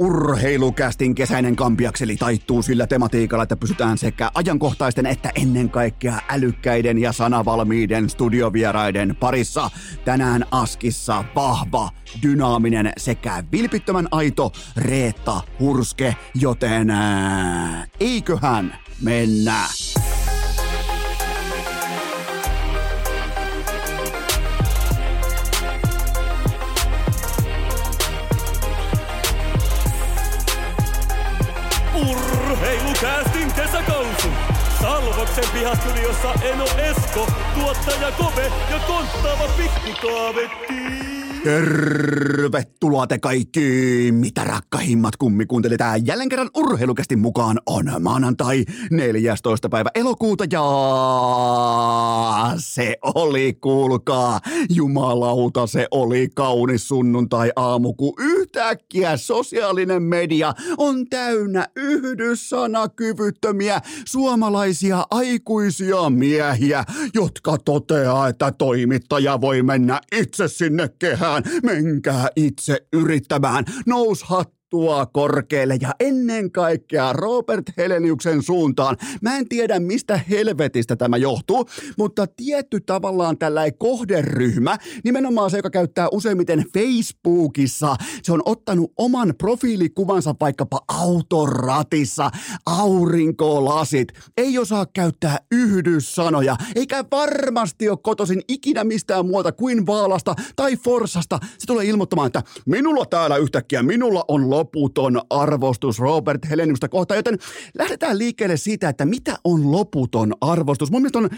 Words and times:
Urheilukästin 0.00 1.14
kesäinen 1.14 1.56
kampiakseli 1.56 2.16
taittuu 2.16 2.62
sillä 2.62 2.86
tematiikalla, 2.86 3.42
että 3.42 3.56
pysytään 3.56 3.98
sekä 3.98 4.30
ajankohtaisten 4.34 5.06
että 5.06 5.32
ennen 5.34 5.70
kaikkea 5.70 6.18
älykkäiden 6.28 6.98
ja 6.98 7.12
sanavalmiiden 7.12 8.10
studiovieraiden 8.10 9.16
parissa. 9.20 9.70
Tänään 10.04 10.44
Askissa 10.50 11.24
vahva, 11.34 11.90
dynaaminen 12.22 12.92
sekä 12.96 13.44
vilpittömän 13.52 14.08
aito 14.10 14.52
Reetta 14.76 15.40
Hurske, 15.60 16.16
joten 16.34 16.90
ää, 16.90 17.86
eiköhän 18.00 18.78
mennä. 19.02 19.64
Urheilukäästin 32.98 33.52
kesäkausi. 33.52 34.28
Salvoksen 34.82 35.44
pihastudiossa 35.52 36.32
Eno 36.42 36.64
Esko, 36.64 37.26
tuottaja 37.54 38.12
Kove 38.12 38.52
ja 38.70 38.78
konttaava 38.86 39.48
pikkukaavetti. 39.48 41.07
Tervetuloa 41.44 43.06
te 43.06 43.18
kaikki, 43.18 43.60
mitä 44.12 44.44
rakkahimmat 44.44 45.16
kummikuuntelijat. 45.16 45.80
Jälleen 46.04 46.28
kerran 46.28 46.50
urheilukästi 46.56 47.16
mukaan 47.16 47.60
on 47.66 47.84
maanantai 48.00 48.64
14. 48.90 49.68
päivä 49.68 49.90
elokuuta 49.94 50.44
ja 50.52 50.62
se 52.56 52.96
oli, 53.02 53.58
kuulkaa, 53.60 54.40
jumalauta, 54.70 55.66
se 55.66 55.86
oli 55.90 56.28
kaunis 56.34 56.88
sunnuntai 56.88 57.52
aamu, 57.56 57.94
kun 57.94 58.14
yhtäkkiä 58.18 59.16
sosiaalinen 59.16 60.02
media 60.02 60.54
on 60.78 61.08
täynnä 61.08 61.66
yhdyssanakyvyttömiä 61.76 63.80
suomalaisia 64.04 65.06
aikuisia 65.10 66.10
miehiä, 66.10 66.84
jotka 67.14 67.58
toteaa, 67.64 68.28
että 68.28 68.52
toimittaja 68.52 69.40
voi 69.40 69.62
mennä 69.62 70.00
itse 70.12 70.48
sinne 70.48 70.88
kehään 70.98 71.27
menkää 71.62 72.28
itse 72.36 72.86
yrittämään. 72.92 73.64
Nous 73.86 74.22
hattua 74.68 75.06
korkealle 75.06 75.76
ja 75.80 75.94
ennen 76.00 76.52
kaikkea 76.52 77.12
Robert 77.12 77.64
Heleniuksen 77.76 78.42
suuntaan. 78.42 78.96
Mä 79.22 79.36
en 79.36 79.48
tiedä 79.48 79.80
mistä 79.80 80.20
helvetistä 80.30 80.96
tämä 80.96 81.16
johtuu, 81.16 81.64
mutta 81.98 82.26
tietty 82.26 82.80
tavallaan 82.80 83.38
tällainen 83.38 83.78
kohderyhmä, 83.78 84.76
nimenomaan 85.04 85.50
se, 85.50 85.56
joka 85.56 85.70
käyttää 85.70 86.08
useimmiten 86.12 86.64
Facebookissa, 86.74 87.96
se 88.22 88.32
on 88.32 88.42
ottanut 88.44 88.92
oman 88.98 89.34
profiilikuvansa 89.38 90.34
vaikkapa 90.40 90.80
autoratissa, 90.88 92.30
aurinkolasit, 92.66 94.08
ei 94.36 94.58
osaa 94.58 94.86
käyttää 94.86 95.38
yhdyssanoja, 95.52 96.56
eikä 96.76 97.04
varmasti 97.10 97.88
ole 97.88 97.98
kotoisin 98.02 98.42
ikinä 98.48 98.84
mistään 98.84 99.26
muuta 99.26 99.52
kuin 99.52 99.86
Vaalasta 99.86 100.34
tai 100.56 100.76
Forsasta. 100.76 101.38
Se 101.58 101.66
tulee 101.66 101.84
ilmoittamaan, 101.84 102.26
että 102.26 102.42
minulla 102.66 103.06
täällä 103.06 103.36
yhtäkkiä, 103.36 103.82
minulla 103.82 104.24
on 104.28 104.50
loputon 104.58 105.20
arvostus 105.30 105.98
Robert 105.98 106.50
Heleniusta 106.50 106.88
kohtaan, 106.88 107.18
joten 107.18 107.38
lähdetään 107.78 108.18
liikkeelle 108.18 108.56
siitä, 108.56 108.88
että 108.88 109.04
mitä 109.04 109.36
on 109.44 109.72
loputon 109.72 110.32
arvostus. 110.40 110.90
Mun 110.90 111.00
mielestä 111.00 111.18
on 111.18 111.28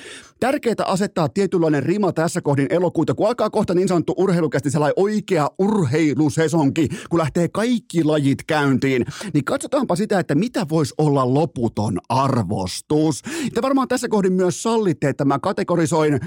tärkeää 0.41 0.75
asettaa 0.87 1.29
tietynlainen 1.29 1.83
rima 1.83 2.13
tässä 2.13 2.41
kohdin 2.41 2.67
elokuuta, 2.71 3.15
kun 3.15 3.27
alkaa 3.29 3.51
kohta 3.51 3.75
niin 3.75 3.89
sanottu 3.89 4.15
urheilukästi 4.17 4.71
sellainen 4.71 4.95
oikea 4.97 5.51
urheilusesonki, 5.59 6.89
kun 7.11 7.19
lähtee 7.19 7.49
kaikki 7.49 8.05
lajit 8.05 8.39
käyntiin, 8.47 9.07
niin 9.35 9.45
katsotaanpa 9.45 9.97
sitä, 9.97 10.19
että 10.19 10.35
mitä 10.35 10.67
voisi 10.69 10.95
olla 10.99 11.35
loputon 11.35 11.99
arvostus. 12.09 13.23
Te 13.55 13.63
varmaan 13.63 13.89
tässä 13.89 14.09
kohdin 14.09 14.33
myös 14.33 14.63
sallitte, 14.63 15.09
että 15.09 15.25
mä 15.25 15.39
kategorisoin 15.39 16.21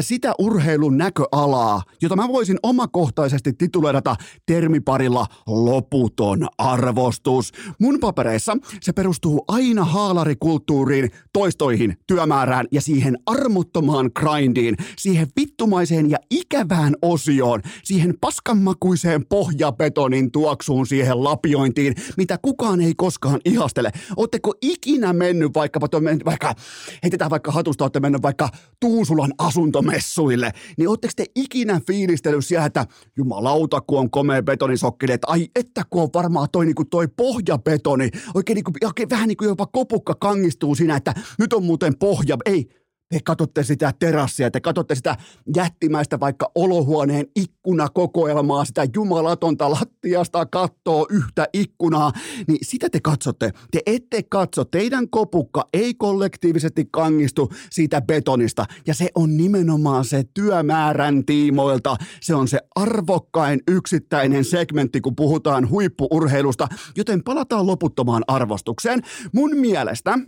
sitä 0.00 0.32
urheilun 0.38 0.98
näköalaa, 0.98 1.82
jota 2.02 2.16
mä 2.16 2.28
voisin 2.28 2.58
omakohtaisesti 2.62 3.52
tituleerata 3.52 4.16
termiparilla 4.46 5.26
loputon 5.46 6.25
arvostus. 6.58 7.52
Mun 7.78 8.00
papereissa 8.00 8.56
se 8.80 8.92
perustuu 8.92 9.44
aina 9.48 9.84
haalarikulttuuriin, 9.84 11.10
toistoihin, 11.32 11.96
työmäärään 12.06 12.66
ja 12.72 12.80
siihen 12.80 13.18
armottomaan 13.26 14.10
grindiin, 14.14 14.76
siihen 14.98 15.28
vittumaiseen 15.40 16.10
ja 16.10 16.18
ikävään 16.30 16.94
osioon, 17.02 17.62
siihen 17.84 18.14
paskanmakuiseen 18.20 19.26
pohjabetonin 19.26 20.32
tuoksuun, 20.32 20.86
siihen 20.86 21.24
lapiointiin, 21.24 21.94
mitä 22.16 22.38
kukaan 22.42 22.80
ei 22.80 22.94
koskaan 22.96 23.40
ihastele. 23.44 23.90
Ootteko 24.16 24.54
ikinä 24.62 25.12
mennyt 25.12 25.54
vaikkapa, 25.54 25.88
vaikka, 26.24 26.54
heitetään 27.02 27.30
vaikka 27.30 27.52
hatusta, 27.52 27.84
olette 27.84 28.00
mennyt 28.00 28.22
vaikka 28.22 28.48
Tuusulan 28.80 29.32
asuntomessuille, 29.38 30.52
niin 30.78 30.88
ootteko 30.88 31.12
te 31.16 31.24
ikinä 31.34 31.80
fiilistellyt 31.86 32.46
siellä, 32.46 32.66
että 32.66 32.86
jumalauta, 33.16 33.80
kun 33.80 33.98
on 33.98 34.10
komea 34.10 34.42
betonisokkeli, 34.42 35.12
että 35.12 35.26
ai 35.30 35.48
että 35.56 35.82
kun 35.90 36.02
on 36.02 36.10
varmaan 36.16 36.48
toi, 36.52 36.66
niin 36.66 36.74
kuin 36.74 36.90
toi 36.90 37.08
pohjabetoni, 37.08 38.10
oikein, 38.34 38.54
niin 38.54 38.64
kuin, 38.64 38.74
oikein 38.84 39.10
vähän 39.10 39.28
niin 39.28 39.36
kuin 39.36 39.48
jopa 39.48 39.66
kopukka 39.66 40.14
kangistuu 40.20 40.74
siinä, 40.74 40.96
että 40.96 41.14
nyt 41.38 41.52
on 41.52 41.64
muuten 41.64 41.98
pohja, 41.98 42.36
ei, 42.46 42.68
te 43.08 43.20
katsotte 43.24 43.64
sitä 43.64 43.92
terassia, 43.98 44.50
te 44.50 44.60
katsotte 44.60 44.94
sitä 44.94 45.16
jättimäistä 45.56 46.20
vaikka 46.20 46.50
olohuoneen 46.54 47.26
ikkunakokoelmaa, 47.36 48.64
sitä 48.64 48.86
jumalatonta 48.94 49.70
lattiasta 49.70 50.46
kattoo 50.46 51.06
yhtä 51.10 51.46
ikkunaa, 51.52 52.12
niin 52.48 52.58
sitä 52.62 52.90
te 52.90 53.00
katsotte. 53.00 53.52
Te 53.70 53.80
ette 53.86 54.22
katso, 54.22 54.64
teidän 54.64 55.10
kopukka 55.10 55.68
ei 55.72 55.94
kollektiivisesti 55.94 56.88
kangistu 56.90 57.52
siitä 57.70 58.00
betonista, 58.00 58.64
ja 58.86 58.94
se 58.94 59.08
on 59.14 59.36
nimenomaan 59.36 60.04
se 60.04 60.24
työmäärän 60.34 61.24
tiimoilta. 61.24 61.96
Se 62.20 62.34
on 62.34 62.48
se 62.48 62.58
arvokkain 62.74 63.60
yksittäinen 63.68 64.44
segmentti, 64.44 65.00
kun 65.00 65.16
puhutaan 65.16 65.70
huippuurheilusta, 65.70 66.68
joten 66.96 67.22
palataan 67.22 67.66
loputtomaan 67.66 68.22
arvostukseen. 68.26 69.02
Mun 69.32 69.56
mielestä 69.56 70.18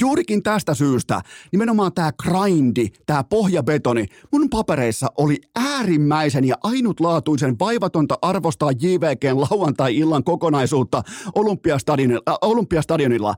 Juurikin 0.00 0.42
tästä 0.42 0.74
syystä 0.74 1.20
nimenomaan 1.52 1.92
tämä 1.94 2.10
grindi, 2.22 2.88
tämä 3.06 3.24
pohjabetoni, 3.24 4.06
mun 4.32 4.50
papereissa 4.50 5.06
oli 5.18 5.38
äärimmäisen 5.56 6.44
ja 6.44 6.54
ainutlaatuisen 6.62 7.58
vaivatonta 7.58 8.18
arvostaa 8.22 8.70
JVGn 8.72 9.40
lauantai-illan 9.40 10.24
kokonaisuutta 10.24 11.02
Olympiastadionilla, 11.34 12.22
äh, 12.28 12.36
Olympiastadionilla 12.42 13.34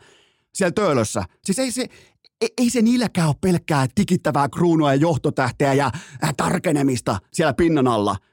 siellä 0.55 0.73
Töölössä. 0.73 1.25
Siis 1.45 1.59
ei 1.59 1.71
se, 1.71 1.87
ei, 2.41 2.49
ei 2.59 2.71
se 2.71 2.83
niilläkään 2.83 3.29
ole 3.29 3.37
pelkkää 3.41 3.87
tikittävää 3.95 4.49
kruunua 4.49 4.95
ja 4.95 5.01
johtotähteä 5.01 5.75
ja 5.75 5.87
äh, 6.25 6.35
tarkenemista 6.37 7.19
siellä 7.33 7.55
pinnan 7.55 7.89
alla– 7.89 8.17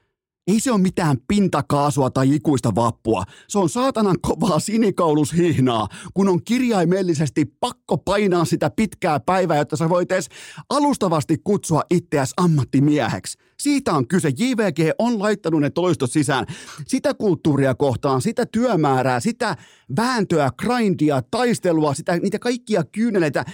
ei 0.46 0.60
se 0.60 0.72
ole 0.72 0.80
mitään 0.80 1.16
pintakaasua 1.28 2.10
tai 2.10 2.34
ikuista 2.34 2.74
vappua. 2.74 3.24
Se 3.48 3.58
on 3.58 3.68
saatanan 3.68 4.16
kovaa 4.22 4.58
sinikaulushihnaa, 4.58 5.88
kun 6.14 6.28
on 6.28 6.44
kirjaimellisesti 6.44 7.44
pakko 7.60 7.98
painaa 7.98 8.44
sitä 8.44 8.70
pitkää 8.70 9.20
päivää, 9.20 9.56
jotta 9.56 9.76
sä 9.76 9.88
voit 9.88 10.12
edes 10.12 10.28
alustavasti 10.70 11.38
kutsua 11.44 11.82
itseäsi 11.90 12.34
ammattimieheksi. 12.36 13.38
Siitä 13.60 13.92
on 13.92 14.08
kyse. 14.08 14.28
JVG 14.28 14.78
on 14.98 15.18
laittanut 15.18 15.60
ne 15.60 15.70
toistot 15.70 16.10
sisään. 16.10 16.46
Sitä 16.86 17.14
kulttuuria 17.14 17.74
kohtaan, 17.74 18.22
sitä 18.22 18.46
työmäärää, 18.46 19.20
sitä 19.20 19.56
vääntöä, 19.96 20.50
grindia, 20.58 21.22
taistelua, 21.30 21.94
sitä, 21.94 22.16
niitä 22.16 22.38
kaikkia 22.38 22.84
kyyneleitä 22.84 23.44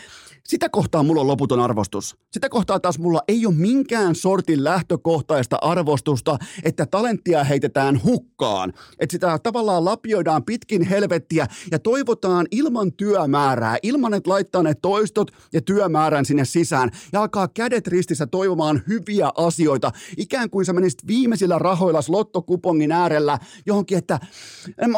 sitä 0.51 0.69
kohtaa 0.69 1.03
mulla 1.03 1.21
on 1.21 1.27
loputon 1.27 1.61
arvostus. 1.61 2.17
Sitä 2.33 2.49
kohtaa 2.49 2.81
taas 2.81 2.99
mulla 2.99 3.23
ei 3.29 3.47
ole 3.47 3.55
minkään 3.55 4.15
sortin 4.15 4.65
lähtökohtaista 4.65 5.59
arvostusta, 5.63 6.39
että 6.65 6.87
talenttia 6.87 7.45
heitetään 7.45 8.01
hukkaan. 8.05 8.73
Että 8.99 9.13
sitä 9.13 9.39
tavallaan 9.43 9.85
lapioidaan 9.85 10.45
pitkin 10.45 10.83
helvettiä 10.83 11.47
ja 11.71 11.79
toivotaan 11.79 12.47
ilman 12.51 12.93
työmäärää, 12.93 13.77
ilman 13.83 14.15
että 14.15 14.31
laittaa 14.31 14.63
ne 14.63 14.75
toistot 14.75 15.31
ja 15.53 15.61
työmäärän 15.63 16.25
sinne 16.25 16.45
sisään 16.45 16.91
ja 17.13 17.21
alkaa 17.21 17.49
kädet 17.49 17.87
ristissä 17.87 18.27
toivomaan 18.27 18.83
hyviä 18.89 19.31
asioita. 19.37 19.93
Ikään 20.17 20.51
kuin 20.51 20.65
sä 20.65 20.73
menisit 20.73 21.07
viimeisillä 21.07 21.59
rahoilla 21.59 22.01
lottokupongin 22.09 22.93
äärellä 22.93 23.39
johonkin, 23.67 23.99
että 23.99 24.21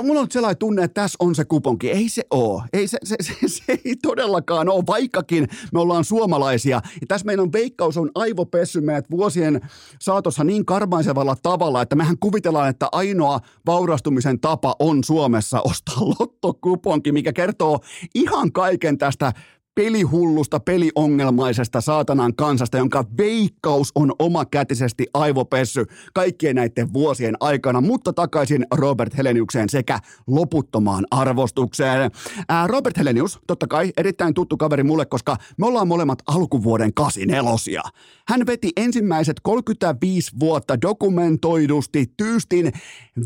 mulla 0.03 0.21
on 0.21 0.27
sellainen 0.31 0.59
tunne, 0.59 0.85
että 0.85 1.03
tässä 1.03 1.17
on 1.21 1.35
se 1.35 1.45
kuponki. 1.45 1.91
Ei 1.91 2.09
se 2.09 2.23
ole. 2.31 2.63
Ei 2.73 2.89
se, 2.89 2.99
se, 3.05 3.17
se, 3.21 3.35
se 3.47 3.79
ei 3.85 3.97
todellakaan 4.03 4.69
ole, 4.69 4.85
vaikkakin 4.87 5.42
kuitenkin 5.49 5.69
me 5.73 5.81
ollaan 5.81 6.05
suomalaisia. 6.05 6.81
Ja 7.01 7.07
tässä 7.09 7.27
meidän 7.27 7.53
veikkaus 7.53 7.97
on 7.97 8.11
aivopessy 8.15 8.81
meidät 8.81 9.11
vuosien 9.11 9.61
saatossa 10.01 10.45
niin 10.45 10.65
karmaisevalla 10.65 11.37
tavalla, 11.43 11.83
että 11.83 11.97
mehän 11.97 12.19
kuvitellaan, 12.19 12.69
että 12.69 12.89
ainoa 12.93 13.41
vaurastumisen 13.67 14.41
tapa 14.41 14.77
on 14.79 15.05
Suomessa 15.05 15.61
ostaa 15.61 16.09
lottokuponki, 16.21 17.13
mikä 17.13 17.33
kertoo 17.33 17.81
ihan 18.15 18.53
kaiken 18.53 18.99
tästä 18.99 19.33
pelihullusta, 19.75 20.61
peliongelmaisesta 20.61 21.81
saatanan 21.81 22.37
kansasta, 22.37 22.79
jonka 22.79 23.05
veikkaus 23.19 23.93
on 23.95 24.13
omakätisesti 24.19 25.07
aivopessy 25.15 25.85
kaikkien 26.15 26.57
näiden 26.57 26.93
vuosien 26.93 27.37
aikana, 27.41 27.81
mutta 27.81 28.13
takaisin 28.13 28.67
Robert 28.75 29.17
Heleniukseen 29.17 29.69
sekä 29.69 29.99
loputtomaan 30.27 31.07
arvostukseen. 31.11 32.11
Ää, 32.49 32.67
Robert 32.67 32.99
Helenius, 32.99 33.39
totta 33.47 33.67
kai 33.67 33.93
erittäin 33.97 34.35
tuttu 34.35 34.57
kaveri 34.57 34.83
mulle, 34.83 35.07
koska 35.07 35.37
me 35.59 35.67
ollaan 35.67 35.89
molemmat 35.89 36.19
alkuvuoden 36.27 36.95
84 36.95 37.83
Hän 38.29 38.47
veti 38.47 38.71
ensimmäiset 38.77 39.37
35 39.43 40.31
vuotta 40.41 40.81
dokumentoidusti 40.83 42.07
tyystin 42.17 42.73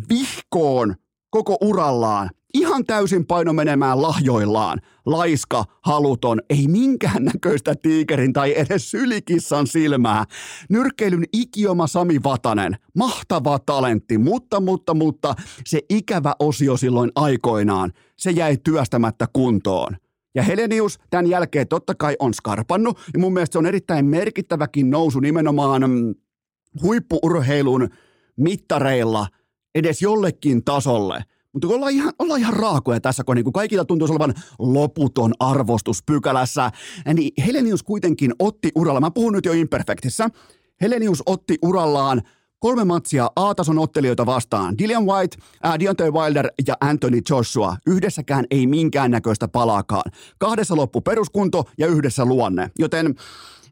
vihkoon 0.08 0.94
koko 1.30 1.56
urallaan 1.60 2.30
ihan 2.56 2.84
täysin 2.84 3.26
paino 3.26 3.52
menemään 3.52 4.02
lahjoillaan. 4.02 4.80
Laiska, 5.06 5.64
haluton, 5.80 6.40
ei 6.50 6.68
minkään 6.68 7.24
näköistä 7.24 7.74
tiikerin 7.82 8.32
tai 8.32 8.54
edes 8.56 8.90
sylikissan 8.90 9.66
silmää. 9.66 10.24
Nyrkkeilyn 10.70 11.24
ikioma 11.32 11.86
Sami 11.86 12.22
Vatanen, 12.24 12.76
mahtava 12.94 13.58
talentti, 13.58 14.18
mutta, 14.18 14.60
mutta, 14.60 14.94
mutta 14.94 15.34
se 15.66 15.80
ikävä 15.90 16.34
osio 16.38 16.76
silloin 16.76 17.10
aikoinaan, 17.14 17.92
se 18.16 18.30
jäi 18.30 18.56
työstämättä 18.64 19.26
kuntoon. 19.32 19.96
Ja 20.34 20.42
Helenius 20.42 20.98
tämän 21.10 21.26
jälkeen 21.26 21.68
totta 21.68 21.94
kai 21.94 22.16
on 22.18 22.34
skarpannut, 22.34 22.98
ja 23.12 23.18
mun 23.18 23.32
mielestä 23.32 23.52
se 23.52 23.58
on 23.58 23.66
erittäin 23.66 24.06
merkittäväkin 24.06 24.90
nousu 24.90 25.20
nimenomaan 25.20 25.90
mm, 25.90 26.14
huippuurheilun 26.82 27.88
mittareilla 28.36 29.26
edes 29.74 30.02
jollekin 30.02 30.64
tasolle– 30.64 31.24
mutta 31.56 31.74
ollaan 31.74 31.92
ihan, 31.92 32.12
ollaan 32.18 32.40
ihan 32.40 32.54
raakoja 32.54 33.00
tässä, 33.00 33.24
kun 33.24 33.36
niin 33.36 33.52
kaikilla 33.52 33.84
tuntuu 33.84 34.08
olevan 34.10 34.34
loputon 34.58 35.34
arvostus 35.40 36.02
pykälässä. 36.02 36.70
Niin 37.14 37.32
Helenius 37.46 37.82
kuitenkin 37.82 38.32
otti 38.38 38.70
uralla, 38.74 39.00
mä 39.00 39.10
puhun 39.10 39.32
nyt 39.32 39.44
jo 39.44 39.52
Imperfectissä, 39.52 40.28
Helenius 40.80 41.22
otti 41.26 41.58
urallaan 41.62 42.22
kolme 42.58 42.84
matsia 42.84 43.30
A-tason 43.36 43.78
ottelijoita 43.78 44.26
vastaan. 44.26 44.78
Dillian 44.78 45.06
White, 45.06 45.36
äh, 45.66 45.78
Deontay 45.78 46.10
Wilder 46.10 46.48
ja 46.66 46.74
Anthony 46.80 47.20
Joshua. 47.30 47.76
Yhdessäkään 47.86 48.44
ei 48.50 48.66
minkäännäköistä 48.66 49.48
palaakaan. 49.48 50.12
Kahdessa 50.38 50.76
loppu 50.76 51.00
peruskunto 51.00 51.64
ja 51.78 51.86
yhdessä 51.86 52.24
luonne. 52.24 52.70
Joten 52.78 53.14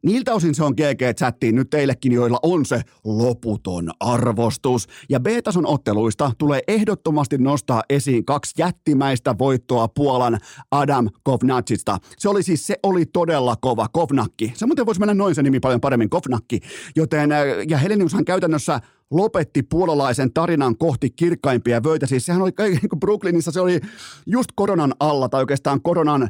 Niiltä 0.04 0.34
osin 0.34 0.54
se 0.54 0.64
on 0.64 0.72
GG-chattiin 0.72 1.54
nyt 1.54 1.70
teillekin, 1.70 2.12
joilla 2.12 2.38
on 2.42 2.66
se 2.66 2.82
loputon 3.04 3.90
arvostus. 4.00 4.86
Ja 5.08 5.20
B-tason 5.20 5.66
otteluista 5.66 6.32
tulee 6.38 6.60
ehdottomasti 6.68 7.38
nostaa 7.38 7.82
esiin 7.90 8.24
kaksi 8.24 8.54
jättimäistä 8.58 9.34
voittoa 9.38 9.88
Puolan 9.88 10.38
Adam 10.70 11.08
Kovnacista. 11.22 11.98
Se 12.18 12.28
oli 12.28 12.42
siis, 12.42 12.66
se 12.66 12.76
oli 12.82 13.06
todella 13.06 13.56
kova, 13.60 13.86
Kovnakki. 13.92 14.52
Se 14.56 14.66
muuten 14.66 14.86
voisi 14.86 15.00
mennä 15.00 15.14
noin 15.14 15.34
se 15.34 15.42
nimi 15.42 15.60
paljon 15.60 15.80
paremmin, 15.80 16.10
Kovnakki. 16.10 16.60
Joten, 16.96 17.32
äh, 17.32 17.44
ja 17.68 17.78
Heleniushan 17.78 18.24
käytännössä 18.24 18.80
lopetti 19.10 19.62
puolalaisen 19.62 20.32
tarinan 20.32 20.78
kohti 20.78 21.10
kirkkaimpia 21.10 21.82
vöitä. 21.82 22.06
Siis 22.06 22.26
sehän 22.26 22.42
oli, 22.42 22.52
niin 22.58 23.00
Brooklynissa 23.00 23.50
se 23.50 23.60
oli 23.60 23.80
just 24.26 24.48
koronan 24.54 24.94
alla, 25.00 25.28
tai 25.28 25.40
oikeastaan 25.40 25.82
koronan 25.82 26.28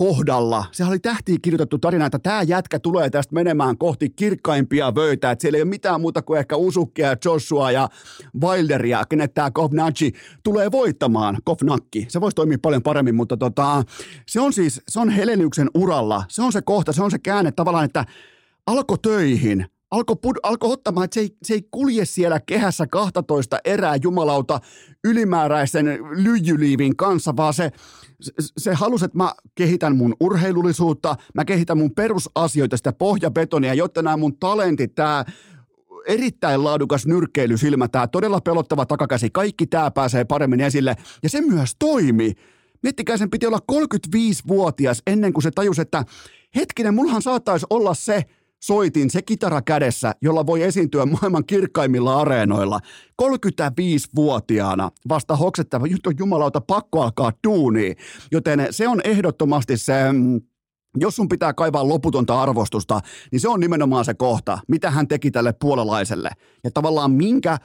kohdalla. 0.00 0.64
Se 0.72 0.84
oli 0.84 0.98
tähtiin 0.98 1.40
kirjoitettu 1.42 1.78
tarina, 1.78 2.06
että 2.06 2.18
tämä 2.18 2.42
jätkä 2.42 2.78
tulee 2.78 3.10
tästä 3.10 3.34
menemään 3.34 3.78
kohti 3.78 4.10
kirkkaimpia 4.10 4.94
vöitä, 4.94 5.30
että 5.30 5.42
siellä 5.42 5.56
ei 5.56 5.62
ole 5.62 5.68
mitään 5.68 6.00
muuta 6.00 6.22
kuin 6.22 6.38
ehkä 6.38 6.56
Usukkia, 6.56 7.16
Joshua 7.24 7.70
ja 7.70 7.88
Wilderia, 8.42 9.04
kenet 9.08 9.34
tämä 9.34 9.50
Kovnacci 9.50 10.12
tulee 10.42 10.72
voittamaan, 10.72 11.38
Kovnakki. 11.44 12.06
Se 12.08 12.20
voisi 12.20 12.34
toimia 12.34 12.58
paljon 12.62 12.82
paremmin, 12.82 13.14
mutta 13.14 13.36
tota, 13.36 13.82
se 14.26 14.40
on 14.40 14.52
siis, 14.52 14.82
se 14.88 15.00
on 15.00 15.08
Heleniuksen 15.08 15.70
uralla, 15.74 16.24
se 16.28 16.42
on 16.42 16.52
se 16.52 16.62
kohta, 16.62 16.92
se 16.92 17.02
on 17.02 17.10
se 17.10 17.18
käänne 17.18 17.52
tavallaan, 17.52 17.84
että 17.84 18.04
alko 18.66 18.96
töihin, 18.96 19.66
alkoi 19.90 20.16
pud- 20.26 20.40
alko 20.42 20.70
ottamaan, 20.70 21.04
että 21.04 21.14
se 21.14 21.20
ei, 21.20 21.36
se 21.42 21.54
ei 21.54 21.62
kulje 21.70 22.04
siellä 22.04 22.40
kehässä 22.40 22.86
12 22.86 23.58
erää 23.64 23.96
jumalauta 24.02 24.60
ylimääräisen 25.04 25.86
lyijyliivin 26.10 26.96
kanssa, 26.96 27.36
vaan 27.36 27.54
se, 27.54 27.72
se, 28.58 28.74
halusi, 28.74 29.04
että 29.04 29.18
mä 29.18 29.34
kehitän 29.54 29.96
mun 29.96 30.16
urheilullisuutta, 30.20 31.16
mä 31.34 31.44
kehitän 31.44 31.78
mun 31.78 31.94
perusasioita, 31.94 32.76
sitä 32.76 32.92
pohjabetonia, 32.92 33.74
jotta 33.74 34.02
nämä 34.02 34.16
mun 34.16 34.36
talentit, 34.36 34.94
tämä 34.94 35.24
erittäin 36.06 36.64
laadukas 36.64 37.06
nyrkkeilysilmä, 37.06 37.88
tämä 37.88 38.06
todella 38.06 38.40
pelottava 38.40 38.86
takakäsi, 38.86 39.30
kaikki 39.30 39.66
tämä 39.66 39.90
pääsee 39.90 40.24
paremmin 40.24 40.60
esille, 40.60 40.96
ja 41.22 41.28
se 41.28 41.40
myös 41.40 41.76
toimi. 41.78 42.32
Miettikää, 42.82 43.16
sen 43.16 43.30
piti 43.30 43.46
olla 43.46 43.60
35-vuotias 43.72 45.02
ennen 45.06 45.32
kuin 45.32 45.42
se 45.42 45.50
tajusi, 45.50 45.80
että 45.80 46.04
hetkinen, 46.56 46.94
mullahan 46.94 47.22
saattaisi 47.22 47.66
olla 47.70 47.94
se, 47.94 48.24
soitin 48.62 49.10
se 49.10 49.22
kitara 49.22 49.62
kädessä, 49.62 50.12
jolla 50.22 50.46
voi 50.46 50.62
esiintyä 50.62 51.06
maailman 51.06 51.46
kirkkaimmilla 51.46 52.20
areenoilla. 52.20 52.80
35-vuotiaana 53.22 54.90
vasta 55.08 55.36
hoksettava, 55.36 55.86
on 56.06 56.14
jumalauta 56.18 56.60
pakko 56.60 57.02
alkaa 57.02 57.32
duunia. 57.46 57.94
Joten 58.32 58.66
se 58.70 58.88
on 58.88 59.00
ehdottomasti 59.04 59.76
se, 59.76 60.12
mm, 60.12 60.40
jos 60.96 61.16
sun 61.16 61.28
pitää 61.28 61.54
kaivaa 61.54 61.88
loputonta 61.88 62.42
arvostusta, 62.42 63.00
niin 63.32 63.40
se 63.40 63.48
on 63.48 63.60
nimenomaan 63.60 64.04
se 64.04 64.14
kohta, 64.14 64.58
mitä 64.68 64.90
hän 64.90 65.08
teki 65.08 65.30
tälle 65.30 65.52
puolalaiselle. 65.52 66.30
Ja 66.64 66.70
tavallaan 66.70 67.10
minkä 67.10 67.58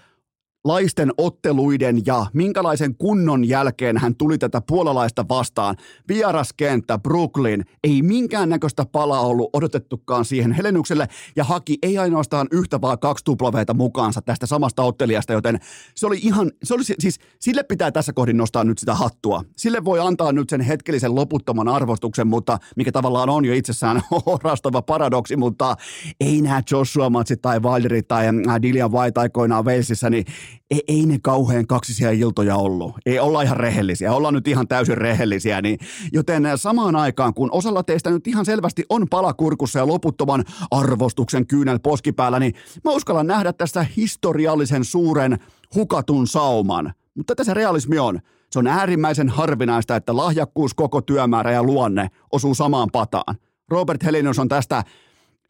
laisten 0.65 1.11
otteluiden 1.17 2.05
ja 2.05 2.25
minkälaisen 2.33 2.95
kunnon 2.95 3.47
jälkeen 3.47 3.97
hän 3.97 4.15
tuli 4.15 4.37
tätä 4.37 4.61
puolalaista 4.61 5.25
vastaan. 5.29 5.75
Vieraskenttä, 6.07 6.97
Brooklyn, 6.97 7.65
ei 7.83 8.01
minkäännäköistä 8.01 8.85
palaa 8.91 9.21
ollut 9.21 9.49
odotettukaan 9.53 10.25
siihen 10.25 10.51
Helenukselle 10.51 11.07
ja 11.35 11.43
haki 11.43 11.77
ei 11.81 11.97
ainoastaan 11.97 12.47
yhtä 12.51 12.81
vaan 12.81 12.99
kaksi 12.99 13.25
tuplaveita 13.25 13.73
mukaansa 13.73 14.21
tästä 14.21 14.45
samasta 14.45 14.83
ottelijasta, 14.83 15.33
joten 15.33 15.59
se 15.95 16.07
oli 16.07 16.17
ihan, 16.21 16.51
se 16.63 16.73
oli 16.73 16.83
siis, 16.99 17.19
sille 17.39 17.63
pitää 17.63 17.91
tässä 17.91 18.13
kohdin 18.13 18.37
nostaa 18.37 18.63
nyt 18.63 18.77
sitä 18.77 18.95
hattua. 18.95 19.43
Sille 19.57 19.85
voi 19.85 19.99
antaa 19.99 20.31
nyt 20.31 20.49
sen 20.49 20.61
hetkellisen 20.61 21.15
loputtoman 21.15 21.67
arvostuksen, 21.67 22.27
mutta 22.27 22.57
mikä 22.75 22.91
tavallaan 22.91 23.29
on 23.29 23.45
jo 23.45 23.53
itsessään 23.53 24.01
orastava 24.25 24.81
paradoksi, 24.81 25.35
mutta 25.35 25.75
ei 26.19 26.41
nämä 26.41 26.61
Joshua 26.71 27.09
Matsit 27.09 27.41
tai 27.41 27.59
Wilderit 27.59 28.07
tai 28.07 28.25
äh, 28.27 28.61
Dillian 28.61 28.91
White 28.91 29.19
aikoinaan 29.19 29.65
Walesissa, 29.65 30.09
niin 30.09 30.25
ei, 30.71 30.83
ei 30.87 31.05
ne 31.05 31.19
kauhean 31.21 31.67
kaksisia 31.67 32.11
iltoja 32.11 32.55
ollut. 32.55 32.95
Ei 33.05 33.19
olla 33.19 33.41
ihan 33.41 33.57
rehellisiä, 33.57 34.13
ollaan 34.13 34.33
nyt 34.33 34.47
ihan 34.47 34.67
täysin 34.67 34.97
rehellisiä. 34.97 35.61
Niin, 35.61 35.79
joten 36.11 36.43
samaan 36.55 36.95
aikaan, 36.95 37.33
kun 37.33 37.51
osalla 37.51 37.83
teistä 37.83 38.09
nyt 38.09 38.27
ihan 38.27 38.45
selvästi 38.45 38.85
on 38.89 39.07
palakurkussa 39.09 39.79
ja 39.79 39.87
loputtoman 39.87 40.43
arvostuksen 40.71 41.47
kyynel 41.47 41.79
poskipäällä, 41.79 42.39
niin 42.39 42.53
mä 42.83 42.91
uskallan 42.91 43.27
nähdä 43.27 43.53
tässä 43.53 43.85
historiallisen 43.97 44.85
suuren 44.85 45.37
hukatun 45.75 46.27
sauman. 46.27 46.93
Mutta 47.15 47.35
tätä 47.35 47.43
se 47.43 47.53
realismi 47.53 47.99
on. 47.99 48.19
Se 48.51 48.59
on 48.59 48.67
äärimmäisen 48.67 49.29
harvinaista, 49.29 49.95
että 49.95 50.17
lahjakkuus, 50.17 50.73
koko 50.73 51.01
työmäärä 51.01 51.51
ja 51.51 51.63
luonne 51.63 52.07
osuu 52.31 52.55
samaan 52.55 52.89
pataan. 52.91 53.35
Robert 53.69 54.03
Helinos 54.03 54.39
on 54.39 54.47
tästä 54.47 54.83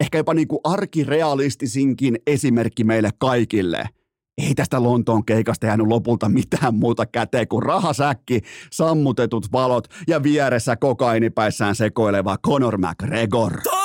ehkä 0.00 0.18
jopa 0.18 0.34
niin 0.34 0.48
kuin 0.48 0.60
arkirealistisinkin 0.64 2.18
esimerkki 2.26 2.84
meille 2.84 3.10
kaikille– 3.18 3.88
ei 4.38 4.54
tästä 4.54 4.82
Lontoon 4.82 5.24
keikasta 5.24 5.66
jäänyt 5.66 5.86
lopulta 5.86 6.28
mitään 6.28 6.74
muuta 6.74 7.06
käteen 7.06 7.48
kuin 7.48 7.62
rahasäkki, 7.62 8.40
sammutetut 8.72 9.52
valot 9.52 9.88
ja 10.08 10.22
vieressä 10.22 10.76
kokainipäissään 10.76 11.74
sekoileva 11.74 12.38
Conor 12.38 12.78
McGregor. 12.78 13.75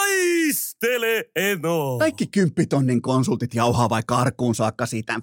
Taistele 0.81 1.25
Eno! 1.35 1.97
Kaikki 1.99 2.27
kymppitonnin 2.27 3.01
konsultit 3.01 3.53
jauhaa 3.53 3.89
vaikka 3.89 4.15
karkuun 4.15 4.55
saakka 4.55 4.85
siitä 4.85 5.19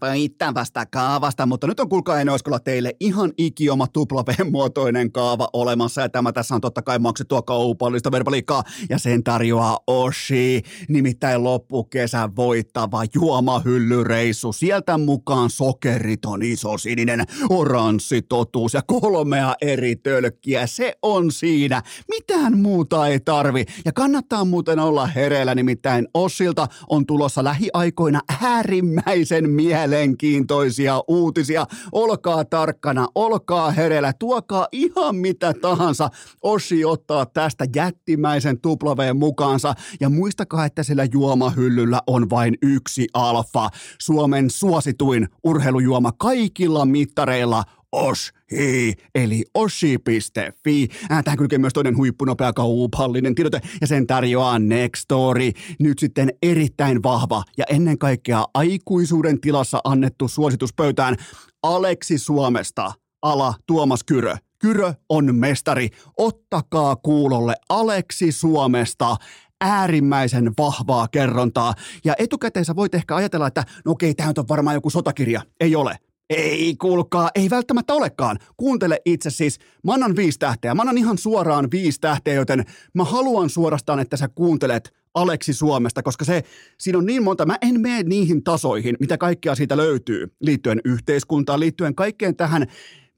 vasta 0.54 0.86
kaavasta, 0.86 1.46
mutta 1.46 1.66
nyt 1.66 1.80
on 1.80 1.88
kuulkaa 1.88 2.20
Enoiskolla 2.20 2.60
teille 2.60 2.96
ihan 3.00 3.32
ikioma 3.38 3.86
tupla-muotoinen 3.86 5.12
kaava 5.12 5.48
olemassa 5.52 6.00
ja 6.00 6.08
tämä 6.08 6.32
tässä 6.32 6.54
on 6.54 6.60
totta 6.60 6.82
kai 6.82 6.98
maksettua 6.98 7.42
kaupallista 7.42 8.12
verbaliikkaa 8.12 8.62
ja 8.90 8.98
sen 8.98 9.24
tarjoaa 9.24 9.78
Oshi, 9.86 10.62
nimittäin 10.88 11.44
loppukesän 11.44 12.36
voittava 12.36 13.02
juomahyllyreissu. 13.14 14.52
Sieltä 14.52 14.98
mukaan 14.98 15.50
sokeriton 15.50 16.42
iso 16.42 16.78
sininen 16.78 17.24
oranssi 17.50 18.22
totuus 18.22 18.74
ja 18.74 18.82
kolmea 18.86 19.54
eri 19.60 19.96
tölkkiä. 19.96 20.66
Se 20.66 20.94
on 21.02 21.32
siinä. 21.32 21.82
Mitään 22.08 22.58
muuta 22.58 23.06
ei 23.06 23.20
tarvi 23.20 23.64
ja 23.84 23.92
kannattaa 23.92 24.44
muuten 24.44 24.78
olla 24.78 25.06
hereillä, 25.06 25.47
nimittäin 25.54 26.08
Ossilta 26.14 26.66
on 26.88 27.06
tulossa 27.06 27.44
lähiaikoina 27.44 28.20
äärimmäisen 28.42 29.50
mielenkiintoisia 29.50 31.00
uutisia. 31.08 31.66
Olkaa 31.92 32.44
tarkkana, 32.44 33.08
olkaa 33.14 33.70
hereillä, 33.70 34.12
tuokaa 34.12 34.68
ihan 34.72 35.16
mitä 35.16 35.54
tahansa. 35.54 36.10
Ossi 36.42 36.84
ottaa 36.84 37.26
tästä 37.26 37.66
jättimäisen 37.76 38.60
tuplaveen 38.60 39.16
mukaansa 39.16 39.74
ja 40.00 40.08
muistakaa, 40.08 40.64
että 40.64 40.82
sillä 40.82 41.06
juomahyllyllä 41.12 42.00
on 42.06 42.30
vain 42.30 42.54
yksi 42.62 43.06
alfa. 43.14 43.70
Suomen 43.98 44.50
suosituin 44.50 45.28
urheilujuoma 45.44 46.12
kaikilla 46.12 46.84
mittareilla 46.86 47.64
Oshi, 47.92 48.92
eli 49.14 49.44
oshi.fi. 49.54 50.88
Tähän 51.24 51.38
kylkee 51.38 51.58
myös 51.58 51.72
toinen 51.72 51.96
huippunopea 51.96 52.52
kaupallinen 52.52 53.34
tiedote, 53.34 53.60
ja 53.80 53.86
sen 53.86 54.06
tarjoaa 54.06 54.58
Nextory. 54.58 55.50
Nyt 55.80 55.98
sitten 55.98 56.28
erittäin 56.42 57.02
vahva 57.02 57.42
ja 57.58 57.64
ennen 57.70 57.98
kaikkea 57.98 58.44
aikuisuuden 58.54 59.40
tilassa 59.40 59.80
annettu 59.84 60.28
suositus 60.28 60.74
pöytään 60.74 61.16
Aleksi 61.62 62.18
Suomesta. 62.18 62.92
Ala 63.22 63.54
Tuomas 63.66 64.04
Kyrö. 64.04 64.36
Kyrö 64.58 64.94
on 65.08 65.34
mestari. 65.34 65.88
Ottakaa 66.16 66.96
kuulolle 66.96 67.54
Aleksi 67.68 68.32
Suomesta 68.32 69.16
äärimmäisen 69.60 70.52
vahvaa 70.58 71.08
kerrontaa. 71.08 71.74
Ja 72.04 72.14
etukäteen 72.18 72.64
sä 72.64 72.76
voit 72.76 72.94
ehkä 72.94 73.16
ajatella, 73.16 73.46
että 73.46 73.64
no 73.84 73.92
okei, 73.92 74.14
tämä 74.14 74.32
on 74.38 74.48
varmaan 74.48 74.74
joku 74.74 74.90
sotakirja. 74.90 75.42
Ei 75.60 75.76
ole. 75.76 75.98
Ei, 76.30 76.76
kuulkaa, 76.76 77.30
ei 77.34 77.50
välttämättä 77.50 77.94
olekaan. 77.94 78.38
Kuuntele 78.56 79.00
itse 79.04 79.30
siis. 79.30 79.58
Mä 79.84 79.94
annan 79.94 80.16
viisi 80.16 80.38
tähteä. 80.38 80.74
Mä 80.74 80.82
annan 80.82 80.98
ihan 80.98 81.18
suoraan 81.18 81.68
viisi 81.70 82.00
tähteä, 82.00 82.34
joten 82.34 82.64
mä 82.94 83.04
haluan 83.04 83.50
suorastaan, 83.50 84.00
että 84.00 84.16
sä 84.16 84.28
kuuntelet 84.28 84.94
Aleksi 85.14 85.52
Suomesta, 85.52 86.02
koska 86.02 86.24
se, 86.24 86.42
siinä 86.78 86.98
on 86.98 87.06
niin 87.06 87.22
monta, 87.22 87.46
mä 87.46 87.56
en 87.62 87.80
mene 87.80 88.02
niihin 88.02 88.44
tasoihin, 88.44 88.96
mitä 89.00 89.18
kaikkea 89.18 89.54
siitä 89.54 89.76
löytyy, 89.76 90.32
liittyen 90.40 90.80
yhteiskuntaan, 90.84 91.60
liittyen 91.60 91.94
kaikkeen 91.94 92.36
tähän 92.36 92.66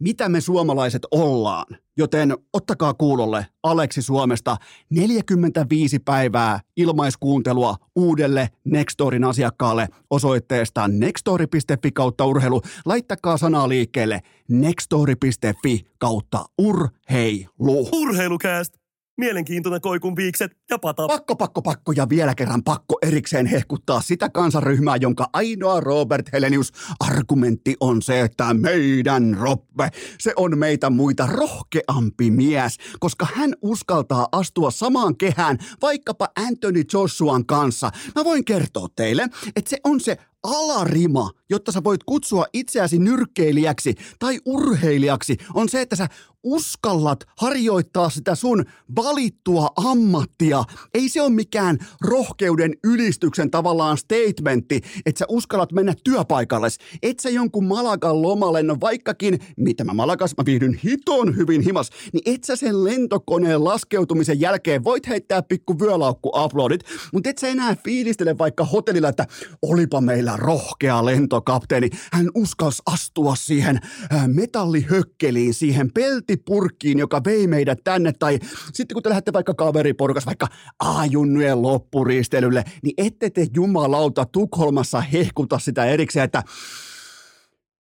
mitä 0.01 0.29
me 0.29 0.41
suomalaiset 0.41 1.03
ollaan. 1.11 1.67
Joten 1.97 2.37
ottakaa 2.53 2.95
kuulolle 2.95 3.47
Aleksi 3.63 4.03
Suomesta 4.03 4.57
45 4.91 5.99
päivää 5.99 6.61
ilmaiskuuntelua 6.77 7.77
uudelle 7.97 8.49
Nextorin 8.65 9.25
asiakkaalle 9.25 9.89
osoitteesta 10.11 10.89
nextori.fi 10.89 11.93
kautta 11.93 12.25
urheilu. 12.25 12.63
Laittakaa 12.85 13.37
sanaa 13.37 13.69
liikkeelle 13.69 14.21
nextori.fi 14.49 15.87
kautta 15.99 16.45
urheilu. 16.59 17.89
Urheilukääst! 17.93 18.80
Mielenkiintoinen 19.21 19.81
koikun 19.81 20.17
viikset 20.17 20.53
ja 20.71 20.79
pata. 20.79 21.07
Pakko, 21.07 21.37
pakko, 21.37 21.63
pakko 21.63 21.93
ja 21.93 22.09
vielä 22.09 22.35
kerran 22.35 22.63
pakko 22.63 22.99
erikseen 23.03 23.47
hehkuttaa 23.47 24.01
sitä 24.01 24.29
kansaryhmää, 24.29 24.97
jonka 24.97 25.27
ainoa 25.33 25.81
Robert 25.81 26.33
Helenius 26.33 26.73
argumentti 27.01 27.77
on 27.81 28.03
se, 28.03 28.21
että 28.21 28.55
meidän 28.55 29.37
Robbe, 29.41 29.91
se 30.19 30.33
on 30.37 30.59
meitä 30.59 30.91
muita 30.91 31.27
rohkeampi 31.27 32.31
mies, 32.31 32.77
koska 33.01 33.27
hän 33.35 33.55
uskaltaa 33.63 34.29
astua 34.33 34.71
samaan 34.71 35.17
kehään 35.17 35.59
vaikkapa 35.83 36.29
Anthony 36.49 36.83
Joshuan 36.93 37.47
kanssa. 37.47 37.91
Mä 38.15 38.25
voin 38.25 38.45
kertoa 38.45 38.89
teille, 38.97 39.27
että 39.57 39.71
se 39.71 39.79
on 39.85 40.01
se 40.01 40.17
alarima, 40.43 41.31
jotta 41.51 41.73
sä 41.73 41.85
voit 41.85 42.05
kutsua 42.05 42.47
itseäsi 42.53 42.99
nyrkkeilijäksi 42.99 43.95
tai 44.19 44.39
urheilijaksi, 44.45 45.37
on 45.55 45.69
se, 45.69 45.81
että 45.81 45.97
sä 45.97 46.09
uskallat 46.43 47.25
harjoittaa 47.37 48.11
sitä 48.11 48.35
sun 48.35 48.65
valittua 48.97 49.69
ammattia. 49.77 50.65
Ei 50.95 51.09
se 51.09 51.23
ole 51.23 51.31
mikään 51.31 51.79
rohkeuden 52.01 52.75
ylistyksen 52.85 53.51
tavallaan 53.51 53.99
statementti, 53.99 54.81
että 55.07 55.19
sä 55.19 55.25
uskallat 55.29 55.73
mennä 55.73 55.95
työpaikalle. 56.05 56.69
Et 57.03 57.21
sä 57.21 57.31
jonkun 57.31 57.65
Malagan 57.65 58.23
lomalennon, 58.23 58.81
vaikkakin, 58.81 59.39
mitä 59.57 59.85
mä 59.85 59.95
Malagas, 59.95 60.35
mä 60.39 60.45
viihdyn 60.47 60.81
hiton 60.85 61.37
hyvin 61.37 61.61
himas, 61.61 61.91
niin 62.13 62.35
et 62.35 62.45
sä 62.45 62.57
sen 62.57 62.85
lentokoneen 62.85 63.65
laskeutumisen 63.65 64.41
jälkeen 64.41 64.85
voit 64.85 65.09
heittää 65.09 65.43
pikku 65.43 65.81
vyölaukku 65.81 66.33
uploadit, 66.45 66.85
mutta 67.13 67.31
et 67.31 67.39
sä 67.39 67.49
enää 67.49 67.77
fiilistele 67.85 68.39
vaikka 68.39 68.65
hotellilla, 68.65 69.09
että 69.09 69.27
olipa 69.63 70.01
meillä 70.01 70.30
rohkea 70.37 71.05
lentokapteeni. 71.05 71.91
Hän 72.13 72.27
uskalsi 72.35 72.83
astua 72.87 73.35
siihen 73.37 73.81
metallihökkeliin, 74.27 75.55
siihen 75.55 75.93
peltipurkkiin, 75.93 76.99
joka 76.99 77.21
vei 77.25 77.47
meidät 77.47 77.79
tänne, 77.85 78.13
tai 78.13 78.39
sitten 78.73 78.95
kun 78.95 79.03
te 79.03 79.09
lähdette 79.09 79.33
vaikka 79.33 79.55
kaveriporukas, 79.55 80.27
vaikka 80.27 80.47
A-junnujen 80.79 81.63
loppuriistelylle, 81.63 82.65
niin 82.83 82.95
ette 82.99 83.31
te 83.31 83.47
jumalauta 83.55 84.25
Tukholmassa 84.25 85.01
hehkuta 85.01 85.59
sitä 85.59 85.85
erikseen, 85.85 86.25
että 86.25 86.43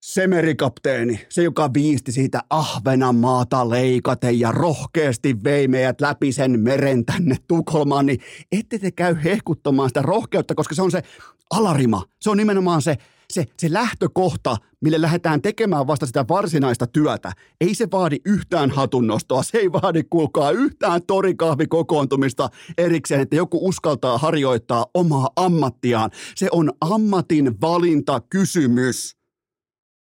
se 0.00 0.26
merikapteeni, 0.26 1.21
se 1.28 1.42
joka 1.42 1.71
viisti 1.75 2.12
siitä 2.12 2.40
Ahvenanmaata 2.50 3.71
leikaten 3.71 4.40
ja 4.40 4.52
rohkeasti 4.52 5.45
vei 5.45 5.69
meidät 5.69 6.00
läpi 6.00 6.33
sen 6.33 6.61
meren 6.61 7.04
tänne 7.04 7.37
Tukholmaan, 7.49 8.07
niin 8.07 8.21
ette 8.52 8.78
te 8.78 8.90
käy 8.90 9.16
hehkuttamaan 9.25 9.90
sitä 9.90 10.02
rohkeutta, 10.02 10.54
koska 10.54 10.75
se 10.75 10.83
on 10.83 10.90
se 10.90 11.02
alarima. 11.50 12.02
Se 12.21 12.30
on 12.30 12.37
nimenomaan 12.37 12.83
se, 12.83 12.97
se, 13.33 13.45
se 13.59 13.73
lähtökohta, 13.73 14.57
mille 14.80 15.00
lähdetään 15.00 15.42
tekemään 15.42 15.87
vasta 15.87 16.07
sitä 16.07 16.25
varsinaista 16.28 16.87
työtä. 16.87 17.33
Ei 17.61 17.75
se 17.75 17.87
vaadi 17.92 18.16
yhtään 18.25 18.71
hatunnostoa, 18.71 19.42
se 19.42 19.59
ei 19.59 19.73
vaadi 19.73 20.02
kuulkaa 20.11 20.50
yhtään 20.50 21.02
torikahvikokoontumista 21.07 22.49
erikseen, 22.78 23.21
että 23.21 23.37
joku 23.37 23.69
uskaltaa 23.69 24.19
harjoittaa 24.19 24.87
omaa 24.95 25.30
ammattiaan. 25.37 26.11
Se 26.37 26.49
on 26.52 26.73
ammatin 26.80 27.61
valintakysymys 27.61 29.20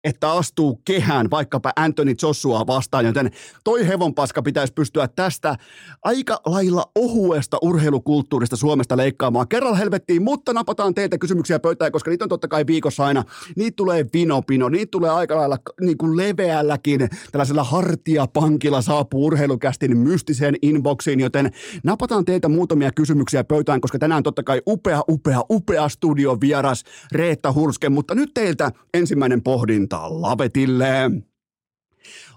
että 0.05 0.33
astuu 0.33 0.81
kehään 0.85 1.31
vaikkapa 1.31 1.73
Anthony 1.77 2.15
Joshua 2.23 2.67
vastaan, 2.67 3.05
joten 3.05 3.31
toi 3.65 3.89
hevonpaska 3.89 4.43
pitäisi 4.43 4.73
pystyä 4.73 5.09
tästä 5.09 5.57
aika 6.03 6.41
lailla 6.47 6.91
ohuesta 6.95 7.59
urheilukulttuurista 7.63 8.57
Suomesta 8.57 8.97
leikkaamaan. 8.97 9.49
Kerralla 9.49 9.77
helvettiin, 9.77 10.23
mutta 10.23 10.53
napataan 10.53 10.95
teiltä 10.95 11.19
kysymyksiä 11.19 11.59
pöytään, 11.59 11.93
koska 11.93 12.11
niitä 12.11 12.25
on 12.25 12.29
totta 12.29 12.49
kai 12.49 12.67
viikossa 12.67 13.05
aina. 13.05 13.25
Niitä 13.57 13.77
tulee 13.77 14.07
vinopino, 14.15 14.69
niitä 14.69 14.91
tulee 14.91 15.11
aika 15.11 15.37
lailla 15.37 15.59
niin 15.81 15.99
kuin 15.99 16.17
leveälläkin, 16.17 17.09
tällaisella 17.33 17.65
hartiapankilla 17.65 18.83
saapuu 18.83 19.27
urheilukästin 19.27 19.97
mystiseen 19.97 20.55
inboxiin, 20.63 21.21
joten 21.21 21.51
napataan 21.85 22.25
teiltä 22.25 22.49
muutamia 22.49 22.91
kysymyksiä 22.93 23.45
pöytään, 23.45 23.81
koska 23.81 23.99
tänään 23.99 24.23
totta 24.23 24.43
kai 24.43 24.63
upea, 24.67 25.03
upea, 25.09 25.41
upea 25.51 25.89
studio 25.89 26.39
vieras 26.41 26.85
Reetta 27.13 27.53
Hurske, 27.53 27.89
mutta 27.89 28.15
nyt 28.15 28.31
teiltä 28.35 28.73
ensimmäinen 28.95 29.43
pohdinta 29.43 29.92
antaa 29.93 30.21
lavetille. 30.23 31.11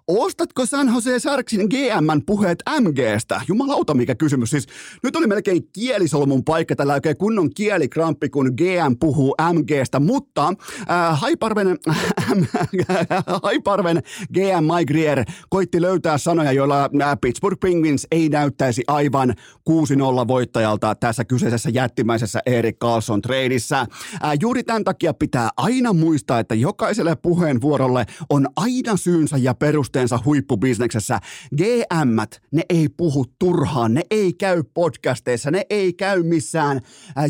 Ostatko 0.07 0.65
San 0.65 0.87
Jose 0.93 1.19
Sharksin 1.19 1.67
GMn 1.69 2.21
puheet 2.25 2.63
MGstä? 2.79 3.41
Jumalauta, 3.47 3.93
mikä 3.93 4.15
kysymys. 4.15 4.49
Siis 4.49 4.67
nyt 5.03 5.15
oli 5.15 5.27
melkein 5.27 5.69
kielisolmun 5.73 6.43
paikka, 6.43 6.75
tällä 6.75 6.93
oikein 6.93 7.17
kunnon 7.17 7.49
kielikramppi, 7.49 8.29
kun 8.29 8.53
GM 8.57 8.95
puhuu 8.99 9.35
MGstä, 9.53 9.99
mutta 9.99 10.47
äh, 10.47 11.19
Haiparven, 11.19 11.67
Haiparven 13.43 14.01
GM 14.33 14.63
Mike 14.75 14.93
Grier 14.93 15.23
koitti 15.49 15.81
löytää 15.81 16.17
sanoja, 16.17 16.51
joilla 16.51 16.83
äh, 16.83 17.17
Pittsburgh 17.21 17.59
Penguins 17.59 18.07
ei 18.11 18.29
näyttäisi 18.29 18.83
aivan 18.87 19.33
6-0 19.69 20.27
voittajalta 20.27 20.95
tässä 20.95 21.25
kyseisessä 21.25 21.69
jättimäisessä 21.69 22.39
Erik 22.45 22.77
Carlson 22.79 23.21
treidissä. 23.21 23.79
Äh, 23.79 23.87
juuri 24.41 24.63
tämän 24.63 24.83
takia 24.83 25.13
pitää 25.13 25.49
aina 25.57 25.93
muistaa, 25.93 26.39
että 26.39 26.55
jokaiselle 26.55 27.15
puheenvuorolle 27.15 28.05
on 28.29 28.47
aina 28.55 28.97
syynsä 28.97 29.37
ja 29.37 29.53
peruste 29.53 29.94
suhteensa 29.95 30.19
huippubisneksessä. 30.25 31.19
gm 31.57 32.17
ne 32.51 32.61
ei 32.69 32.89
puhu 32.97 33.25
turhaan, 33.39 33.93
ne 33.93 34.01
ei 34.11 34.33
käy 34.33 34.63
podcasteissa, 34.73 35.51
ne 35.51 35.65
ei 35.69 35.93
käy 35.93 36.23
missään 36.23 36.81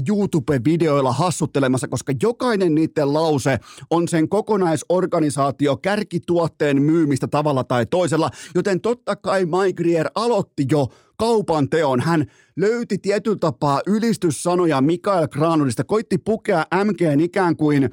YouTube-videoilla 0.09 1.11
hassuttelemassa, 1.11 1.87
koska 1.87 2.13
jokainen 2.23 2.75
niiden 2.75 3.13
lause 3.13 3.59
on 3.89 4.07
sen 4.07 4.29
kokonaisorganisaatio 4.29 5.77
kärkituotteen 5.77 6.81
myymistä 6.81 7.27
tavalla 7.27 7.63
tai 7.63 7.85
toisella, 7.85 8.29
joten 8.55 8.81
totta 8.81 9.15
kai 9.15 9.45
Mike 9.45 9.73
Grier 9.73 10.09
aloitti 10.15 10.65
jo 10.71 10.87
kaupan 11.17 11.69
teon. 11.69 11.99
Hän 11.99 12.25
löyti 12.55 12.97
tietyllä 12.97 13.37
tapaa 13.37 13.81
ylistyssanoja 13.87 14.81
Mikael 14.81 15.27
Granulista, 15.27 15.83
koitti 15.83 16.17
pukea 16.17 16.65
MGn 16.83 17.19
ikään 17.19 17.55
kuin 17.55 17.89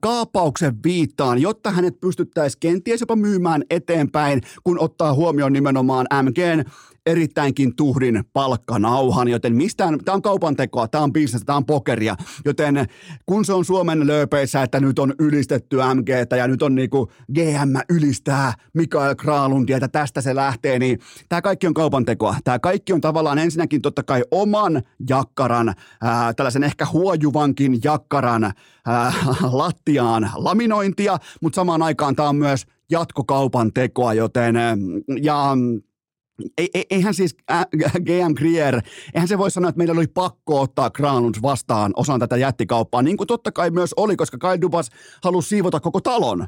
kaapauksen 0.00 0.76
viittaan, 0.84 1.38
jotta 1.38 1.70
hänet 1.70 2.00
pystyttäisiin 2.00 2.60
kenties 2.60 3.00
jopa 3.00 3.16
myymään 3.16 3.62
eteenpäin, 3.70 4.40
kun 4.64 4.78
ottaa 4.78 5.14
huomioon 5.14 5.52
nimenomaan 5.52 6.06
MGn 6.22 6.64
erittäinkin 7.06 7.76
tuhdin 7.76 8.24
palkkanauhan, 8.32 9.28
joten 9.28 9.56
mistään, 9.56 9.98
tämä 10.04 10.14
on 10.14 10.22
kaupan 10.22 10.56
tekoa, 10.56 10.88
tämä 10.88 11.04
on 11.04 11.12
bisnestä, 11.12 11.46
tämä 11.46 11.56
on 11.56 11.66
pokeria, 11.66 12.16
joten 12.44 12.86
kun 13.26 13.44
se 13.44 13.52
on 13.52 13.64
Suomen 13.64 14.06
lööpeissä, 14.06 14.62
että 14.62 14.80
nyt 14.80 14.98
on 14.98 15.14
ylistetty 15.18 15.76
MGtä 15.94 16.36
ja 16.36 16.48
nyt 16.48 16.62
on 16.62 16.74
niinku 16.74 17.12
GM 17.34 17.94
ylistää 17.96 18.52
Mikael 18.74 19.14
Kralundia, 19.14 19.76
että 19.76 19.88
tästä 19.88 20.20
se 20.20 20.34
lähtee, 20.34 20.78
niin 20.78 20.98
tämä 21.28 21.42
kaikki 21.42 21.66
on 21.66 21.74
kaupan 21.74 22.04
tekoa. 22.04 22.36
Tämä 22.44 22.58
kaikki 22.58 22.92
on 22.92 23.00
tavallaan 23.00 23.38
ensinnäkin 23.38 23.82
totta 23.82 24.02
kai 24.02 24.22
oman 24.30 24.82
jakkaran, 25.08 25.74
ää, 26.02 26.34
tällaisen 26.34 26.64
ehkä 26.64 26.86
huojuvankin 26.92 27.78
jakkaran 27.84 28.44
ää, 28.86 29.12
lattiaan 29.52 30.30
laminointia, 30.34 31.18
mutta 31.40 31.56
samaan 31.56 31.82
aikaan 31.82 32.16
tämä 32.16 32.28
on 32.28 32.36
myös 32.36 32.66
jatkokaupan 32.90 33.72
tekoa, 33.72 34.14
joten 34.14 34.54
ja 35.22 35.56
eihän 36.90 37.14
siis 37.14 37.36
GM 38.04 38.34
Grier, 38.38 38.80
eihän 39.14 39.28
se 39.28 39.38
voi 39.38 39.50
sanoa, 39.50 39.68
että 39.68 39.78
meillä 39.78 39.92
oli 39.92 40.06
pakko 40.06 40.60
ottaa 40.60 40.90
Granlunds 40.90 41.42
vastaan 41.42 41.92
osan 41.96 42.20
tätä 42.20 42.36
jättikauppaa, 42.36 43.02
niin 43.02 43.16
kuin 43.16 43.26
totta 43.26 43.52
kai 43.52 43.70
myös 43.70 43.94
oli, 43.96 44.16
koska 44.16 44.38
Kai 44.38 44.60
Dubas 44.60 44.90
halusi 45.22 45.48
siivota 45.48 45.80
koko 45.80 46.00
talon. 46.00 46.46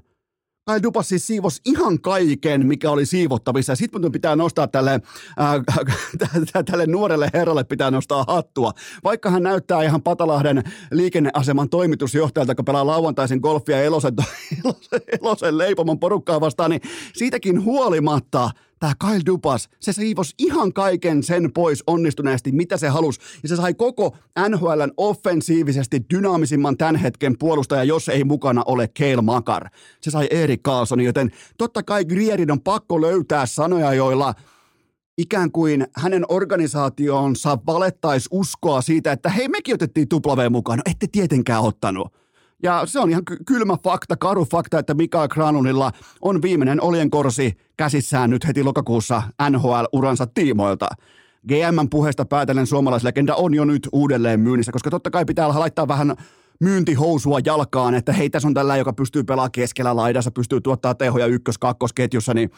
Kyle 0.70 0.82
Dubas 0.82 1.08
siis 1.08 1.26
siivos 1.26 1.60
ihan 1.64 2.00
kaiken, 2.00 2.66
mikä 2.66 2.90
oli 2.90 3.06
siivottavissa. 3.06 3.76
Sitten 3.76 4.12
pitää 4.12 4.36
nostaa 4.36 4.68
tälle, 4.68 5.00
äh, 5.40 6.64
tälle 6.70 6.86
nuorelle 6.86 7.30
herralle 7.34 7.64
pitää 7.64 7.90
nostaa 7.90 8.24
hattua. 8.28 8.72
Vaikka 9.04 9.30
hän 9.30 9.42
näyttää 9.42 9.82
ihan 9.82 10.02
Patalahden 10.02 10.64
liikenneaseman 10.90 11.68
toimitusjohtajalta, 11.68 12.50
joka 12.50 12.62
pelaa 12.62 12.86
lauantaisen 12.86 13.38
golfia 13.38 13.82
Elosen, 13.82 14.14
Elosen, 14.64 15.00
Elosen 15.20 15.58
leipomon 15.58 15.98
porukkaa 15.98 16.40
vastaan, 16.40 16.70
niin 16.70 16.82
siitäkin 17.14 17.64
huolimatta– 17.64 18.50
tämä 18.78 18.92
Kyle 19.00 19.20
Dupas, 19.26 19.68
se 19.80 19.92
siivos 19.92 20.34
ihan 20.38 20.72
kaiken 20.72 21.22
sen 21.22 21.52
pois 21.52 21.84
onnistuneesti, 21.86 22.52
mitä 22.52 22.76
se 22.76 22.88
halusi. 22.88 23.20
Ja 23.42 23.48
se 23.48 23.56
sai 23.56 23.74
koko 23.74 24.16
NHLn 24.48 24.92
offensiivisesti 24.96 26.02
dynaamisimman 26.14 26.76
tämän 26.76 26.96
hetken 26.96 27.38
puolustaja, 27.38 27.84
jos 27.84 28.08
ei 28.08 28.24
mukana 28.24 28.62
ole 28.66 28.88
Kale 28.98 29.22
Makar. 29.22 29.68
Se 30.00 30.10
sai 30.10 30.26
Erik 30.30 30.62
Carlson, 30.62 31.00
joten 31.00 31.30
totta 31.58 31.82
kai 31.82 32.04
Grierin 32.04 32.50
on 32.50 32.60
pakko 32.60 33.00
löytää 33.00 33.46
sanoja, 33.46 33.94
joilla 33.94 34.34
ikään 35.18 35.52
kuin 35.52 35.86
hänen 35.96 36.24
organisaationsa 36.28 37.58
valettaisi 37.66 38.28
uskoa 38.30 38.82
siitä, 38.82 39.12
että 39.12 39.28
hei 39.28 39.48
mekin 39.48 39.74
otettiin 39.74 40.08
W 40.26 40.50
mukaan. 40.50 40.78
No 40.78 40.82
ette 40.90 41.06
tietenkään 41.12 41.62
ottanut. 41.62 42.25
Ja 42.62 42.82
se 42.86 43.00
on 43.00 43.10
ihan 43.10 43.22
kylmä 43.46 43.76
fakta, 43.84 44.16
karu 44.16 44.44
fakta, 44.44 44.78
että 44.78 44.94
Mikael 44.94 45.28
Granunilla 45.28 45.92
on 46.20 46.42
viimeinen 46.42 46.82
oljenkorsi 46.82 47.52
käsissään 47.76 48.30
nyt 48.30 48.46
heti 48.46 48.62
lokakuussa 48.62 49.22
NHL-uransa 49.50 50.26
tiimoilta. 50.26 50.88
GMn 51.48 51.90
puheesta 51.90 52.24
päätellen 52.24 52.66
suomalaislegenda 52.66 53.34
on 53.34 53.54
jo 53.54 53.64
nyt 53.64 53.88
uudelleen 53.92 54.40
myynnissä, 54.40 54.72
koska 54.72 54.90
totta 54.90 55.10
kai 55.10 55.24
pitää 55.24 55.48
laittaa 55.48 55.88
vähän 55.88 56.16
myyntihousua 56.60 57.38
jalkaan, 57.44 57.94
että 57.94 58.12
hei, 58.12 58.30
tässä 58.30 58.48
on 58.48 58.54
tällä, 58.54 58.76
joka 58.76 58.92
pystyy 58.92 59.24
pelaamaan 59.24 59.52
keskellä 59.52 59.96
laidassa, 59.96 60.30
pystyy 60.30 60.60
tuottaa 60.60 60.94
tehoja 60.94 61.26
ykkös-kakkosketjussa, 61.26 62.34
niin 62.34 62.50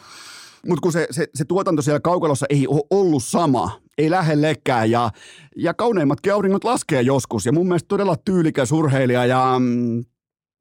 mutta 0.67 0.81
kun 0.81 0.91
se, 0.91 1.07
se, 1.11 1.27
se 1.35 1.45
tuotanto 1.45 1.81
siellä 1.81 1.99
kaukalossa 1.99 2.45
ei 2.49 2.67
ole 2.67 2.81
ollut 2.89 3.23
sama, 3.23 3.71
ei 3.99 4.09
lähellekään 4.09 4.91
ja, 4.91 5.11
ja 5.55 5.73
kauneimmatkin 5.73 6.33
auringot 6.33 6.63
laskee 6.63 7.01
joskus 7.01 7.45
ja 7.45 7.51
mun 7.51 7.67
mielestä 7.67 7.87
todella 7.87 8.15
tyylikäs 8.25 8.71
urheilija 8.71 9.25
ja, 9.25 9.61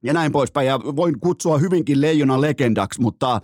ja 0.02 0.12
näin 0.12 0.32
poispäin 0.32 0.66
ja 0.66 0.80
voin 0.80 1.20
kutsua 1.20 1.58
hyvinkin 1.58 2.00
leijonan 2.00 2.40
legendaksi, 2.40 3.00
mutta 3.00 3.40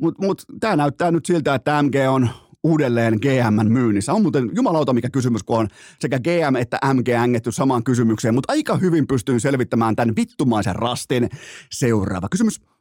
mut, 0.00 0.18
mut, 0.20 0.42
tämä 0.60 0.76
näyttää 0.76 1.10
nyt 1.10 1.26
siltä, 1.26 1.54
että 1.54 1.82
MG 1.82 1.94
on 2.10 2.28
uudelleen 2.64 3.14
GM 3.14 3.72
myynnissä. 3.72 4.12
On 4.12 4.22
muuten 4.22 4.50
jumalauta 4.54 4.92
mikä 4.92 5.10
kysymys, 5.10 5.42
kun 5.42 5.58
on 5.58 5.68
sekä 5.98 6.18
GM 6.18 6.56
että 6.56 6.78
MG 6.94 7.08
ängetty 7.08 7.52
samaan 7.52 7.84
kysymykseen, 7.84 8.34
mutta 8.34 8.52
aika 8.52 8.76
hyvin 8.76 9.06
pystyn 9.06 9.40
selvittämään 9.40 9.96
tämän 9.96 10.16
vittumaisen 10.16 10.76
rastin. 10.76 11.28
Seuraava 11.70 12.28
kysymys. 12.28 12.71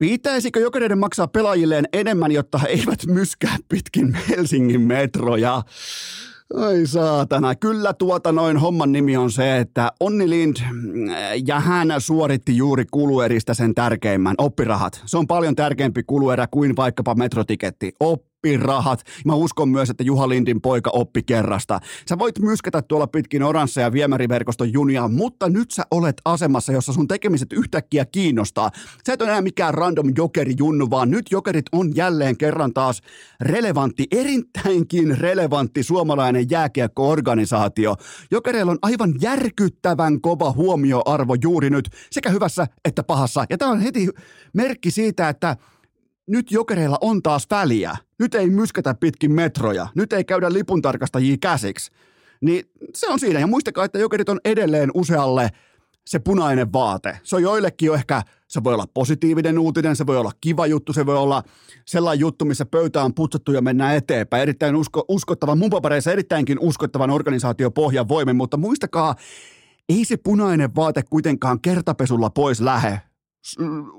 Pitäisikö 0.00 0.60
jokereiden 0.60 0.98
maksaa 0.98 1.28
pelaajilleen 1.28 1.88
enemmän, 1.92 2.32
jotta 2.32 2.58
he 2.58 2.68
eivät 2.68 3.06
myskää 3.06 3.56
pitkin 3.68 4.18
Helsingin 4.28 4.80
metroja? 4.80 5.62
Ai 6.56 6.86
saatana. 6.86 7.54
Kyllä 7.54 7.92
tuota 7.92 8.32
noin 8.32 8.56
homman 8.56 8.92
nimi 8.92 9.16
on 9.16 9.30
se, 9.30 9.58
että 9.58 9.92
Onni 10.00 10.30
Lind 10.30 10.56
ja 11.46 11.60
hän 11.60 11.88
suoritti 11.98 12.56
juuri 12.56 12.84
kulueristä 12.90 13.54
sen 13.54 13.74
tärkeimmän, 13.74 14.34
oppirahat. 14.38 15.02
Se 15.06 15.18
on 15.18 15.26
paljon 15.26 15.56
tärkeämpi 15.56 16.02
kuluerä 16.02 16.46
kuin 16.50 16.76
vaikkapa 16.76 17.14
metrotiketti. 17.14 17.92
Op 18.40 18.50
oppirahat. 18.50 19.02
Mä 19.24 19.34
uskon 19.34 19.68
myös, 19.68 19.90
että 19.90 20.02
Juha 20.02 20.28
Lindin 20.28 20.60
poika 20.60 20.90
oppi 20.90 21.22
kerrasta. 21.22 21.80
Sä 22.08 22.18
voit 22.18 22.38
myskätä 22.38 22.82
tuolla 22.82 23.06
pitkin 23.06 23.42
oransseja 23.42 23.92
viemäriverkoston 23.92 24.72
junia, 24.72 25.08
mutta 25.08 25.48
nyt 25.48 25.70
sä 25.70 25.82
olet 25.90 26.16
asemassa, 26.24 26.72
jossa 26.72 26.92
sun 26.92 27.08
tekemiset 27.08 27.52
yhtäkkiä 27.52 28.04
kiinnostaa. 28.04 28.70
Sä 29.06 29.12
et 29.12 29.22
ole 29.22 29.30
enää 29.30 29.42
mikään 29.42 29.74
random 29.74 30.12
jokeri 30.16 30.54
junnu, 30.58 30.90
vaan 30.90 31.10
nyt 31.10 31.26
jokerit 31.30 31.64
on 31.72 31.96
jälleen 31.96 32.36
kerran 32.36 32.74
taas 32.74 33.00
relevantti, 33.40 34.06
erittäinkin 34.10 35.18
relevantti 35.18 35.82
suomalainen 35.82 36.50
jääkiekko-organisaatio. 36.50 37.96
Jokereilla 38.30 38.72
on 38.72 38.78
aivan 38.82 39.14
järkyttävän 39.20 40.20
kova 40.20 40.52
huomioarvo 40.52 41.36
juuri 41.42 41.70
nyt, 41.70 41.88
sekä 42.10 42.30
hyvässä 42.30 42.66
että 42.84 43.02
pahassa. 43.02 43.44
Ja 43.50 43.58
tämä 43.58 43.70
on 43.70 43.80
heti 43.80 44.08
merkki 44.54 44.90
siitä, 44.90 45.28
että 45.28 45.56
nyt 46.26 46.52
jokereilla 46.52 46.98
on 47.00 47.22
taas 47.22 47.46
väliä. 47.50 47.96
Nyt 48.18 48.34
ei 48.34 48.50
myskätä 48.50 48.94
pitkin 48.94 49.32
metroja. 49.32 49.86
Nyt 49.94 50.12
ei 50.12 50.24
käydä 50.24 50.52
lipuntarkastajia 50.52 51.36
käsiksi. 51.40 51.90
Niin 52.40 52.64
se 52.94 53.08
on 53.08 53.18
siinä. 53.18 53.40
Ja 53.40 53.46
muistakaa, 53.46 53.84
että 53.84 53.98
jokerit 53.98 54.28
on 54.28 54.40
edelleen 54.44 54.90
usealle 54.94 55.50
se 56.06 56.18
punainen 56.18 56.72
vaate. 56.72 57.18
Se 57.22 57.36
on 57.36 57.42
joillekin 57.42 57.86
jo 57.86 57.94
ehkä, 57.94 58.22
se 58.48 58.64
voi 58.64 58.74
olla 58.74 58.86
positiivinen 58.94 59.58
uutinen, 59.58 59.96
se 59.96 60.06
voi 60.06 60.16
olla 60.16 60.32
kiva 60.40 60.66
juttu, 60.66 60.92
se 60.92 61.06
voi 61.06 61.16
olla 61.16 61.42
sellainen 61.84 62.20
juttu, 62.20 62.44
missä 62.44 62.66
pöytä 62.66 63.02
on 63.02 63.14
putsattu 63.14 63.52
ja 63.52 63.62
mennään 63.62 63.96
eteenpäin. 63.96 64.42
Erittäin 64.42 64.76
usko, 64.76 65.04
uskottavan, 65.08 65.58
mun 65.58 65.70
papereissa 65.70 66.12
erittäinkin 66.12 66.58
uskottavan 66.58 67.10
organisaatiopohjan 67.10 68.08
voimin, 68.08 68.36
mutta 68.36 68.56
muistakaa, 68.56 69.14
ei 69.88 70.04
se 70.04 70.16
punainen 70.16 70.74
vaate 70.74 71.02
kuitenkaan 71.10 71.60
kertapesulla 71.60 72.30
pois 72.30 72.60
lähe 72.60 73.00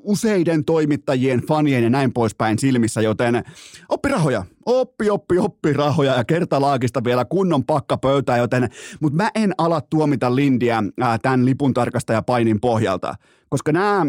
useiden 0.03 0.65
toimittajien, 0.65 1.41
fanien 1.47 1.83
ja 1.83 1.89
näin 1.89 2.13
poispäin 2.13 2.59
silmissä, 2.59 3.01
joten 3.01 3.43
oppi 3.89 4.09
rahoja, 4.09 4.45
oppi, 4.65 5.09
oppi, 5.09 5.37
oppi 5.37 5.73
rahoja 5.73 6.15
ja 6.15 6.23
kertalaakista 6.23 7.03
vielä 7.03 7.25
kunnon 7.25 7.65
pakka 7.65 7.97
pöytää, 7.97 8.37
joten, 8.37 8.69
mutta 9.01 9.17
mä 9.17 9.31
en 9.35 9.53
ala 9.57 9.81
tuomita 9.81 10.35
Lindiä 10.35 10.83
tämän 11.21 11.45
lipun 11.45 11.73
painin 12.25 12.61
pohjalta, 12.61 13.15
koska 13.49 13.71
nämä 13.71 14.05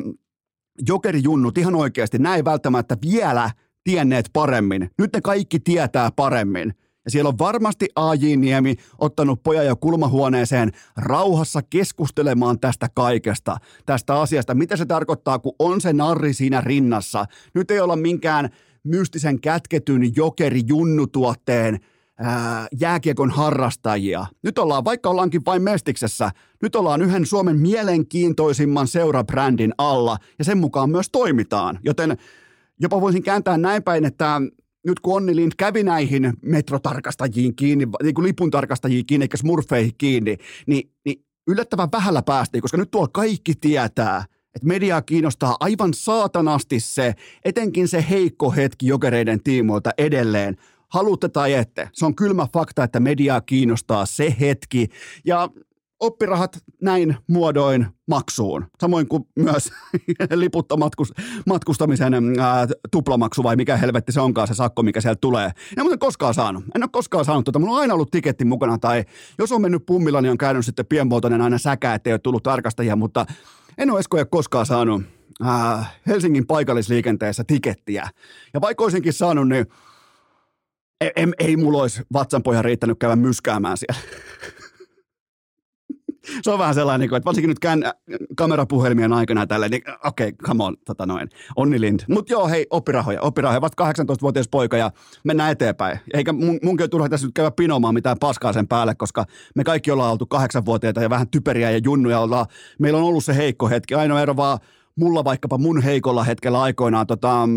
jokerijunnut 0.88 1.58
ihan 1.58 1.74
oikeasti, 1.74 2.18
näin 2.18 2.44
välttämättä 2.44 2.96
vielä 3.10 3.50
tienneet 3.84 4.30
paremmin. 4.32 4.90
Nyt 4.98 5.10
ne 5.12 5.20
kaikki 5.20 5.60
tietää 5.60 6.10
paremmin. 6.16 6.74
Ja 7.04 7.10
siellä 7.10 7.28
on 7.28 7.38
varmasti 7.38 7.88
A.J. 7.96 8.36
Niemi 8.36 8.76
ottanut 8.98 9.42
pojan 9.42 9.66
jo 9.66 9.76
kulmahuoneeseen 9.76 10.72
rauhassa 10.96 11.60
keskustelemaan 11.62 12.60
tästä 12.60 12.88
kaikesta, 12.94 13.56
tästä 13.86 14.20
asiasta. 14.20 14.54
Mitä 14.54 14.76
se 14.76 14.86
tarkoittaa, 14.86 15.38
kun 15.38 15.54
on 15.58 15.80
se 15.80 15.92
narri 15.92 16.34
siinä 16.34 16.60
rinnassa. 16.60 17.24
Nyt 17.54 17.70
ei 17.70 17.80
olla 17.80 17.96
minkään 17.96 18.48
mystisen 18.84 19.40
kätketyn 19.40 20.16
jokeri 20.16 20.60
junnutuotteen 20.66 21.80
ää, 22.18 22.66
jääkiekon 22.80 23.30
harrastajia. 23.30 24.26
Nyt 24.42 24.58
ollaan, 24.58 24.84
vaikka 24.84 25.10
ollaankin 25.10 25.44
vain 25.46 25.62
Mestiksessä, 25.62 26.30
nyt 26.62 26.76
ollaan 26.76 27.02
yhden 27.02 27.26
Suomen 27.26 27.60
mielenkiintoisimman 27.60 28.88
seurabrändin 28.88 29.72
alla 29.78 30.16
ja 30.38 30.44
sen 30.44 30.58
mukaan 30.58 30.90
myös 30.90 31.08
toimitaan. 31.12 31.78
Joten 31.84 32.16
jopa 32.80 33.00
voisin 33.00 33.22
kääntää 33.22 33.58
näin 33.58 33.82
päin, 33.82 34.04
että 34.04 34.40
nyt 34.86 35.00
kun 35.00 35.16
Onni 35.16 35.36
Lind 35.36 35.52
kävi 35.58 35.82
näihin 35.82 36.32
metrotarkastajiin 36.42 37.56
kiinni, 37.56 37.86
niin 38.02 38.14
kuin 38.14 38.26
lipuntarkastajiin 38.26 39.06
kiinni, 39.06 39.24
eikä 39.24 39.36
smurfeihin 39.36 39.92
kiinni, 39.98 40.36
niin, 40.66 40.90
niin 41.04 41.24
yllättävän 41.46 41.88
vähällä 41.92 42.22
päästiin, 42.22 42.62
koska 42.62 42.76
nyt 42.76 42.90
tuolla 42.90 43.08
kaikki 43.12 43.54
tietää, 43.54 44.24
että 44.54 44.66
mediaa 44.68 45.02
kiinnostaa 45.02 45.56
aivan 45.60 45.94
saatanasti 45.94 46.80
se, 46.80 47.14
etenkin 47.44 47.88
se 47.88 48.04
heikko 48.10 48.50
hetki 48.50 48.86
jokereiden 48.86 49.42
tiimoilta 49.42 49.90
edelleen. 49.98 50.56
Haluatte 50.88 51.28
tai 51.28 51.54
ette. 51.54 51.88
Se 51.92 52.06
on 52.06 52.14
kylmä 52.14 52.46
fakta, 52.52 52.84
että 52.84 53.00
mediaa 53.00 53.40
kiinnostaa 53.40 54.06
se 54.06 54.36
hetki. 54.40 54.88
Ja 55.24 55.48
oppirahat 56.02 56.58
näin 56.82 57.16
muodoin 57.28 57.86
maksuun. 58.08 58.66
Samoin 58.80 59.08
kuin 59.08 59.24
myös 59.36 59.70
liputta 60.34 60.76
matkustamisen 61.46 62.14
ää, 62.40 62.66
tuplamaksu 62.90 63.42
vai 63.42 63.56
mikä 63.56 63.76
helvetti 63.76 64.12
se 64.12 64.20
onkaan 64.20 64.48
se 64.48 64.54
sakko, 64.54 64.82
mikä 64.82 65.00
sieltä 65.00 65.18
tulee. 65.20 65.44
En 65.76 65.84
muuten 65.84 65.98
koskaan 65.98 66.34
saanut. 66.34 66.64
En 66.74 66.82
ole 66.82 66.90
koskaan 66.92 67.24
saanut 67.24 67.44
tuota. 67.44 67.58
Mulla 67.58 67.72
on 67.72 67.80
aina 67.80 67.94
ollut 67.94 68.10
tiketti 68.10 68.44
mukana 68.44 68.78
tai 68.78 69.04
jos 69.38 69.52
on 69.52 69.62
mennyt 69.62 69.86
pummilla, 69.86 70.20
niin 70.20 70.30
on 70.30 70.38
käynyt 70.38 70.66
sitten 70.66 70.86
pienmuotoinen 70.86 71.40
aina 71.40 71.58
säkä, 71.58 71.94
ettei 71.94 72.12
ole 72.12 72.18
tullut 72.18 72.42
tarkastajia, 72.42 72.96
mutta 72.96 73.26
en 73.78 73.90
ole 73.90 74.00
Eskoja 74.00 74.24
koskaan 74.24 74.66
saanut 74.66 75.02
ää, 75.44 75.84
Helsingin 76.06 76.46
paikallisliikenteessä 76.46 77.44
tikettiä. 77.46 78.08
Ja 78.54 78.60
vaikka 78.60 78.84
olisinkin 78.84 79.12
saanut, 79.12 79.48
niin 79.48 79.66
ei, 81.00 81.10
ei, 81.16 81.26
ei 81.38 81.56
mulla 81.56 81.82
olisi 81.82 82.02
vatsanpohja 82.12 82.62
riittänyt 82.62 82.98
käydä 82.98 83.16
myskäämään 83.16 83.76
siellä 83.76 84.00
se 86.42 86.50
on 86.50 86.58
vähän 86.58 86.74
sellainen, 86.74 87.08
niin 87.08 87.16
että 87.16 87.24
varsinkin 87.24 87.48
nyt 87.48 87.58
kään, 87.58 87.82
kamerapuhelmien 88.36 89.12
aikana 89.12 89.46
tällä, 89.46 89.68
niin 89.68 89.82
okei, 90.04 90.28
okay, 90.28 90.46
come 90.46 90.64
on, 90.64 90.76
tota 90.84 91.06
noin, 91.06 91.28
Onni 91.56 91.80
Lind. 91.80 92.00
Mutta 92.08 92.32
joo, 92.32 92.48
hei, 92.48 92.66
oppirahoja, 92.70 93.20
oppirahoja, 93.20 93.60
vasta 93.60 93.92
18-vuotias 93.92 94.48
poika 94.48 94.76
ja 94.76 94.90
mennään 95.24 95.52
eteenpäin. 95.52 95.98
Eikä 96.14 96.32
mun, 96.32 96.58
munkin 96.62 96.82
ole 96.82 96.88
turha 96.88 97.08
tässä 97.08 97.26
nyt 97.26 97.34
käydä 97.34 97.50
pinomaan 97.50 97.94
mitään 97.94 98.18
paskaa 98.20 98.52
sen 98.52 98.68
päälle, 98.68 98.94
koska 98.94 99.24
me 99.56 99.64
kaikki 99.64 99.90
ollaan 99.90 100.12
oltu 100.12 100.26
kahdeksanvuotiaita 100.26 101.02
ja 101.02 101.10
vähän 101.10 101.28
typeriä 101.28 101.70
ja 101.70 101.80
junnuja 101.84 102.20
ollaan. 102.20 102.46
Meillä 102.78 102.98
on 102.98 103.04
ollut 103.04 103.24
se 103.24 103.36
heikko 103.36 103.68
hetki, 103.68 103.94
ainoa 103.94 104.20
ero 104.20 104.36
vaan 104.36 104.58
mulla 104.96 105.24
vaikkapa 105.24 105.58
mun 105.58 105.82
heikolla 105.82 106.24
hetkellä 106.24 106.62
aikoinaan 106.62 107.06
tota, 107.06 107.48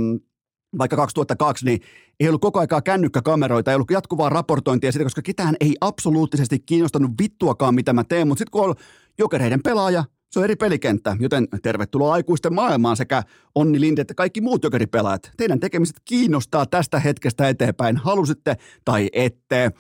vaikka 0.77 0.95
2002, 0.95 1.65
niin 1.65 1.79
ei 2.19 2.27
ollut 2.27 2.41
koko 2.41 2.59
aikaa 2.59 2.81
kännykkäkameroita, 2.81 3.71
ei 3.71 3.75
ollut 3.75 3.91
jatkuvaa 3.91 4.29
raportointia 4.29 4.91
siitä, 4.91 5.05
koska 5.05 5.21
ketään 5.21 5.55
ei 5.59 5.75
absoluuttisesti 5.81 6.59
kiinnostanut 6.59 7.11
vittuakaan, 7.21 7.75
mitä 7.75 7.93
mä 7.93 8.03
teen, 8.03 8.27
mutta 8.27 8.39
sitten 8.39 8.51
kun 8.51 8.69
on 8.69 8.75
jokereiden 9.17 9.63
pelaaja, 9.63 10.03
Se 10.31 10.39
on 10.39 10.43
eri 10.43 10.55
pelikenttä, 10.55 11.17
joten 11.19 11.47
tervetuloa 11.63 12.13
aikuisten 12.13 12.53
maailmaan 12.53 12.97
sekä 12.97 13.23
Onni 13.55 13.79
Linde 13.79 14.01
että 14.01 14.13
kaikki 14.13 14.41
muut 14.41 14.63
jokeripelaajat. 14.63 15.31
Teidän 15.37 15.59
tekemiset 15.59 15.95
kiinnostaa 16.05 16.65
tästä 16.65 16.99
hetkestä 16.99 17.49
eteenpäin, 17.49 17.97
halusitte 17.97 18.57
tai 18.85 19.09
ette. 19.13 19.71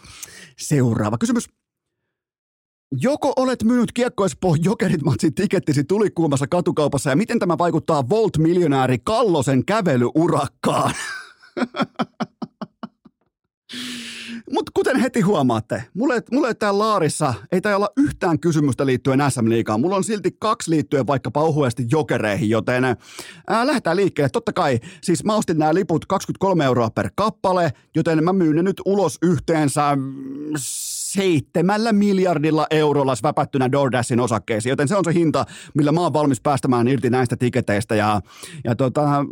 Seuraava 0.57 1.17
kysymys. 1.17 1.49
Joko 3.01 3.33
olet 3.35 3.63
myynyt 3.63 3.91
kiekkoispo 3.91 4.55
jokerit 4.63 5.03
matsin 5.03 5.33
tikettisi 5.33 5.83
tulikuumassa 5.83 6.47
katukaupassa 6.47 7.09
ja 7.09 7.15
miten 7.15 7.39
tämä 7.39 7.57
vaikuttaa 7.57 8.09
Volt-miljonääri 8.09 8.97
Kallosen 9.03 9.65
kävelyyrakkaan? 9.65 10.93
Mutta 14.51 14.71
kuten 14.73 14.99
heti 14.99 15.21
huomaatte, 15.21 15.83
mulle, 15.93 16.23
mulle 16.31 16.53
täällä 16.53 16.79
Laarissa 16.79 17.33
ei 17.51 17.61
tai 17.61 17.75
olla 17.75 17.89
yhtään 17.97 18.39
kysymystä 18.39 18.85
liittyen 18.85 19.19
SM 19.29 19.49
Liigaan. 19.49 19.81
Mulla 19.81 19.95
on 19.95 20.03
silti 20.03 20.35
kaksi 20.39 20.71
liittyen 20.71 21.07
vaikka 21.07 21.31
pauhuesti 21.31 21.85
jokereihin, 21.91 22.49
joten 22.49 22.83
ää, 22.83 22.95
lähdetään 23.67 23.97
liikkeelle. 23.97 24.29
Totta 24.29 24.53
kai, 24.53 24.79
siis 25.01 25.23
mä 25.23 25.35
ostin 25.35 25.57
nämä 25.57 25.73
liput 25.73 26.05
23 26.05 26.65
euroa 26.65 26.89
per 26.89 27.09
kappale, 27.15 27.73
joten 27.95 28.23
mä 28.23 28.33
myyn 28.33 28.55
ne 28.55 28.63
nyt 28.63 28.81
ulos 28.85 29.17
yhteensä 29.21 29.97
seitsemällä 31.15 31.93
miljardilla 31.93 32.67
eurolla 32.69 33.13
väpättynä 33.23 33.71
DoorDashin 33.71 34.19
osakkeisiin, 34.19 34.69
joten 34.69 34.87
se 34.87 34.95
on 34.95 35.05
se 35.05 35.13
hinta, 35.13 35.45
millä 35.73 35.91
mä 35.91 36.01
oon 36.01 36.13
valmis 36.13 36.41
päästämään 36.41 36.87
irti 36.87 37.09
näistä 37.09 37.37
tiketeistä 37.37 37.95
ja, 37.95 38.21
ja 38.63 38.75
tota, 38.75 39.25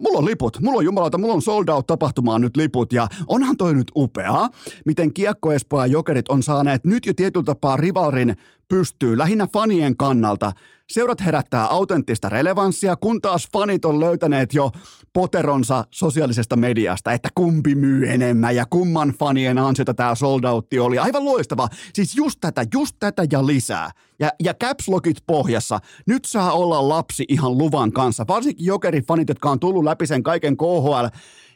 mulla 0.00 0.18
on 0.18 0.24
liput, 0.24 0.60
mulla 0.60 0.78
on 0.78 0.84
jumalauta, 0.84 1.18
mulla 1.18 1.34
on 1.34 1.42
sold 1.42 1.68
out 1.68 1.86
tapahtumaan 1.86 2.40
nyt 2.40 2.56
liput 2.56 2.92
ja 2.92 3.08
onhan 3.26 3.56
toi 3.56 3.74
nyt 3.74 3.92
upeaa, 3.96 4.48
miten 4.84 5.14
Kiekko 5.14 5.52
ja 5.52 5.86
Jokerit 5.86 6.28
on 6.28 6.42
saaneet 6.42 6.84
nyt 6.84 7.06
jo 7.06 7.14
tietyllä 7.14 7.44
tapaa 7.44 7.76
rivalrin 7.76 8.36
pystyy 8.68 9.18
lähinnä 9.18 9.48
fanien 9.52 9.96
kannalta. 9.96 10.52
Seurat 10.92 11.20
herättää 11.20 11.66
autenttista 11.66 12.28
relevanssia, 12.28 12.96
kun 12.96 13.20
taas 13.20 13.48
fanit 13.52 13.84
on 13.84 14.00
löytäneet 14.00 14.54
jo 14.54 14.70
poteronsa 15.12 15.84
sosiaalisesta 15.90 16.56
mediasta, 16.56 17.12
että 17.12 17.28
kumpi 17.34 17.74
myy 17.74 18.08
enemmän 18.08 18.56
ja 18.56 18.66
kumman 18.70 19.08
fanien 19.08 19.58
ansiota 19.58 19.94
tämä 19.94 20.14
sold 20.14 20.44
oli. 20.80 20.98
Aivan 20.98 21.24
loistava. 21.24 21.68
Siis 21.94 22.16
just 22.16 22.38
tätä, 22.40 22.64
just 22.74 22.96
tätä 23.00 23.24
ja 23.32 23.46
lisää. 23.46 23.90
Ja, 24.18 24.30
ja 24.42 24.54
caps 24.54 24.88
lockit 24.88 25.16
pohjassa. 25.26 25.78
Nyt 26.06 26.24
saa 26.24 26.52
olla 26.52 26.88
lapsi 26.88 27.24
ihan 27.28 27.58
luvan 27.58 27.92
kanssa. 27.92 28.24
Varsinkin 28.28 28.66
jokerifanit, 28.66 29.28
jotka 29.28 29.50
on 29.50 29.60
tullut 29.60 29.84
läpi 29.84 30.06
sen 30.06 30.22
kaiken 30.22 30.56
KHL 30.56 31.06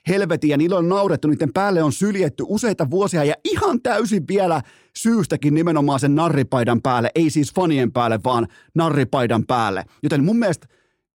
helvetin 0.09 0.51
ja 0.51 0.57
niillä 0.57 0.79
on 0.79 0.89
naurettu, 0.89 1.29
niiden 1.29 1.53
päälle 1.53 1.83
on 1.83 1.93
syljetty 1.93 2.45
useita 2.47 2.91
vuosia 2.91 3.25
ja 3.25 3.35
ihan 3.45 3.83
täysin 3.83 4.29
vielä 4.29 4.63
syystäkin 4.97 5.55
nimenomaan 5.55 6.01
sen 6.01 6.15
narripaidan 6.15 6.83
päälle, 6.83 7.11
ei 7.15 7.31
siis 7.31 7.55
fanien 7.55 7.93
päälle, 7.93 8.21
vaan 8.25 8.47
narripaidan 8.75 9.47
päälle. 9.47 9.85
Joten 10.03 10.25
mun 10.25 10.39
mielestä 10.39 10.67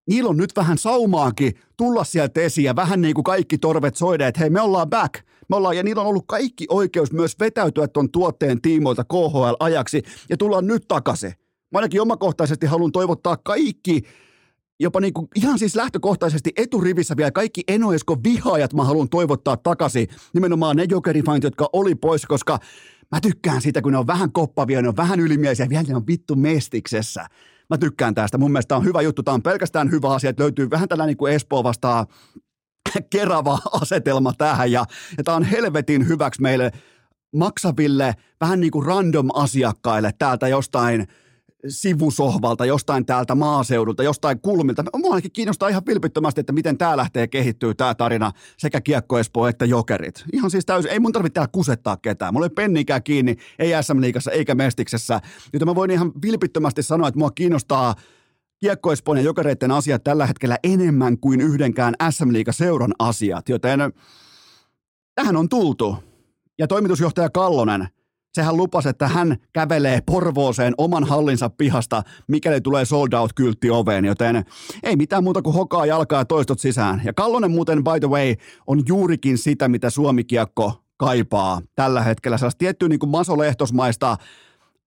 niillä 0.08 0.30
on 0.30 0.36
nyt 0.36 0.56
vähän 0.56 0.78
saumaakin 0.78 1.52
tulla 1.76 2.04
sieltä 2.04 2.40
esiin 2.40 2.64
ja 2.64 2.76
vähän 2.76 3.00
niin 3.00 3.14
kuin 3.14 3.24
kaikki 3.24 3.58
torvet 3.58 3.96
soida, 3.96 4.26
että 4.26 4.40
hei 4.40 4.50
me 4.50 4.60
ollaan 4.60 4.90
back. 4.90 5.14
Me 5.48 5.56
ollaan, 5.56 5.76
ja 5.76 5.82
niillä 5.82 6.02
on 6.02 6.08
ollut 6.08 6.24
kaikki 6.26 6.66
oikeus 6.68 7.12
myös 7.12 7.36
vetäytyä 7.40 7.88
tuon 7.88 8.10
tuotteen 8.10 8.60
tiimoilta 8.60 9.04
KHL-ajaksi 9.04 10.02
ja 10.28 10.36
tullaan 10.36 10.66
nyt 10.66 10.84
takaisin. 10.88 11.32
Mä 11.72 11.78
ainakin 11.78 12.02
omakohtaisesti 12.02 12.66
haluan 12.66 12.92
toivottaa 12.92 13.36
kaikki 13.36 14.02
jopa 14.80 15.00
niin 15.00 15.12
kuin 15.12 15.28
ihan 15.34 15.58
siis 15.58 15.76
lähtökohtaisesti 15.76 16.52
eturivissä 16.56 17.16
vielä 17.16 17.30
kaikki 17.30 17.62
Enoesko 17.68 18.16
vihaajat 18.24 18.74
mä 18.74 18.84
haluan 18.84 19.08
toivottaa 19.08 19.56
takaisin. 19.56 20.08
Nimenomaan 20.34 20.76
ne 20.76 20.86
jokerifanit, 20.88 21.42
jotka 21.42 21.70
oli 21.72 21.94
pois, 21.94 22.26
koska 22.26 22.58
mä 23.12 23.20
tykkään 23.20 23.62
siitä, 23.62 23.82
kun 23.82 23.92
ne 23.92 23.98
on 23.98 24.06
vähän 24.06 24.32
koppavia, 24.32 24.82
ne 24.82 24.88
on 24.88 24.96
vähän 24.96 25.20
ylimielisiä, 25.20 25.68
vielä 25.68 25.84
ne 25.88 25.96
on 25.96 26.06
vittu 26.06 26.36
mestiksessä. 26.36 27.26
Mä 27.70 27.78
tykkään 27.78 28.14
tästä. 28.14 28.38
Mun 28.38 28.52
mielestä 28.52 28.76
on 28.76 28.84
hyvä 28.84 29.02
juttu. 29.02 29.22
Tämä 29.22 29.34
on 29.34 29.42
pelkästään 29.42 29.90
hyvä 29.90 30.14
asia, 30.14 30.30
että 30.30 30.42
löytyy 30.42 30.70
vähän 30.70 30.88
tällainen 30.88 31.16
kuin 31.16 31.32
Espoo 31.32 31.64
vastaa 31.64 32.06
kerava 33.10 33.58
asetelma 33.72 34.32
tähän. 34.38 34.72
Ja, 34.72 34.84
ja 35.18 35.24
tämä 35.24 35.36
on 35.36 35.42
helvetin 35.44 36.08
hyväksi 36.08 36.42
meille 36.42 36.72
maksaville, 37.36 38.14
vähän 38.40 38.60
niin 38.60 38.70
kuin 38.70 38.86
random 38.86 39.28
asiakkaille 39.34 40.10
täältä 40.18 40.48
jostain– 40.48 41.06
sivusohvalta, 41.68 42.66
jostain 42.66 43.06
täältä 43.06 43.34
maaseudulta, 43.34 44.02
jostain 44.02 44.40
kulmilta. 44.40 44.84
Mua 44.96 45.14
ainakin 45.14 45.32
kiinnostaa 45.32 45.68
ihan 45.68 45.82
vilpittömästi, 45.86 46.40
että 46.40 46.52
miten 46.52 46.78
tämä 46.78 46.96
lähtee 46.96 47.26
kehittyä 47.26 47.74
tämä 47.74 47.94
tarina 47.94 48.32
sekä 48.58 48.80
Kiekko 48.80 49.18
Espoo 49.18 49.46
että 49.46 49.64
Jokerit. 49.64 50.24
Ihan 50.32 50.50
siis 50.50 50.66
täysin, 50.66 50.90
ei 50.90 51.00
mun 51.00 51.12
tarvitse 51.12 51.34
täällä 51.34 51.50
kusettaa 51.52 51.96
ketään. 51.96 52.34
Mulla 52.34 52.46
ei 52.46 52.50
pennikään 52.50 53.02
kiinni, 53.02 53.36
ei 53.58 53.82
SM-liigassa 53.82 54.30
eikä 54.30 54.54
Mestiksessä, 54.54 55.20
joten 55.52 55.68
mä 55.68 55.74
voin 55.74 55.90
ihan 55.90 56.12
vilpittömästi 56.22 56.82
sanoa, 56.82 57.08
että 57.08 57.18
mua 57.18 57.30
kiinnostaa 57.30 57.94
Kiekko 58.60 58.92
Espoon 58.92 59.18
ja 59.18 59.24
Jokereiden 59.24 59.70
asiat 59.70 60.04
tällä 60.04 60.26
hetkellä 60.26 60.58
enemmän 60.62 61.18
kuin 61.18 61.40
yhdenkään 61.40 61.94
SM-liigaseuran 62.10 62.94
asiat, 62.98 63.48
joten 63.48 63.80
tähän 65.14 65.36
on 65.36 65.48
tultu. 65.48 65.96
Ja 66.58 66.66
toimitusjohtaja 66.66 67.30
Kallonen– 67.30 67.88
Sehän 68.32 68.56
lupasi, 68.56 68.88
että 68.88 69.08
hän 69.08 69.36
kävelee 69.52 70.00
Porvooseen 70.06 70.74
oman 70.78 71.04
hallinsa 71.04 71.50
pihasta, 71.50 72.02
mikäli 72.28 72.60
tulee 72.60 72.84
sold 72.84 73.12
out 73.12 73.32
kyltti 73.32 73.70
oveen, 73.70 74.04
joten 74.04 74.44
ei 74.82 74.96
mitään 74.96 75.24
muuta 75.24 75.42
kuin 75.42 75.54
hokaa 75.54 75.86
jalkaa 75.86 76.24
toistot 76.24 76.60
sisään. 76.60 77.02
Ja 77.04 77.12
Kallonen 77.12 77.50
muuten, 77.50 77.84
by 77.84 78.00
the 78.00 78.08
way, 78.08 78.34
on 78.66 78.82
juurikin 78.88 79.38
sitä, 79.38 79.68
mitä 79.68 79.90
Suomi-kiekko 79.90 80.84
kaipaa 80.96 81.60
tällä 81.74 82.02
hetkellä. 82.02 82.38
Sellaista 82.38 82.58
tiettyä 82.58 82.88
niin 82.88 82.98
kuin 82.98 83.10
masolehtosmaista, 83.10 84.16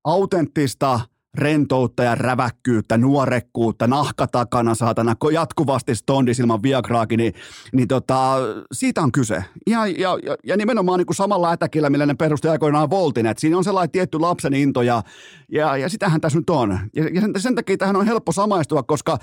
autenttista, 0.03 0.99
rentoutta 1.37 2.03
ja 2.03 2.15
räväkkyyttä, 2.15 2.97
nuorekkuutta, 2.97 3.87
nahka 3.87 4.27
takana 4.27 4.75
saatana, 4.75 5.15
jatkuvasti 5.31 5.95
stondis 5.95 6.39
ilman 6.39 6.63
viagraakin, 6.63 7.17
niin, 7.17 7.33
niin 7.73 7.87
tota, 7.87 8.35
siitä 8.71 9.01
on 9.01 9.11
kyse. 9.11 9.43
Ja, 9.67 9.87
ja, 9.87 10.17
ja, 10.43 10.57
nimenomaan 10.57 10.97
niin 10.97 11.05
kuin 11.05 11.15
samalla 11.15 11.51
ätäkillä, 11.51 11.89
millä 11.89 12.05
ne 12.05 12.13
perusti 12.13 12.47
aikoinaan 12.47 12.89
Voltin, 12.89 13.25
että 13.25 13.41
siinä 13.41 13.57
on 13.57 13.63
sellainen 13.63 13.91
tietty 13.91 14.19
lapsen 14.19 14.53
into 14.53 14.81
ja, 14.81 15.03
ja, 15.49 15.77
ja 15.77 15.89
sitähän 15.89 16.21
tässä 16.21 16.39
nyt 16.39 16.49
on. 16.49 16.79
Ja, 16.95 17.03
ja 17.13 17.21
sen, 17.21 17.33
sen 17.37 17.55
takia 17.55 17.77
tähän 17.77 17.95
on 17.95 18.05
helppo 18.05 18.31
samaistua, 18.31 18.83
koska 18.83 19.17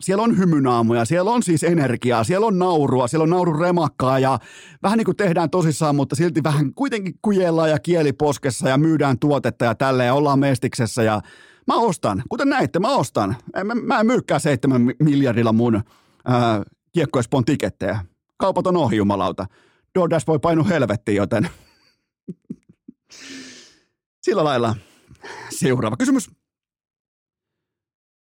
siellä 0.00 0.22
on 0.22 0.38
hymynaamuja, 0.38 1.04
siellä 1.04 1.30
on 1.30 1.42
siis 1.42 1.64
energiaa, 1.64 2.24
siellä 2.24 2.46
on 2.46 2.58
naurua, 2.58 3.08
siellä 3.08 3.22
on 3.22 3.30
naurun 3.30 3.60
remakkaa 3.60 4.18
ja 4.18 4.38
vähän 4.82 4.98
niin 4.98 5.04
kuin 5.04 5.16
tehdään 5.16 5.50
tosissaan, 5.50 5.96
mutta 5.96 6.16
silti 6.16 6.42
vähän 6.42 6.74
kuitenkin 6.74 7.14
kujellaan 7.22 7.70
ja 7.70 7.78
kieli 7.78 8.12
poskessa 8.12 8.68
ja 8.68 8.78
myydään 8.78 9.18
tuotetta 9.18 9.64
ja 9.64 9.74
tälleen 9.74 10.06
ja 10.06 10.14
ollaan 10.14 10.38
mestiksessä 10.38 11.02
ja 11.02 11.20
Mä 11.66 11.74
ostan, 11.74 12.22
kuten 12.28 12.48
näitte, 12.48 12.78
mä 12.78 12.96
ostan. 12.96 13.36
Mä, 13.64 13.74
mä 13.74 14.00
en 14.00 14.06
myykkää 14.06 14.38
seitsemän 14.38 14.92
miljardilla 14.98 15.52
mun 15.52 15.82
kiekkoespon 16.92 17.44
tikettejä. 17.44 18.04
Kaupat 18.36 18.66
on 18.66 18.76
ohi, 18.76 18.96
jumalauta. 18.96 19.46
DoorDash 19.94 20.26
voi 20.26 20.38
painu 20.38 20.64
helvettiin, 20.64 21.16
joten 21.16 21.50
sillä 24.26 24.44
lailla. 24.44 24.76
Seuraava 25.50 25.96
kysymys. 25.96 26.30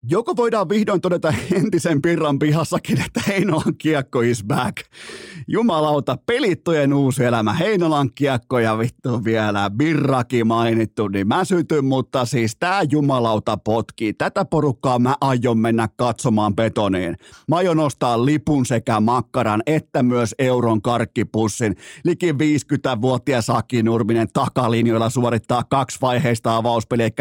Joko 0.03 0.35
voidaan 0.35 0.69
vihdoin 0.69 1.01
todeta 1.01 1.33
entisen 1.55 2.01
Pirran 2.01 2.39
pihassakin, 2.39 3.01
että 3.01 3.21
Heinolan 3.27 3.77
kiekko 3.77 4.21
is 4.21 4.43
back. 4.43 4.77
Jumalauta, 5.47 6.17
pelittojen 6.25 6.93
uusi 6.93 7.23
elämä. 7.23 7.53
Heinolan 7.53 8.09
kiekko 8.15 8.59
ja 8.59 8.77
vittu 8.77 9.23
vielä 9.23 9.69
Birraki 9.69 10.43
mainittu, 10.43 11.07
niin 11.07 11.27
mä 11.27 11.45
sytyn, 11.45 11.85
mutta 11.85 12.25
siis 12.25 12.55
tää 12.59 12.81
jumalauta 12.91 13.57
potki. 13.57 14.13
Tätä 14.13 14.45
porukkaa 14.45 14.99
mä 14.99 15.15
aion 15.21 15.57
mennä 15.57 15.89
katsomaan 15.95 16.55
betoniin. 16.55 17.17
Mä 17.47 17.55
aion 17.55 17.79
ostaa 17.79 18.25
lipun 18.25 18.65
sekä 18.65 18.99
makkaran 18.99 19.63
että 19.65 20.03
myös 20.03 20.35
euron 20.39 20.81
karkkipussin. 20.81 21.75
Liki 22.05 22.31
50-vuotias 22.31 23.45
Saki 23.45 23.83
Nurminen 23.83 24.27
takalinjoilla 24.33 25.09
suorittaa 25.09 25.63
kaksi 25.63 25.97
vaiheista 26.01 26.55
avauspeliä. 26.55 27.05
Eli, 27.07 27.13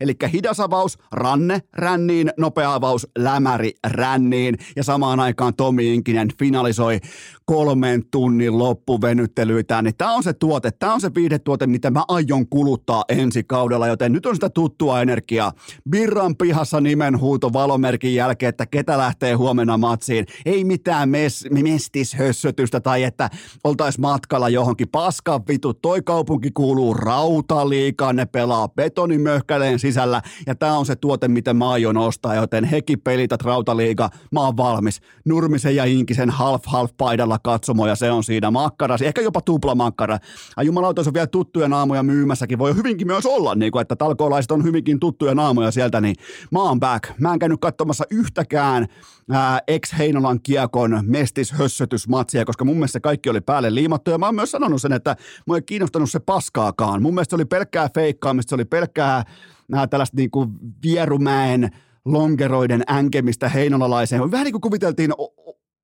eli 0.00 0.32
hidas 0.32 0.60
avaus, 0.60 0.98
ranne, 1.12 1.62
ränniin, 1.72 2.25
nopea 2.36 2.74
avaus 2.74 3.06
lämäri 3.18 3.72
ränniin. 3.86 4.58
Ja 4.76 4.84
samaan 4.84 5.20
aikaan 5.20 5.54
Tomi 5.54 5.94
Inkinen 5.94 6.28
finalisoi 6.38 7.00
kolmen 7.46 8.02
tunnin 8.10 8.58
loppuvenyttelyitä, 8.58 9.82
niin 9.82 9.94
tämä 9.98 10.14
on 10.14 10.22
se 10.22 10.32
tuote, 10.32 10.70
tämä 10.70 10.94
on 10.94 11.00
se 11.00 11.10
viihdetuote, 11.14 11.66
mitä 11.66 11.90
mä 11.90 12.04
aion 12.08 12.48
kuluttaa 12.48 13.04
ensi 13.08 13.44
kaudella, 13.44 13.86
joten 13.86 14.12
nyt 14.12 14.26
on 14.26 14.34
sitä 14.34 14.50
tuttua 14.50 15.00
energiaa. 15.00 15.52
Birran 15.90 16.36
pihassa 16.36 16.80
nimenhuuto 16.80 17.52
valomerkin 17.52 18.14
jälkeen, 18.14 18.48
että 18.48 18.66
ketä 18.66 18.98
lähtee 18.98 19.34
huomenna 19.34 19.78
matsiin. 19.78 20.26
Ei 20.46 20.64
mitään 20.64 21.08
mes, 21.08 21.46
mestishössötystä 21.50 22.80
tai 22.80 23.02
että 23.02 23.30
oltaisiin 23.64 24.02
matkalla 24.02 24.48
johonkin 24.48 24.88
paskan 24.88 25.40
vitu. 25.48 25.74
Toi 25.74 26.02
kaupunki 26.02 26.50
kuuluu 26.50 26.94
rautaliikaan, 26.94 28.16
ne 28.16 28.26
pelaa 28.26 28.68
betonimöhkäleen 28.68 29.78
sisällä 29.78 30.22
ja 30.46 30.54
tämä 30.54 30.78
on 30.78 30.86
se 30.86 30.96
tuote, 30.96 31.28
mitä 31.28 31.54
mä 31.54 31.70
aion 31.70 31.96
ostaa 31.96 32.34
joten 32.34 32.64
heki 32.64 32.96
pelität 32.96 33.42
rautaliiga, 33.42 34.10
mä 34.32 34.40
oon 34.40 34.56
valmis. 34.56 35.00
Nurmisen 35.24 35.76
ja 35.76 35.84
Inkisen 35.84 36.30
half-half 36.30 36.90
paidalla 36.96 37.35
katsomo 37.42 37.86
ja 37.86 37.94
se 37.94 38.10
on 38.10 38.24
siinä 38.24 38.50
makkara, 38.50 38.96
ehkä 39.02 39.20
jopa 39.20 39.40
tuplamakkara. 39.40 40.18
Ja 40.56 40.62
jumalauta, 40.62 41.00
jos 41.00 41.06
on 41.06 41.14
vielä 41.14 41.26
tuttuja 41.26 41.68
naamoja 41.68 42.02
myymässäkin, 42.02 42.58
voi 42.58 42.76
hyvinkin 42.76 43.06
myös 43.06 43.26
olla, 43.26 43.54
niin 43.54 43.72
kuin, 43.72 43.82
että 43.82 43.96
talkoolaiset 43.96 44.50
on 44.52 44.64
hyvinkin 44.64 45.00
tuttuja 45.00 45.34
naamoja 45.34 45.70
sieltä, 45.70 46.00
niin 46.00 46.16
mä 46.50 46.62
oon 46.62 46.80
back. 46.80 47.10
Mä 47.20 47.32
en 47.32 47.38
käynyt 47.38 47.60
katsomassa 47.60 48.04
yhtäkään 48.10 48.86
ää, 49.30 49.60
ex-Heinolan 49.66 50.40
kiekon 50.42 51.00
mestishössötysmatsia, 51.02 52.44
koska 52.44 52.64
mun 52.64 52.76
mielestä 52.76 53.00
kaikki 53.00 53.30
oli 53.30 53.40
päälle 53.40 53.74
liimattu 53.74 54.10
ja 54.10 54.18
mä 54.18 54.26
oon 54.26 54.34
myös 54.34 54.50
sanonut 54.50 54.82
sen, 54.82 54.92
että 54.92 55.16
mä 55.46 55.54
ei 55.54 55.62
kiinnostanut 55.62 56.10
se 56.10 56.18
paskaakaan. 56.20 57.02
Mun 57.02 57.14
mielestä 57.14 57.30
se 57.30 57.36
oli 57.36 57.44
pelkkää 57.44 57.88
feikkaamista, 57.94 58.48
se 58.48 58.54
oli 58.54 58.64
pelkkää 58.64 59.24
nää 59.68 59.86
tällaista 59.86 60.16
niin 60.16 60.30
kuin 60.30 60.50
Vierumäen 60.82 61.70
lonkeroiden 62.04 62.82
änkemistä 62.90 63.48
heinolalaiseen. 63.48 64.30
Vähän 64.30 64.44
niin 64.44 64.52
kuin 64.52 64.60
kuviteltiin 64.60 65.12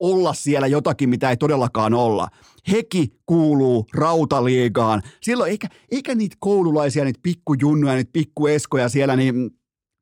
olla 0.02 0.34
siellä 0.34 0.66
jotakin, 0.66 1.08
mitä 1.08 1.30
ei 1.30 1.36
todellakaan 1.36 1.94
olla. 1.94 2.28
Heki 2.70 3.08
kuuluu 3.26 3.86
rautaliigaan. 3.94 5.02
Silloin 5.22 5.50
eikä, 5.50 5.68
eikä 5.90 6.14
niitä 6.14 6.36
koululaisia, 6.40 7.04
niitä 7.04 7.20
pikkujunnuja, 7.22 7.94
niitä 7.94 8.10
pikkueskoja 8.12 8.88
siellä, 8.88 9.16
niin 9.16 9.50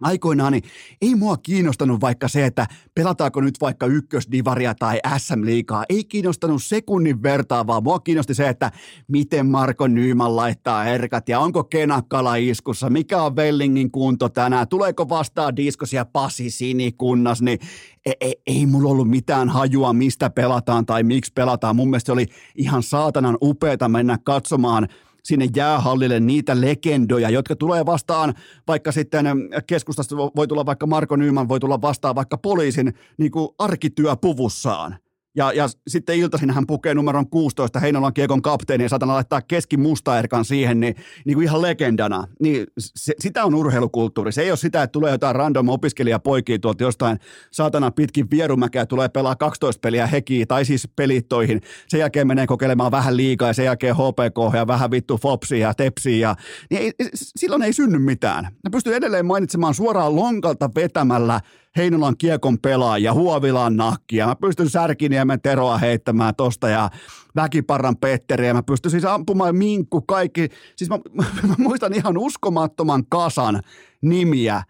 aikoinaan 0.00 0.52
niin 0.52 0.62
ei 1.02 1.14
mua 1.14 1.36
kiinnostanut 1.36 2.00
vaikka 2.00 2.28
se, 2.28 2.46
että 2.46 2.66
pelataanko 2.94 3.40
nyt 3.40 3.54
vaikka 3.60 3.86
ykkösdivaria 3.86 4.74
tai 4.74 5.00
SM-liigaa. 5.18 5.84
Ei 5.88 6.04
kiinnostanut 6.04 6.62
sekunnin 6.62 7.22
vertaa, 7.22 7.66
vaan 7.66 7.82
mua 7.82 7.98
kiinnosti 7.98 8.34
se, 8.34 8.48
että 8.48 8.70
miten 9.08 9.46
Marko 9.46 9.88
Nyyman 9.88 10.36
laittaa 10.36 10.84
erkat 10.84 11.28
ja 11.28 11.40
onko 11.40 11.64
Kenakkala 11.64 12.36
iskussa, 12.36 12.90
mikä 12.90 13.22
on 13.22 13.36
Vellingin 13.36 13.90
kunto 13.90 14.28
tänään, 14.28 14.68
tuleeko 14.68 15.08
vastaan 15.08 15.56
diskosia 15.56 16.04
Pasi 16.04 16.50
Sinikunnas, 16.50 17.42
niin 17.42 17.58
ei, 18.06 18.14
ei, 18.20 18.34
ei 18.46 18.66
mulla 18.66 18.90
ollut 18.90 19.10
mitään 19.10 19.48
hajua, 19.48 19.92
mistä 19.92 20.30
pelataan 20.30 20.86
tai 20.86 21.02
miksi 21.02 21.32
pelataan. 21.32 21.76
Mun 21.76 21.90
mielestä 21.90 22.12
oli 22.12 22.26
ihan 22.54 22.82
saatanan 22.82 23.38
upeata 23.42 23.88
mennä 23.88 24.18
katsomaan– 24.24 24.88
sinne 25.24 25.48
jäähallille 25.56 26.20
niitä 26.20 26.60
legendoja, 26.60 27.30
jotka 27.30 27.56
tulee 27.56 27.86
vastaan. 27.86 28.34
Vaikka 28.68 28.92
sitten 28.92 29.26
keskustasta 29.66 30.16
voi 30.16 30.48
tulla 30.48 30.66
vaikka 30.66 30.86
Marko 30.86 31.16
Nyyman, 31.16 31.48
voi 31.48 31.60
tulla 31.60 31.82
vastaan 31.82 32.14
vaikka 32.14 32.38
poliisin 32.38 32.94
niin 33.18 33.30
kuin 33.30 33.48
arkityöpuvussaan– 33.58 34.96
ja, 35.36 35.52
ja 35.52 35.68
sitten 35.88 36.16
iltaisin 36.16 36.50
hän 36.50 36.66
pukee 36.66 36.94
numeron 36.94 37.30
16 37.30 37.80
Heinolan 37.80 38.14
kiekon 38.14 38.42
kapteeni 38.42 38.84
ja 38.84 38.88
saatana 38.88 39.14
laittaa 39.14 39.42
keski 39.42 39.76
mustaerkan 39.76 40.44
siihen, 40.44 40.80
niin, 40.80 40.94
niin 41.24 41.34
kuin 41.34 41.44
ihan 41.44 41.62
legendana. 41.62 42.26
Niin 42.42 42.66
se, 42.78 43.14
sitä 43.20 43.44
on 43.44 43.54
urheilukulttuuri. 43.54 44.32
Se 44.32 44.42
ei 44.42 44.50
ole 44.50 44.56
sitä, 44.56 44.82
että 44.82 44.92
tulee 44.92 45.12
jotain 45.12 45.36
random 45.36 45.68
opiskelijapoikia 45.68 46.58
tuolta 46.58 46.84
jostain 46.84 47.18
saatana 47.52 47.90
pitkin 47.90 48.30
vierumäkeä, 48.30 48.86
tulee 48.86 49.08
pelaa 49.08 49.36
12 49.36 49.80
peliä 49.80 50.06
hekiä 50.06 50.46
tai 50.46 50.64
siis 50.64 50.88
pelittoihin. 50.96 51.60
Sen 51.88 52.00
jälkeen 52.00 52.26
menee 52.26 52.46
kokeilemaan 52.46 52.90
vähän 52.90 53.16
liikaa 53.16 53.48
ja 53.48 53.54
sen 53.54 53.64
jälkeen 53.64 53.94
HPK 53.94 54.54
ja 54.54 54.66
vähän 54.66 54.90
vittu 54.90 55.18
Fopsia 55.18 55.68
ja 55.68 55.74
Tepsiä. 55.74 56.34
Niin 56.70 56.82
ei, 56.82 56.92
silloin 57.14 57.62
ei 57.62 57.72
synny 57.72 57.98
mitään. 57.98 58.44
Ne 58.44 58.70
pystyy 58.72 58.94
edelleen 58.94 59.26
mainitsemaan 59.26 59.74
suoraan 59.74 60.16
lonkalta 60.16 60.70
vetämällä 60.74 61.40
Heinolan 61.76 62.16
kiekon 62.16 62.58
pelaajia, 62.58 63.14
Huovilan 63.14 63.76
nakkia. 63.76 64.26
Mä 64.26 64.36
pystyn 64.36 64.70
Särkiniemen 64.70 65.40
Teroa 65.40 65.78
heittämään 65.78 66.34
tosta 66.34 66.68
ja 66.68 66.90
Väkiparran 67.36 67.96
Petteriä. 67.96 68.54
Mä 68.54 68.62
pystyn 68.62 68.90
siis 68.90 69.04
ampumaan 69.04 69.56
Minkku 69.56 70.00
kaikki. 70.00 70.48
Siis 70.76 70.90
mä, 70.90 70.98
mä, 71.48 71.54
muistan 71.58 71.94
ihan 71.94 72.18
uskomattoman 72.18 73.04
kasan 73.08 73.62
nimiä. 74.02 74.62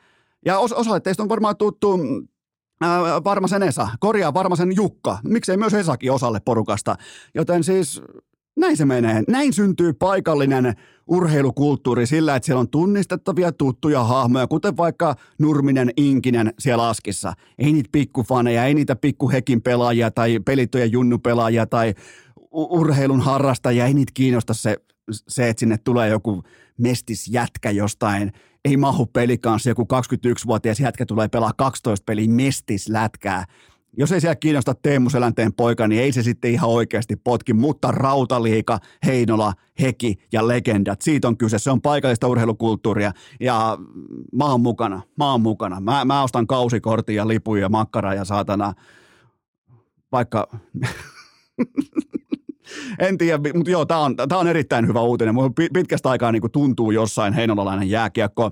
Ja 0.47 0.59
osa, 0.59 0.77
osa 0.77 1.01
teistä 1.01 1.23
on 1.23 1.29
varmaan 1.29 1.57
tuttu 1.57 1.99
ää, 2.81 3.25
Varmasen 3.25 3.63
Esa, 3.63 3.89
korjaa 4.01 4.35
Varmasen 4.35 4.77
Jukka, 4.77 5.19
miksei 5.25 5.57
myös 5.57 5.75
Esakin 5.75 6.13
osalle 6.13 6.41
porukasta. 6.45 6.97
Joten 7.35 7.65
siis 7.65 8.03
näin 8.57 8.77
se 8.77 8.85
menee. 8.85 9.23
Näin 9.29 9.53
syntyy 9.53 9.93
paikallinen 9.93 10.75
urheilukulttuuri 11.11 12.07
sillä, 12.07 12.37
että 12.37 12.47
siellä 12.47 12.61
on 12.61 12.69
tunnistettavia 12.69 13.53
tuttuja 13.53 14.05
hahmoja, 14.05 14.47
kuten 14.47 14.77
vaikka 14.77 15.17
Nurminen 15.39 15.91
Inkinen 15.97 16.53
siellä 16.59 16.89
Askissa. 16.89 17.33
Ei 17.59 17.73
niitä 17.73 17.89
pikkufaneja, 17.93 18.65
ei 18.65 18.75
niitä 18.75 18.97
pikkuhekin 18.97 19.63
pelaajia 19.63 20.11
tai 20.11 20.41
pelittojen 20.45 20.93
junnupelaajia 20.93 21.67
tai 21.67 21.95
urheilun 22.53 23.21
harrastajia, 23.21 23.87
ei 23.87 23.95
niitä 23.95 24.13
kiinnosta 24.15 24.55
se, 24.55 24.77
se, 25.11 25.49
että 25.49 25.61
sinne 25.61 25.79
tulee 25.79 26.09
joku 26.09 26.43
mestisjätkä 26.79 27.71
jostain, 27.71 28.33
ei 28.65 28.77
mahu 28.77 29.07
pelikanssa, 29.07 29.69
joku 29.69 29.83
21-vuotias 29.83 30.81
jätkä 30.81 31.07
tulee 31.07 31.29
pelaa 31.29 31.53
12 31.57 32.05
peliä 32.05 32.29
mestislätkää 32.29 33.45
jos 34.01 34.13
ei 34.13 34.21
siellä 34.21 34.37
kiinnosta 34.37 34.75
Teemu 34.75 35.11
Selänteen 35.11 35.53
poika, 35.53 35.89
niin 35.89 36.03
ei 36.03 36.13
se 36.13 36.23
sitten 36.23 36.51
ihan 36.51 36.71
oikeasti 36.71 37.17
potki, 37.17 37.53
mutta 37.53 37.91
Rautaliika, 37.91 38.79
Heinola, 39.07 39.53
Heki 39.81 40.15
ja 40.33 40.49
legendat, 40.49 41.03
siitä 41.03 41.29
on 41.29 41.37
kyse. 41.37 41.59
Se 41.59 41.71
on 41.71 41.81
paikallista 41.81 42.29
urheilukulttuuria 42.29 43.13
ja 43.41 43.79
mä 44.33 44.45
oon 44.45 44.61
mukana, 44.61 45.03
mä 45.17 45.31
oon 45.31 45.41
mukana. 45.41 45.81
Mä, 45.81 46.05
mä 46.05 46.23
ostan 46.23 46.47
kausikortin 46.47 47.17
ja 47.17 47.29
lipuja 47.29 47.63
ja 47.63 47.69
makkara 47.69 48.15
ja 48.15 48.25
saatana, 48.25 48.73
vaikka... 50.13 50.49
en 52.99 53.19
tiedä, 53.19 53.39
mutta 53.55 53.71
joo, 53.71 53.87
tämä 53.87 54.01
on, 54.01 54.15
on 54.33 54.49
erittäin 54.49 54.87
hyvä 54.87 55.01
uutinen. 55.01 55.35
Mun 55.35 55.55
pitkästä 55.55 56.11
aikaa 56.11 56.33
niin 56.33 56.43
tuntuu 56.53 56.91
jossain 56.91 57.33
heinolalainen 57.33 57.91
jääkiekko 57.91 58.51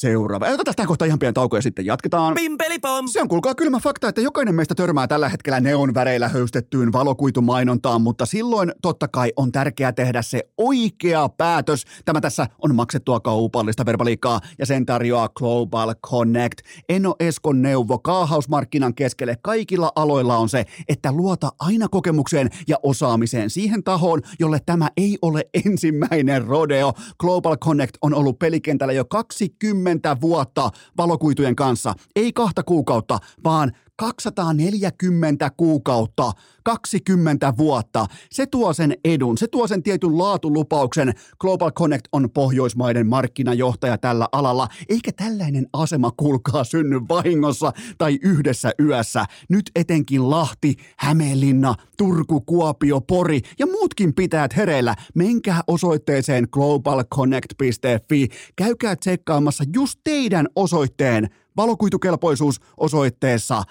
seuraava. 0.00 0.46
Otetaan 0.46 0.64
tästä 0.64 0.86
kohta 0.86 1.04
ihan 1.04 1.18
pieni 1.18 1.32
tauko 1.32 1.56
ja 1.56 1.62
sitten 1.62 1.86
jatketaan. 1.86 2.34
Pimpelipom! 2.34 3.08
Se 3.08 3.20
on 3.20 3.28
kuulkaa 3.28 3.54
kylmä 3.54 3.78
fakta, 3.78 4.08
että 4.08 4.20
jokainen 4.20 4.54
meistä 4.54 4.74
törmää 4.74 5.06
tällä 5.06 5.28
hetkellä 5.28 5.60
neonväreillä 5.60 6.28
höystettyyn 6.28 6.92
valokuitumainontaan, 6.92 8.02
mutta 8.02 8.26
silloin 8.26 8.72
totta 8.82 9.08
kai 9.08 9.32
on 9.36 9.52
tärkeää 9.52 9.92
tehdä 9.92 10.22
se 10.22 10.42
oikea 10.58 11.28
päätös. 11.28 11.84
Tämä 12.04 12.20
tässä 12.20 12.46
on 12.58 12.74
maksettua 12.74 13.20
kaupallista 13.20 13.86
verbaliikkaa 13.86 14.40
ja 14.58 14.66
sen 14.66 14.86
tarjoaa 14.86 15.28
Global 15.28 15.94
Connect. 16.06 16.58
Eno 16.88 17.14
Eskon 17.20 17.62
neuvo 17.62 17.98
kaahausmarkkinan 17.98 18.94
keskelle 18.94 19.36
kaikilla 19.42 19.92
aloilla 19.96 20.36
on 20.36 20.48
se, 20.48 20.64
että 20.88 21.12
luota 21.12 21.52
aina 21.58 21.88
kokemukseen 21.88 22.48
ja 22.68 22.76
osaamiseen 22.82 23.50
siihen 23.50 23.84
tahoon, 23.84 24.20
jolle 24.40 24.58
tämä 24.66 24.88
ei 24.96 25.18
ole 25.22 25.48
ensimmäinen 25.66 26.44
rodeo. 26.44 26.92
Global 27.20 27.56
Connect 27.56 27.96
on 28.02 28.14
ollut 28.14 28.38
pelikentällä 28.38 28.92
jo 28.92 29.04
20 29.04 29.87
20 29.88 30.20
vuotta 30.20 30.70
valokuitujen 30.96 31.56
kanssa. 31.56 31.94
Ei 32.16 32.32
kahta 32.32 32.62
kuukautta, 32.62 33.18
vaan 33.44 33.72
240 33.98 35.50
kuukautta, 35.56 36.32
20 36.64 37.52
vuotta. 37.56 38.06
Se 38.30 38.46
tuo 38.46 38.72
sen 38.72 38.94
edun, 39.04 39.38
se 39.38 39.46
tuo 39.48 39.66
sen 39.66 39.82
tietyn 39.82 40.18
laatulupauksen. 40.18 41.12
Global 41.40 41.70
Connect 41.72 42.06
on 42.12 42.30
Pohjoismaiden 42.30 43.06
markkinajohtaja 43.06 43.98
tällä 43.98 44.28
alalla, 44.32 44.68
eikä 44.88 45.12
tällainen 45.12 45.66
asema 45.72 46.10
kuulkaa 46.10 46.64
synny 46.64 47.00
vahingossa 47.08 47.72
tai 47.98 48.18
yhdessä 48.22 48.70
yössä. 48.80 49.24
Nyt 49.48 49.70
etenkin 49.76 50.30
Lahti, 50.30 50.74
Hämeenlinna, 50.98 51.74
Turku, 51.96 52.40
Kuopio, 52.40 53.00
Pori 53.00 53.40
ja 53.58 53.66
muutkin 53.66 54.14
pitäät 54.14 54.56
hereillä. 54.56 54.94
Menkää 55.14 55.60
osoitteeseen 55.66 56.48
globalconnect.fi. 56.50 58.28
Käykää 58.56 58.96
tsekkaamassa 58.96 59.64
just 59.74 60.00
teidän 60.04 60.46
osoitteen 60.56 61.28
valokuitukelpoisuus 61.56 62.60
osoitteessa 62.76 63.62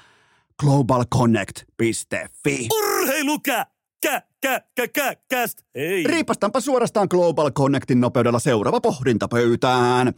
globalconnect.fi. 0.63 2.67
Urheilukä! 2.77 3.65
Kä, 4.01 4.21
kä, 4.41 4.61
kä, 4.75 4.87
kä, 4.87 5.15
käst. 5.29 5.61
Hei. 5.75 6.03
Riipastaanpa 6.03 6.59
suorastaan 6.59 7.07
Global 7.09 7.51
Connectin 7.51 8.01
nopeudella 8.01 8.39
seuraava 8.39 8.81
pohdinta 8.81 9.27
pöytään. 9.27 10.13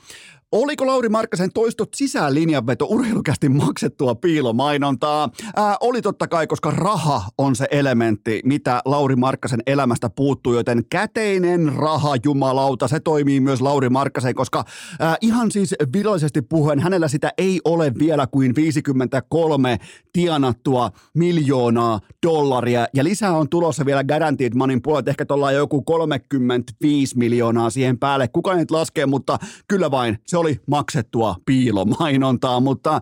Oliko 0.52 0.88
Lauri 0.88 1.10
Markkasen 1.10 1.54
toistot 1.54 1.94
sisään 1.94 2.34
linjanveto 2.34 2.86
urheilukästi 2.86 3.50
maksettua 3.50 4.16
piilomainontaa? 4.16 5.30
Ää, 5.56 5.78
oli 5.82 6.02
totta 6.02 6.28
kai, 6.28 6.48
koska 6.48 6.72
raha 6.72 7.24
on 7.38 7.56
se 7.56 7.68
elementti, 7.72 8.42
mitä 8.46 8.82
Lauri 8.86 9.16
Markkasen 9.16 9.60
elämästä 9.68 10.10
puuttuu, 10.10 10.54
joten 10.54 10.84
käteinen 10.90 11.74
raha, 11.76 12.16
jumalauta, 12.26 12.88
se 12.88 13.00
toimii 13.00 13.40
myös 13.40 13.62
Lauri 13.62 13.90
Markkasen, 13.90 14.36
koska 14.36 14.64
ää, 15.00 15.18
ihan 15.22 15.52
siis 15.52 15.76
virallisesti 15.94 16.42
puhuen, 16.42 16.80
hänellä 16.80 17.08
sitä 17.08 17.32
ei 17.38 17.62
ole 17.66 17.94
vielä 18.00 18.28
kuin 18.28 18.56
53 18.56 19.78
tienattua 20.14 20.92
miljoonaa 21.14 22.00
dollaria, 22.28 22.88
ja 22.94 23.04
lisää 23.04 23.38
on 23.38 23.50
tulossa 23.50 23.86
vielä 23.86 24.04
Guaranteed 24.04 24.54
Moneyn 24.56 24.82
puolelta, 24.82 25.10
ehkä 25.10 25.26
tuolla 25.26 25.52
joku 25.52 25.82
35 25.82 27.18
miljoonaa 27.18 27.70
siihen 27.70 28.00
päälle, 28.00 28.28
kuka 28.28 28.56
nyt 28.56 28.72
laskee, 28.72 29.06
mutta 29.06 29.38
kyllä 29.68 29.92
vain, 29.92 30.18
se 30.28 30.39
oli 30.40 30.60
maksettua 30.68 31.36
piilomainontaa, 31.46 32.60
mutta 32.60 33.02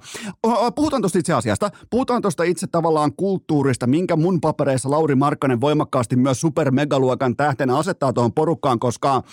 puhutaan 0.75 1.01
tuosta 1.01 1.19
itse 1.19 1.33
asiasta. 1.33 1.71
Puhutaan 1.89 2.21
tuosta 2.21 2.43
itse 2.43 2.67
tavallaan 2.67 3.13
kulttuurista, 3.17 3.87
minkä 3.87 4.15
mun 4.15 4.41
papereissa 4.41 4.91
Lauri 4.91 5.15
Markkanen 5.15 5.61
voimakkaasti 5.61 6.15
myös 6.15 6.41
supermegaluokan 6.41 7.35
tähtenä 7.35 7.77
asettaa 7.77 8.13
tuohon 8.13 8.33
porukkaan, 8.33 8.79
koska 8.79 9.23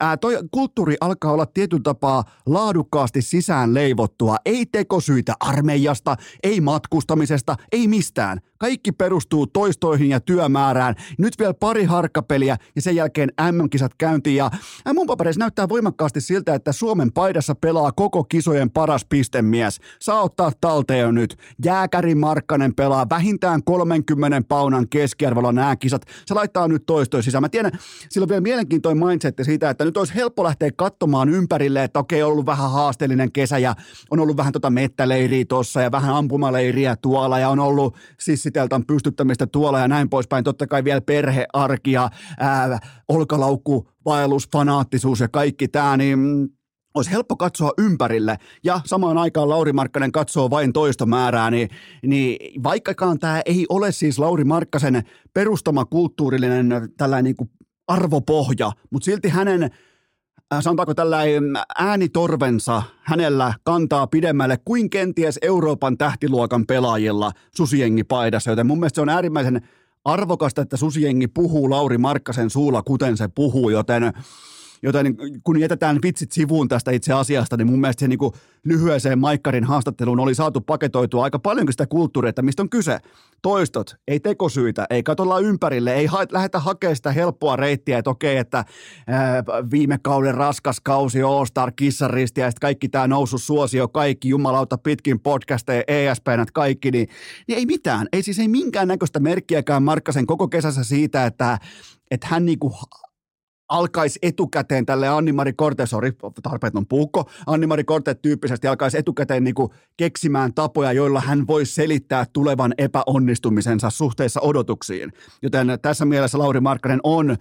ää, 0.00 0.16
toi 0.16 0.38
kulttuuri 0.50 0.96
alkaa 1.00 1.32
olla 1.32 1.46
tietyllä 1.46 1.82
tapaa 1.82 2.24
laadukkaasti 2.46 3.22
sisään 3.22 3.74
leivottua. 3.74 4.36
Ei 4.44 4.66
tekosyitä 4.66 5.34
armeijasta, 5.40 6.16
ei 6.42 6.60
matkustamisesta, 6.60 7.56
ei 7.72 7.88
mistään. 7.88 8.40
Kaikki 8.62 8.92
perustuu 8.92 9.46
toistoihin 9.46 10.10
ja 10.10 10.20
työmäärään. 10.20 10.94
Nyt 11.18 11.38
vielä 11.38 11.54
pari 11.54 11.84
harkkapeliä 11.84 12.56
ja 12.76 12.82
sen 12.82 12.96
jälkeen 12.96 13.32
MM-kisat 13.52 13.94
käyntiin. 13.98 14.36
Ja 14.36 14.50
mun 14.94 15.06
papereissa 15.06 15.38
näyttää 15.38 15.68
voimakkaasti 15.68 16.20
siltä, 16.20 16.54
että 16.54 16.72
Suomen 16.72 17.12
paidassa 17.12 17.54
pelaa 17.54 17.92
koko 17.92 18.24
kisojen 18.24 18.70
paras 18.70 19.04
pistemies. 19.08 19.80
Saa 20.00 20.22
ottaa 20.22 20.52
talteen 20.60 21.14
nyt. 21.14 21.36
Jääkäri 21.64 22.14
Markkanen 22.14 22.74
pelaa 22.74 23.06
vähintään 23.10 23.64
30 23.64 24.42
paunan 24.48 24.88
keskiarvolla 24.88 25.52
nämä 25.52 25.76
kisat. 25.76 26.02
Se 26.26 26.34
laittaa 26.34 26.68
nyt 26.68 26.86
toistoja 26.86 27.22
sisään. 27.22 27.42
Mä 27.42 27.48
tiedän, 27.48 27.72
sillä 28.08 28.24
on 28.24 28.28
vielä 28.28 28.40
mielenkiintoinen 28.40 29.06
mindset 29.06 29.34
siitä, 29.42 29.70
että 29.70 29.84
nyt 29.84 29.96
olisi 29.96 30.14
helppo 30.14 30.44
lähteä 30.44 30.70
katsomaan 30.76 31.28
ympärille, 31.28 31.84
että 31.84 31.98
okei, 31.98 32.22
on 32.22 32.32
ollut 32.32 32.46
vähän 32.46 32.70
haasteellinen 32.70 33.32
kesä 33.32 33.58
ja 33.58 33.74
on 34.10 34.20
ollut 34.20 34.36
vähän 34.36 34.52
tota 34.52 34.70
mettäleiriä 34.70 35.44
tuossa 35.48 35.80
ja 35.80 35.92
vähän 35.92 36.14
ampumaleiriä 36.14 36.96
tuolla 36.96 37.38
ja 37.38 37.48
on 37.48 37.60
ollut 37.60 37.96
sissiteltan 38.52 38.86
pystyttämistä 38.86 39.46
tuolla 39.46 39.78
ja 39.78 39.88
näin 39.88 40.10
poispäin. 40.10 40.44
Totta 40.44 40.66
kai 40.66 40.84
vielä 40.84 41.00
perhearkia, 41.00 42.10
olkalaukku, 43.08 43.88
vaellus, 44.04 44.48
fanaattisuus 44.52 45.20
ja 45.20 45.28
kaikki 45.28 45.68
tämä, 45.68 45.96
niin 45.96 46.48
olisi 46.94 47.10
helppo 47.10 47.36
katsoa 47.36 47.70
ympärille 47.78 48.36
ja 48.64 48.80
samaan 48.84 49.18
aikaan 49.18 49.48
Lauri 49.48 49.72
Markkanen 49.72 50.12
katsoo 50.12 50.50
vain 50.50 50.72
toista 50.72 51.06
määrää, 51.06 51.50
niin, 51.50 51.68
niin 52.06 52.62
vaikkakaan 52.62 53.18
tämä 53.18 53.42
ei 53.46 53.66
ole 53.68 53.92
siis 53.92 54.18
Lauri 54.18 54.44
Markkasen 54.44 55.02
perustama 55.34 55.84
kulttuurillinen 55.84 56.68
tällainen 56.96 57.24
niin 57.24 57.36
kuin 57.36 57.50
arvopohja, 57.88 58.72
mutta 58.90 59.04
silti 59.04 59.28
hänen 59.28 59.70
sanotaanko 60.60 60.94
tällainen 60.94 61.44
äänitorvensa 61.78 62.82
hänellä 63.02 63.54
kantaa 63.64 64.06
pidemmälle 64.06 64.58
kuin 64.64 64.90
kenties 64.90 65.38
Euroopan 65.42 65.98
tähtiluokan 65.98 66.66
pelaajilla 66.66 67.32
susiengipaidassa, 67.56 68.50
joten 68.50 68.66
mun 68.66 68.78
mielestä 68.78 68.94
se 68.94 69.00
on 69.00 69.08
äärimmäisen 69.08 69.68
arvokasta, 70.04 70.62
että 70.62 70.76
susiengi 70.76 71.28
puhuu 71.28 71.70
Lauri 71.70 71.98
Markkasen 71.98 72.50
suulla, 72.50 72.82
kuten 72.82 73.16
se 73.16 73.28
puhuu, 73.28 73.70
joten 73.70 74.12
Joten 74.82 75.16
kun 75.44 75.60
jätetään 75.60 75.98
vitsit 76.02 76.32
sivuun 76.32 76.68
tästä 76.68 76.90
itse 76.90 77.12
asiasta, 77.12 77.56
niin 77.56 77.66
mun 77.66 77.80
mielestä 77.80 78.00
se 78.00 78.08
niin 78.08 78.18
kuin 78.18 78.32
lyhyeseen 78.64 79.18
Maikkarin 79.18 79.64
haastatteluun 79.64 80.20
oli 80.20 80.34
saatu 80.34 80.60
paketoitua 80.60 81.24
aika 81.24 81.38
paljonkin 81.38 81.72
sitä 81.72 81.86
kulttuuria, 81.86 82.28
että 82.28 82.42
mistä 82.42 82.62
on 82.62 82.70
kyse. 82.70 82.98
Toistot, 83.42 83.96
ei 84.08 84.20
tekosyitä, 84.20 84.86
ei 84.90 85.02
katolla 85.02 85.38
ympärille, 85.38 85.94
ei 85.94 86.06
ha- 86.06 86.26
lähdetä 86.32 86.58
hakemaan 86.58 86.96
sitä 86.96 87.12
helppoa 87.12 87.56
reittiä, 87.56 87.98
että 87.98 88.10
okei, 88.10 88.36
että 88.36 88.64
ää, 89.06 89.44
viime 89.70 89.98
kauden 90.02 90.34
raskas 90.34 90.80
kausi, 90.80 91.22
All-Star, 91.22 91.72
kissaristi 91.76 92.40
ja 92.40 92.50
sitten 92.50 92.60
kaikki 92.60 92.88
tämä 92.88 93.06
nousu 93.06 93.38
suosio, 93.38 93.88
kaikki 93.88 94.28
jumalauta 94.28 94.78
pitkin 94.78 95.20
podcasteja, 95.20 95.82
ESPN, 95.88 96.44
kaikki, 96.52 96.90
niin, 96.90 97.08
niin 97.48 97.58
ei 97.58 97.66
mitään. 97.66 98.08
Ei 98.12 98.22
siis 98.22 98.38
ei 98.38 98.48
minkäännäköistä 98.48 99.20
merkkiäkään 99.20 99.82
Markkasen 99.82 100.26
koko 100.26 100.48
kesässä 100.48 100.84
siitä, 100.84 101.26
että, 101.26 101.58
että 102.10 102.26
hän 102.30 102.44
niinku 102.44 102.74
alkaisi 103.72 104.18
etukäteen 104.22 104.86
tälle 104.86 105.08
Anni-Mari 105.08 105.52
Korte, 105.52 105.86
sori, 105.86 106.12
tarpeeton 106.42 106.86
puukko, 106.86 107.30
Anni-Mari 107.46 107.84
Korte 107.84 108.14
tyyppisesti 108.14 108.66
alkaisi 108.66 108.98
etukäteen 108.98 109.44
niin 109.44 109.54
kuin 109.54 109.70
keksimään 109.96 110.54
tapoja, 110.54 110.92
joilla 110.92 111.20
hän 111.20 111.46
voisi 111.46 111.74
selittää 111.74 112.24
tulevan 112.32 112.74
epäonnistumisensa 112.78 113.90
suhteessa 113.90 114.40
odotuksiin. 114.40 115.12
Joten 115.42 115.66
tässä 115.82 116.04
mielessä 116.04 116.38
Lauri 116.38 116.60
Markkanen 116.60 117.00
on 117.02 117.36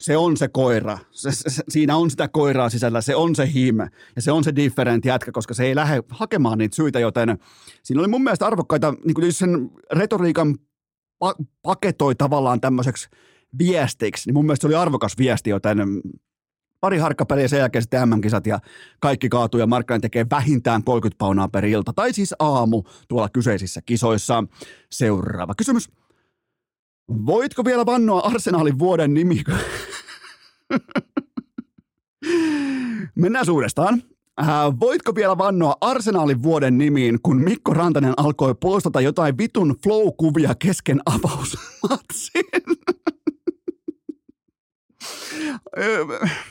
se 0.00 0.16
on 0.16 0.36
se 0.36 0.48
koira. 0.48 0.98
Se, 1.10 1.32
se, 1.32 1.62
siinä 1.68 1.96
on 1.96 2.10
sitä 2.10 2.28
koiraa 2.28 2.68
sisällä, 2.68 3.00
se 3.00 3.16
on 3.16 3.34
se 3.34 3.52
him 3.54 3.78
ja 4.16 4.22
se 4.22 4.32
on 4.32 4.44
se 4.44 4.56
different 4.56 5.04
jätkä, 5.04 5.32
koska 5.32 5.54
se 5.54 5.64
ei 5.64 5.74
lähde 5.74 6.02
hakemaan 6.08 6.58
niitä 6.58 6.76
syitä, 6.76 6.98
joten 6.98 7.38
siinä 7.82 8.00
oli 8.00 8.08
mun 8.08 8.22
mielestä 8.22 8.46
arvokkaita, 8.46 8.94
niin 9.04 9.14
kuin 9.14 9.32
sen 9.32 9.70
retoriikan 9.92 10.54
pa- 11.24 11.44
paketoi 11.62 12.14
tavallaan 12.14 12.60
tämmöiseksi 12.60 13.08
viestiksi, 13.58 14.28
niin 14.28 14.34
mun 14.34 14.44
mielestä 14.44 14.62
se 14.62 14.66
oli 14.66 14.74
arvokas 14.74 15.18
viesti, 15.18 15.50
joten 15.50 15.78
pari 16.80 16.98
harkkapeliä 16.98 17.48
sen 17.48 17.58
jälkeen 17.58 17.82
sitten 17.82 18.08
MM-kisat 18.08 18.46
ja 18.46 18.58
kaikki 19.00 19.28
kaatuu 19.28 19.60
ja 19.60 19.66
Markkanen 19.66 20.00
tekee 20.00 20.26
vähintään 20.30 20.84
30 20.84 21.18
paunaa 21.18 21.48
per 21.48 21.64
ilta, 21.64 21.92
tai 21.92 22.12
siis 22.12 22.34
aamu 22.38 22.82
tuolla 23.08 23.28
kyseisissä 23.28 23.80
kisoissa. 23.86 24.44
Seuraava 24.90 25.54
kysymys. 25.54 25.90
Voitko 27.26 27.64
vielä 27.64 27.86
vannoa 27.86 28.20
Arsenaalin 28.20 28.78
vuoden 28.78 29.14
nimi? 29.14 29.42
Mennään 33.14 33.50
uudestaan. 33.50 34.02
Äh, 34.40 34.48
voitko 34.80 35.14
vielä 35.14 35.38
vannoa 35.38 35.76
Arsenaalin 35.80 36.42
vuoden 36.42 36.78
nimiin, 36.78 37.18
kun 37.22 37.42
Mikko 37.42 37.74
Rantanen 37.74 38.14
alkoi 38.16 38.54
postata 38.54 39.00
jotain 39.00 39.38
vitun 39.38 39.76
flow-kuvia 39.82 40.54
kesken 40.58 41.00
avausmatsin? 41.06 42.44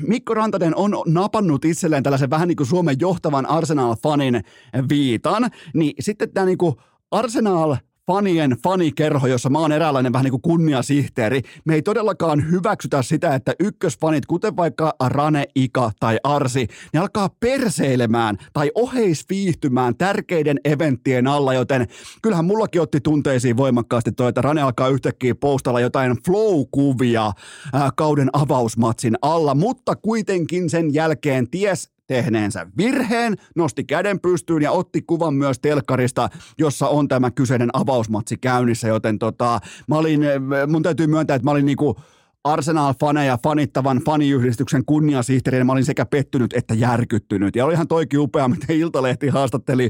Mikko 0.07 0.33
Rantanen 0.33 0.75
on 0.75 0.91
napannut 1.05 1.65
itselleen 1.65 2.03
tällaisen 2.03 2.29
vähän 2.29 2.47
niin 2.47 2.55
kuin 2.55 2.67
Suomen 2.67 2.95
johtavan 2.99 3.45
Arsenal-fanin 3.45 4.41
viitan, 4.89 5.49
niin 5.73 5.93
sitten 5.99 6.33
tämä 6.33 6.45
niin 6.45 6.57
kuin 6.57 6.75
Arsenal 7.11 7.75
fanien 8.07 8.55
fanikerho, 8.63 9.27
jossa 9.27 9.49
mä 9.49 9.59
oon 9.59 9.71
eräänlainen 9.71 10.13
vähän 10.13 10.23
niin 10.23 10.31
kuin 10.31 10.41
kunniasihteeri. 10.41 11.41
Me 11.65 11.73
ei 11.73 11.81
todellakaan 11.81 12.51
hyväksytä 12.51 13.01
sitä, 13.01 13.35
että 13.35 13.53
ykkösfanit, 13.59 14.25
kuten 14.25 14.55
vaikka 14.55 14.93
Rane, 15.05 15.45
Ika 15.55 15.91
tai 15.99 16.17
Arsi, 16.23 16.67
ne 16.93 16.99
alkaa 16.99 17.29
perseilemään 17.39 18.37
tai 18.53 18.71
oheisviihtymään 18.75 19.97
tärkeiden 19.97 20.59
eventtien 20.65 21.27
alla, 21.27 21.53
joten 21.53 21.87
kyllähän 22.21 22.45
mullakin 22.45 22.81
otti 22.81 23.01
tunteisiin 23.01 23.57
voimakkaasti 23.57 24.11
toi, 24.11 24.29
että 24.29 24.41
Rane 24.41 24.61
alkaa 24.61 24.87
yhtäkkiä 24.87 25.35
postalla 25.35 25.79
jotain 25.79 26.11
flow-kuvia 26.25 27.31
ää, 27.73 27.89
kauden 27.97 28.29
avausmatsin 28.33 29.15
alla, 29.21 29.55
mutta 29.55 29.95
kuitenkin 29.95 30.69
sen 30.69 30.93
jälkeen 30.93 31.49
ties 31.49 31.89
tehneensä 32.11 32.67
virheen, 32.77 33.35
nosti 33.55 33.83
käden 33.83 34.19
pystyyn 34.19 34.61
ja 34.61 34.71
otti 34.71 35.01
kuvan 35.01 35.33
myös 35.33 35.59
telkkarista, 35.59 36.29
jossa 36.57 36.87
on 36.87 37.07
tämä 37.07 37.31
kyseinen 37.31 37.69
avausmatsi 37.73 38.37
käynnissä, 38.37 38.87
joten 38.87 39.19
tota, 39.19 39.59
mä 39.87 39.95
olin, 39.95 40.21
mun 40.67 40.83
täytyy 40.83 41.07
myöntää, 41.07 41.35
että 41.35 41.45
mä 41.45 41.51
olin 41.51 41.65
niinku 41.65 41.95
Arsenal-faneja 42.43 43.37
fanittavan 43.43 44.01
faniyhdistyksen 44.05 44.85
kunniasihteerinä 44.85 45.63
mä 45.63 45.71
olin 45.71 45.85
sekä 45.85 46.05
pettynyt 46.05 46.53
että 46.53 46.73
järkyttynyt. 46.73 47.55
Ja 47.55 47.65
olihan 47.65 47.87
toikin 47.87 48.19
upea, 48.19 48.47
miten 48.47 48.75
Iltalehti 48.75 49.27
haastatteli 49.27 49.89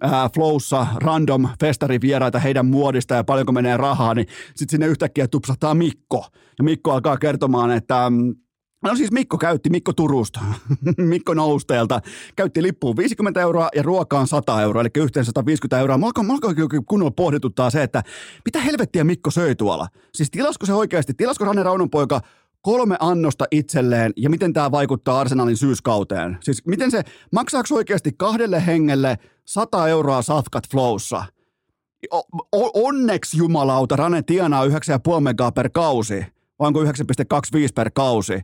ää, 0.00 0.28
Flowssa 0.34 0.86
random 0.96 1.48
festarivieraita 1.60 2.38
heidän 2.38 2.66
muodista 2.66 3.14
ja 3.14 3.24
paljonko 3.24 3.52
menee 3.52 3.76
rahaa, 3.76 4.14
niin 4.14 4.26
sitten 4.54 4.70
sinne 4.70 4.86
yhtäkkiä 4.86 5.28
tupsahtaa 5.28 5.74
Mikko. 5.74 6.26
Ja 6.58 6.64
Mikko 6.64 6.92
alkaa 6.92 7.16
kertomaan, 7.16 7.70
että 7.70 8.10
mm, 8.10 8.34
No 8.82 8.96
siis 8.96 9.12
Mikko 9.12 9.38
käytti, 9.38 9.70
Mikko 9.70 9.92
Turusta, 9.92 10.40
Mikko 10.98 11.34
Nousteelta, 11.34 12.00
käytti 12.36 12.62
lippuun 12.62 12.96
50 12.96 13.40
euroa 13.40 13.68
ja 13.74 13.82
ruokaan 13.82 14.26
100 14.26 14.62
euroa, 14.62 14.82
eli 14.82 14.90
yhteensä 14.96 15.28
150 15.28 15.78
euroa. 15.78 15.98
Mulla 15.98 16.12
alkoi 16.32 16.54
kunnolla 16.86 17.10
pohdituttaa 17.10 17.70
se, 17.70 17.82
että 17.82 18.02
mitä 18.44 18.60
helvettiä 18.60 19.04
Mikko 19.04 19.30
söi 19.30 19.54
tuolla? 19.54 19.88
Siis 20.14 20.30
tilasko 20.30 20.66
se 20.66 20.74
oikeasti, 20.74 21.14
tilasko 21.14 21.44
Ranne 21.44 21.62
Raunonpoika 21.62 22.20
kolme 22.60 22.96
annosta 23.00 23.44
itselleen 23.50 24.12
ja 24.16 24.30
miten 24.30 24.52
tämä 24.52 24.70
vaikuttaa 24.70 25.20
Arsenalin 25.20 25.56
syyskauteen? 25.56 26.38
Siis 26.40 26.66
miten 26.66 26.90
se, 26.90 27.02
maksaako 27.32 27.74
oikeasti 27.74 28.12
kahdelle 28.16 28.66
hengelle 28.66 29.18
100 29.44 29.88
euroa 29.88 30.22
safkat 30.22 30.70
flowssa? 30.70 31.24
O- 32.52 32.86
onneksi 32.86 33.38
jumalauta, 33.38 33.96
Rane 33.96 34.22
tienaa 34.22 34.66
9,5 34.66 34.72
megaa 35.20 35.52
per 35.52 35.70
kausi, 35.72 36.26
vai 36.58 36.66
onko 36.66 36.84
9,25 36.84 36.90
per 37.74 37.90
kausi? 37.94 38.40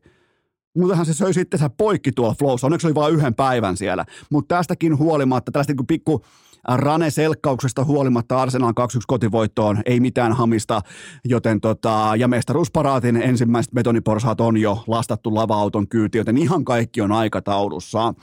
Muutenhan 0.76 1.06
se 1.06 1.14
söi 1.14 1.34
sitten 1.34 1.60
poikki 1.76 2.12
tuolla 2.12 2.34
Flowssa. 2.38 2.66
Onneksi 2.66 2.86
oli 2.86 2.94
vain 2.94 3.14
yhden 3.14 3.34
päivän 3.34 3.76
siellä. 3.76 4.04
Mutta 4.30 4.56
tästäkin 4.56 4.98
huolimatta, 4.98 5.52
tästä 5.52 5.72
niin 5.72 5.86
pikku 5.86 6.24
Rane-selkkauksesta 6.68 7.84
huolimatta 7.84 8.42
Arsenal 8.42 8.72
2-1 8.72 8.74
kotivoittoon, 9.06 9.82
ei 9.86 10.00
mitään 10.00 10.32
hamista, 10.32 10.82
joten 11.24 11.60
tota, 11.60 12.12
ja 12.18 12.28
mestaruusparaatin 12.28 13.16
ensimmäiset 13.16 13.72
betoniporsaat 13.72 14.40
on 14.40 14.56
jo 14.56 14.84
lastattu 14.86 15.34
lava-auton 15.34 15.88
kyyti, 15.88 16.18
joten 16.18 16.36
ihan 16.36 16.64
kaikki 16.64 17.00
on 17.00 17.12
aikataulussa. 17.12 18.14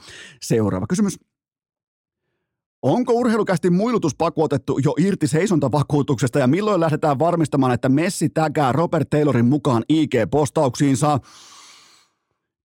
Seuraava 0.42 0.86
kysymys. 0.86 1.18
Onko 2.82 3.12
urheilukästi 3.12 3.70
muilutus 3.70 4.14
pakotettu 4.14 4.78
jo 4.84 4.94
irti 4.98 5.26
seisontavakuutuksesta 5.26 6.38
ja 6.38 6.46
milloin 6.46 6.80
lähdetään 6.80 7.18
varmistamaan, 7.18 7.74
että 7.74 7.88
Messi 7.88 8.28
tägää 8.28 8.72
Robert 8.72 9.10
Taylorin 9.10 9.46
mukaan 9.46 9.82
IG-postauksiinsa? 9.88 11.18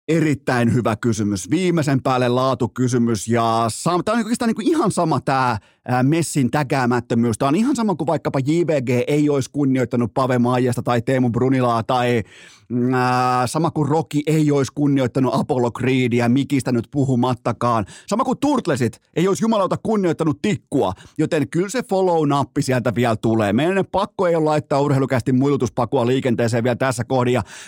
Erittäin 0.08 0.74
hyvä 0.74 0.96
kysymys. 0.96 1.50
Viimeisen 1.50 2.04
päälle 2.04 2.30
laatukysymys 2.30 3.28
ja 3.28 3.68
tämä 3.84 3.96
on 3.96 4.04
oikeastaan 4.18 4.48
niin 4.48 4.56
kuin 4.56 4.68
ihan 4.68 4.92
sama 4.92 5.22
tämä 5.22 5.58
Messin 6.04 6.52
täkäämättömyys. 6.52 7.38
Tämä 7.38 7.50
on 7.50 7.56
ihan 7.56 7.76
sama 7.76 7.96
kuin 7.96 8.08
vaikkapa 8.08 8.40
JVG 8.40 8.90
ei 9.08 9.30
olisi 9.30 9.50
kunnioittanut 9.54 10.14
Pave 10.14 10.40
Maijasta 10.40 10.84
tai 10.84 11.02
Teemu 11.02 11.30
Brunilaa 11.30 11.84
tai 11.84 12.24
mm, 12.70 12.94
ää, 12.94 13.48
sama 13.48 13.72
kuin 13.72 13.90
Rocky 13.90 14.20
ei 14.28 14.52
olisi 14.52 14.72
kunnioittanut 14.76 15.36
Apollo 15.36 15.72
Creedia, 15.72 16.30
Mikistä 16.30 16.72
nyt 16.72 16.88
puhumattakaan. 16.92 17.86
Sama 18.08 18.24
kuin 18.24 18.38
Turtlesit 18.40 19.02
ei 19.16 19.28
olisi 19.28 19.44
jumalauta 19.44 19.78
kunnioittanut 19.84 20.40
tikkua, 20.42 20.94
joten 21.18 21.50
kyllä 21.50 21.70
se 21.70 21.84
follow-nappi 21.84 22.62
sieltä 22.62 22.96
vielä 22.96 23.16
tulee. 23.16 23.54
Meidän 23.54 23.86
pakko 23.92 24.28
ei 24.28 24.36
ole 24.36 24.46
laittaa 24.46 24.82
urheilukästi 24.82 25.34
muilutuspakua 25.34 26.08
liikenteeseen 26.08 26.64
vielä 26.64 26.76
tässä 26.76 27.04
kohdassa. 27.04 27.22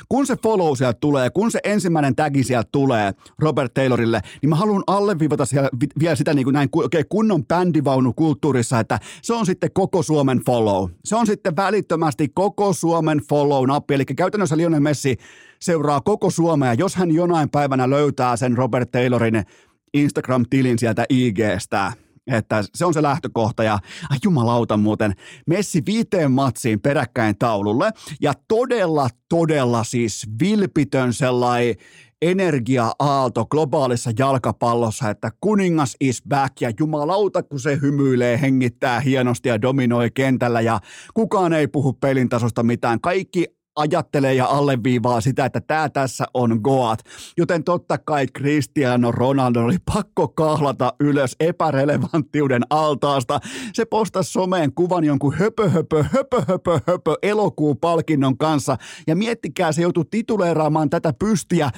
kun 0.09 0.27
se 0.27 0.37
follow 0.43 0.75
sieltä 0.77 0.97
tulee, 0.99 1.29
kun 1.29 1.51
se 1.51 1.59
ensimmäinen 1.63 2.15
tagi 2.15 2.43
sieltä 2.43 2.69
tulee 2.71 3.13
Robert 3.39 3.73
Taylorille, 3.73 4.21
niin 4.41 4.49
mä 4.49 4.55
haluan 4.55 4.83
alleviivata 4.87 5.45
siellä 5.45 5.69
vielä 5.99 6.15
sitä 6.15 6.33
niin 6.33 6.43
kuin 6.43 6.53
näin 6.53 6.69
okay, 6.73 7.03
kunnon 7.09 7.45
bändivaunu 7.45 8.02
kulttuurissa, 8.15 8.79
että 8.79 8.99
se 9.21 9.33
on 9.33 9.45
sitten 9.45 9.69
koko 9.73 10.03
Suomen 10.03 10.41
follow. 10.45 10.89
Se 11.05 11.15
on 11.15 11.27
sitten 11.27 11.55
välittömästi 11.55 12.29
koko 12.33 12.73
Suomen 12.73 13.21
follow-nappi, 13.29 13.93
eli 13.93 14.05
käytännössä 14.05 14.57
Lionel 14.57 14.79
Messi 14.79 15.17
seuraa 15.59 16.01
koko 16.01 16.29
Suomea, 16.29 16.73
jos 16.73 16.95
hän 16.95 17.11
jonain 17.11 17.49
päivänä 17.49 17.89
löytää 17.89 18.37
sen 18.37 18.57
Robert 18.57 18.91
Taylorin 18.91 19.43
Instagram-tilin 19.93 20.79
sieltä 20.79 21.05
IGstä, 21.09 21.93
että 22.27 22.63
se 22.75 22.85
on 22.85 22.93
se 22.93 23.01
lähtökohta. 23.01 23.63
Ja 23.63 23.79
ai 24.09 24.17
jumalauta 24.23 24.77
muuten, 24.77 25.13
Messi 25.47 25.81
viiteen 25.85 26.31
matsiin 26.31 26.81
peräkkäin 26.81 27.37
taululle. 27.37 27.91
Ja 28.21 28.33
todella, 28.47 29.09
todella 29.29 29.83
siis 29.83 30.27
vilpitön 30.41 31.13
sellainen 31.13 31.75
energia-aalto 32.21 33.45
globaalissa 33.45 34.11
jalkapallossa, 34.19 35.09
että 35.09 35.31
kuningas 35.41 35.95
is 36.01 36.23
back. 36.29 36.61
Ja 36.61 36.71
jumalauta, 36.79 37.43
kun 37.43 37.59
se 37.59 37.79
hymyilee, 37.81 38.41
hengittää 38.41 38.99
hienosti 38.99 39.49
ja 39.49 39.61
dominoi 39.61 40.11
kentällä. 40.11 40.61
Ja 40.61 40.79
kukaan 41.13 41.53
ei 41.53 41.67
puhu 41.67 41.93
pelin 41.93 42.29
tasosta 42.29 42.63
mitään. 42.63 43.01
Kaikki 43.01 43.45
ajattelee 43.75 44.33
ja 44.33 44.45
alleviivaa 44.45 45.21
sitä, 45.21 45.45
että 45.45 45.61
tämä 45.61 45.89
tässä 45.89 46.25
on 46.33 46.59
Goat. 46.63 46.99
Joten 47.37 47.63
totta 47.63 47.97
kai 47.97 48.27
Cristiano 48.27 49.11
Ronaldo 49.11 49.59
oli 49.59 49.77
pakko 49.93 50.27
kahlata 50.27 50.93
ylös 50.99 51.35
epärelevanttiuden 51.39 52.61
altaasta. 52.69 53.39
Se 53.73 53.85
postasi 53.85 54.31
someen 54.31 54.73
kuvan 54.73 55.03
jonkun 55.03 55.33
höpö, 55.33 55.69
höpö, 55.69 56.03
höpö, 56.03 56.41
höpö, 56.47 56.79
höpö 56.87 57.15
elokuun 57.21 57.77
palkinnon 57.77 58.37
kanssa. 58.37 58.77
Ja 59.07 59.15
miettikää, 59.15 59.71
se 59.71 59.81
joutui 59.81 60.05
tituleeraamaan 60.11 60.89
tätä 60.89 61.13
pystiä 61.19 61.69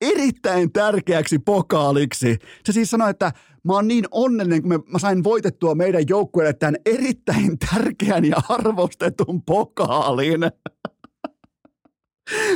erittäin 0.00 0.72
tärkeäksi 0.72 1.38
pokaaliksi. 1.38 2.38
Se 2.64 2.72
siis 2.72 2.90
sanoi, 2.90 3.10
että 3.10 3.32
mä 3.64 3.72
oon 3.72 3.88
niin 3.88 4.04
onnellinen, 4.10 4.62
kun 4.62 4.84
mä 4.88 4.98
sain 4.98 5.24
voitettua 5.24 5.74
meidän 5.74 6.04
joukkueelle 6.08 6.52
tämän 6.52 6.76
erittäin 6.86 7.58
tärkeän 7.58 8.24
ja 8.24 8.36
arvostetun 8.48 9.42
pokaalin. 9.42 10.40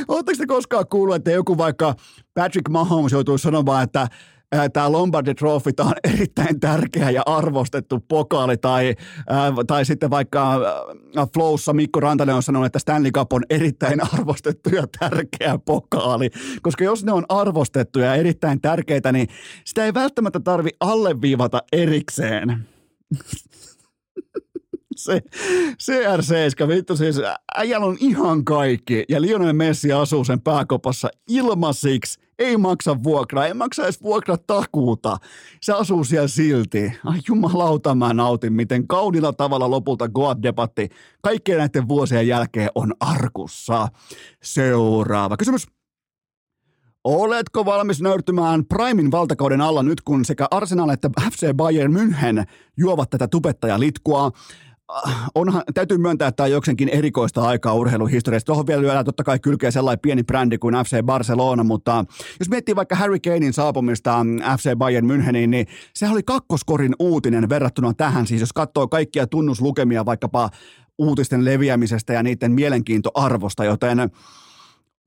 Oletteko 0.07 0.37
te 0.37 0.45
koskaan 0.45 0.85
kuullut, 0.87 1.15
että 1.15 1.31
joku 1.31 1.57
vaikka 1.57 1.95
Patrick 2.33 2.69
Mahomes 2.69 3.11
joutuu 3.11 3.37
sanomaan, 3.37 3.83
että 3.83 4.07
tämä 4.73 4.91
Lombardi 4.91 5.35
Trophy 5.35 5.73
tämä 5.73 5.89
on 5.89 6.13
erittäin 6.13 6.59
tärkeä 6.59 7.09
ja 7.09 7.23
arvostettu 7.25 7.99
pokaali, 8.07 8.57
tai, 8.57 8.95
ää, 9.29 9.53
tai 9.67 9.85
sitten 9.85 10.09
vaikka 10.09 10.51
ää, 11.15 11.27
Flowssa 11.33 11.73
Mikko 11.73 11.99
Rantanen 11.99 12.35
on 12.35 12.43
sanonut, 12.43 12.65
että 12.65 12.79
Stanley 12.79 13.11
Cup 13.11 13.33
on 13.33 13.43
erittäin 13.49 14.13
arvostettu 14.13 14.69
ja 14.69 14.83
tärkeä 14.99 15.59
pokaali, 15.65 16.29
koska 16.61 16.83
jos 16.83 17.05
ne 17.05 17.11
on 17.11 17.25
arvostettuja 17.29 18.05
ja 18.05 18.15
erittäin 18.15 18.61
tärkeitä, 18.61 19.11
niin 19.11 19.27
sitä 19.65 19.85
ei 19.85 19.93
välttämättä 19.93 20.39
tarvi 20.39 20.69
alleviivata 20.79 21.61
erikseen 21.71 22.65
se 24.97 25.21
CR7, 25.83 26.67
vittu 26.67 26.97
siis 26.97 27.21
äijällä 27.57 27.85
on 27.85 27.97
ihan 27.99 28.45
kaikki 28.45 29.03
ja 29.09 29.21
Lionel 29.21 29.53
Messi 29.53 29.91
asuu 29.91 30.23
sen 30.23 30.41
pääkopassa 30.41 31.09
ilmasiksi, 31.29 32.19
ei 32.39 32.57
maksa 32.57 33.03
vuokraa, 33.03 33.45
ei 33.45 33.53
maksa 33.53 33.83
edes 33.83 34.03
vuokratakuuta. 34.03 35.17
Se 35.61 35.73
asuu 35.73 36.03
siellä 36.03 36.27
silti. 36.27 36.93
Ai 37.05 37.19
jumalauta 37.27 37.95
mä 37.95 38.13
nautin, 38.13 38.53
miten 38.53 38.87
kaunilla 38.87 39.33
tavalla 39.33 39.71
lopulta 39.71 40.07
Goat-debatti 40.07 40.89
kaikkien 41.21 41.57
näiden 41.57 41.87
vuosien 41.87 42.27
jälkeen 42.27 42.69
on 42.75 42.93
arkussa. 42.99 43.87
Seuraava 44.43 45.37
kysymys. 45.37 45.67
Oletko 47.03 47.65
valmis 47.65 48.01
nöyrtymään 48.01 48.65
Primin 48.65 49.11
valtakauden 49.11 49.61
alla 49.61 49.83
nyt, 49.83 50.01
kun 50.01 50.25
sekä 50.25 50.47
Arsenal 50.51 50.89
että 50.89 51.09
FC 51.31 51.53
Bayern 51.53 51.93
München 51.93 52.43
juovat 52.77 53.09
tätä 53.09 53.27
tubettajalitkua? 53.27 54.31
Onhan, 55.35 55.63
täytyy 55.73 55.97
myöntää, 55.97 56.27
että 56.27 56.35
tämä 56.35 56.45
on 56.45 56.51
jokseenkin 56.51 56.89
erikoista 56.89 57.41
aikaa 57.41 57.73
urheiluhistoriassa. 57.73 58.45
Tuohon 58.45 58.67
vielä 58.67 58.81
lyödään 58.81 59.05
totta 59.05 59.23
kai 59.23 59.39
kylkeä 59.39 59.71
sellainen 59.71 59.99
pieni 59.99 60.23
brändi 60.23 60.57
kuin 60.57 60.75
FC 60.75 61.03
Barcelona, 61.03 61.63
mutta 61.63 62.05
jos 62.39 62.49
miettii 62.49 62.75
vaikka 62.75 62.95
Harry 62.95 63.19
Kanein 63.19 63.53
saapumista 63.53 64.25
FC 64.57 64.75
Bayern 64.77 65.07
Müncheniin, 65.07 65.47
niin 65.47 65.67
se 65.93 66.09
oli 66.09 66.23
kakkoskorin 66.23 66.95
uutinen 66.99 67.49
verrattuna 67.49 67.93
tähän. 67.93 68.27
Siis 68.27 68.41
jos 68.41 68.53
katsoo 68.53 68.87
kaikkia 68.87 69.27
tunnuslukemia 69.27 70.05
vaikkapa 70.05 70.49
uutisten 70.97 71.45
leviämisestä 71.45 72.13
ja 72.13 72.23
niiden 72.23 72.51
mielenkiintoarvosta, 72.51 73.65
joten 73.65 74.11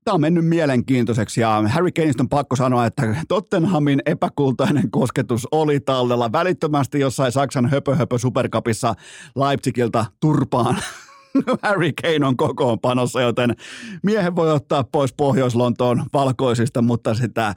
Tämä 0.03 0.15
on 0.15 0.21
mennyt 0.21 0.45
mielenkiintoiseksi 0.45 1.41
ja 1.41 1.63
Harry 1.67 1.91
Kaneista 1.91 2.23
on 2.23 2.29
pakko 2.29 2.55
sanoa, 2.55 2.85
että 2.85 3.15
Tottenhamin 3.27 3.99
epäkultainen 4.05 4.91
kosketus 4.91 5.47
oli 5.51 5.79
tallella 5.79 6.31
välittömästi 6.31 6.99
jossain 6.99 7.31
Saksan 7.31 7.69
höpö, 7.69 7.95
höpö 7.95 8.17
superkapissa 8.17 8.93
Leipzigilta 9.35 10.05
turpaan. 10.19 10.77
Harry 11.63 11.91
Kane 12.01 12.27
on 12.27 12.37
kokoonpanossa, 12.37 13.21
joten 13.21 13.55
miehen 14.03 14.35
voi 14.35 14.51
ottaa 14.51 14.83
pois 14.83 15.13
Pohjois-Lontoon 15.13 16.03
valkoisista, 16.13 16.81
mutta 16.81 17.13
sitä, 17.13 17.55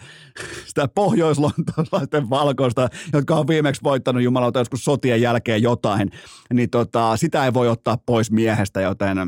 sitä 0.66 0.88
pohjois-lontoolaisten 0.94 2.30
valkoista, 2.30 2.88
jotka 3.12 3.34
on 3.36 3.48
viimeksi 3.48 3.82
voittanut 3.84 4.22
jumalauta 4.22 4.58
joskus 4.58 4.84
sotien 4.84 5.20
jälkeen 5.20 5.62
jotain, 5.62 6.10
niin 6.52 6.70
tota, 6.70 7.16
sitä 7.16 7.44
ei 7.44 7.54
voi 7.54 7.68
ottaa 7.68 7.98
pois 8.06 8.30
miehestä, 8.30 8.80
joten 8.80 9.18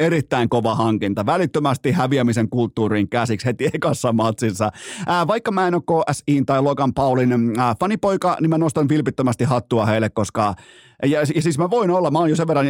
erittäin 0.00 0.48
kova 0.48 0.74
hankinta. 0.74 1.26
Välittömästi 1.26 1.92
häviämisen 1.92 2.48
kulttuuriin 2.48 3.08
käsiksi 3.08 3.46
heti 3.46 3.70
ekassa 3.74 4.12
matsissa. 4.12 4.70
Ää, 5.06 5.26
vaikka 5.26 5.52
mä 5.52 5.68
en 5.68 5.74
ole 5.74 5.82
KSIin 5.82 6.46
tai 6.46 6.62
Logan 6.62 6.94
Paulin 6.94 7.58
ää, 7.58 7.74
fanipoika, 7.80 8.36
niin 8.40 8.50
mä 8.50 8.58
nostan 8.58 8.88
vilpittömästi 8.88 9.44
hattua 9.44 9.86
heille, 9.86 10.10
koska 10.10 10.54
ja, 11.02 11.20
ja 11.34 11.42
siis 11.42 11.58
mä 11.58 11.70
voin 11.70 11.90
olla, 11.90 12.10
mä 12.10 12.18
oon 12.18 12.30
jo 12.30 12.36
sen 12.36 12.48
verran 12.48 12.66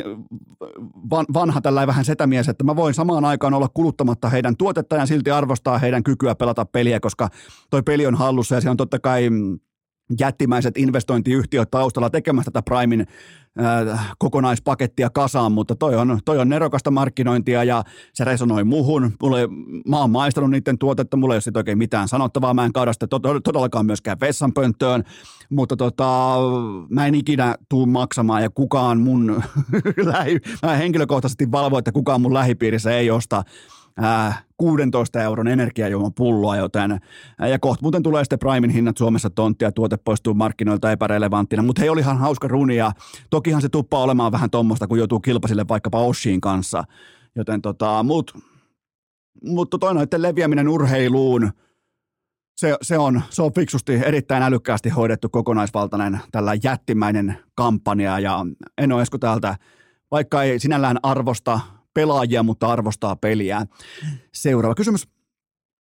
van, 1.11 1.26
vanha 1.35 1.61
tällä 1.61 1.87
vähän 1.87 2.05
setämies, 2.05 2.49
että 2.49 2.64
mä 2.64 2.76
voin 2.76 2.95
samaan 2.95 3.24
aikaan 3.24 3.55
olla 3.55 3.68
kuluttamatta 3.74 4.28
heidän 4.28 4.57
tuotetta 4.57 4.97
ja 4.97 5.07
silti 5.07 5.31
arvostaa 5.31 5.78
heidän 5.78 6.03
kykyä 6.03 6.35
pelata 6.35 6.64
peliä, 6.64 7.01
koska 7.01 7.28
toi 7.70 7.83
peli 7.83 8.07
on 8.07 8.14
hallussa 8.14 8.55
ja 8.55 8.61
se 8.61 8.70
on 8.70 8.76
totta 8.76 8.99
kai 8.99 9.31
mm, 9.31 9.59
jättimäiset 10.20 10.76
investointiyhtiöt 10.76 11.70
taustalla 11.70 12.11
tekemässä 12.11 12.50
tätä 12.50 12.62
Primein 12.62 13.06
äh, 13.61 14.14
kokonaispakettia 14.18 15.11
kasaan, 15.11 15.52
mutta 15.52 15.74
toi 15.74 15.96
on, 15.96 16.18
toi 16.24 16.38
on 16.38 16.48
nerokasta 16.48 16.90
markkinointia 16.90 17.64
ja 17.64 17.84
se 18.14 18.24
resonoi 18.24 18.64
muhun. 18.64 19.12
Mulle, 19.22 19.48
mä 19.88 19.98
oon 19.98 20.11
maistanut 20.11 20.50
niiden 20.50 20.78
tuotetta, 20.78 21.16
mulla 21.16 21.34
ei 21.34 21.40
ole 21.46 21.58
oikein 21.58 21.78
mitään 21.78 22.08
sanottavaa, 22.08 22.54
mä 22.54 22.64
en 22.64 22.72
kaada 22.72 22.92
sitä 22.92 23.06
todellakaan 23.44 23.86
myöskään 23.86 24.20
vessanpönttöön, 24.20 25.04
mutta 25.50 25.76
tota, 25.76 26.36
mä 26.90 27.06
en 27.06 27.14
ikinä 27.14 27.54
tuu 27.68 27.86
maksamaan 27.86 28.42
ja 28.42 28.50
kukaan 28.50 29.00
mun 29.00 29.42
lähi, 30.12 30.38
mä 30.62 30.76
henkilökohtaisesti 30.76 31.52
valvo, 31.52 31.78
että 31.78 31.92
kukaan 31.92 32.20
mun 32.20 32.34
lähipiirissä 32.34 32.90
ei 32.90 33.11
osta 33.11 33.42
16 34.57 35.22
euron 35.22 35.49
energiajuoman 35.49 36.14
pulloa, 36.14 36.57
joten 36.57 37.01
ja 37.51 37.59
kohta 37.59 37.82
muuten 37.82 38.03
tulee 38.03 38.24
sitten 38.24 38.38
Primein 38.38 38.70
hinnat 38.70 38.97
Suomessa 38.97 39.30
tonttia, 39.30 39.72
tuote 39.72 39.97
poistuu 39.97 40.34
markkinoilta 40.34 40.93
epärelevanttina, 40.93 41.62
mutta 41.62 41.80
hei, 41.80 41.88
olihan 41.88 42.18
hauska 42.18 42.49
runi 42.49 42.76
ja 42.76 42.93
tokihan 43.30 43.62
se 43.62 43.68
tuppaa 43.68 44.03
olemaan 44.03 44.32
vähän 44.32 44.51
tuommoista, 44.51 44.86
kun 44.86 44.99
joutuu 44.99 45.20
kilpasille 45.20 45.68
vaikkapa 45.68 46.01
Oshiin 46.01 46.41
kanssa, 46.41 46.84
joten 47.36 47.62
tota, 47.62 48.03
mut, 48.03 48.38
mutta 49.45 49.78
toi 49.78 49.95
noiden 49.95 50.22
leviäminen 50.22 50.68
urheiluun, 50.68 51.53
se, 52.57 52.76
se, 52.82 52.99
on, 52.99 53.22
se 53.30 53.43
on 53.43 53.55
fiksusti, 53.55 54.01
erittäin 54.05 54.43
älykkäästi 54.43 54.88
hoidettu 54.88 55.28
kokonaisvaltainen 55.28 56.20
tällä 56.32 56.53
jättimäinen 56.64 57.38
kampanja 57.55 58.18
ja 58.18 58.47
en 58.78 58.93
ole 58.93 59.05
täältä, 59.20 59.57
vaikka 60.11 60.43
ei 60.43 60.59
sinällään 60.59 60.99
arvosta 61.03 61.61
pelaajia, 61.95 62.43
mutta 62.43 62.66
arvostaa 62.66 63.16
peliä. 63.16 63.66
Seuraava 64.34 64.74
kysymys. 64.74 65.09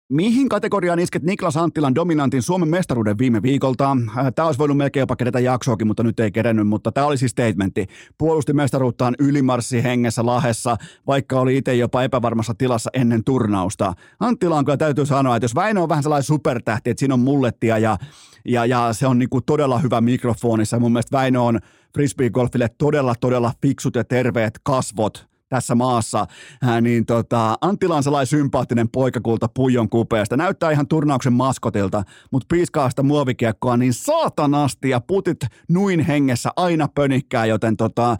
Mihin 0.08 0.48
kategoriaan 0.48 0.98
isket 0.98 1.22
Niklas 1.22 1.56
Anttilan 1.56 1.94
dominantin 1.94 2.42
Suomen 2.42 2.68
mestaruuden 2.68 3.18
viime 3.18 3.42
viikolta? 3.42 3.96
Äh, 4.18 4.32
tämä 4.34 4.46
olisi 4.46 4.58
voinut 4.58 4.76
melkein 4.76 5.02
jopa 5.02 5.16
kerätä 5.16 5.40
jaksoakin, 5.40 5.86
mutta 5.86 6.02
nyt 6.02 6.20
ei 6.20 6.32
kerennyt, 6.32 6.68
mutta 6.68 6.92
tämä 6.92 7.06
oli 7.06 7.18
siis 7.18 7.30
statementti. 7.30 7.86
Puolusti 8.18 8.52
mestaruuttaan 8.52 9.14
ylimarssi 9.18 9.82
hengessä 9.82 10.26
lahessa, 10.26 10.76
vaikka 11.06 11.40
oli 11.40 11.56
itse 11.56 11.74
jopa 11.74 12.02
epävarmassa 12.02 12.54
tilassa 12.58 12.90
ennen 12.94 13.24
turnausta. 13.24 13.94
Anttila 14.20 14.58
on 14.58 14.64
kyllä 14.64 14.76
täytyy 14.76 15.06
sanoa, 15.06 15.36
että 15.36 15.44
jos 15.44 15.54
Väinö 15.54 15.80
on 15.80 15.88
vähän 15.88 16.02
sellainen 16.02 16.24
supertähti, 16.24 16.90
että 16.90 16.98
siinä 16.98 17.14
on 17.14 17.20
mullettia 17.20 17.78
ja, 17.78 17.96
ja, 18.44 18.66
ja 18.66 18.92
se 18.92 19.06
on 19.06 19.18
niinku 19.18 19.40
todella 19.40 19.78
hyvä 19.78 20.00
mikrofonissa. 20.00 20.78
Mun 20.78 20.92
mielestä 20.92 21.16
Väinö 21.16 21.40
on 21.40 21.58
frisbee-golfille 21.98 22.68
todella, 22.78 23.14
todella 23.20 23.52
fiksut 23.62 23.94
ja 23.94 24.04
terveet 24.04 24.60
kasvot– 24.62 25.26
tässä 25.48 25.74
maassa, 25.74 26.26
ää, 26.62 26.80
niin 26.80 27.06
tota, 27.06 27.54
Anttila 27.60 27.96
on 27.96 28.02
sellainen 28.02 28.26
sympaattinen 28.26 28.88
poikakulta 28.88 29.48
puijon 29.54 29.88
kupeesta. 29.88 30.36
Näyttää 30.36 30.70
ihan 30.70 30.88
turnauksen 30.88 31.32
maskotilta, 31.32 32.02
mutta 32.32 32.46
piiskaa 32.50 32.90
sitä 32.90 33.02
muovikiekkoa 33.02 33.76
niin 33.76 33.94
saatanasti 33.94 34.90
ja 34.90 35.00
putit 35.00 35.38
nuin 35.68 36.00
hengessä 36.00 36.50
aina 36.56 36.88
pönikkää, 36.94 37.46
joten 37.46 37.76
tota, 37.76 38.16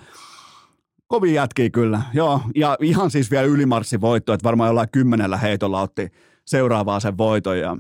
kovin 1.09 1.35
jätkii 1.35 1.71
kyllä. 1.71 2.03
Joo, 2.15 2.41
ja 2.55 2.77
ihan 2.81 3.11
siis 3.11 3.31
vielä 3.31 3.47
ylimarssi 3.47 4.01
voitto, 4.01 4.33
että 4.33 4.45
varmaan 4.45 4.69
jollain 4.69 4.89
kymmenellä 4.93 5.37
heitolla 5.37 5.81
otti 5.81 6.09
seuraavaa 6.47 7.01
sen 7.01 7.19
voiton. 7.19 7.59
Ja 7.59 7.77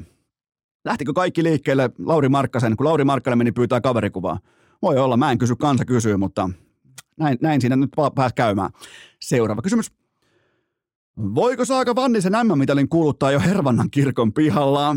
lähtikö 0.84 1.12
kaikki 1.12 1.42
liikkeelle 1.42 1.90
Lauri 1.98 2.28
Markkasen, 2.28 2.76
kun 2.76 2.86
Lauri 2.86 3.04
Markkanen 3.04 3.38
meni 3.38 3.52
pyytää 3.52 3.80
kaverikuvaa? 3.80 4.38
Voi 4.82 4.98
olla, 4.98 5.16
mä 5.16 5.30
en 5.30 5.38
kysy, 5.38 5.56
kansa 5.56 5.84
kysyy, 5.84 6.16
mutta 6.16 6.50
näin, 7.18 7.38
näin 7.42 7.60
siinä 7.60 7.76
nyt 7.76 7.90
pääs 8.14 8.32
käymään. 8.32 8.70
Seuraava 9.20 9.62
kysymys. 9.62 9.92
Voiko 11.34 11.64
Saaka 11.64 11.94
Vannisen 11.94 12.32
M-mitalin 12.32 12.88
kuuluttaa 12.88 13.32
jo 13.32 13.40
Hervannan 13.40 13.90
kirkon 13.90 14.32
pihalla? 14.32 14.96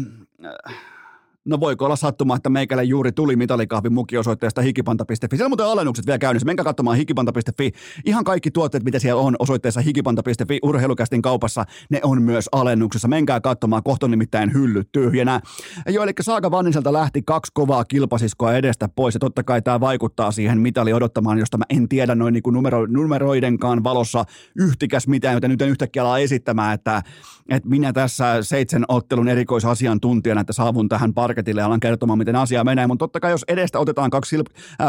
No 1.46 1.60
voiko 1.60 1.86
olla 1.86 1.96
sattuma, 1.96 2.36
että 2.36 2.50
meikälle 2.50 2.84
juuri 2.84 3.12
tuli 3.12 3.36
mitalikahvin 3.36 3.94
mukiosoitteesta 3.94 4.62
hikipanta.fi. 4.62 5.16
Siellä 5.16 5.46
on 5.46 5.50
muuten 5.50 5.66
alennukset 5.66 6.06
vielä 6.06 6.18
käynnissä. 6.18 6.46
Menkää 6.46 6.64
katsomaan 6.64 6.98
hikipanta.fi. 6.98 7.72
Ihan 8.06 8.24
kaikki 8.24 8.52
tuotteet, 8.52 8.84
mitä 8.84 9.00
siellä 9.00 9.22
on 9.22 9.36
osoitteessa 9.40 9.82
hikipanta.fi 9.82 10.60
urheilukästin 10.64 11.22
kaupassa, 11.22 11.66
ne 11.90 12.00
on 12.04 12.22
myös 12.22 12.50
alennuksessa. 12.52 13.08
Menkää 13.08 13.42
katsomaan, 13.42 13.84
kohta 13.84 14.08
nimittäin 14.08 14.54
hyllyt 14.54 14.90
tyhjänä. 14.92 15.42
Joo, 15.88 16.04
eli 16.04 16.12
Saaka 16.22 16.52
Vanniselta 16.52 16.94
lähti 16.94 17.22
kaksi 17.26 17.52
kovaa 17.54 17.86
kilpasiskoa 17.86 18.54
edestä 18.54 18.90
pois 18.96 19.14
ja 19.14 19.20
totta 19.20 19.44
kai 19.44 19.62
tämä 19.62 19.80
vaikuttaa 19.80 20.32
siihen 20.32 20.60
mitali 20.60 20.94
odottamaan, 20.94 21.38
josta 21.38 21.58
mä 21.58 21.66
en 21.70 21.90
tiedä 21.90 22.16
noin 22.16 22.34
niin 22.34 22.44
kuin 22.44 22.54
numero, 22.54 22.86
numeroidenkaan 22.86 23.84
valossa 23.84 24.26
yhtikäs 24.56 25.08
mitään, 25.08 25.34
joten 25.34 25.50
nyt 25.50 25.62
en 25.62 25.70
yhtäkkiä 25.70 26.04
ala 26.04 26.20
esittämään, 26.20 26.74
että, 26.74 27.02
että 27.50 27.70
minä 27.70 27.94
tässä 27.94 28.44
seitsemän 28.44 28.86
ottelun 28.88 29.28
erikoisasiantuntijana, 29.28 30.42
että 30.42 30.54
saavun 30.54 30.90
tähän 30.90 31.14
parkettiin 31.14 31.28
parketille 31.30 31.61
ja 31.61 31.65
alan 31.65 31.80
kertomaan, 31.80 32.19
miten 32.19 32.36
asia 32.36 32.63
menee. 32.63 32.88
Mutta 32.88 33.03
totta 33.03 33.19
kai 33.19 33.32
jos 33.32 33.45
edestä 33.47 33.80
otetaan 33.80 34.09
kaksi 34.09 34.39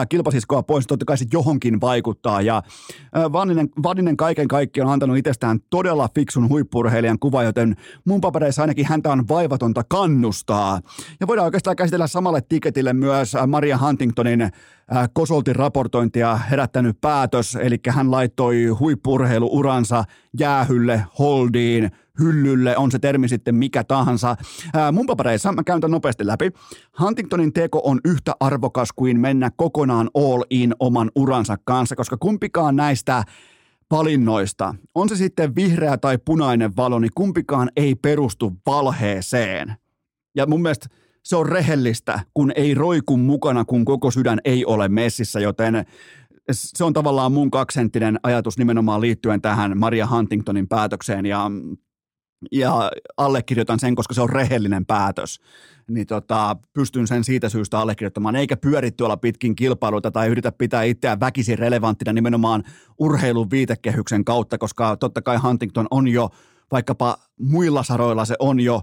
kilpasiskoa 0.08 0.62
pois, 0.62 0.82
niin 0.82 0.88
totta 0.88 1.04
kai 1.04 1.18
se 1.18 1.24
johonkin 1.32 1.80
vaikuttaa. 1.80 2.40
Ja 2.42 2.56
äh, 3.16 3.32
Vanninen, 3.32 3.68
Vanninen 3.82 4.16
kaiken 4.16 4.48
kaikkiaan 4.48 4.86
on 4.86 4.92
antanut 4.92 5.16
itsestään 5.16 5.58
todella 5.70 6.08
fiksun 6.14 6.48
huippurheilijan 6.48 7.18
kuva, 7.18 7.42
joten 7.42 7.76
mun 8.04 8.20
papereissa 8.20 8.62
ainakin 8.62 8.86
häntä 8.86 9.12
on 9.12 9.28
vaivatonta 9.28 9.82
kannustaa. 9.88 10.80
Ja 11.20 11.26
voidaan 11.26 11.44
oikeastaan 11.44 11.76
käsitellä 11.76 12.06
samalle 12.06 12.40
tiketille 12.48 12.92
myös 12.92 13.36
Maria 13.46 13.78
Huntingtonin 13.78 14.50
Kosoltin 15.12 15.56
raportointia 15.56 16.36
herättänyt 16.36 17.00
päätös, 17.00 17.56
eli 17.56 17.78
hän 17.88 18.10
laittoi 18.10 18.66
huippurheiluuransa 18.66 20.04
jäähylle, 20.38 21.04
holdiin, 21.18 21.90
hyllylle, 22.20 22.76
on 22.76 22.90
se 22.90 22.98
termi 22.98 23.28
sitten 23.28 23.54
mikä 23.54 23.84
tahansa. 23.84 24.36
Ää, 24.74 24.92
mun 24.92 25.06
papereissa, 25.06 25.52
mä 25.52 25.62
käyn 25.64 25.80
tämän 25.80 25.92
nopeasti 25.92 26.26
läpi. 26.26 26.50
Huntingtonin 27.00 27.52
teko 27.52 27.80
on 27.84 28.00
yhtä 28.04 28.32
arvokas 28.40 28.88
kuin 28.96 29.20
mennä 29.20 29.50
kokonaan 29.56 30.10
all 30.14 30.42
in 30.50 30.74
oman 30.80 31.10
uransa 31.14 31.56
kanssa, 31.64 31.96
koska 31.96 32.16
kumpikaan 32.16 32.76
näistä 32.76 33.24
valinnoista, 33.90 34.74
on 34.94 35.08
se 35.08 35.16
sitten 35.16 35.54
vihreä 35.54 35.98
tai 35.98 36.18
punainen 36.24 36.76
valo, 36.76 36.98
niin 36.98 37.10
kumpikaan 37.14 37.70
ei 37.76 37.94
perustu 37.94 38.52
valheeseen. 38.66 39.74
Ja 40.36 40.46
mun 40.46 40.62
mielestä 40.62 40.86
se 41.24 41.36
on 41.36 41.46
rehellistä, 41.46 42.20
kun 42.34 42.52
ei 42.54 42.74
roiku 42.74 43.16
mukana, 43.16 43.64
kun 43.64 43.84
koko 43.84 44.10
sydän 44.10 44.38
ei 44.44 44.64
ole 44.64 44.88
messissä, 44.88 45.40
joten 45.40 45.84
se 46.50 46.84
on 46.84 46.92
tavallaan 46.92 47.32
mun 47.32 47.50
kaksenttinen 47.50 48.20
ajatus 48.22 48.58
nimenomaan 48.58 49.00
liittyen 49.00 49.42
tähän 49.42 49.78
Maria 49.78 50.06
Huntingtonin 50.06 50.68
päätökseen 50.68 51.26
ja 51.26 51.50
ja 52.52 52.90
allekirjoitan 53.16 53.78
sen, 53.78 53.94
koska 53.94 54.14
se 54.14 54.20
on 54.20 54.30
rehellinen 54.30 54.86
päätös, 54.86 55.40
niin 55.90 56.06
tota, 56.06 56.56
pystyn 56.72 57.06
sen 57.06 57.24
siitä 57.24 57.48
syystä 57.48 57.78
allekirjoittamaan, 57.78 58.36
eikä 58.36 58.56
pyöri 58.56 58.90
tuolla 58.90 59.16
pitkin 59.16 59.56
kilpailuita 59.56 60.10
tai 60.10 60.28
yritä 60.28 60.52
pitää 60.52 60.82
itseään 60.82 61.20
väkisin 61.20 61.58
relevanttina 61.58 62.12
nimenomaan 62.12 62.62
urheilun 62.98 63.50
viitekehyksen 63.50 64.24
kautta, 64.24 64.58
koska 64.58 64.96
totta 64.96 65.22
kai 65.22 65.36
Huntington 65.36 65.86
on 65.90 66.08
jo, 66.08 66.28
vaikkapa 66.72 67.18
muilla 67.40 67.82
saroilla 67.82 68.24
se 68.24 68.34
on 68.38 68.60
jo 68.60 68.82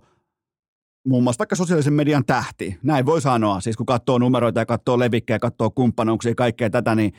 muun 1.08 1.24
muassa 1.24 1.40
vaikka 1.40 1.56
sosiaalisen 1.56 1.94
median 1.94 2.26
tähti, 2.26 2.78
näin 2.84 3.06
voi 3.06 3.22
sanoa, 3.22 3.62
siis 3.62 3.78
kun 3.78 3.86
katsoo 3.86 4.18
numeroita 4.18 4.60
ja 4.60 4.66
katsoo 4.66 5.00
levikkejä, 5.00 5.40
katsoo 5.40 5.70
kumppanuuksia 5.70 6.32
ja 6.32 6.36
kaikkea 6.36 6.70
tätä, 6.70 6.96
niin, 6.96 7.14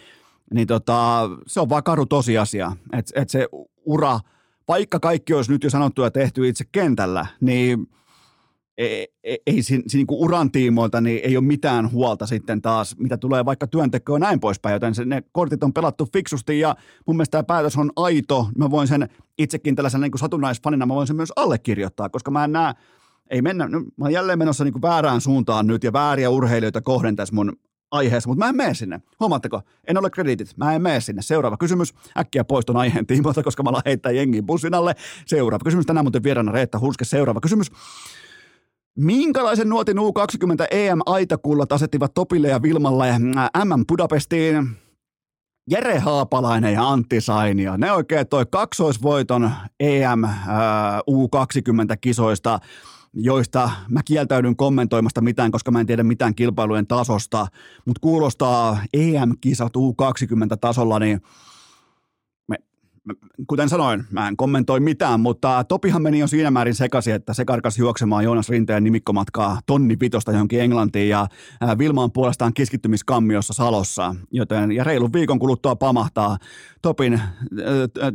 niin 0.54 0.66
tota, 0.66 1.28
se 1.46 1.60
on 1.60 1.68
vaan 1.68 1.82
karu 1.82 2.06
tosiasia, 2.06 2.72
että 2.92 3.20
et 3.20 3.30
se 3.30 3.48
ura– 3.84 4.20
vaikka 4.68 5.00
kaikki 5.00 5.34
olisi 5.34 5.52
nyt 5.52 5.64
jo 5.64 5.70
sanottu 5.70 6.02
ja 6.02 6.10
tehty 6.10 6.48
itse 6.48 6.64
kentällä, 6.72 7.26
niin 7.40 7.88
ei, 8.78 9.08
ei, 9.24 9.38
ei 9.46 9.62
siinä, 9.62 9.84
siinä 9.86 10.06
niin 10.10 10.20
uran 10.20 10.50
tiimoilta 10.50 11.00
niin 11.00 11.20
ei 11.24 11.36
ole 11.36 11.44
mitään 11.44 11.92
huolta 11.92 12.26
sitten 12.26 12.62
taas, 12.62 12.96
mitä 12.98 13.16
tulee 13.16 13.44
vaikka 13.44 13.66
työntekoon 13.66 14.20
ja 14.20 14.26
näin 14.26 14.40
poispäin, 14.40 14.72
joten 14.72 14.94
se, 14.94 15.04
ne 15.04 15.22
kortit 15.32 15.64
on 15.64 15.72
pelattu 15.72 16.08
fiksusti 16.12 16.60
ja 16.60 16.76
mun 17.06 17.16
mielestä 17.16 17.30
tämä 17.30 17.42
päätös 17.42 17.76
on 17.76 17.90
aito. 17.96 18.48
Mä 18.58 18.70
voin 18.70 18.88
sen 18.88 19.08
itsekin 19.38 19.74
tällaisena 19.74 20.02
niin 20.02 20.18
satunnaisfanina, 20.18 20.86
mä 20.86 20.94
voin 20.94 21.06
sen 21.06 21.16
myös 21.16 21.32
allekirjoittaa, 21.36 22.08
koska 22.08 22.30
mä 22.30 22.44
en 22.44 22.52
näe, 22.52 22.74
ei 23.30 23.42
mennä, 23.42 23.68
no, 23.68 23.80
mä 23.80 23.86
olen 24.00 24.12
jälleen 24.12 24.38
menossa 24.38 24.64
niin 24.64 24.82
väärään 24.82 25.20
suuntaan 25.20 25.66
nyt 25.66 25.84
ja 25.84 25.92
vääriä 25.92 26.30
urheilijoita 26.30 26.80
kohden 26.80 27.16
tässä 27.16 27.34
mun 27.34 27.56
aiheessa, 27.90 28.28
mutta 28.28 28.44
mä 28.44 28.48
en 28.48 28.56
mene 28.56 28.74
sinne. 28.74 29.00
Huomaatteko? 29.20 29.62
En 29.86 29.98
ole 29.98 30.10
krediitit. 30.10 30.56
Mä 30.56 30.74
en 30.74 30.82
mene 30.82 31.00
sinne. 31.00 31.22
Seuraava 31.22 31.56
kysymys. 31.56 31.94
Äkkiä 32.18 32.44
poistun 32.44 32.76
aiheen 32.76 33.06
tiimoilta, 33.06 33.42
koska 33.42 33.62
mä 33.62 33.70
alan 33.70 33.82
heittää 33.86 34.12
jengiin 34.12 34.46
bussin 34.46 34.74
alle. 34.74 34.94
Seuraava 35.26 35.64
kysymys. 35.64 35.86
Tänään 35.86 36.04
muuten 36.04 36.22
vieraana 36.22 36.52
Reetta 36.52 36.78
Hurske. 36.78 37.04
Seuraava 37.04 37.40
kysymys. 37.40 37.72
Minkälaisen 38.98 39.68
nuotin 39.68 39.98
U20 39.98 40.66
EM-aitakullat 40.70 41.72
asettivat 41.72 42.14
Topille 42.14 42.48
ja 42.48 42.62
Vilmalle 42.62 43.18
MM 43.64 43.86
Budapestiin? 43.88 44.76
Jere 45.70 45.98
Haapalainen 45.98 46.72
ja 46.72 46.88
Antti 46.88 47.20
Sainio. 47.20 47.76
Ne 47.76 47.92
oikein 47.92 48.28
toi 48.28 48.46
kaksoisvoiton 48.50 49.50
EM 49.80 50.22
U20-kisoista 51.10 52.58
joista 53.14 53.70
mä 53.88 54.00
kieltäydyn 54.04 54.56
kommentoimasta 54.56 55.20
mitään, 55.20 55.50
koska 55.50 55.70
mä 55.70 55.80
en 55.80 55.86
tiedä 55.86 56.02
mitään 56.02 56.34
kilpailujen 56.34 56.86
tasosta, 56.86 57.46
mutta 57.86 58.00
kuulostaa 58.00 58.78
EM-kisat 58.94 59.72
U20-tasolla, 59.76 60.98
niin 60.98 61.20
kuten 63.46 63.68
sanoin, 63.68 64.04
mä 64.10 64.28
en 64.28 64.36
kommentoi 64.36 64.80
mitään, 64.80 65.20
mutta 65.20 65.64
Topihan 65.64 66.02
meni 66.02 66.18
jo 66.18 66.26
siinä 66.26 66.50
määrin 66.50 66.74
sekaisin, 66.74 67.14
että 67.14 67.34
se 67.34 67.44
karkas 67.44 67.78
juoksemaan 67.78 68.24
Joonas 68.24 68.48
Rinteen 68.48 68.84
nimikkomatkaa 68.84 69.60
tonni 69.66 69.96
vitosta 70.00 70.32
johonkin 70.32 70.60
Englantiin 70.60 71.08
ja 71.08 71.26
Vilma 71.78 72.02
on 72.02 72.12
puolestaan 72.12 72.54
keskittymiskammiossa 72.54 73.52
Salossa, 73.52 74.14
joten 74.30 74.72
ja 74.72 74.84
reilun 74.84 75.12
viikon 75.12 75.38
kuluttua 75.38 75.76
pamahtaa 75.76 76.38
Topin, 76.82 77.20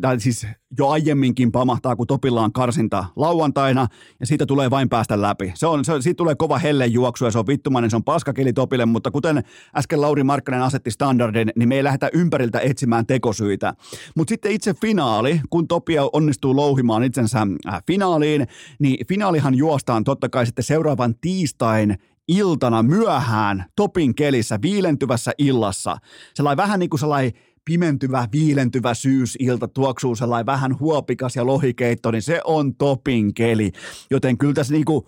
tai 0.01 0.19
siis 0.19 0.47
jo 0.77 0.87
aiemminkin 0.87 1.51
pamahtaa, 1.51 1.95
kun 1.95 2.07
Topilla 2.07 2.41
on 2.41 2.53
karsinta 2.53 3.05
lauantaina, 3.15 3.87
ja 4.19 4.25
siitä 4.25 4.45
tulee 4.45 4.69
vain 4.69 4.89
päästä 4.89 5.21
läpi. 5.21 5.51
Se 5.55 5.67
on, 5.67 5.85
se, 5.85 6.01
siitä 6.01 6.17
tulee 6.17 6.35
kova 6.35 6.57
hellejuoksu, 6.57 7.25
ja 7.25 7.31
se 7.31 7.39
on 7.39 7.47
vittumainen, 7.47 7.89
se 7.89 7.95
on 7.95 8.03
paskakeli 8.03 8.53
Topille, 8.53 8.85
mutta 8.85 9.11
kuten 9.11 9.43
äsken 9.77 10.01
Lauri 10.01 10.23
Markkanen 10.23 10.61
asetti 10.61 10.91
standardin, 10.91 11.51
niin 11.55 11.69
me 11.69 11.75
ei 11.75 11.83
lähdetä 11.83 12.09
ympäriltä 12.13 12.59
etsimään 12.59 13.05
tekosyitä. 13.05 13.73
Mutta 14.15 14.31
sitten 14.31 14.51
itse 14.51 14.73
finaali, 14.81 15.41
kun 15.49 15.67
Topia 15.67 16.03
onnistuu 16.13 16.55
louhimaan 16.55 17.03
itsensä 17.03 17.47
äh, 17.67 17.83
finaaliin, 17.87 18.47
niin 18.79 19.07
finaalihan 19.07 19.55
juostaan 19.55 20.03
totta 20.03 20.29
kai 20.29 20.45
sitten 20.45 20.63
seuraavan 20.63 21.15
tiistain 21.21 21.97
iltana 22.27 22.83
myöhään 22.83 23.65
Topin 23.75 24.15
kelissä, 24.15 24.59
viilentyvässä 24.61 25.31
illassa. 25.37 25.97
Sellainen 26.33 26.63
vähän 26.63 26.79
niin 26.79 26.89
kuin 26.89 26.99
sellainen 26.99 27.31
pimentyvä, 27.65 28.27
viilentyvä 28.31 28.93
syysilta, 28.93 29.67
tuoksuu 29.67 30.15
sellainen 30.15 30.45
vähän 30.45 30.79
huopikas 30.79 31.35
ja 31.35 31.45
lohikeitto, 31.45 32.11
niin 32.11 32.21
se 32.21 32.41
on 32.43 32.75
topin 32.75 33.33
keli. 33.33 33.71
Joten 34.11 34.37
kyllä 34.37 34.53
tässä 34.53 34.73
niinku, 34.73 35.07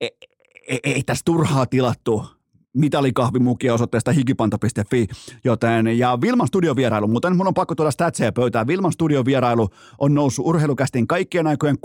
ei, 0.00 0.10
ei, 0.68 0.80
ei 0.84 1.02
tässä 1.02 1.22
turhaa 1.24 1.66
tilattu 1.66 2.24
mitalikahvimukia 2.74 3.74
osoitteesta 3.74 4.12
hikipanta.fi, 4.12 5.06
joten, 5.44 5.98
ja 5.98 6.18
Vilman 6.20 6.46
studiovierailu, 6.46 7.08
muuten 7.08 7.36
mun 7.36 7.46
on 7.46 7.54
pakko 7.54 7.74
tuoda 7.74 7.90
statseja 7.90 8.32
pöytään, 8.32 8.66
Vilman 8.66 8.92
studiovierailu 8.92 9.68
on 9.98 10.14
noussut 10.14 10.46
urheilukästin 10.46 11.06
kaikkien 11.06 11.46
aikojen 11.46 11.76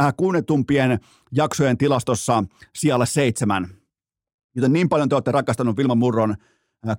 äh, 0.00 0.14
kuunnetumpien 0.16 0.98
jaksojen 1.32 1.78
tilastossa 1.78 2.44
sijalle 2.76 3.06
seitsemän. 3.06 3.68
Joten 4.54 4.72
niin 4.72 4.88
paljon 4.88 5.08
te 5.08 5.14
olette 5.14 5.32
rakastanut 5.32 5.76
Vilman 5.76 5.98
Murron 5.98 6.36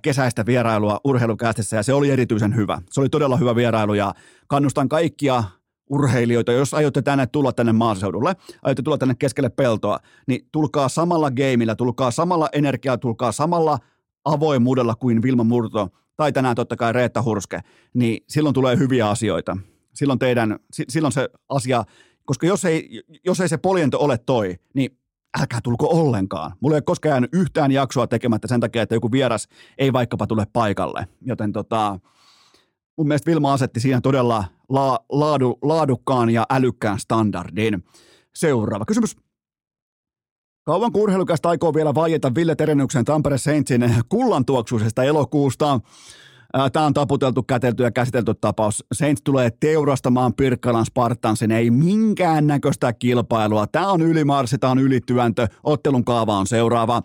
kesäistä 0.02 0.46
vierailua 0.46 1.00
urheilukästissä 1.04 1.76
ja 1.76 1.82
se 1.82 1.92
oli 1.92 2.10
erityisen 2.10 2.56
hyvä. 2.56 2.82
Se 2.90 3.00
oli 3.00 3.08
todella 3.08 3.36
hyvä 3.36 3.56
vierailu 3.56 3.94
ja 3.94 4.14
kannustan 4.46 4.88
kaikkia 4.88 5.44
urheilijoita, 5.90 6.52
jos 6.52 6.74
aiotte 6.74 7.02
tänne 7.02 7.26
tulla 7.26 7.52
tänne 7.52 7.72
maaseudulle, 7.72 8.36
aiotte 8.62 8.82
tulla 8.82 8.98
tänne 8.98 9.14
keskelle 9.18 9.48
peltoa, 9.48 9.98
niin 10.26 10.48
tulkaa 10.52 10.88
samalla 10.88 11.30
gameilla, 11.30 11.76
tulkaa 11.76 12.10
samalla 12.10 12.48
energiaa, 12.52 12.98
tulkaa 12.98 13.32
samalla 13.32 13.78
avoimuudella 14.24 14.94
kuin 14.94 15.22
Vilma 15.22 15.44
Murto 15.44 15.88
tai 16.16 16.32
tänään 16.32 16.56
totta 16.56 16.76
kai 16.76 16.92
Reetta 16.92 17.22
Hurske, 17.22 17.60
niin 17.94 18.24
silloin 18.28 18.54
tulee 18.54 18.78
hyviä 18.78 19.10
asioita. 19.10 19.56
Silloin 19.94 20.18
teidän, 20.18 20.58
silloin 20.88 21.12
se 21.12 21.28
asia, 21.48 21.84
koska 22.24 22.46
jos 22.46 22.64
ei, 22.64 23.02
jos 23.24 23.40
ei 23.40 23.48
se 23.48 23.56
poljento 23.56 23.98
ole 23.98 24.18
toi, 24.18 24.56
niin 24.74 24.98
älkää 25.40 25.60
tulko 25.62 25.86
ollenkaan. 25.86 26.52
Mulla 26.60 26.74
ei 26.74 26.76
ole 26.76 26.82
koskaan 26.82 27.10
jäänyt 27.10 27.34
yhtään 27.34 27.72
jaksoa 27.72 28.06
tekemättä 28.06 28.48
sen 28.48 28.60
takia, 28.60 28.82
että 28.82 28.94
joku 28.94 29.12
vieras 29.12 29.48
ei 29.78 29.92
vaikkapa 29.92 30.26
tule 30.26 30.46
paikalle. 30.52 31.06
Joten 31.20 31.52
tota, 31.52 31.98
mun 32.96 33.08
mielestä 33.08 33.30
Vilma 33.30 33.52
asetti 33.52 33.80
siinä 33.80 34.00
todella 34.00 34.44
la, 34.68 34.98
laadu, 35.08 35.58
laadukkaan 35.62 36.30
ja 36.30 36.46
älykkään 36.50 36.98
standardin. 36.98 37.84
Seuraava 38.34 38.84
kysymys. 38.84 39.16
Kauan 40.64 40.90
urheilukästä 40.94 41.48
aikoo 41.48 41.74
vielä 41.74 41.94
vaieta 41.94 42.34
Ville 42.34 42.54
Terenyksen 42.54 43.04
Tampere 43.04 43.38
Saintsin 43.38 43.94
kullantuoksuisesta 44.08 45.04
elokuusta. 45.04 45.80
Tämä 46.72 46.86
on 46.86 46.94
taputeltu, 46.94 47.42
kätelty 47.42 47.82
ja 47.82 47.90
käsitelty 47.90 48.34
tapaus. 48.34 48.84
Saints 48.94 49.22
tulee 49.22 49.50
teurastamaan 49.60 50.34
Pirkkalan 50.34 50.86
Spartansin, 50.86 51.50
ei 51.50 51.70
minkään 51.70 52.46
näköistä 52.46 52.92
kilpailua. 52.92 53.66
Tämä 53.66 53.88
on 53.88 54.02
ylimarssi, 54.02 54.58
tämä 54.58 54.70
on 54.70 54.78
ylityöntö. 54.78 55.48
Ottelun 55.64 56.04
kaava 56.04 56.38
on 56.38 56.46
seuraava. 56.46 57.02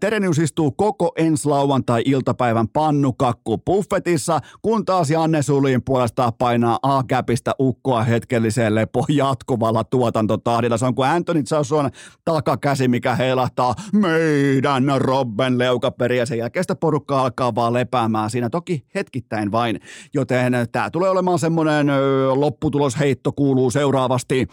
Terenius 0.00 0.38
istuu 0.38 0.70
koko 0.70 1.12
ensi 1.16 1.48
lauantai-iltapäivän 1.48 2.68
pannukakku 2.68 3.58
buffetissa, 3.58 4.40
kun 4.62 4.84
taas 4.84 5.10
Janne 5.10 5.42
Sulin 5.42 5.82
puolestaan 5.84 6.32
painaa 6.38 6.78
A-käpistä 6.82 7.54
ukkoa 7.60 8.02
hetkelliseen 8.02 8.74
lepo 8.74 9.04
jatkuvalla 9.08 9.84
tuotantotahdilla. 9.84 10.78
Se 10.78 10.86
on 10.86 10.94
kuin 10.94 11.08
Anthony 11.08 11.42
Joshua 11.50 11.90
takakäsi, 12.24 12.88
mikä 12.88 13.14
heilahtaa 13.14 13.74
meidän 13.92 14.84
Robben 14.96 15.58
leukaperiä. 15.58 16.26
Sen 16.26 16.38
jälkeen 16.38 16.64
sitä 16.64 16.74
porukka 16.74 17.20
alkaa 17.22 17.54
vaan 17.54 17.72
lepäämään 17.72 18.30
siinä. 18.30 18.50
Toki 18.50 18.89
hetkittäin 18.94 19.52
vain, 19.52 19.80
joten 20.14 20.52
tämä 20.72 20.90
tulee 20.90 21.10
olemaan 21.10 21.38
semmoinen 21.38 21.86
lopputulosheitto 22.34 23.32
kuuluu 23.32 23.70
seuraavasti. 23.70 24.46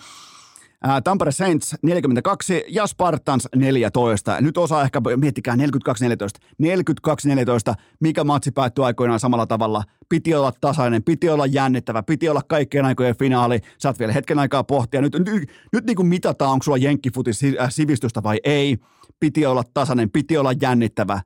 Tampere 1.03 1.31
Saints 1.31 1.75
42 1.81 2.63
ja 2.67 2.87
Spartans 2.87 3.47
14. 3.55 4.41
Nyt 4.41 4.57
osaa 4.57 4.83
ehkä, 4.83 5.01
miettikää 5.15 5.55
42-14. 5.55 5.59
42-14, 7.71 7.73
mikä 7.99 8.23
matsi 8.23 8.51
päättyi 8.51 8.85
aikoinaan 8.85 9.19
samalla 9.19 9.45
tavalla. 9.45 9.83
Piti 10.09 10.35
olla 10.35 10.51
tasainen, 10.61 11.03
piti 11.03 11.29
olla 11.29 11.45
jännittävä, 11.45 12.03
piti 12.03 12.29
olla 12.29 12.41
kaikkien 12.47 12.85
aikojen 12.85 13.17
finaali. 13.17 13.59
Saat 13.77 13.99
vielä 13.99 14.13
hetken 14.13 14.39
aikaa 14.39 14.63
pohtia. 14.63 15.01
Nyt, 15.01 15.13
nyt, 15.13 15.49
nyt 15.73 15.85
niin 15.85 15.95
kuin 15.95 16.07
mitataan, 16.07 16.51
onko 16.51 16.63
sulla 16.63 16.77
jenkkifutis 16.77 17.41
sivistystä 17.69 18.23
vai 18.23 18.39
ei. 18.43 18.77
Piti 19.19 19.45
olla 19.45 19.63
tasainen, 19.73 20.11
piti 20.11 20.37
olla 20.37 20.53
jännittävä. 20.61 21.21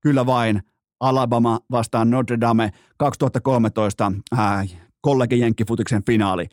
Kyllä 0.00 0.26
vain. 0.26 0.62
Alabama 1.04 1.60
vastaan 1.70 2.10
Notre 2.10 2.40
Dame 2.40 2.70
2013 2.96 4.12
äh, 4.38 4.68
kollegi 5.00 5.40
Jenkkifutiksen 5.40 6.04
finaali. 6.04 6.44
42-14 6.44 6.48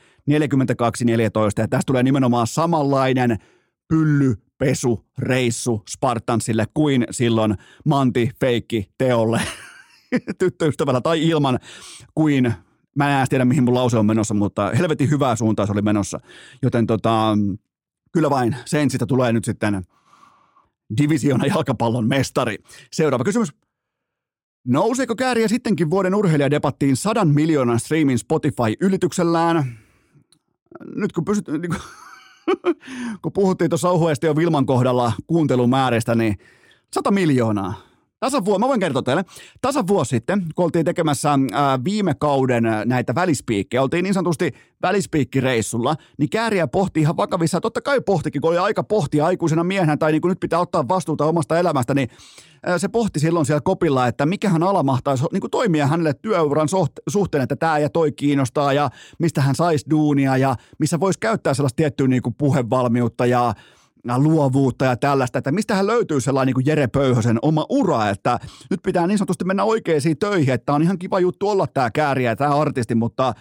ja 1.58 1.68
tästä 1.68 1.82
tulee 1.86 2.04
nimenomaan 2.04 2.47
samanlainen 2.47 3.38
pylly, 3.88 4.36
pesu, 4.58 5.06
reissu 5.20 5.84
Spartansille 5.89 6.66
kuin 6.74 7.06
silloin 7.12 7.56
Manti 7.86 8.30
Feikki 8.39 8.89
Teolle 8.97 9.41
tyttöystävällä 10.39 11.02
tai 11.02 11.28
ilman 11.28 11.60
kuin 12.16 12.54
mä 12.95 13.22
en 13.22 13.28
tiedä 13.30 13.45
mihin 13.45 13.64
mun 13.64 13.74
lause 13.74 13.97
on 13.97 14.06
menossa, 14.06 14.34
mutta 14.34 14.72
helvetin 14.78 15.10
hyvää 15.10 15.36
suuntaan 15.36 15.68
se 15.68 15.74
oli 15.74 15.82
menossa. 15.82 16.20
Joten 16.62 16.88
tota, 16.88 17.38
kyllä 18.12 18.30
vain 18.30 18.56
Sensistä 18.66 19.06
tulee 19.06 19.34
nyt 19.34 19.45
sitten 19.45 19.84
divisiona 20.97 21.45
jalkapallon 21.45 22.08
mestari. 22.08 22.58
Seuraava 22.91 23.24
kysymys. 23.24 23.61
Nouseeko 24.68 25.16
kääriä 25.16 25.47
sittenkin 25.47 25.89
vuoden 25.89 26.16
urheilijadebattiin 26.16 26.95
sadan 26.97 27.28
miljoonan 27.28 27.80
streamin 27.80 28.20
Spotify-ylityksellään? 28.20 29.80
Nyt 30.95 31.12
kun, 31.12 31.26
pysyt, 31.26 31.47
niin 31.47 31.70
kun, 31.70 31.80
kun 33.22 33.34
puhuttiin 33.34 33.70
tuossa 33.70 33.89
ohuesti 33.89 34.26
jo 34.26 34.36
Vilman 34.36 34.66
kohdalla 34.66 35.14
kuuntelumääristä, 35.28 36.16
niin 36.16 36.38
100 36.93 37.12
miljoonaa. 37.12 37.91
Tasan 38.22 38.45
vuosi, 38.45 38.59
mä 38.59 38.67
voin 38.67 38.80
kertoa 38.80 39.01
teille, 39.01 39.26
tasan 39.61 39.88
vuosi 39.88 40.09
sitten, 40.09 40.45
kun 40.55 40.65
oltiin 40.65 40.86
tekemässä 40.86 41.39
ää, 41.51 41.84
viime 41.84 42.13
kauden 42.13 42.63
näitä 42.86 43.15
välispiikkejä, 43.15 43.82
oltiin 43.82 44.03
niin 44.03 44.13
sanotusti 44.13 44.51
välispiikkireissulla, 44.82 45.95
niin 46.17 46.30
Kääriä 46.30 46.67
pohti 46.67 46.99
ihan 46.99 47.17
vakavissa, 47.17 47.61
totta 47.61 47.82
kai 47.82 48.01
pohtikin, 48.01 48.41
kun 48.41 48.49
oli 48.49 48.57
aika 48.57 48.84
pohtia 48.84 49.26
aikuisena 49.26 49.63
miehenä, 49.63 49.97
tai 49.97 50.11
niin 50.11 50.22
kuin 50.22 50.30
nyt 50.30 50.39
pitää 50.39 50.59
ottaa 50.59 50.88
vastuuta 50.88 51.26
omasta 51.26 51.59
elämästä, 51.59 51.93
niin 51.93 52.09
se 52.78 52.88
pohti 52.88 53.19
silloin 53.19 53.45
siellä 53.45 53.61
kopilla, 53.61 54.07
että 54.07 54.26
mikähän 54.26 54.63
ala 54.63 54.84
mahtaisi 54.84 55.24
niin 55.32 55.41
kuin 55.41 55.51
toimia 55.51 55.88
hänelle 55.88 56.13
työuran 56.13 56.67
suhteen, 57.09 57.43
että 57.43 57.55
tämä 57.55 57.80
ja 57.80 57.89
toi 57.89 58.11
kiinnostaa 58.11 58.74
ja 58.74 58.89
mistä 59.19 59.41
hän 59.41 59.55
saisi 59.55 59.86
duunia 59.89 60.38
ja 60.38 60.55
missä 60.80 60.99
voisi 60.99 61.19
käyttää 61.19 61.53
sellaista 61.53 61.78
tiettyä 61.78 62.07
niin 62.07 62.22
kuin 62.22 62.36
puhevalmiutta 62.36 63.26
ja 63.26 63.53
luovuutta 64.18 64.86
ja 64.86 64.95
tällaista, 64.95 65.38
että 65.38 65.52
mistä 65.52 65.76
hän 65.76 65.88
löytyy 65.88 66.22
sellainen 66.22 66.47
niin 66.47 66.54
kuin 66.54 66.66
Jere 66.66 66.88
Pöyhösen 66.88 67.39
oma 67.41 67.66
ura, 67.70 68.10
että 68.10 68.39
nyt 68.70 68.80
pitää 68.84 69.08
niin 69.08 69.18
sanotusti 69.18 69.45
mennä 69.45 69.64
oikeisiin 69.64 70.18
töihin, 70.18 70.54
että 70.54 70.74
on 70.74 70.82
ihan 70.82 70.99
kiva 70.99 71.20
juttu 71.20 71.49
olla 71.49 71.68
tämä 71.68 71.91
kääriä 71.91 72.32
ja 72.32 72.36
tämä 72.36 72.56
artisti, 72.56 72.95
mutta 72.95 73.34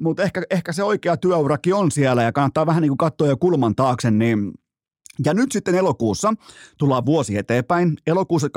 mutta 0.00 0.22
ehkä, 0.22 0.42
ehkä 0.50 0.72
se 0.72 0.82
oikea 0.82 1.16
työurakin 1.16 1.74
on 1.74 1.90
siellä 1.90 2.22
ja 2.22 2.32
kannattaa 2.32 2.66
vähän 2.66 2.82
niin 2.82 2.90
kuin 2.90 2.98
katsoa 2.98 3.28
jo 3.28 3.36
kulman 3.36 3.74
taakse, 3.74 4.10
niin 4.10 4.52
ja 5.24 5.34
nyt 5.34 5.52
sitten 5.52 5.74
elokuussa, 5.74 6.34
tullaan 6.78 7.06
vuosi 7.06 7.36
eteenpäin, 7.36 7.96
elokuussa 8.06 8.48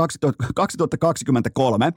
2023, 0.55 1.91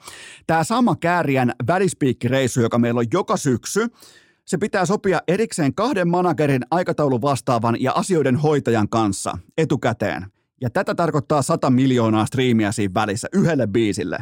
tämä 0.47 0.65
sama 0.65 0.97
Kääriän 0.97 1.53
välispiikkireissu, 1.67 2.61
joka 2.61 2.79
meillä 2.79 2.99
on 2.99 3.07
joka 3.13 3.37
syksy, 3.37 3.87
se 4.47 4.59
pitää 4.59 4.87
sopia 4.87 5.21
erikseen 5.29 5.75
kahden 5.75 6.09
managerin 6.09 6.63
aikataulun 6.71 7.23
vastaavan 7.23 7.77
ja 7.81 7.93
asioiden 7.93 8.37
hoitajan 8.37 8.89
kanssa 8.89 9.39
etukäteen. 9.59 10.27
Ja 10.61 10.71
tätä 10.71 10.95
tarkoittaa 10.95 11.43
100 11.43 11.71
miljoonaa 11.71 12.27
striimiä 12.27 12.73
siinä 12.73 12.95
välissä 12.95 13.29
yhdelle 13.33 13.67
biisille, 13.67 14.19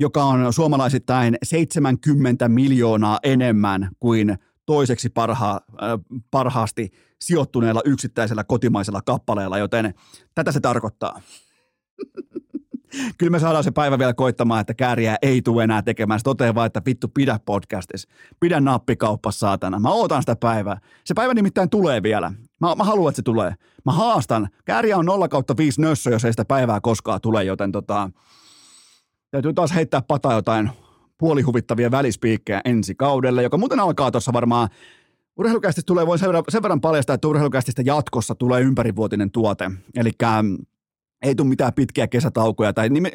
joka 0.00 0.24
on 0.24 0.52
suomalaisittain 0.52 1.38
70 1.42 2.48
miljoonaa 2.48 3.18
enemmän 3.22 3.88
kuin 4.00 4.38
toiseksi 4.66 5.08
parha, 5.08 5.60
äh, 5.82 5.88
parhaasti 6.30 6.90
sijoittuneella 7.20 7.80
yksittäisellä 7.84 8.44
kotimaisella 8.44 9.02
kappaleella, 9.02 9.58
joten 9.58 9.94
tätä 10.34 10.52
se 10.52 10.60
tarkoittaa. 10.60 11.22
Kyllä 13.18 13.30
me 13.30 13.38
saadaan 13.38 13.64
se 13.64 13.70
päivä 13.70 13.98
vielä 13.98 14.14
koittamaan, 14.14 14.60
että 14.60 14.74
kääriä 14.74 15.16
ei 15.22 15.42
tule 15.42 15.64
enää 15.64 15.82
tekemään. 15.82 16.20
Se 16.20 16.24
toteaa 16.24 16.54
vaan, 16.54 16.66
että 16.66 16.82
vittu 16.86 17.08
pidä 17.08 17.40
podcastissa. 17.46 18.08
Pidä 18.40 18.60
nappikauppa 18.60 19.30
saatana. 19.30 19.78
Mä 19.78 19.90
ootan 19.90 20.22
sitä 20.22 20.36
päivää. 20.36 20.80
Se 21.04 21.14
päivä 21.14 21.34
nimittäin 21.34 21.70
tulee 21.70 22.02
vielä. 22.02 22.32
Mä, 22.60 22.74
mä 22.74 22.84
haluan, 22.84 23.08
että 23.08 23.16
se 23.16 23.22
tulee. 23.22 23.54
Mä 23.84 23.92
haastan. 23.92 24.48
Kääriä 24.64 24.96
on 24.96 25.06
0 25.06 25.28
kautta 25.28 25.56
5 25.56 25.80
nössö, 25.80 26.10
jos 26.10 26.24
ei 26.24 26.32
sitä 26.32 26.44
päivää 26.44 26.80
koskaan 26.80 27.20
tule, 27.20 27.44
joten 27.44 27.72
tota, 27.72 28.10
täytyy 29.30 29.52
taas 29.52 29.74
heittää 29.74 30.02
pata 30.02 30.32
jotain 30.32 30.70
puolihuvittavia 31.18 31.90
välispiikkejä 31.90 32.60
ensi 32.64 32.94
kaudelle, 32.94 33.42
joka 33.42 33.58
muuten 33.58 33.80
alkaa 33.80 34.10
tuossa 34.10 34.32
varmaan 34.32 34.68
Urheilukästistä 35.36 35.86
tulee, 35.86 36.06
voin 36.06 36.18
sen 36.18 36.28
verran, 36.28 36.44
sen 36.48 36.62
verran 36.62 36.80
paljastaa, 36.80 37.14
että 37.14 37.28
urheilukästistä 37.28 37.82
jatkossa 37.86 38.34
tulee 38.34 38.60
ympärivuotinen 38.60 39.30
tuote. 39.30 39.70
Eli 39.96 40.10
ei 41.22 41.34
tule 41.34 41.48
mitään 41.48 41.72
pitkiä 41.72 42.06
kesätaukoja. 42.06 42.72
Tai 42.72 42.88
nime, 42.88 43.12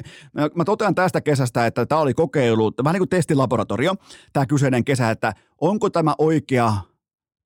mä 0.56 0.66
totean 0.66 0.96
tästä 0.96 1.22
kesästä, 1.22 1.66
että 1.66 1.86
tämä 1.86 2.02
oli 2.02 2.14
kokeilu, 2.14 2.74
vähän 2.84 2.94
niin 2.94 3.02
kuin 3.02 3.10
testilaboratorio, 3.10 3.96
tämä 4.34 4.46
kyseinen 4.46 4.86
kesä, 4.86 5.12
että 5.12 5.34
onko 5.62 5.90
tämä 5.90 6.16
oikea 6.18 6.74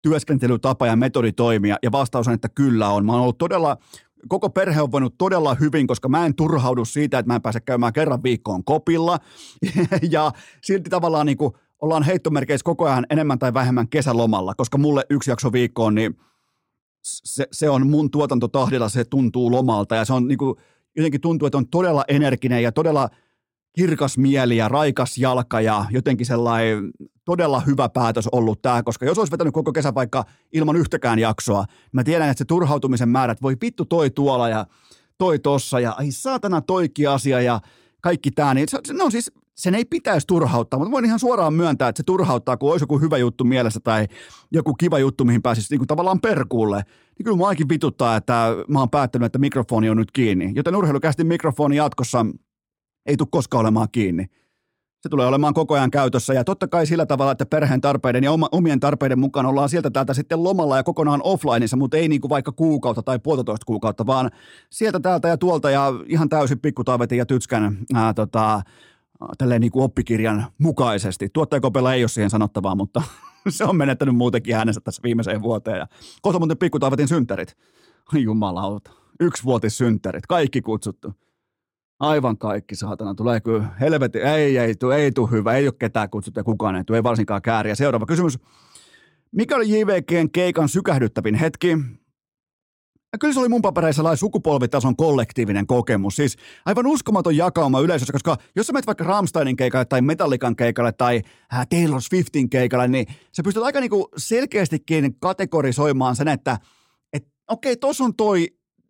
työskentelytapa 0.03 0.87
ja 0.87 0.97
metodi 0.97 1.33
toimia, 1.33 1.77
ja 1.83 1.93
vastaus 1.93 2.29
on, 2.29 2.35
että 2.35 2.49
kyllä 2.49 2.89
on. 2.89 3.07
Mä 3.07 3.13
oon 3.13 3.21
ollut 3.21 3.39
todella, 3.39 3.77
koko 4.29 4.51
perhe 4.51 4.83
on 4.83 4.93
voinut 4.93 5.15
todella 5.19 5.55
hyvin, 5.55 5.87
koska 5.87 6.09
mä 6.09 6.27
en 6.27 6.35
turhaudu 6.35 6.85
siitä, 6.85 7.19
että 7.19 7.31
mä 7.31 7.35
en 7.35 7.43
pääse 7.43 7.61
käymään 7.61 7.93
kerran 7.93 8.23
viikkoon 8.23 8.65
kopilla, 8.65 9.19
ja 10.11 10.33
silti 10.63 10.91
tavallaan 10.91 11.27
niin 11.27 11.39
kuin 11.39 11.53
ollaan 11.81 12.03
heittomerkeissä 12.03 12.65
koko 12.65 12.85
ajan 12.85 13.07
enemmän 13.11 13.39
tai 13.39 13.55
vähemmän 13.55 13.89
kesälomalla, 13.89 14.55
koska 14.55 14.79
mulle 14.79 15.05
yksi 15.11 15.31
jakso 15.31 15.53
viikkoon, 15.53 15.95
niin 15.95 16.17
se, 17.25 17.47
se 17.53 17.71
on 17.71 17.87
mun 17.87 18.11
tuotantotahdilla, 18.11 18.89
se 18.89 19.05
tuntuu 19.05 19.51
lomalta. 19.51 19.95
Ja 19.95 20.05
se 20.05 20.13
on 20.13 20.29
niinku, 20.29 20.57
jotenkin 20.97 21.21
tuntuu, 21.21 21.47
että 21.47 21.59
on 21.59 21.69
todella 21.69 22.05
energinen 22.09 22.63
ja 22.63 22.73
todella 22.73 23.09
kirkas 23.77 24.19
mieli 24.19 24.57
ja 24.57 24.69
raikas 24.69 25.19
jalka 25.19 25.61
ja 25.61 25.85
jotenkin 25.91 26.27
sellainen 26.27 26.91
todella 27.25 27.61
hyvä 27.61 27.89
päätös 27.89 28.29
ollut 28.33 28.63
tämä, 28.63 28.83
koska 28.83 29.07
jos 29.07 29.19
olisi 29.19 29.33
vetänyt 29.33 29.55
koko 29.55 29.73
kesä 29.73 29.95
vaikka 29.95 30.25
ilman 30.53 30.77
yhtäkään 30.77 31.19
jaksoa, 31.19 31.65
niin 31.69 31.89
mä 31.93 32.05
tiedän, 32.05 32.31
että 32.31 32.39
se 32.39 32.45
turhautumisen 32.45 33.09
määrät 33.09 33.43
voi 33.43 33.57
vittu 33.63 33.85
toi 33.85 34.11
tuolla 34.11 34.49
ja 34.49 34.67
toi 35.19 35.39
tossa 35.39 35.81
ja 35.81 35.93
ai 35.93 36.11
saatana 36.11 36.61
toikki 36.61 37.07
asia 37.07 37.41
ja 37.41 37.61
kaikki 38.01 38.31
tämä, 38.31 38.55
niin 38.55 38.69
se, 38.69 38.79
no 38.93 39.11
siis 39.11 39.33
sen 39.59 39.75
ei 39.75 39.85
pitäisi 39.85 40.27
turhauttaa, 40.27 40.79
mutta 40.79 40.93
voin 40.93 41.05
ihan 41.05 41.19
suoraan 41.19 41.55
myöntää, 41.55 41.89
että 41.89 41.97
se 42.01 42.03
turhauttaa, 42.03 42.57
kun 42.57 42.71
olisi 42.71 42.83
joku 42.83 42.99
hyvä 42.99 43.19
juttu 43.19 43.45
mielessä 43.45 43.81
tai 43.85 44.07
joku 44.53 44.75
kiva 44.75 44.99
juttu, 44.99 45.25
mihin 45.25 45.43
pääsisi 45.43 45.69
niin 45.71 45.79
kuin 45.79 45.89
tavallaan 45.89 46.21
perkuulle. 46.21 46.77
Niin 46.77 47.25
kyllä 47.25 47.37
mua 47.37 47.49
ainakin 47.49 47.69
vituttaa, 47.69 48.17
että 48.17 48.57
mä 48.69 48.79
oon 48.79 48.91
päättänyt, 48.91 49.27
että 49.27 49.39
mikrofoni 49.39 49.91
on 49.91 49.97
nyt 49.97 50.11
kiinni. 50.11 50.53
Joten 50.55 50.77
urheilukästi 50.77 51.25
mikrofoni 51.25 51.77
jatkossa 51.77 52.27
ei 53.07 53.17
tule 53.17 53.29
koskaan 53.31 53.61
olemaan 53.61 53.89
kiinni. 53.93 54.27
Se 55.01 55.09
tulee 55.09 55.27
olemaan 55.27 55.55
koko 55.55 55.75
ajan 55.75 55.91
käytössä 55.91 56.35
ja 56.35 56.45
totta 56.45 56.69
kai 56.69 56.87
sillä 56.87 57.07
tavalla, 57.07 57.33
että 57.33 57.47
perheen 57.47 57.81
tarpeiden 57.81 58.25
ja 58.25 58.31
omien 58.53 58.81
tarpeiden 58.81 59.19
mukaan 59.19 59.47
ollaan 59.47 59.69
sieltä 59.69 59.91
täältä 59.91 60.15
sitten 60.15 60.45
lomalla 60.45 60.77
ja 60.77 60.83
kokonaan 60.83 61.21
offlineissa, 61.25 61.77
mutta 61.77 61.97
ei 61.97 62.09
niin 62.09 62.21
kuin 62.21 62.29
vaikka 62.29 62.53
kuukautta 62.53 63.03
tai 63.03 63.19
puolitoista 63.19 63.67
kuukautta, 63.67 64.07
vaan 64.07 64.31
sieltä 64.71 65.01
täältä 65.01 65.29
ja 65.29 65.39
tuolta 65.39 65.71
ja 65.71 65.93
ihan 66.07 66.29
täysin 66.29 66.61
pikkutaivetin 66.61 67.19
ja 67.19 67.27
tytskän 67.27 67.79
ää, 67.95 68.15
tota, 68.15 68.63
tälleen 69.39 69.61
niin 69.61 69.73
kuin 69.73 69.85
oppikirjan 69.85 70.47
mukaisesti. 70.59 71.29
Tuottajakopella 71.33 71.95
ei 71.95 72.03
ole 72.03 72.09
siihen 72.09 72.31
sanottavaa, 72.31 72.75
mutta 72.75 73.03
se 73.49 73.65
on 73.65 73.77
menettänyt 73.77 74.17
muutenkin 74.17 74.57
äänensä 74.57 74.81
tässä 74.81 75.03
viimeiseen 75.03 75.43
vuoteen. 75.43 75.79
Ja 75.79 75.87
kohta 76.23 76.39
muuten 76.39 76.59
pikkutaivetin 76.59 77.09
synttärit. 77.09 77.57
Jumalauta. 78.15 78.91
Yksivuotissynttärit. 79.21 80.27
Kaikki 80.27 80.61
kutsuttu. 80.63 81.13
Aivan 82.01 82.39
kaikki, 82.39 82.77
saatana. 82.77 83.15
Tulee 83.15 83.41
kyllä 83.41 83.67
helvetti. 83.81 84.19
Ei, 84.19 84.59
ei, 84.59 84.75
tu, 84.75 84.91
ei 84.91 85.13
tule 85.13 85.31
hyvä. 85.31 85.55
Ei 85.55 85.67
ole 85.67 85.75
ketään 85.79 86.11
kutsuttu 86.11 86.41
ja 86.41 86.45
kukaan 86.45 86.77
ei 86.77 86.85
tule. 86.85 86.99
Ei 86.99 87.03
varsinkaan 87.03 87.43
kääriä. 87.43 87.75
Seuraava 87.75 88.07
kysymys. 88.07 88.39
Mikä 89.33 89.57
oli 89.57 89.81
JVGn 89.81 90.31
keikan 90.33 90.69
sykähdyttävin 90.69 91.35
hetki? 91.35 91.79
Ja 93.13 93.19
kyllä 93.19 93.35
se 93.35 93.41
oli 93.41 93.49
mun 93.49 93.63
papereissa 93.63 93.99
sellainen 93.99 94.19
sukupolvitason 94.19 94.97
kollektiivinen 94.97 95.67
kokemus. 95.67 96.17
Siis 96.17 96.37
aivan 96.65 96.87
uskomaton 96.87 97.37
jakauma 97.37 97.81
yleisössä, 97.81 98.13
koska 98.13 98.37
jos 98.57 98.67
sä 98.67 98.73
menet 98.73 98.87
vaikka 98.87 99.05
Rammsteinin 99.05 99.57
keikalle 99.57 99.85
tai 99.85 100.01
Metallican 100.01 100.57
keikalle 100.57 100.93
tai 100.93 101.23
äh, 101.55 101.67
Taylor 101.67 102.03
Swiftin 102.03 102.51
keikalle, 102.51 102.89
niin 102.89 103.07
sä 103.33 103.43
pystyt 103.43 103.63
aika 103.63 103.81
niinku 103.81 104.09
selkeästikin 104.17 105.21
kategorisoimaan 105.21 106.17
sen, 106.17 106.29
että 106.29 106.59
et, 107.13 107.27
okei, 107.49 107.73
okay, 107.73 107.77
tuossa 107.81 108.05
on 108.05 108.17
toi, 108.17 108.47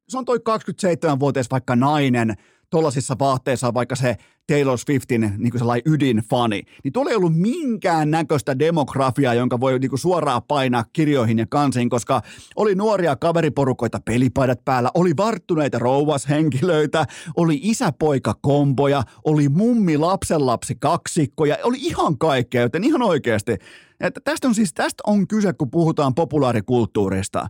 se 0.08 0.18
on 0.18 0.24
toi 0.24 0.38
27-vuotias 0.38 1.50
vaikka 1.50 1.76
nainen, 1.76 2.34
tuollaisissa 2.70 3.16
vaatteissa 3.18 3.74
vaikka 3.74 3.96
se 3.96 4.16
Taylor 4.46 4.78
Swiftin 4.78 5.20
niin 5.38 5.50
kuin 5.50 5.58
sellainen 5.58 5.92
ydinfani, 5.92 6.62
niin 6.84 6.92
tuolla 6.92 7.10
ei 7.10 7.16
ollut 7.16 7.36
minkään 7.36 8.10
näköistä 8.10 8.58
demografiaa, 8.58 9.34
jonka 9.34 9.60
voi 9.60 9.78
niin 9.78 9.88
kuin 9.90 9.98
suoraan 9.98 10.42
painaa 10.48 10.84
kirjoihin 10.92 11.38
ja 11.38 11.46
kansiin, 11.50 11.88
koska 11.88 12.22
oli 12.56 12.74
nuoria 12.74 13.16
kaveriporukoita 13.16 14.00
pelipaidat 14.04 14.64
päällä, 14.64 14.90
oli 14.94 15.16
varttuneita 15.16 15.78
rouvashenkilöitä, 15.78 17.06
oli 17.36 17.60
isäpoika-komboja, 17.62 19.02
oli 19.24 19.48
mummi 19.48 19.98
lapsenlapsi 19.98 20.74
kaksikkoja, 20.74 21.56
oli 21.62 21.76
ihan 21.80 22.18
kaikkea, 22.18 22.62
joten 22.62 22.84
ihan 22.84 23.02
oikeasti. 23.02 23.52
Että 24.00 24.20
tästä 24.24 24.48
on 24.48 24.54
siis 24.54 24.74
tästä 24.74 25.02
on 25.06 25.28
kyse, 25.28 25.52
kun 25.52 25.70
puhutaan 25.70 26.14
populaarikulttuurista 26.14 27.46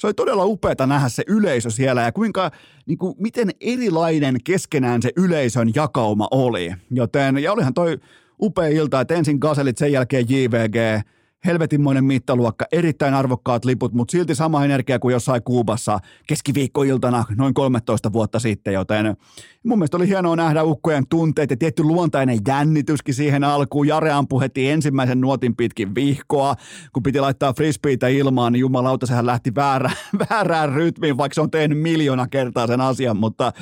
se 0.00 0.06
oli 0.06 0.14
todella 0.14 0.44
upeata 0.44 0.86
nähdä 0.86 1.08
se 1.08 1.22
yleisö 1.26 1.70
siellä 1.70 2.02
ja 2.02 2.12
kuinka, 2.12 2.50
niin 2.86 2.98
kuin, 2.98 3.14
miten 3.18 3.50
erilainen 3.60 4.36
keskenään 4.44 5.02
se 5.02 5.10
yleisön 5.16 5.70
jakauma 5.74 6.28
oli. 6.30 6.74
Joten, 6.90 7.38
ja 7.38 7.52
olihan 7.52 7.74
toi 7.74 7.98
upea 8.42 8.68
ilta, 8.68 9.00
että 9.00 9.14
ensin 9.14 9.38
Gaselit, 9.38 9.78
sen 9.78 9.92
jälkeen 9.92 10.26
JVG, 10.28 11.06
helvetinmoinen 11.46 12.04
mittaluokka, 12.04 12.64
erittäin 12.72 13.14
arvokkaat 13.14 13.64
liput, 13.64 13.92
mutta 13.92 14.12
silti 14.12 14.34
sama 14.34 14.64
energia 14.64 14.98
kuin 14.98 15.12
jossain 15.12 15.42
Kuubassa 15.42 15.98
keskiviikkoiltana 16.26 17.24
noin 17.36 17.54
13 17.54 18.12
vuotta 18.12 18.38
sitten, 18.38 18.74
joten 18.74 19.16
mun 19.64 19.78
mielestä 19.78 19.96
oli 19.96 20.08
hienoa 20.08 20.36
nähdä 20.36 20.64
ukkojen 20.64 21.06
tunteet 21.06 21.50
ja 21.50 21.56
tietty 21.56 21.82
luontainen 21.82 22.38
jännityskin 22.48 23.14
siihen 23.14 23.44
alkuun. 23.44 23.88
Jare 23.88 24.12
ampui 24.12 24.40
heti 24.40 24.70
ensimmäisen 24.70 25.20
nuotin 25.20 25.56
pitkin 25.56 25.94
vihkoa, 25.94 26.56
kun 26.92 27.02
piti 27.02 27.20
laittaa 27.20 27.52
frisbeitä 27.52 28.08
ilmaan, 28.08 28.52
niin 28.52 28.60
jumalauta, 28.60 29.06
sehän 29.06 29.26
lähti 29.26 29.54
väärään, 29.54 29.96
väärään 30.30 30.72
rytmiin, 30.72 31.16
vaikka 31.16 31.34
se 31.34 31.40
on 31.40 31.50
tehnyt 31.50 31.78
miljoona 31.78 32.26
kertaa 32.28 32.66
sen 32.66 32.80
asian, 32.80 33.16
mutta 33.16 33.52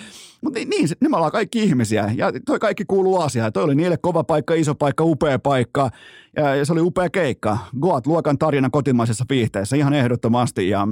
mutta 0.40 0.58
niin, 0.58 0.70
niin, 0.70 0.88
ne 1.00 1.08
me 1.08 1.16
ollaan 1.16 1.32
kaikki 1.32 1.62
ihmisiä 1.62 2.12
ja 2.16 2.32
toi 2.46 2.58
kaikki 2.58 2.84
kuuluu 2.84 3.20
asiaan. 3.20 3.52
Toi 3.52 3.64
oli 3.64 3.74
niille 3.74 3.96
kova 3.96 4.24
paikka, 4.24 4.54
iso 4.54 4.74
paikka, 4.74 5.04
upea 5.04 5.38
paikka 5.38 5.90
ja, 6.40 6.64
se 6.64 6.72
oli 6.72 6.80
upea 6.80 7.10
keikka. 7.10 7.58
Goat 7.80 8.06
luokan 8.06 8.38
tarina 8.38 8.70
kotimaisessa 8.70 9.24
viihteessä 9.30 9.76
ihan 9.76 9.94
ehdottomasti 9.94 10.68
ja 10.68 10.88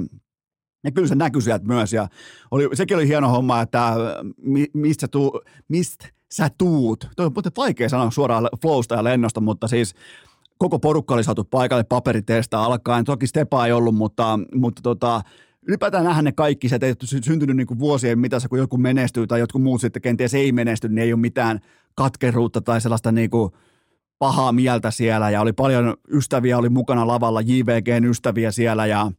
ja 0.83 0.91
kyllä 0.91 1.07
se 1.07 1.15
näkyi 1.15 1.41
sieltä 1.41 1.65
myös 1.65 1.93
ja 1.93 2.07
oli, 2.51 2.69
sekin 2.73 2.97
oli 2.97 3.07
hieno 3.07 3.29
homma, 3.29 3.61
että 3.61 3.93
mi, 4.41 4.65
mistä, 4.73 5.07
tuu, 5.07 5.41
mistä 5.67 6.09
sä 6.33 6.49
tuut. 6.57 7.07
Toi 7.15 7.25
on 7.25 7.33
vaikea 7.57 7.89
sanoa 7.89 8.11
suoraan 8.11 8.49
flowsta 8.61 8.95
ja 8.95 9.03
lennosta, 9.03 9.41
mutta 9.41 9.67
siis 9.67 9.93
koko 10.57 10.79
porukka 10.79 11.13
oli 11.13 11.23
saatu 11.23 11.43
paikalle 11.43 11.83
paperitesta 11.83 12.63
alkaen. 12.63 13.05
Toki 13.05 13.27
Stepa 13.27 13.65
ei 13.65 13.71
ollut, 13.71 13.95
mutta, 13.95 14.39
mutta 14.55 14.81
tota, 14.81 15.21
ylipäätään 15.67 16.05
nähdä 16.05 16.21
ne 16.21 16.31
kaikki, 16.31 16.69
se 16.69 16.79
ei 16.81 16.93
syntynyt 17.21 17.57
niin 17.57 17.67
kuin 17.67 17.79
vuosien 17.79 18.19
mitassa, 18.19 18.49
kun 18.49 18.59
joku 18.59 18.77
menestyy 18.77 19.27
tai 19.27 19.39
jotkut 19.39 19.63
muut 19.63 19.81
sitten 19.81 20.01
kenties 20.01 20.33
ei 20.33 20.51
menesty, 20.51 20.89
niin 20.89 20.97
ei 20.97 21.13
ole 21.13 21.21
mitään 21.21 21.59
katkeruutta 21.95 22.61
tai 22.61 22.81
sellaista 22.81 23.11
niin 23.11 23.29
kuin 23.29 23.51
pahaa 24.19 24.51
mieltä 24.51 24.91
siellä 24.91 25.29
ja 25.29 25.41
oli 25.41 25.53
paljon 25.53 25.93
ystäviä, 26.11 26.57
oli 26.57 26.69
mukana 26.69 27.07
lavalla, 27.07 27.41
JVGn 27.41 28.05
ystäviä 28.05 28.51
siellä 28.51 28.85
ja 28.85 29.11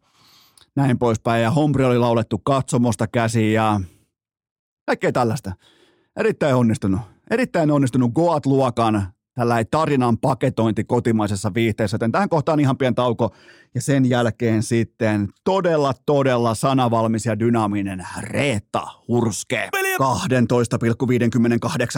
näin 0.76 0.98
poispäin 0.98 1.42
ja 1.42 1.50
Hombri 1.50 1.84
oli 1.84 1.98
laulettu 1.98 2.38
katsomosta 2.38 3.06
käsiin 3.06 3.52
ja 3.52 3.80
kaikkea 4.86 5.12
tällaista. 5.12 5.52
Erittäin 6.16 6.54
onnistunut. 6.54 7.00
Erittäin 7.30 7.70
onnistunut 7.70 8.12
Goat-luokan 8.12 9.02
tällainen 9.34 9.66
tarinan 9.70 10.18
paketointi 10.18 10.84
kotimaisessa 10.84 11.54
viihteessä, 11.54 11.94
joten 11.94 12.12
tähän 12.12 12.28
kohtaan 12.28 12.60
ihan 12.60 12.78
pieni 12.78 12.94
tauko 12.94 13.34
ja 13.74 13.80
sen 13.82 14.08
jälkeen 14.08 14.62
sitten 14.62 15.28
todella, 15.44 15.94
todella 16.06 16.54
sanavalmis 16.54 17.26
ja 17.26 17.38
dynaaminen 17.38 18.06
Reetta 18.20 18.82
Hurske. 19.08 19.68
12,58 19.98 20.04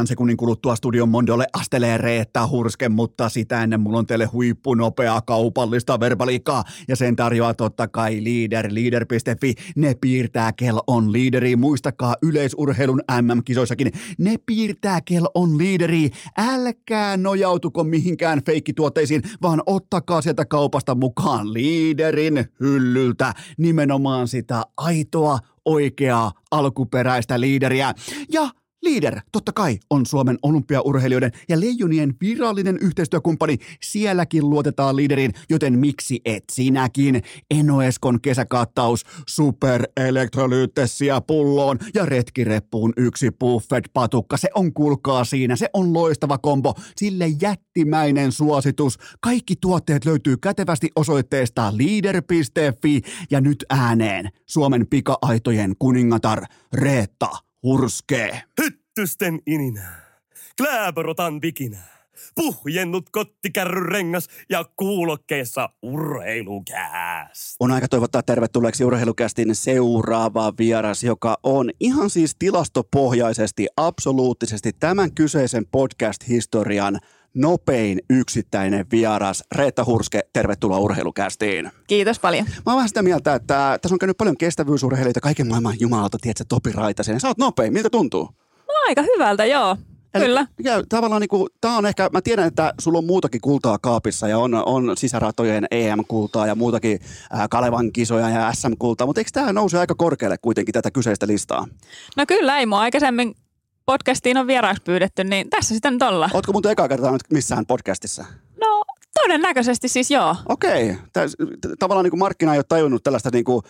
sekunnin 0.07 0.37
kuluttua 0.37 0.77
studion 0.77 1.09
mondolle 1.09 1.47
astelee 1.53 1.99
Reetta 1.99 2.47
Hurske, 2.47 2.89
mutta 2.89 3.29
sitä 3.29 3.63
ennen 3.63 3.81
mulla 3.81 3.99
on 3.99 4.07
teille 4.07 4.25
huippunopeaa 4.25 5.21
kaupallista 5.21 6.01
verbaliikkaa 6.01 6.65
ja 6.89 6.97
sen 6.97 7.17
tarjoaa 7.17 7.55
totta 7.55 7.89
kai 7.89 8.25
Leader, 8.25 8.69
leader.fi. 8.75 9.55
Ne 9.77 9.95
piirtää 10.01 10.53
kel 10.53 10.79
on 10.87 11.13
liideri. 11.13 11.57
Muistakaa 11.57 12.15
yleisurheilun 12.23 13.03
MM-kisoissakin. 13.23 13.93
Ne 14.19 14.37
piirtää 14.47 15.01
kel 15.01 15.25
on 15.35 15.59
liideri. 15.59 16.11
Älkää 16.39 17.17
nojautuko 17.17 17.85
mihinkään 17.85 18.43
feikkituotteisiin, 18.47 19.23
vaan 19.43 19.63
ottakaa 19.67 20.23
sieltä 20.23 20.45
kaupasta 20.45 20.95
mukaan 20.95 21.53
liiderin 21.53 22.45
hyllyltä 22.61 23.35
nimenomaan 23.59 24.29
sitä 24.29 24.63
aitoa, 24.77 25.39
oikeaa, 25.65 26.33
alkuperäistä 26.51 27.41
liideriä. 27.41 27.95
Ja 28.33 28.49
Leader, 28.83 29.20
totta 29.33 29.53
kai, 29.53 29.78
on 29.91 30.07
Suomen 30.07 30.39
olympiaurheilijoiden 30.43 31.33
ja 31.49 31.61
leijonien 31.61 32.14
virallinen 32.20 32.78
yhteistyökumppani. 32.81 33.59
Sielläkin 33.83 34.51
luotetaan 34.51 34.97
Leaderiin, 34.97 35.33
joten 35.51 35.78
miksi 35.78 36.20
et 36.24 36.45
sinäkin? 36.53 37.22
Enoeskon 37.51 38.20
kesäkattaus, 38.20 39.05
super 39.28 39.85
elektrolyyttessiä 39.97 41.20
pulloon 41.20 41.78
ja 41.95 42.07
retkireppuun 42.07 42.93
yksi 42.97 43.31
buffet-patukka. 43.31 44.37
Se 44.37 44.49
on 44.55 44.72
kulkaa 44.72 45.24
siinä, 45.24 45.57
se 45.57 45.68
on 45.72 45.93
loistava 45.93 46.39
kombo, 46.39 46.74
sille 46.97 47.28
jättimäinen 47.41 48.33
suositus. 48.33 48.99
Kaikki 49.20 49.55
tuotteet 49.61 50.05
löytyy 50.05 50.37
kätevästi 50.37 50.89
osoitteesta 50.97 51.72
leader.fi 51.76 53.01
ja 53.31 53.41
nyt 53.41 53.64
ääneen 53.70 54.28
Suomen 54.47 54.87
pika-aitojen 54.87 55.74
kuningatar 55.78 56.45
Reetta 56.72 57.50
Hurskee. 57.63 58.43
Hyttysten 58.63 59.41
ininää. 59.47 60.21
Kläborotan 60.57 61.43
vikinää. 61.43 62.01
Puhjennut 62.35 63.11
kottikärryn 63.11 63.87
rengas 63.87 64.29
ja 64.51 64.65
kuulokkeessa 64.77 65.69
urheilukääst. 65.83 67.57
On 67.61 67.73
aika 67.73 67.89
toivottaa 67.89 68.23
tervetulleeksi 68.23 68.85
urheilukästin 68.85 69.55
seuraava 69.55 70.53
vieras, 70.59 71.05
joka 71.05 71.37
on 71.43 71.71
ihan 71.81 72.11
siis 72.11 72.37
tilastopohjaisesti, 72.39 73.67
absoluuttisesti 73.77 74.73
tämän 74.73 75.15
kyseisen 75.15 75.67
podcast-historian 75.67 76.99
nopein 77.35 77.99
yksittäinen 78.11 78.87
vieras. 78.93 79.45
Reetta 79.55 79.85
Hurske, 79.85 80.20
tervetuloa 80.33 80.78
urheilukästiin. 80.78 81.70
Kiitos 81.87 82.18
paljon. 82.18 82.47
Mä 82.47 82.62
oon 82.66 82.76
vähän 82.76 82.89
sitä 82.89 83.03
mieltä, 83.03 83.35
että 83.35 83.78
tässä 83.83 83.95
on 83.95 83.99
käynyt 83.99 84.16
paljon 84.16 84.37
kestävyysurheilijoita, 84.37 85.20
kaiken 85.20 85.49
maailman 85.49 85.76
jumalalta, 85.81 86.18
tiedätkö, 86.20 86.45
Topi 86.49 86.72
Raitasen. 86.72 87.20
Sä 87.20 87.28
oot 87.28 87.39
nopein, 87.39 87.72
miltä 87.72 87.91
tuntuu? 87.91 88.28
No 88.68 88.74
aika 88.89 89.03
hyvältä, 89.03 89.45
joo. 89.45 89.76
Eli, 90.14 90.24
Kyllä. 90.24 90.47
Ja 90.64 90.83
tavallaan 90.89 91.20
niin 91.20 91.28
kuin, 91.28 91.49
tää 91.61 91.76
on 91.76 91.87
ehkä, 91.87 92.11
mä 92.12 92.20
tiedän, 92.20 92.47
että 92.47 92.74
sulla 92.81 92.99
on 92.99 93.05
muutakin 93.05 93.41
kultaa 93.41 93.78
kaapissa 93.78 94.28
ja 94.28 94.39
on, 94.39 94.55
on 94.55 94.97
sisäratojen 94.97 95.66
EM-kultaa 95.70 96.47
ja 96.47 96.55
muutakin 96.55 96.99
ää, 97.31 97.49
Kalevan 97.49 97.93
kisoja 97.93 98.31
ja 98.31 98.53
SM-kultaa, 98.53 99.07
mutta 99.07 99.20
eikö 99.20 99.31
tämä 99.33 99.53
nouse 99.53 99.78
aika 99.78 99.95
korkealle 99.95 100.39
kuitenkin 100.39 100.72
tätä 100.72 100.91
kyseistä 100.91 101.26
listaa? 101.26 101.66
No 102.16 102.24
kyllä, 102.26 102.59
ei 102.59 102.66
mua 102.66 102.81
aikaisemmin 102.81 103.35
podcastiin 103.91 104.36
on 104.36 104.47
vieraaksi 104.47 104.82
pyydetty, 104.82 105.24
niin 105.24 105.51
tässä 105.51 105.74
sitten 105.74 105.93
nyt 105.93 106.03
ollaan. 106.03 106.30
Ootko 106.34 106.53
muuten 106.53 106.72
eka 106.72 106.88
kertaa 106.88 107.12
nyt 107.12 107.22
missään 107.32 107.66
podcastissa? 107.66 108.24
No 108.61 108.82
todennäköisesti 109.22 109.88
siis 109.88 110.11
joo. 110.11 110.36
Okei. 110.49 110.91
Okay. 110.91 111.28
Tavallaan 111.78 112.05
niin 112.05 112.11
kuin 112.11 112.18
markkina 112.18 112.53
ei 112.53 112.59
ole 112.59 112.64
tajunnut 112.68 113.03
tällaista 113.03 113.30
niin 113.32 113.45
kuin 113.45 113.62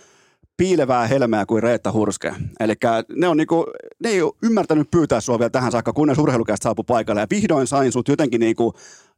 piilevää 0.57 1.07
helmeä 1.07 1.47
kuin 1.47 1.63
Reetta 1.63 1.93
Hurske. 1.93 2.35
Eli 2.61 2.73
ne, 3.17 3.29
on 3.29 3.37
niinku, 3.37 3.67
ne 4.05 4.11
ei 4.11 4.23
ole 4.23 4.33
ymmärtänyt 4.43 4.91
pyytää 4.91 5.21
sua 5.21 5.39
vielä 5.39 5.51
tähän 5.51 5.73
saakka, 5.73 5.93
kunnes 5.93 6.19
urheilukästä 6.19 6.63
saapui 6.65 6.85
paikalle. 6.87 7.21
Ja 7.21 7.27
vihdoin 7.31 7.67
sain 7.67 7.93
sut 7.93 8.09
jotenkin 8.09 8.41
niinku, 8.41 8.75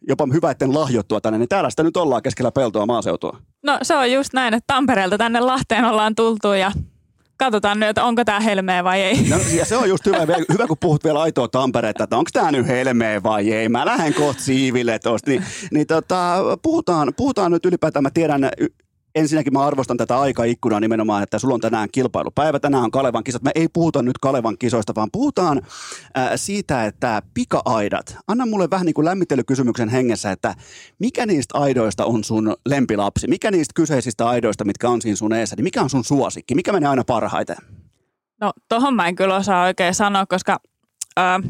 jopa 0.09 0.26
hyvä, 0.32 0.50
etten 0.50 0.74
lahjottua 0.74 1.20
tänne. 1.20 1.38
Niin 1.38 1.48
täällä 1.48 1.70
sitä 1.70 1.82
nyt 1.82 1.96
ollaan 1.96 2.22
keskellä 2.22 2.50
peltoa 2.53 2.86
maaseutua. 2.86 3.38
No 3.62 3.78
se 3.82 3.96
on 3.96 4.12
just 4.12 4.32
näin, 4.32 4.55
että 4.55 4.74
Tampereelta 4.74 5.18
tänne 5.18 5.40
Lahteen 5.40 5.84
ollaan 5.84 6.14
tultu 6.14 6.53
ja 6.53 6.72
katsotaan 7.45 7.80
nyt, 7.80 7.88
että 7.88 8.05
onko 8.05 8.24
tämä 8.24 8.40
helmeä 8.40 8.84
vai 8.84 9.01
ei. 9.01 9.28
No, 9.28 9.36
ja 9.57 9.64
se 9.64 9.76
on 9.76 9.88
just 9.88 10.07
hyvä, 10.07 10.18
hyvä 10.53 10.66
kun 10.66 10.76
puhut 10.80 11.05
vielä 11.05 11.22
aitoa 11.22 11.49
Tampereetta, 11.49 12.05
että 12.05 12.16
onko 12.16 12.30
tämä 12.32 12.53
nyt 12.53 12.66
helmeä 12.66 13.22
vai 13.22 13.53
ei. 13.53 13.68
Mä 13.68 13.86
lähden 13.86 14.14
kohta 14.14 14.43
siiville 14.43 14.99
tuosta. 14.99 15.30
Niin, 15.30 15.45
niin 15.70 15.86
tota, 15.86 16.36
puhutaan, 16.62 17.12
puhutaan 17.16 17.53
nyt 17.53 17.66
ylipäätään, 17.66 18.03
mä 18.03 18.11
tiedän 18.11 18.51
ensinnäkin 19.15 19.53
mä 19.53 19.67
arvostan 19.67 19.97
tätä 19.97 20.21
aikaikkunaa 20.21 20.81
nimenomaan, 20.81 21.23
että 21.23 21.39
sulla 21.39 21.55
on 21.55 21.61
tänään 21.61 21.89
kilpailupäivä, 21.93 22.61
tänään 22.61 22.85
on 22.85 22.91
Kalevan 22.91 23.25
kisat. 23.25 23.43
Me 23.43 23.51
ei 23.55 23.69
puhuta 23.73 24.03
nyt 24.03 24.19
Kalevan 24.19 24.59
kisoista, 24.59 24.95
vaan 24.95 25.09
puhutaan 25.13 25.63
äh, 26.19 26.31
siitä, 26.37 26.87
että 26.87 27.23
pika-aidat. 27.35 28.17
Anna 28.27 28.47
mulle 28.47 28.71
vähän 28.71 28.87
niin 28.87 28.95
kuin 28.95 29.05
lämmittelykysymyksen 29.05 29.89
hengessä, 29.89 30.31
että 30.31 30.55
mikä 30.99 31.27
niistä 31.27 31.59
aidoista 31.59 32.05
on 32.05 32.25
sun 32.25 32.55
lempilapsi? 32.67 33.29
Mikä 33.29 33.51
niistä 33.51 33.73
kyseisistä 33.75 34.29
aidoista, 34.29 34.65
mitkä 34.65 34.89
on 34.89 35.03
siinä 35.03 35.17
sun 35.17 35.33
eessä, 35.33 35.57
niin 35.57 35.65
mikä 35.65 35.83
on 35.83 35.91
sun 35.91 36.05
suosikki? 36.05 36.55
Mikä 36.55 36.73
menee 36.73 36.89
aina 36.89 37.05
parhaiten? 37.05 37.57
No 38.41 38.53
tohon 38.69 38.95
mä 38.95 39.09
en 39.09 39.17
kyllä 39.17 39.37
osaa 39.37 39.65
oikein 39.65 39.95
sanoa, 39.95 40.27
koska 40.27 40.61
äh, 41.19 41.43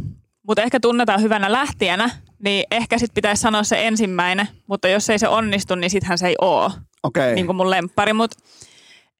mutta 0.47 0.63
ehkä 0.63 0.81
tunnetaan 0.81 1.23
hyvänä 1.23 1.53
lähtienä, 1.53 2.11
niin 2.45 2.65
ehkä 2.71 2.99
sitten 2.99 3.15
pitäisi 3.15 3.41
sanoa 3.41 3.63
se 3.63 3.87
ensimmäinen, 3.87 4.49
mutta 4.67 4.89
jos 4.89 5.11
ei 5.11 5.19
se 5.19 5.29
onnistu, 5.29 5.75
niin 5.75 5.91
sittenhän 5.91 6.19
se 6.19 6.27
ei 6.27 6.35
ole 6.41 6.73
okay. 7.03 7.35
niin 7.35 7.47
kuin 7.47 7.57
mun 7.57 7.71
lemppari. 7.71 8.13
Mutta 8.13 8.37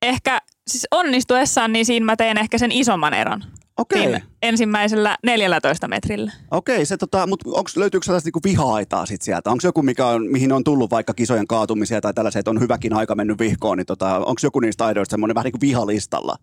ehkä 0.03 0.39
siis 0.67 0.87
onnistuessaan, 0.91 1.73
niin 1.73 1.87
siinä 1.87 2.07
mä 2.07 2.17
teen 2.17 2.39
ehkä 2.39 2.59
sen 2.59 2.73
isomman 2.73 3.15
eron. 3.15 3.45
Okei. 3.79 4.07
Okay. 4.07 4.21
ensimmäisellä 4.43 5.17
14 5.25 5.89
metrillä. 5.89 6.33
Okei, 6.51 6.77
okay, 6.77 6.87
se 6.87 6.97
tota, 6.97 7.27
mutta 7.27 7.51
onks, 7.53 7.77
löytyykö 7.77 8.05
sellaista 8.05 8.27
niinku 8.27 8.41
viha-aitaa 8.45 9.07
sit 9.07 9.23
sieltä? 9.23 9.51
Onko 9.51 9.61
joku, 9.65 9.83
mikä 9.83 10.07
on, 10.07 10.27
mihin 10.27 10.53
on 10.53 10.65
tullut 10.65 10.91
vaikka 10.91 11.15
kisojen 11.15 11.47
kaatumisia 11.47 12.01
tai 12.01 12.15
tällaiset, 12.15 12.41
että 12.41 12.51
on 12.51 12.61
hyväkin 12.61 12.93
aika 12.93 13.15
mennyt 13.15 13.39
vihkoon, 13.39 13.79
niin 13.79 13.87
tota, 13.87 14.17
onko 14.17 14.41
joku 14.43 14.61
niistä 14.61 14.87
aidoista 14.87 15.13
semmoinen 15.13 15.35
vähän 15.35 15.45
niin 15.45 15.53
kuin 15.53 15.61
vihalistalla? 15.61 16.37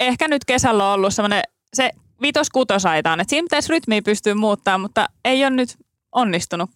Ehkä 0.00 0.28
nyt 0.28 0.44
kesällä 0.44 0.88
on 0.88 0.94
ollut 0.94 1.14
semmoinen, 1.14 1.42
se 1.74 1.90
vitos-kutosaitaan, 2.22 3.20
että 3.20 3.30
siinä 3.30 3.44
pitäisi 3.44 3.68
rytmiä 3.68 4.02
pystyä 4.02 4.34
muuttaa, 4.34 4.78
mutta 4.78 5.08
ei 5.24 5.44
ole 5.44 5.50
nyt 5.50 5.76
onnistunut 6.12 6.70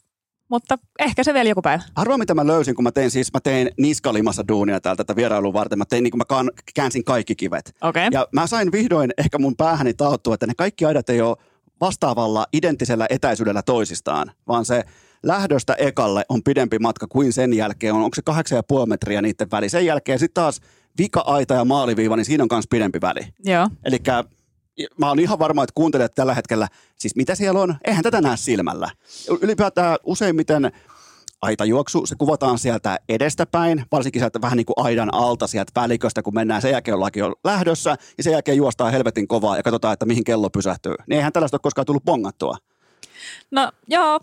mutta 0.50 0.78
ehkä 0.98 1.24
se 1.24 1.34
vielä 1.34 1.48
joku 1.48 1.62
päivä. 1.62 1.82
Arvoa, 1.94 2.18
mitä 2.18 2.34
mä 2.34 2.46
löysin, 2.46 2.74
kun 2.74 2.84
mä 2.84 2.92
tein 2.92 3.10
siis, 3.10 3.32
mä 3.32 3.40
tein 3.40 3.70
niskalimassa 3.78 4.48
duunia 4.48 4.80
täältä 4.80 5.04
tätä 5.04 5.16
vierailua 5.16 5.52
varten. 5.52 5.78
Mä 5.78 5.84
tein 5.84 6.04
niin 6.04 6.10
kuin 6.10 6.18
mä 6.18 6.50
käänsin 6.74 7.04
kaikki 7.04 7.34
kivet. 7.34 7.74
Okay. 7.80 8.08
Ja 8.12 8.26
mä 8.32 8.46
sain 8.46 8.72
vihdoin 8.72 9.10
ehkä 9.18 9.38
mun 9.38 9.56
päähäni 9.56 9.94
tauttua, 9.94 10.34
että 10.34 10.46
ne 10.46 10.54
kaikki 10.56 10.84
aidat 10.84 11.10
ei 11.10 11.20
ole 11.20 11.36
vastaavalla 11.80 12.46
identtisellä 12.52 13.06
etäisyydellä 13.10 13.62
toisistaan, 13.62 14.32
vaan 14.48 14.64
se 14.64 14.84
lähdöstä 15.22 15.74
ekalle 15.74 16.24
on 16.28 16.42
pidempi 16.42 16.78
matka 16.78 17.06
kuin 17.06 17.32
sen 17.32 17.54
jälkeen 17.54 17.94
on, 17.94 18.02
onko 18.02 18.14
se 18.14 18.22
kahdeksan 18.22 18.56
ja 18.56 18.62
puoli 18.62 18.86
metriä 18.86 19.22
niiden 19.22 19.50
väli. 19.50 19.68
Sen 19.68 19.86
jälkeen 19.86 20.18
sitten 20.18 20.42
taas 20.42 20.60
vika-aita 20.98 21.54
ja 21.54 21.64
maaliviiva, 21.64 22.16
niin 22.16 22.24
siinä 22.24 22.42
on 22.42 22.48
myös 22.52 22.64
pidempi 22.70 23.00
väli. 23.00 23.20
Joo. 23.44 23.68
Eli 23.84 23.98
mä 24.98 25.08
oon 25.08 25.18
ihan 25.18 25.38
varma, 25.38 25.62
että 25.62 25.74
kuuntelet 25.74 26.12
tällä 26.14 26.34
hetkellä, 26.34 26.68
siis 26.98 27.16
mitä 27.16 27.34
siellä 27.34 27.60
on, 27.60 27.74
eihän 27.84 28.02
tätä 28.02 28.20
näe 28.20 28.36
silmällä. 28.36 28.90
Ylipäätään 29.42 29.96
useimmiten 30.04 30.72
aitajuoksu, 31.42 32.06
se 32.06 32.14
kuvataan 32.18 32.58
sieltä 32.58 32.98
edestäpäin, 33.08 33.84
varsinkin 33.92 34.20
sieltä 34.20 34.40
vähän 34.40 34.56
niin 34.56 34.66
kuin 34.66 34.74
aidan 34.76 35.14
alta 35.14 35.46
sieltä 35.46 35.80
väliköstä, 35.80 36.22
kun 36.22 36.34
mennään, 36.34 36.62
sen 36.62 36.70
jälkeen 36.70 36.94
ollaankin 36.94 37.20
jo 37.20 37.32
lähdössä, 37.44 37.96
ja 38.18 38.24
sen 38.24 38.32
jälkeen 38.32 38.56
juostaan 38.56 38.92
helvetin 38.92 39.28
kovaa 39.28 39.56
ja 39.56 39.62
katsotaan, 39.62 39.92
että 39.92 40.06
mihin 40.06 40.24
kello 40.24 40.50
pysähtyy. 40.50 40.94
Niin 41.06 41.16
eihän 41.16 41.32
tällaista 41.32 41.54
ole 41.54 41.60
koskaan 41.62 41.86
tullut 41.86 42.04
pongattua. 42.04 42.56
No 43.50 43.72
joo, 43.88 44.20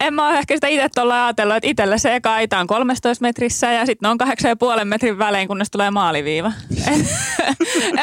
en 0.00 0.14
mä 0.14 0.28
ole 0.28 0.38
ehkä 0.38 0.54
sitä 0.54 0.66
itse 0.66 0.88
tuolla 0.94 1.24
ajatellut, 1.24 1.56
että 1.56 1.68
itselle 1.68 1.98
se 1.98 2.16
eka 2.16 2.32
aita 2.32 2.58
on 2.58 2.66
13 2.66 3.22
metrissä 3.22 3.72
ja 3.72 3.86
sitten 3.86 4.10
on 4.10 4.18
8,5 4.78 4.84
metrin 4.84 5.18
välein, 5.18 5.48
kunnes 5.48 5.70
tulee 5.70 5.90
maaliviiva. 5.90 6.52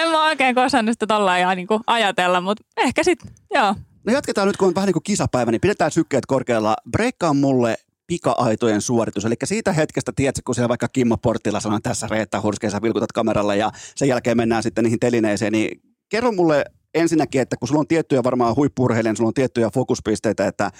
en 0.01 0.11
mä 0.11 0.25
oikein 0.25 0.55
kosannut 0.55 0.93
sitä 0.93 1.07
tuolla 1.07 1.55
niin 1.55 1.67
ajatella, 1.87 2.41
mutta 2.41 2.63
ehkä 2.77 3.03
sitten, 3.03 3.31
joo. 3.53 3.75
No 4.05 4.13
jatketaan 4.13 4.47
nyt, 4.47 4.57
kun 4.57 4.67
on 4.67 4.75
vähän 4.75 4.87
niin 4.87 4.93
kuin 4.93 5.03
kisapäivä, 5.03 5.51
niin 5.51 5.61
pidetään 5.61 5.91
sykkeet 5.91 6.25
korkealla. 6.25 6.75
Breikkaa 6.91 7.33
mulle 7.33 7.75
pika-aitojen 8.07 8.81
suoritus. 8.81 9.25
Eli 9.25 9.35
siitä 9.43 9.73
hetkestä, 9.73 10.11
tiedätkö, 10.15 10.41
kun 10.45 10.55
siellä 10.55 10.69
vaikka 10.69 10.87
Kimmo 10.87 11.17
Portilla 11.17 11.59
sanoo 11.59 11.79
tässä 11.83 12.07
Reetta 12.11 12.41
Hurskeessa 12.41 12.81
vilkutat 12.81 13.11
kameralle 13.11 13.57
ja 13.57 13.71
sen 13.95 14.07
jälkeen 14.07 14.37
mennään 14.37 14.63
sitten 14.63 14.83
niihin 14.83 14.99
telineeseen, 14.99 15.51
niin 15.51 15.81
kerro 16.09 16.31
mulle 16.31 16.65
ensinnäkin, 16.93 17.41
että 17.41 17.55
kun 17.59 17.67
sulla 17.67 17.79
on 17.79 17.87
tiettyjä 17.87 18.23
varmaan 18.23 18.55
huippurheilijan, 18.55 19.17
sulla 19.17 19.27
on 19.27 19.33
tiettyjä 19.33 19.69
fokuspisteitä, 19.73 20.47
että 20.47 20.71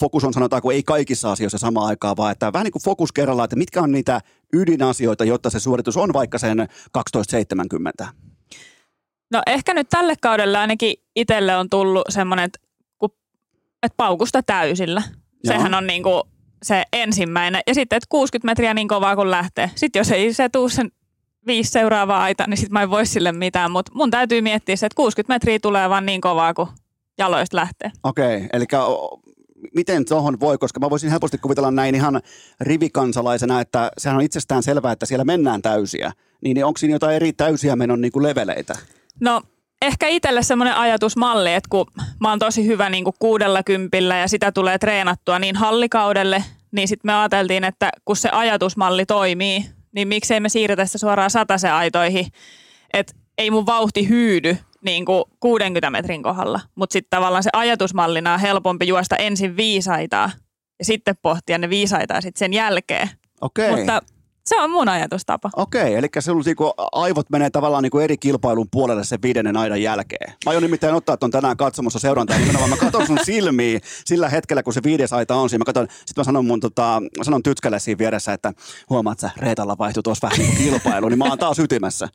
fokus 0.00 0.24
on 0.24 0.32
sanotaanko 0.32 0.70
ei 0.70 0.82
kaikissa 0.82 1.32
asioissa 1.32 1.58
samaan 1.58 1.86
aikaan, 1.86 2.16
vaan 2.16 2.32
että 2.32 2.52
vähän 2.52 2.64
niin 2.64 2.72
kuin 2.72 2.82
fokus 2.82 3.12
kerrallaan, 3.12 3.44
että 3.44 3.56
mitkä 3.56 3.82
on 3.82 3.92
niitä 3.92 4.20
ydinasioita, 4.52 5.24
jotta 5.24 5.50
se 5.50 5.60
suoritus 5.60 5.96
on 5.96 6.12
vaikka 6.12 6.38
sen 6.38 6.68
1270? 6.92 8.08
No 9.30 9.42
ehkä 9.46 9.74
nyt 9.74 9.88
tälle 9.88 10.14
kaudelle 10.20 10.58
ainakin 10.58 10.94
itselle 11.16 11.56
on 11.56 11.70
tullut 11.70 12.02
semmoinen, 12.08 12.44
että, 12.44 12.58
että 13.82 13.96
paukusta 13.96 14.42
täysillä. 14.42 15.02
Joo. 15.44 15.56
Sehän 15.56 15.74
on 15.74 15.86
niin 15.86 16.02
kuin 16.02 16.22
se 16.62 16.84
ensimmäinen. 16.92 17.62
Ja 17.66 17.74
sitten, 17.74 17.96
että 17.96 18.06
60 18.08 18.50
metriä 18.50 18.74
niin 18.74 18.88
kovaa 18.88 19.16
kuin 19.16 19.30
lähtee. 19.30 19.70
Sitten 19.74 20.00
jos 20.00 20.10
ei 20.10 20.32
se 20.32 20.48
tuu 20.48 20.68
sen 20.68 20.90
viisi 21.46 21.70
seuraavaa 21.70 22.22
aita, 22.22 22.44
niin 22.46 22.56
sitten 22.56 22.72
mä 22.72 22.82
en 22.82 22.90
voi 22.90 23.06
sille 23.06 23.32
mitään. 23.32 23.70
Mutta 23.70 23.92
mun 23.94 24.10
täytyy 24.10 24.40
miettiä 24.40 24.76
se, 24.76 24.86
että 24.86 24.96
60 24.96 25.34
metriä 25.34 25.58
tulee 25.58 25.90
vaan 25.90 26.06
niin 26.06 26.20
kovaa 26.20 26.54
kuin 26.54 26.68
jaloista 27.18 27.56
lähtee. 27.56 27.90
Okei, 28.02 28.36
okay, 28.36 28.48
eli 28.52 28.66
miten 29.74 30.04
tuohon 30.04 30.40
voi, 30.40 30.58
koska 30.58 30.80
mä 30.80 30.90
voisin 30.90 31.10
helposti 31.10 31.38
kuvitella 31.38 31.70
näin 31.70 31.94
ihan 31.94 32.20
rivikansalaisena, 32.60 33.60
että 33.60 33.90
sehän 33.98 34.16
on 34.16 34.22
itsestään 34.22 34.62
selvää, 34.62 34.92
että 34.92 35.06
siellä 35.06 35.24
mennään 35.24 35.62
täysiä. 35.62 36.12
Niin 36.44 36.64
onko 36.64 36.78
siinä 36.78 36.94
jotain 36.94 37.16
eri 37.16 37.32
täysiä 37.32 37.76
menon 37.76 38.00
niin 38.00 38.12
kuin 38.12 38.22
leveleitä? 38.22 38.76
No 39.20 39.42
ehkä 39.82 40.08
itselle 40.08 40.42
semmoinen 40.42 40.74
ajatusmalli, 40.74 41.54
että 41.54 41.68
kun 41.70 41.86
mä 42.20 42.30
oon 42.30 42.38
tosi 42.38 42.66
hyvä 42.66 42.90
niin 42.90 43.04
kuin 43.04 43.16
kuudella 43.18 43.62
kympillä 43.62 44.16
ja 44.16 44.28
sitä 44.28 44.52
tulee 44.52 44.78
treenattua 44.78 45.38
niin 45.38 45.56
hallikaudelle, 45.56 46.44
niin 46.72 46.88
sitten 46.88 47.08
me 47.08 47.14
ajateltiin, 47.14 47.64
että 47.64 47.90
kun 48.04 48.16
se 48.16 48.28
ajatusmalli 48.28 49.06
toimii, 49.06 49.64
niin 49.92 50.08
miksei 50.08 50.40
me 50.40 50.48
siirretä 50.48 50.86
sitä 50.86 50.98
suoraan 50.98 51.30
satase 51.30 51.70
aitoihin, 51.70 52.26
että 52.92 53.12
ei 53.38 53.50
mun 53.50 53.66
vauhti 53.66 54.08
hyydy, 54.08 54.56
niin 54.84 55.04
kuin 55.04 55.24
60 55.40 55.90
metrin 55.90 56.22
kohdalla. 56.22 56.60
Mutta 56.74 56.92
sitten 56.92 57.10
tavallaan 57.10 57.42
se 57.42 57.50
ajatusmallina 57.52 58.34
on 58.34 58.40
helpompi 58.40 58.86
juosta 58.86 59.16
ensin 59.16 59.56
viisaitaa 59.56 60.30
ja 60.78 60.84
sitten 60.84 61.16
pohtia 61.22 61.58
ne 61.58 61.70
viisaitaa 61.70 62.20
sitten 62.20 62.38
sen 62.38 62.52
jälkeen. 62.52 63.08
Okei. 63.40 63.76
Mutta 63.76 64.02
se 64.48 64.60
on 64.60 64.70
mun 64.70 64.88
ajatustapa. 64.88 65.50
Okei, 65.56 65.94
eli 65.94 66.06
se 66.18 66.30
on 66.30 66.42
niinku, 66.46 66.72
aivot 66.92 67.30
menee 67.30 67.50
tavallaan 67.50 67.82
niinku 67.82 67.98
eri 67.98 68.16
kilpailun 68.16 68.68
puolelle 68.70 69.04
sen 69.04 69.22
viidennen 69.22 69.56
aidan 69.56 69.82
jälkeen. 69.82 70.32
Mä 70.44 70.50
aion 70.50 70.62
nimittäin 70.62 70.94
ottaa 70.94 71.16
tuon 71.16 71.30
tänään 71.30 71.56
katsomassa 71.56 71.98
seurantaa 71.98 72.38
nimenomaan. 72.38 72.70
Mä 72.70 72.76
katson 72.76 73.06
sun 73.06 73.18
silmiä 73.24 73.80
sillä 74.04 74.28
hetkellä, 74.28 74.62
kun 74.62 74.72
se 74.72 74.82
viides 74.82 75.12
aita 75.12 75.34
on 75.34 75.50
siinä. 75.50 75.58
Mä 75.58 75.64
katson, 75.64 75.88
sit 76.06 76.16
mä 76.16 76.24
sanon 76.24 76.46
mun 76.46 76.60
tota, 76.60 77.02
sanon 77.22 77.42
tytskälle 77.42 77.78
siinä 77.78 77.98
vieressä, 77.98 78.32
että 78.32 78.52
huomaat 78.90 79.18
sä, 79.18 79.30
Reetalla 79.36 79.78
vaihtui 79.78 80.02
tuossa 80.02 80.28
vähän 80.28 80.38
niin 80.38 80.56
kilpailu, 80.56 81.08
niin 81.08 81.18
mä 81.18 81.24
oon 81.24 81.38
taas 81.38 81.58
ytimessä. 81.58 82.08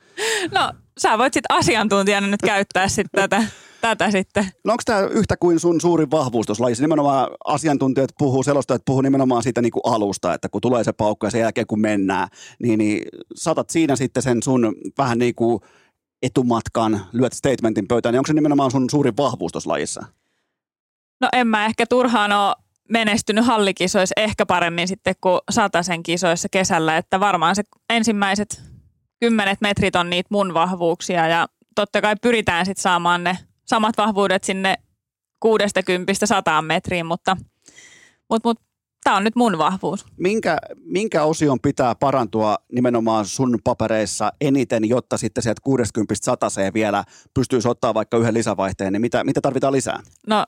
No, 0.51 0.73
sä 0.97 1.17
voit 1.17 1.33
sitten 1.33 1.57
asiantuntijana 1.57 2.27
nyt 2.27 2.41
käyttää 2.41 2.87
sitten 2.87 3.29
tätä 3.29 3.43
tätä 3.87 4.11
sitten. 4.11 4.45
No 4.63 4.71
onko 4.71 4.83
tämä 4.85 5.01
yhtä 5.01 5.37
kuin 5.37 5.59
sun 5.59 5.81
suurin 5.81 6.11
vahvuus 6.11 6.45
tuossa 6.45 6.63
lajissa? 6.63 6.83
Nimenomaan 6.83 7.27
asiantuntijat 7.45 8.09
puhuu, 8.17 8.43
selostajat 8.43 8.81
puhuu 8.85 9.01
nimenomaan 9.01 9.43
siitä 9.43 9.61
niin 9.61 9.71
kuin 9.71 9.81
alusta, 9.85 10.33
että 10.33 10.49
kun 10.49 10.61
tulee 10.61 10.83
se 10.83 10.93
paukka 10.93 11.27
ja 11.27 11.31
sen 11.31 11.41
jälkeen 11.41 11.67
kun 11.67 11.81
mennään, 11.81 12.27
niin, 12.59 12.77
niin 12.77 13.01
saatat 13.35 13.69
siinä 13.69 13.95
sitten 13.95 14.23
sen 14.23 14.43
sun 14.43 14.75
vähän 14.97 15.19
niin 15.19 15.35
kuin 15.35 15.59
etumatkan, 16.21 17.05
lyöt 17.13 17.33
statementin 17.33 17.87
pöytään, 17.87 18.13
niin 18.13 18.19
onko 18.19 18.27
se 18.27 18.33
nimenomaan 18.33 18.71
sun 18.71 18.89
suurin 18.89 19.17
vahvuus 19.17 19.51
tuossa 19.51 19.69
lajissa? 19.69 20.05
No 21.21 21.29
en 21.33 21.47
mä 21.47 21.65
ehkä 21.65 21.85
turhaan 21.85 22.31
ole 22.31 22.55
menestynyt 22.89 23.45
hallikisoissa 23.45 24.13
ehkä 24.17 24.45
paremmin 24.45 24.87
sitten 24.87 25.15
kuin 25.21 25.39
sataisen 25.51 26.03
kisoissa 26.03 26.47
kesällä, 26.51 26.97
että 26.97 27.19
varmaan 27.19 27.55
se 27.55 27.63
ensimmäiset 27.89 28.61
kymmenet 29.19 29.61
metrit 29.61 29.95
on 29.95 30.09
niitä 30.09 30.27
mun 30.31 30.53
vahvuuksia 30.53 31.27
ja 31.27 31.47
totta 31.75 32.01
kai 32.01 32.15
pyritään 32.21 32.65
sitten 32.65 32.81
saamaan 32.81 33.23
ne 33.23 33.37
samat 33.65 33.97
vahvuudet 33.97 34.43
sinne 34.43 34.75
60 35.39 36.25
sataan 36.25 36.65
metriin, 36.65 37.05
mutta, 37.05 37.37
mutta, 38.29 38.49
mutta 38.49 38.63
tämä 39.03 39.17
on 39.17 39.23
nyt 39.23 39.35
mun 39.35 39.57
vahvuus. 39.57 40.05
Minkä, 40.17 40.57
minkä 40.75 41.23
osion 41.23 41.59
pitää 41.59 41.95
parantua 41.95 42.57
nimenomaan 42.71 43.25
sun 43.25 43.59
papereissa 43.63 44.31
eniten, 44.41 44.89
jotta 44.89 45.17
sitten 45.17 45.43
sieltä 45.43 45.61
60 45.63 46.15
sataseen 46.21 46.73
vielä 46.73 47.03
pystyisi 47.33 47.67
ottaa 47.67 47.93
vaikka 47.93 48.17
yhden 48.17 48.33
lisävaihteen, 48.33 48.93
niin 48.93 49.01
mitä, 49.01 49.23
mitä 49.23 49.41
tarvitaan 49.41 49.73
lisää? 49.73 49.99
No 50.27 50.45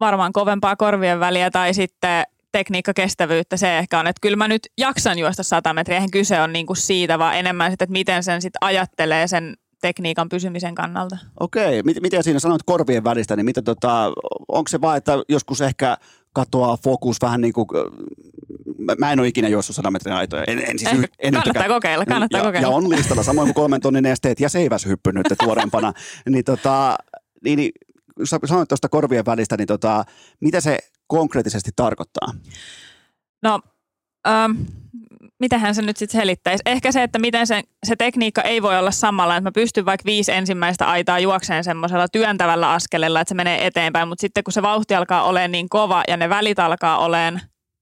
varmaan 0.00 0.32
kovempaa 0.32 0.76
korvien 0.76 1.20
väliä 1.20 1.50
tai 1.50 1.74
sitten 1.74 2.24
tekniikkakestävyyttä 2.52 3.56
se 3.56 3.78
ehkä 3.78 3.98
on, 3.98 4.06
että 4.06 4.20
kyllä 4.20 4.36
mä 4.36 4.48
nyt 4.48 4.62
jaksan 4.78 5.18
juosta 5.18 5.42
100 5.42 5.74
metriä, 5.74 5.96
eihän 5.96 6.10
kyse 6.10 6.40
on 6.40 6.52
niinku 6.52 6.74
siitä, 6.74 7.18
vaan 7.18 7.36
enemmän 7.36 7.70
sitten, 7.70 7.84
että 7.84 7.92
miten 7.92 8.22
sen 8.22 8.42
sitten 8.42 8.58
ajattelee 8.60 9.26
sen 9.26 9.54
tekniikan 9.80 10.28
pysymisen 10.28 10.74
kannalta. 10.74 11.18
Okei, 11.40 11.82
Mit, 11.82 11.96
miten 12.00 12.22
siinä 12.22 12.38
sanoit 12.38 12.62
korvien 12.66 13.04
välistä, 13.04 13.36
niin 13.36 13.44
mitä 13.44 13.62
tota, 13.62 14.12
onko 14.48 14.68
se 14.68 14.80
vaan, 14.80 14.96
että 14.96 15.12
joskus 15.28 15.60
ehkä 15.60 15.96
katoaa 16.32 16.76
fokus 16.84 17.16
vähän 17.22 17.40
niin 17.40 17.52
kuin, 17.52 17.66
mä, 18.98 19.12
en 19.12 19.20
ole 19.20 19.28
ikinä 19.28 19.48
juossut 19.48 19.76
100 19.76 19.90
metrin 19.90 20.14
aitoja. 20.14 20.44
En, 20.46 20.58
en 20.58 20.78
siis, 20.78 20.92
Eh, 20.92 20.96
en 20.96 21.32
kannattaa 21.32 21.40
yhtäkään. 21.50 21.68
kokeilla, 21.68 22.06
kannattaa 22.06 22.40
ja, 22.40 22.44
kokeilla. 22.44 22.68
Ja 22.68 22.76
on 22.76 22.90
listalla, 22.90 23.22
samoin 23.22 23.46
kuin 23.46 23.54
kolmen 23.54 23.80
tonnin 23.80 24.06
esteet 24.06 24.40
ja 24.40 24.48
seiväshyppy 24.48 25.12
nyt 25.12 25.26
tuorempana. 25.44 25.92
niin, 26.30 26.44
tota, 26.44 26.96
niin, 27.44 27.56
niin 27.56 27.72
sanoit 28.44 28.68
tuosta 28.68 28.88
korvien 28.88 29.26
välistä, 29.26 29.56
niin 29.56 29.66
tota, 29.66 30.04
mitä 30.40 30.60
se 30.60 30.78
konkreettisesti 31.06 31.70
tarkoittaa? 31.76 32.32
No, 33.42 33.60
ähm, 34.28 34.52
mitähän 35.40 35.74
se 35.74 35.82
nyt 35.82 35.96
sitten 35.96 36.20
selittäisi? 36.20 36.62
Ehkä 36.66 36.92
se, 36.92 37.02
että 37.02 37.18
miten 37.18 37.46
se, 37.46 37.62
se 37.86 37.96
tekniikka 37.96 38.42
ei 38.42 38.62
voi 38.62 38.78
olla 38.78 38.90
samalla, 38.90 39.36
että 39.36 39.48
mä 39.48 39.52
pystyn 39.52 39.86
vaikka 39.86 40.04
viisi 40.04 40.32
ensimmäistä 40.32 40.86
aitaa 40.86 41.18
juokseen 41.18 41.64
semmoisella 41.64 42.08
työntävällä 42.08 42.72
askelella, 42.72 43.20
että 43.20 43.28
se 43.28 43.34
menee 43.34 43.66
eteenpäin, 43.66 44.08
mutta 44.08 44.20
sitten 44.20 44.44
kun 44.44 44.52
se 44.52 44.62
vauhti 44.62 44.94
alkaa 44.94 45.22
olemaan 45.22 45.52
niin 45.52 45.68
kova 45.68 46.02
ja 46.08 46.16
ne 46.16 46.28
välit 46.28 46.58
alkaa 46.58 46.98
olemaan 46.98 47.40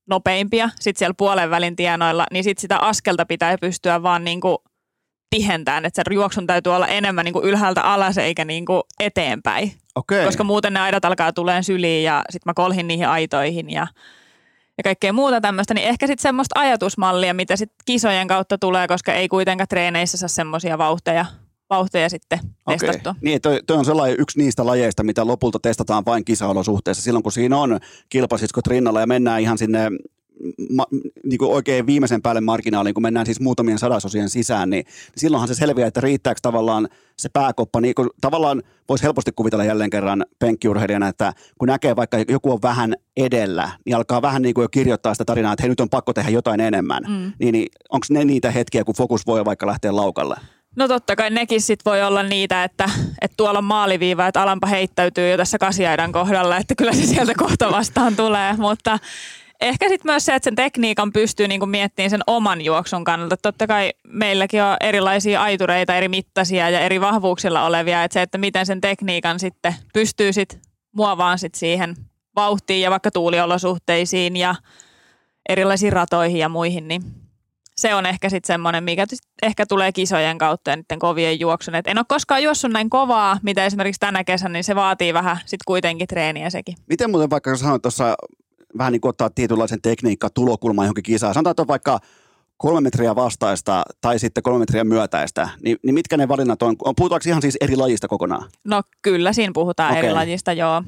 nopeimpia, 0.09 0.71
sitten 0.81 0.99
siellä 0.99 1.15
puolen 1.19 1.51
välin 1.51 1.77
tienoilla, 1.77 2.27
niin 2.33 2.45
sitten 2.45 2.61
sitä 2.61 2.79
askelta 2.79 3.27
pitää 3.27 3.59
pystyä 3.61 4.03
vaan 4.03 4.25
niin 4.25 4.41
kuin 4.41 4.59
tihentämään, 5.31 5.85
että 5.85 6.03
se 6.09 6.15
juoksun 6.15 6.47
täytyy 6.47 6.75
olla 6.75 6.87
enemmän 6.87 7.25
niin 7.25 7.33
kuin 7.33 7.45
ylhäältä 7.45 7.83
alas 7.83 8.19
eikä 8.19 8.45
niin 8.45 8.67
kuin 8.67 8.83
eteenpäin, 9.01 9.73
Okei. 9.95 10.25
koska 10.25 10.45
muuten 10.45 10.73
ne 10.73 10.81
aidat 10.81 11.05
alkaa 11.05 11.33
tuleen 11.33 11.65
syliin 11.65 12.05
ja 12.05 12.23
sitten 12.31 12.51
mä 12.51 12.55
kolhin 12.55 12.89
niihin 12.89 13.09
aitoihin 13.09 13.71
ja 13.71 13.87
ja 14.79 14.83
kaikkea 14.83 15.13
muuta 15.13 15.41
tämmöistä, 15.41 15.75
niin 15.75 15.89
ehkä 15.89 16.07
sitten 16.07 16.23
semmoista 16.23 16.61
ajatusmallia, 16.61 17.35
mitä 17.35 17.57
sitten 17.57 17.77
kisojen 17.85 18.29
kautta 18.29 18.59
tulee, 18.59 18.89
koska 18.89 19.13
ei 19.13 19.29
kuitenkaan 19.29 19.69
treeneissä 19.69 20.17
saa 20.17 20.29
semmoisia 20.29 20.79
vauhteja, 20.79 21.27
vauhteja 21.71 22.09
sitten 22.09 22.39
Okei. 22.67 22.79
testattua. 22.79 23.15
Niin, 23.21 23.41
toi, 23.41 23.61
toi 23.67 23.77
on 23.77 23.85
sellainen 23.85 24.21
yksi 24.21 24.39
niistä 24.39 24.67
lajeista, 24.67 25.03
mitä 25.03 25.27
lopulta 25.27 25.59
testataan 25.59 26.05
vain 26.05 26.25
kisaolosuhteissa. 26.25 27.03
Silloin 27.03 27.23
kun 27.23 27.33
siinä 27.33 27.59
on 27.59 27.79
kilpasiskot 28.09 28.67
rinnalla 28.67 29.01
ja 29.01 29.07
mennään 29.07 29.41
ihan 29.41 29.59
sinne 29.59 29.91
ma, 30.71 30.87
niin 31.25 31.39
kuin 31.39 31.51
oikein 31.51 31.87
viimeisen 31.87 32.23
päälle 32.23 32.41
marginaaliin, 32.41 32.95
kun 32.95 33.03
mennään 33.03 33.27
siis 33.27 33.41
muutamien 33.41 33.79
sadasosien 33.79 34.31
sisään, 34.31 34.71
niin, 34.71 34.85
niin 34.85 35.13
silloinhan 35.17 35.49
se 35.49 35.55
selviää, 35.55 35.89
että 35.89 36.01
riittääkö 36.01 36.41
tavallaan 36.43 36.89
se 37.19 37.29
pääkoppa. 37.33 37.81
Niin 37.81 37.95
kun 37.95 38.11
tavallaan 38.21 38.63
voisi 38.89 39.05
helposti 39.05 39.33
kuvitella 39.37 39.65
jälleen 39.65 39.91
kerran 39.91 40.27
penkkiurheilijana, 40.39 41.09
että 41.09 41.33
kun 41.59 41.69
näkee 41.69 41.97
vaikka 41.97 42.19
joku 42.29 42.53
on 42.53 42.63
vähän 42.63 42.95
edellä, 43.17 43.71
niin 43.85 43.97
alkaa 43.97 44.23
vähän 44.23 44.43
niin 44.43 44.55
kuin 44.55 44.63
jo 44.63 44.69
kirjoittaa 44.69 45.15
sitä 45.15 45.25
tarinaa, 45.25 45.53
että 45.53 45.63
hei 45.63 45.69
nyt 45.69 45.81
on 45.81 45.91
pakko 45.91 46.13
tehdä 46.13 46.31
jotain 46.31 46.61
enemmän. 46.61 47.03
Mm. 47.09 47.33
Niin, 47.39 47.53
niin 47.53 47.67
onko 47.91 48.07
ne 48.11 48.25
niitä 48.25 48.51
hetkiä, 48.51 48.85
kun 48.85 48.95
fokus 48.95 49.27
voi 49.27 49.45
vaikka 49.45 49.67
lähteä 49.67 49.97
laukalle? 49.97 50.37
No 50.77 50.89
totta 50.89 51.17
kai 51.17 51.31
nekin 51.31 51.61
sit 51.61 51.81
voi 51.85 52.03
olla 52.03 52.23
niitä, 52.23 52.65
että, 52.65 52.91
että 53.21 53.35
tuolla 53.37 53.59
on 53.59 53.65
maaliviiva, 53.65 54.27
että 54.27 54.43
Alampa 54.43 54.67
heittäytyy 54.67 55.31
jo 55.31 55.37
tässä 55.37 55.59
kasiaidan 55.59 56.13
kohdalla, 56.13 56.57
että 56.57 56.75
kyllä 56.75 56.93
se 56.93 57.07
sieltä 57.07 57.35
kohta 57.35 57.71
vastaan 57.71 58.17
tulee, 58.17 58.57
mutta 58.57 58.99
ehkä 59.61 59.89
sitten 59.89 60.13
myös 60.13 60.27
se, 60.27 60.35
että 60.35 60.45
sen 60.45 60.55
tekniikan 60.55 61.13
pystyy 61.13 61.49
niinku 61.49 61.67
miettimään 61.67 62.11
sen 62.11 62.21
oman 62.27 62.61
juoksun 62.61 63.05
kannalta. 63.05 63.37
Totta 63.37 63.67
kai 63.67 63.93
meilläkin 64.09 64.63
on 64.63 64.77
erilaisia 64.81 65.43
aitureita, 65.43 65.97
eri 65.97 66.09
mittaisia 66.09 66.71
ja 66.71 66.81
eri 66.81 67.01
vahvuuksilla 67.01 67.67
olevia, 67.67 68.05
että 68.05 68.13
se, 68.13 68.23
että 68.23 68.39
miten 68.39 68.67
sen 68.67 68.81
tekniikan 68.81 69.41
sitten 69.41 69.75
pystyy 69.93 70.33
sitten 70.33 70.61
muovaan 70.93 71.39
sit 71.39 71.55
siihen 71.55 71.97
vauhtiin 72.37 72.81
ja 72.81 72.91
vaikka 72.91 73.11
tuuliolosuhteisiin 73.11 74.37
ja 74.37 74.55
erilaisiin 75.49 75.93
ratoihin 75.93 76.39
ja 76.39 76.49
muihin, 76.49 76.89
niin 76.89 77.03
se 77.77 77.95
on 77.95 78.07
ehkä 78.07 78.29
sitten 78.29 78.47
semmoinen, 78.47 78.85
mikä 78.85 79.07
sit 79.09 79.19
ehkä 79.43 79.67
tulee 79.67 79.93
kisojen 79.93 80.39
kautta 80.39 80.71
ja 80.71 80.77
niiden 80.77 80.99
kovien 80.99 81.41
juoksun. 81.41 81.75
Et 81.75 81.87
en 81.87 81.99
ole 81.99 82.05
koskaan 82.09 82.43
juossut 82.43 82.71
näin 82.71 82.91
kovaa, 82.91 83.39
mitä 83.43 83.65
esimerkiksi 83.65 84.01
tänä 84.01 84.25
kesänä, 84.25 84.53
niin 84.53 84.65
se 84.65 84.75
vaatii 84.75 85.15
vähän 85.15 85.37
sitten 85.41 85.65
kuitenkin 85.67 86.09
treeniä 86.09 86.51
sekin. 86.51 86.75
Miten 86.89 87.11
muuten 87.11 87.31
vaikka 87.31 87.57
sanoit 87.57 87.83
tuossa 87.83 88.15
vähän 88.79 88.93
niin 88.93 89.01
kuin 89.01 89.11
ottaa 89.11 89.31
tietynlaisen 89.31 89.83
tekniikka 89.83 90.31
tulokulman 90.31 90.85
johonkin 90.85 91.05
kisaan. 91.05 91.35
Sanotaan, 91.35 91.51
että 91.51 91.63
on 91.63 91.69
vaikka 91.69 91.99
kolme 92.57 92.81
metriä 92.81 93.17
vastaista 93.17 93.83
tai 94.01 94.19
sitten 94.19 94.43
kolme 94.43 94.59
metriä 94.59 94.85
myötäistä, 94.85 95.49
niin, 95.63 95.77
niin 95.83 95.95
mitkä 95.95 96.17
ne 96.17 96.29
valinnat 96.29 96.63
on? 96.63 96.77
Puhutaanko 96.97 97.25
ihan 97.27 97.43
siis 97.43 97.57
eri 97.61 97.77
lajista 97.77 98.09
kokonaan? 98.09 98.51
No 98.65 98.83
kyllä, 99.03 99.33
siinä 99.33 99.51
puhutaan 99.55 99.93
Okei. 99.93 100.05
eri 100.05 100.13
lajista, 100.13 100.53
joo. 100.53 100.83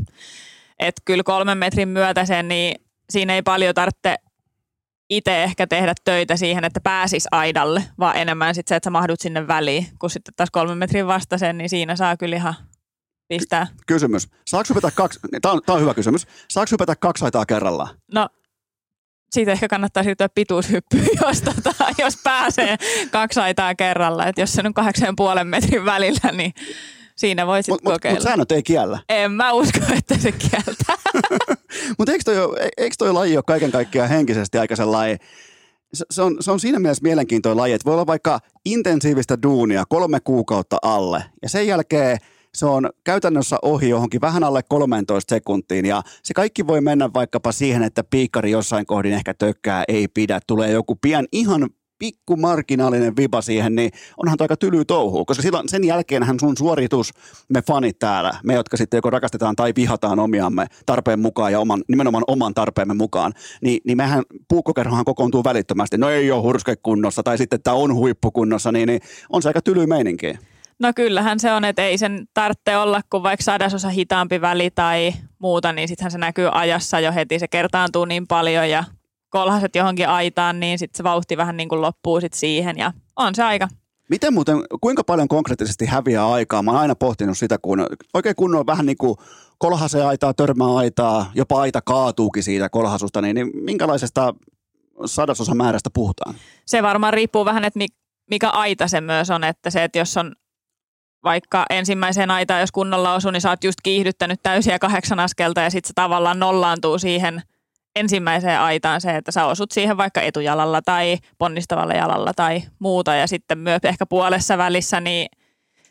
Että 0.79 1.03
kyllä 1.05 1.23
kolmen 1.23 1.59
metrin 1.59 1.89
myötä 1.89 2.25
sen, 2.25 2.49
niin 2.49 2.81
siinä 3.11 3.35
ei 3.35 3.43
paljon 3.43 3.75
tarvitse 3.75 4.17
itse 5.11 5.43
ehkä 5.43 5.67
tehdä 5.67 5.95
töitä 6.05 6.37
siihen, 6.37 6.65
että 6.65 6.81
pääsis 6.81 7.27
aidalle, 7.31 7.85
vaan 7.99 8.17
enemmän 8.17 8.55
sitten 8.55 8.69
se, 8.69 8.77
että 8.77 8.87
sä 8.87 8.91
mahdut 8.91 9.21
sinne 9.21 9.49
väliin. 9.49 9.87
Kun 9.99 10.11
sitten 10.11 10.35
taas 10.37 10.51
kolmen 10.51 10.79
metrin 10.79 11.07
vastaisen, 11.07 11.59
niin 11.59 11.71
siinä 11.71 11.97
saa 11.97 12.17
kyllä 12.17 12.37
ihan 12.37 12.55
pistää. 13.31 13.67
Kysymys. 13.87 14.29
Saako 14.47 14.67
hypätä 14.69 14.91
kaksi, 14.95 15.21
tämä 15.43 15.53
on, 15.53 15.61
tää 15.67 15.75
on 15.75 15.81
hyvä 15.81 15.95
kysymys. 15.95 16.27
Saako 16.49 16.69
hypätä 16.73 16.97
kaksi 16.97 17.25
aitaa 17.25 17.47
kerrallaan? 17.47 17.97
No 18.15 18.29
siitä 19.33 19.53
ehkä 19.53 19.69
kannattaa 19.69 20.03
siirtyä 20.03 20.29
pituushyppyyn, 20.29 21.09
jos, 21.27 21.43
tota, 21.43 21.75
jos 21.99 22.17
pääsee 22.25 22.77
kaksi 23.11 23.41
aitaa 23.41 23.75
kerralla. 23.75 24.27
Et 24.27 24.39
jos 24.39 24.53
se 24.53 24.63
on 24.65 24.75
kahdeksan 24.75 25.07
ja 25.07 25.15
puolen 25.17 25.47
metrin 25.47 25.85
välillä, 25.85 26.33
niin 26.33 26.53
siinä 27.17 27.47
voi 27.47 27.63
sitten 27.63 27.75
Mutta 27.75 27.91
mut, 27.91 27.95
kokeilla. 27.95 28.17
mut 28.19 28.23
säännöt 28.23 28.53
ei 28.53 28.63
kiellä. 28.63 28.99
En 29.09 29.33
mä 29.33 29.53
usko, 29.53 29.81
että 29.99 30.19
se 30.19 30.33
kieltää. 30.33 30.97
Mutta 31.99 32.13
eikö 32.13 32.25
toi, 32.25 32.37
eikö 32.77 32.95
toi 32.99 33.13
laji 33.13 33.37
ole 33.37 33.45
kaiken 33.47 33.71
kaikkiaan 33.71 34.09
henkisesti 34.09 34.59
aika 34.59 34.77
sellainen, 34.77 35.19
se, 35.95 36.05
se, 36.11 36.23
on, 36.23 36.37
se 36.41 36.51
on 36.51 36.61
siinä 36.61 36.79
mielessä 36.79 37.03
mielenkiintoinen 37.03 37.57
laji, 37.57 37.73
että 37.73 37.85
voi 37.85 37.95
olla 37.95 38.07
vaikka 38.07 38.39
intensiivistä 38.65 39.39
duunia 39.43 39.85
kolme 39.89 40.21
kuukautta 40.21 40.79
alle 40.83 41.25
ja 41.43 41.49
sen 41.49 41.67
jälkeen 41.67 42.19
se 42.55 42.67
on 42.67 42.91
käytännössä 43.05 43.57
ohi 43.63 43.89
johonkin 43.89 44.21
vähän 44.21 44.45
alle 44.45 44.63
13 44.69 45.35
sekuntiin 45.35 45.87
ja 45.87 46.03
se 46.23 46.35
kaikki 46.35 46.67
voi 46.67 46.81
mennä 46.81 47.11
vaikkapa 47.15 47.53
siihen, 47.53 47.83
että 47.83 48.05
piikkari 48.05 48.51
jossain 48.51 48.87
kohdin 48.87 49.13
ehkä 49.13 49.35
tökkää 49.35 49.85
ei 49.89 50.09
pidä, 50.09 50.41
tulee 50.47 50.71
joku 50.71 50.97
pian 50.97 51.27
ihan 51.33 51.71
pikku 52.01 52.37
marginaalinen 52.37 53.17
viba 53.17 53.43
siihen, 53.43 53.75
niin 53.75 53.91
onhan 54.17 54.37
aika 54.41 54.57
tyly 54.57 54.85
touhuu, 54.85 55.25
koska 55.25 55.43
silloin 55.43 55.69
sen 55.69 55.85
jälkeenhän 55.85 56.41
sun 56.41 56.57
suoritus, 56.57 57.11
me 57.49 57.63
fanit 57.63 57.99
täällä, 57.99 58.33
me 58.45 58.55
jotka 58.55 58.77
sitten 58.77 58.99
joko 58.99 59.11
rakastetaan 59.11 59.57
tai 59.57 59.73
vihataan 59.77 60.19
omiamme 60.19 60.67
tarpeen 60.87 61.21
mukaan 61.21 61.53
ja 61.53 61.61
oman, 61.61 61.83
nimenomaan 61.89 62.25
oman 62.27 62.55
tarpeemme 62.55 62.95
mukaan, 62.95 63.33
niin, 63.63 63.81
niin 63.85 63.97
mehän 63.97 64.23
puukkokerhohan 64.49 65.05
kokoontuu 65.05 65.45
välittömästi, 65.45 65.99
no 65.99 66.09
ei 66.09 66.31
ole 66.31 66.43
hurskekunnossa 66.43 67.23
tai 67.23 67.39
sitten 67.39 67.63
tämä 67.63 67.77
on 67.77 67.95
huippukunnossa, 67.95 68.73
niin, 68.73 68.87
niin 68.87 69.01
on 69.31 69.43
se 69.43 69.49
aika 69.49 69.63
tyly 69.63 69.87
meininki. 69.87 70.35
No 70.81 70.93
kyllähän 70.97 71.41
se 71.41 71.53
on, 71.53 71.65
että 71.65 71.83
ei 71.83 71.99
sen 71.99 72.29
tarvitse 72.35 72.77
olla 72.77 73.01
kuin 73.11 73.23
vaikka 73.23 73.45
sadasosa 73.45 73.89
hitaampi 73.89 74.41
väli 74.41 74.71
tai 74.71 75.13
muuta, 75.39 75.73
niin 75.73 75.89
sittenhän 75.89 76.11
se 76.11 76.19
näkyy 76.19 76.49
ajassa 76.53 77.01
jo 77.01 77.13
heti. 77.13 77.39
Se 77.39 77.49
kertaantuu 77.49 78.05
niin 78.05 78.27
paljon 78.27 78.71
ja 78.71 78.85
kolhaset 79.31 79.77
johonkin 79.77 80.09
aitaan, 80.09 80.61
niin 80.61 80.79
sitten 80.79 80.97
se 80.97 81.05
vauhti 81.05 81.37
vähän 81.37 81.57
niin 81.57 81.69
kuin 81.69 81.81
loppuu 81.81 82.21
sit 82.21 82.33
siihen 82.33 82.79
ja 82.79 82.93
on 83.17 83.35
se 83.35 83.43
aika. 83.43 83.69
Miten 84.11 84.35
muuten, 84.35 84.57
kuinka 84.81 85.05
paljon 85.05 85.29
konkreettisesti 85.29 85.87
häviää 85.87 86.29
aikaa? 86.33 86.63
Mä 86.63 86.71
oon 86.71 86.81
aina 86.81 86.95
pohtinut 86.95 87.39
sitä, 87.39 87.59
kun 87.63 87.87
oikein 88.15 88.37
kunnon 88.37 88.67
vähän 88.67 88.87
niin 88.87 88.99
kuin 88.99 89.17
kolhasee 89.59 90.05
aitaa, 90.05 90.35
törmää 90.35 90.77
aitaa, 90.77 91.31
jopa 91.35 91.61
aita 91.61 91.81
kaatuukin 91.81 92.43
siitä 92.43 92.69
kolhasusta, 92.69 93.23
niin, 93.23 93.35
niin 93.35 93.51
minkälaisesta 93.55 94.35
sadasosa 95.07 95.55
määrästä 95.55 95.91
puhutaan? 95.95 96.35
Se 96.67 96.83
varmaan 96.83 97.13
riippuu 97.13 97.45
vähän, 97.45 97.65
että 97.65 97.79
mi- 97.79 97.97
mikä 98.31 98.49
aita 98.49 98.89
se 98.89 99.01
myös 99.01 99.31
on, 99.31 99.45
että 99.45 99.71
se, 99.71 99.85
että 99.85 99.99
jos 99.99 100.17
on 100.17 100.33
vaikka 101.25 101.67
ensimmäiseen 101.71 102.31
aitaan, 102.31 102.61
jos 102.61 102.73
kunnolla 102.73 103.15
osuu, 103.15 103.31
niin 103.31 103.41
sä 103.41 103.51
oot 103.51 103.65
just 103.65 103.79
kiihdyttänyt 103.83 104.41
täysiä 104.43 104.79
kahdeksan 104.79 105.21
askelta 105.21 105.61
ja 105.61 105.71
sitten 105.71 105.89
se 105.89 105.93
tavallaan 105.95 106.39
nollaantuu 106.39 106.99
siihen 106.99 107.43
ensimmäiseen 107.97 108.61
aitaan 108.61 109.01
se, 109.01 109.17
että 109.17 109.33
sä 109.33 109.47
osut 109.47 109.73
siihen 109.73 109.97
vaikka 109.97 110.21
etujalalla 110.21 110.83
tai 110.83 111.19
ponnistavalla 111.39 111.95
jalalla 111.95 112.33
tai 112.37 112.63
muuta 112.79 113.15
ja 113.15 113.27
sitten 113.27 113.59
myös 113.59 113.81
ehkä 113.85 114.07
puolessa 114.07 114.59
välissä, 114.59 115.01
niin 115.01 115.29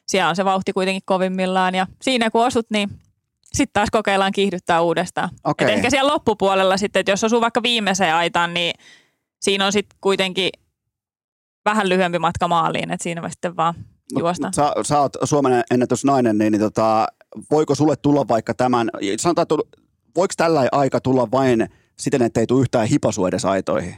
siellä 0.08 0.30
on 0.30 0.36
se 0.36 0.46
vauhti 0.46 0.74
kuitenkin 0.74 1.02
kovimmillaan 1.06 1.76
ja 1.76 1.88
siinä 2.02 2.30
kun 2.30 2.46
osut, 2.46 2.66
niin 2.70 2.90
sitten 3.54 3.74
taas 3.74 3.90
kokeillaan 3.92 4.32
kiihdyttää 4.32 4.82
uudestaan. 4.82 5.30
Okei. 5.44 5.68
Et 5.68 5.74
ehkä 5.74 5.90
siellä 5.90 6.14
loppupuolella 6.14 6.78
sitten, 6.78 7.00
että 7.00 7.12
jos 7.12 7.24
osuu 7.24 7.42
vaikka 7.42 7.64
viimeiseen 7.64 8.16
aitaan, 8.16 8.54
niin 8.54 8.74
siinä 9.42 9.66
on 9.66 9.72
sitten 9.72 9.98
kuitenkin 10.02 10.50
vähän 11.66 11.90
lyhyempi 11.90 12.20
matka 12.20 12.48
maaliin, 12.48 12.92
että 12.92 13.04
siinä 13.04 13.30
sitten 13.30 13.56
vaan 13.56 13.74
juosta. 14.20 14.48
Mut 14.48 14.56
Sä, 14.56 14.74
sä 14.84 15.00
oot 15.00 15.14
Suomen 15.24 15.64
ennätysnainen, 15.72 16.38
niin, 16.38 16.52
niin 16.52 16.62
tota, 16.62 17.08
voiko 17.52 17.76
sulle 17.76 17.96
tulla 17.96 18.28
vaikka 18.28 18.54
tämän, 18.54 18.90
sanotaan, 19.20 19.44
että 19.44 19.56
voiko 20.16 20.34
tällä 20.38 20.68
aika 20.72 21.02
tulla 21.02 21.32
vain 21.32 21.70
siten, 22.00 22.22
että 22.22 22.40
ei 22.40 22.48
tule 22.48 22.62
yhtään 22.62 22.88
hipasu 22.88 23.26
edes 23.26 23.46
aitoihin? 23.46 23.96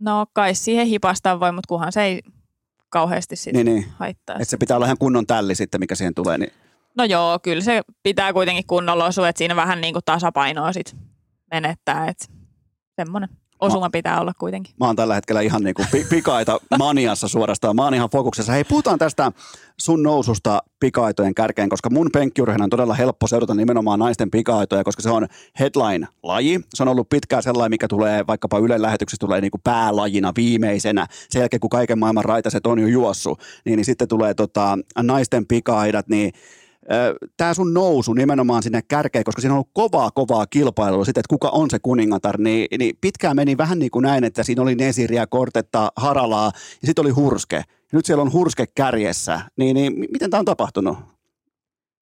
No 0.00 0.26
kai 0.32 0.54
siihen 0.54 0.86
hipastaa 0.86 1.40
voi, 1.40 1.52
mutta 1.52 1.68
kunhan 1.68 1.92
se 1.92 2.02
ei 2.02 2.22
kauheasti 2.88 3.36
sitten 3.36 3.66
Niin, 3.66 3.74
niin. 3.74 3.92
haittaa. 3.98 4.36
Että 4.36 4.44
se 4.44 4.56
pitää 4.56 4.76
olla 4.76 4.86
ihan 4.86 4.98
kunnon 4.98 5.26
tälli 5.26 5.54
sitten, 5.54 5.80
mikä 5.80 5.94
siihen 5.94 6.14
tulee. 6.14 6.38
Niin. 6.38 6.52
No 6.96 7.04
joo, 7.04 7.38
kyllä 7.42 7.62
se 7.62 7.82
pitää 8.02 8.32
kuitenkin 8.32 8.66
kunnolla 8.66 9.06
osua, 9.06 9.28
että 9.28 9.38
siinä 9.38 9.56
vähän 9.56 9.80
niin 9.80 9.94
kuin 9.94 10.04
tasapainoa 10.04 10.72
sit 10.72 10.96
menettää, 11.50 12.08
että 12.08 12.26
semmoinen 12.96 13.28
osuma 13.60 13.90
pitää 13.90 14.20
olla 14.20 14.32
kuitenkin. 14.38 14.74
Mä 14.80 14.86
oon 14.86 14.96
tällä 14.96 15.14
hetkellä 15.14 15.40
ihan 15.40 15.62
niin 15.62 15.74
kuin 15.74 15.88
pi- 15.92 16.06
pikaita 16.10 16.60
maniassa 16.78 17.28
suorastaan. 17.28 17.76
Mä 17.76 17.84
oon 17.84 17.94
ihan 17.94 18.10
fokuksessa. 18.10 18.52
Hei, 18.52 18.64
puhutaan 18.64 18.98
tästä 18.98 19.32
sun 19.80 20.02
noususta 20.02 20.62
pikaitojen 20.80 21.34
kärkeen, 21.34 21.68
koska 21.68 21.90
mun 21.90 22.10
penkkiurheilun 22.12 22.64
on 22.64 22.70
todella 22.70 22.94
helppo 22.94 23.26
seurata 23.26 23.54
nimenomaan 23.54 23.98
naisten 23.98 24.30
pikaitoja, 24.30 24.84
koska 24.84 25.02
se 25.02 25.10
on 25.10 25.26
headline-laji. 25.60 26.60
Se 26.74 26.82
on 26.82 26.88
ollut 26.88 27.08
pitkään 27.08 27.42
sellainen, 27.42 27.70
mikä 27.70 27.88
tulee 27.88 28.26
vaikkapa 28.26 28.58
Ylen 28.58 28.82
lähetyksessä 28.82 29.20
tulee 29.20 29.40
niin 29.40 29.50
kuin 29.50 29.60
päälajina 29.64 30.32
viimeisenä. 30.36 31.06
Sen 31.30 31.40
jälkeen, 31.40 31.60
kun 31.60 31.70
kaiken 31.70 31.98
maailman 31.98 32.24
raitaset 32.24 32.66
on 32.66 32.78
jo 32.78 32.86
juossut, 32.86 33.40
niin, 33.64 33.76
niin 33.76 33.84
sitten 33.84 34.08
tulee 34.08 34.34
tota, 34.34 34.78
naisten 35.02 35.46
pikaidat, 35.46 36.08
niin 36.08 36.32
tämä 37.36 37.54
sun 37.54 37.74
nousu 37.74 38.12
nimenomaan 38.12 38.62
sinne 38.62 38.82
kärkeen, 38.82 39.24
koska 39.24 39.40
siinä 39.40 39.52
on 39.52 39.56
ollut 39.56 39.70
kovaa, 39.72 40.10
kovaa 40.10 40.46
kilpailua 40.46 41.04
sitten, 41.04 41.20
että 41.20 41.28
kuka 41.28 41.48
on 41.48 41.70
se 41.70 41.78
kuningatar, 41.78 42.40
niin, 42.40 42.66
niin 42.78 42.98
pitkään 43.00 43.36
meni 43.36 43.56
vähän 43.56 43.78
niin 43.78 43.90
kuin 43.90 44.02
näin, 44.02 44.24
että 44.24 44.42
siinä 44.42 44.62
oli 44.62 44.74
Nesiriä, 44.74 45.26
Kortetta, 45.26 45.92
Haralaa 45.96 46.52
ja 46.82 46.86
sitten 46.86 47.02
oli 47.02 47.10
Hurske. 47.10 47.62
Nyt 47.92 48.06
siellä 48.06 48.22
on 48.22 48.32
Hurske 48.32 48.66
kärjessä, 48.74 49.40
niin, 49.56 49.74
niin 49.74 49.92
miten 50.12 50.30
tämä 50.30 50.38
on 50.38 50.44
tapahtunut? 50.44 50.98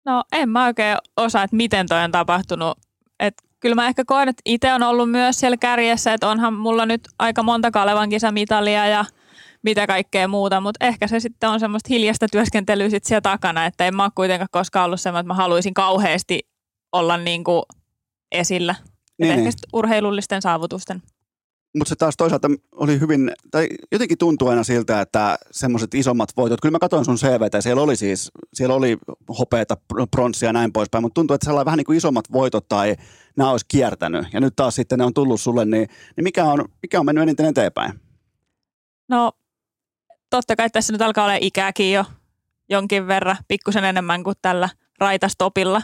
No 0.06 0.24
en 0.32 0.50
mä 0.50 0.66
oikein 0.66 0.98
osaa, 1.18 1.44
että 1.44 1.56
miten 1.56 1.88
toi 1.88 2.04
on 2.04 2.12
tapahtunut. 2.12 2.78
Et 3.20 3.34
kyllä 3.60 3.76
mä 3.76 3.88
ehkä 3.88 4.06
koen, 4.06 4.30
että 4.30 4.42
itse 4.46 4.74
on 4.74 4.84
ollut 4.84 5.12
myös 5.12 5.40
siellä 5.40 5.58
kärjessä, 5.58 6.14
että 6.14 6.30
onhan 6.30 6.54
mulla 6.54 6.86
nyt 6.86 7.02
aika 7.20 7.44
monta 7.44 7.72
Kalevan 7.72 8.10
kisamitalia 8.10 8.88
ja 8.88 9.06
mitä 9.68 9.88
kaikkea 9.88 10.28
muuta, 10.28 10.62
mutta 10.62 10.86
ehkä 10.86 11.08
se 11.08 11.20
sitten 11.20 11.50
on 11.50 11.60
semmoista 11.60 11.88
hiljasta 11.90 12.28
työskentelyä 12.32 12.90
sit 12.90 13.06
siellä 13.06 13.22
takana, 13.22 13.66
että 13.66 13.88
en 13.88 13.96
mä 13.96 14.04
ole 14.04 14.12
kuitenkaan 14.16 14.48
koskaan 14.52 14.86
ollut 14.86 15.02
semmoinen, 15.02 15.22
että 15.22 15.34
mä 15.34 15.34
haluaisin 15.34 15.74
kauheasti 15.74 16.40
olla 16.92 17.18
niin 17.18 17.44
kuin 17.44 17.64
esillä. 18.32 18.76
Niin, 19.20 19.32
ehkä 19.32 19.44
niin. 19.44 19.54
urheilullisten 19.74 20.42
saavutusten. 20.42 21.02
Mutta 21.78 21.90
se 21.90 21.96
taas 21.96 22.18
toisaalta 22.18 22.48
oli 22.72 23.00
hyvin, 23.00 23.32
tai 23.52 23.68
jotenkin 23.92 24.18
tuntuu 24.18 24.48
aina 24.48 24.64
siltä, 24.64 25.02
että 25.02 25.38
semmoiset 25.52 25.94
isommat 25.94 26.30
voitot, 26.38 26.62
kyllä 26.62 26.76
mä 26.76 26.80
katsoin 26.80 27.06
sun 27.06 27.18
CVtä, 27.18 27.62
siellä 27.62 27.82
oli 27.82 27.96
siis, 27.96 28.32
siellä 28.54 28.76
oli 28.76 28.98
hopeata, 29.40 29.78
pronssia 30.12 30.50
ja 30.50 30.54
näin 30.54 30.74
poispäin, 30.74 31.04
mutta 31.04 31.14
tuntuu, 31.14 31.36
että 31.36 31.46
sellainen 31.46 31.66
vähän 31.66 31.78
niin 31.78 31.86
kuin 31.86 31.98
isommat 31.98 32.26
voitot 32.32 32.68
tai 32.68 32.96
nämä 33.38 33.52
olisi 33.52 33.66
kiertänyt, 33.68 34.26
ja 34.34 34.40
nyt 34.40 34.56
taas 34.56 34.76
sitten 34.76 35.00
ne 35.00 35.06
on 35.06 35.14
tullut 35.14 35.42
sulle, 35.42 35.66
niin, 35.66 35.88
niin 36.16 36.24
mikä, 36.24 36.46
on, 36.46 36.66
mikä 36.82 37.00
on 37.00 37.06
mennyt 37.06 37.22
eniten 37.22 37.46
eteenpäin? 37.46 37.94
No 39.10 39.32
totta 40.30 40.56
kai 40.56 40.70
tässä 40.70 40.94
nyt 40.94 41.02
alkaa 41.02 41.26
olla 41.26 41.38
ikääkin 41.42 41.92
jo 41.92 42.06
jonkin 42.70 43.08
verran, 43.08 43.38
pikkusen 43.48 43.84
enemmän 43.84 44.24
kuin 44.24 44.36
tällä 44.42 44.70
raitastopilla 45.00 45.82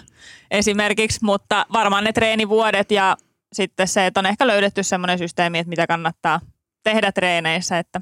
esimerkiksi, 0.52 1.20
mutta 1.22 1.66
varmaan 1.74 2.04
ne 2.04 2.14
treenivuodet 2.14 2.92
ja 2.92 3.18
sitten 3.54 3.88
se, 3.88 4.06
että 4.06 4.20
on 4.20 4.26
ehkä 4.26 4.48
löydetty 4.48 4.84
semmoinen 4.84 5.18
systeemi, 5.18 5.60
että 5.60 5.70
mitä 5.70 5.88
kannattaa 5.88 6.42
tehdä 6.84 7.12
treeneissä, 7.12 7.80
että 7.80 8.02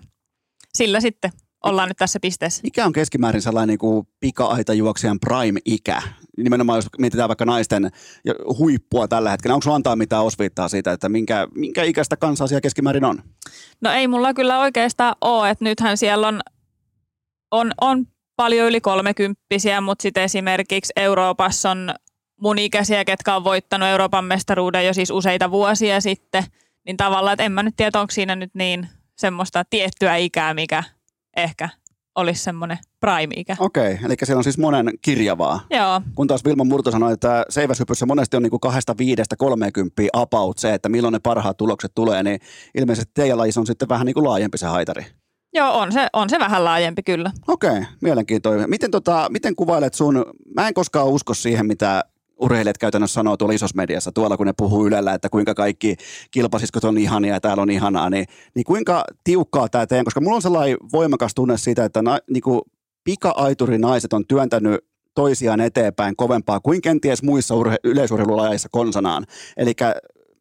sillä 0.74 1.02
sitten 1.02 1.32
ollaan 1.64 1.88
nyt 1.88 1.98
tässä 1.98 2.20
pisteessä. 2.20 2.62
Mikä 2.64 2.86
on 2.86 2.94
keskimäärin 2.94 3.42
sellainen 3.42 3.68
niin 3.68 3.80
kuin 3.80 4.08
pika-aitajuoksijan 4.20 5.20
prime-ikä? 5.20 6.02
Nimenomaan 6.44 6.78
jos 6.78 6.88
mietitään 6.98 7.30
vaikka 7.30 7.46
naisten 7.46 7.92
huippua 8.58 9.08
tällä 9.08 9.32
hetkellä. 9.32 9.56
Onko 9.56 9.74
antaa 9.74 9.96
mitään 9.96 10.24
osviittaa 10.24 10.68
siitä, 10.68 10.92
että 10.92 11.10
minkä, 11.10 11.48
minkä 11.56 11.84
ikäistä 11.84 12.18
kansaa 12.18 12.48
siellä 12.48 12.62
keskimäärin 12.62 13.06
on? 13.06 13.24
No 13.82 13.92
ei 13.92 14.08
mulla 14.08 14.34
kyllä 14.34 14.60
oikeastaan 14.60 15.16
ole, 15.22 15.50
että 15.50 15.66
nythän 15.66 15.98
siellä 15.98 16.28
on, 16.28 16.42
on, 17.52 17.72
on 17.82 18.06
paljon 18.36 18.68
yli 18.68 18.82
kolmekymppisiä, 18.82 19.82
mutta 19.82 20.02
sitten 20.02 20.24
esimerkiksi 20.24 20.94
Euroopassa 20.96 21.72
on 21.72 21.94
mun 22.42 22.60
ikäisiä, 22.60 23.06
ketkä 23.06 23.36
on 23.36 23.44
voittanut 23.44 23.90
Euroopan 23.90 24.26
mestaruuden 24.26 24.86
jo 24.86 24.94
siis 24.94 25.12
useita 25.12 25.52
vuosia 25.52 26.02
sitten, 26.02 26.44
niin 26.86 26.98
tavallaan, 26.98 27.34
että 27.34 27.44
en 27.44 27.52
mä 27.52 27.64
nyt 27.64 27.76
tiedä, 27.78 28.00
onko 28.00 28.12
siinä 28.12 28.36
nyt 28.36 28.56
niin 28.56 28.90
semmoista 29.18 29.64
tiettyä 29.70 30.16
ikää, 30.16 30.54
mikä 30.54 30.84
ehkä 31.38 31.70
olisi 32.16 32.44
semmoinen 32.44 32.78
prime-ikä. 33.00 33.56
Okei, 33.60 34.00
eli 34.06 34.16
siellä 34.24 34.40
on 34.40 34.44
siis 34.44 34.58
monen 34.58 34.90
kirjavaa. 35.02 35.60
Joo, 35.70 36.02
Kun 36.16 36.28
taas 36.28 36.46
Vilma 36.46 36.64
Murto 36.64 36.92
sanoi, 36.92 37.14
että 37.14 37.46
seiväshypyssä 37.50 38.06
monesti 38.06 38.38
on 38.38 38.44
niin 38.44 38.50
kuin 38.50 38.60
kahdesta 38.60 38.96
viidestä 38.98 39.36
kolmekymppiä 39.36 40.10
about 40.14 40.58
se, 40.58 40.74
että 40.74 40.90
milloin 40.90 41.12
ne 41.12 41.20
parhaat 41.20 41.58
tulokset 41.58 41.92
tulee, 41.96 42.24
niin 42.24 42.40
ilmeisesti 42.78 43.12
teidän 43.14 43.38
lajissa 43.38 43.62
on 43.62 43.68
sitten 43.68 43.90
vähän 43.90 44.06
niin 44.06 44.14
kuin 44.14 44.24
laajempi 44.24 44.58
se 44.58 44.66
haitari. 44.68 45.06
joo 45.54 45.80
on, 45.80 45.92
se, 45.92 46.08
on 46.14 46.30
se 46.30 46.40
vähän 46.40 46.66
laajempi 46.66 47.04
kyllä. 47.04 47.32
Okei, 47.48 47.82
mielenkiintoinen. 48.02 48.70
Miten, 48.70 48.92
tota, 48.92 49.28
miten 49.30 49.56
kuvailet 49.56 49.94
sun, 49.94 50.26
mä 50.56 50.68
en 50.68 50.74
koskaan 50.74 51.08
usko 51.08 51.34
siihen, 51.34 51.66
mitä 51.66 52.04
urheilijat 52.42 52.78
käytännössä 52.78 53.14
sanoo 53.14 53.38
tuolla 53.38 53.54
isossa 53.54 53.76
mediassa, 53.76 54.12
tuolla 54.12 54.38
kun 54.38 54.48
ne 54.48 54.54
puhuu 54.58 54.88
Ylellä, 54.88 55.14
että 55.14 55.30
kuinka 55.30 55.54
kaikki 55.54 55.96
kilpasiskot 56.32 56.84
on 56.84 56.98
ihania 56.98 57.34
ja 57.34 57.42
täällä 57.42 57.64
on 57.64 57.70
ihanaa, 57.70 58.10
niin, 58.10 58.26
niin 58.56 58.64
kuinka 58.64 59.04
tiukkaa 59.24 59.70
tämä 59.70 59.88
teidän, 59.88 60.06
koska 60.06 60.22
mulla 60.22 60.36
on 60.36 60.42
sellainen 60.42 60.78
voimakas 60.94 61.34
tunne 61.36 61.58
siitä, 61.58 61.86
että 61.86 62.02
na, 62.02 62.20
niin 62.30 62.44
kuin 62.44 62.62
pika-aiturinaiset 63.04 64.14
on 64.14 64.28
työntänyt 64.28 64.80
toisiaan 65.16 65.62
eteenpäin 65.62 66.16
kovempaa 66.16 66.60
kuin 66.60 66.82
kenties 66.82 67.24
muissa 67.24 67.56
urhe- 67.56 67.80
yleisurheilulajeissa 67.84 68.70
konsanaan. 68.72 69.26
Eli 69.58 69.74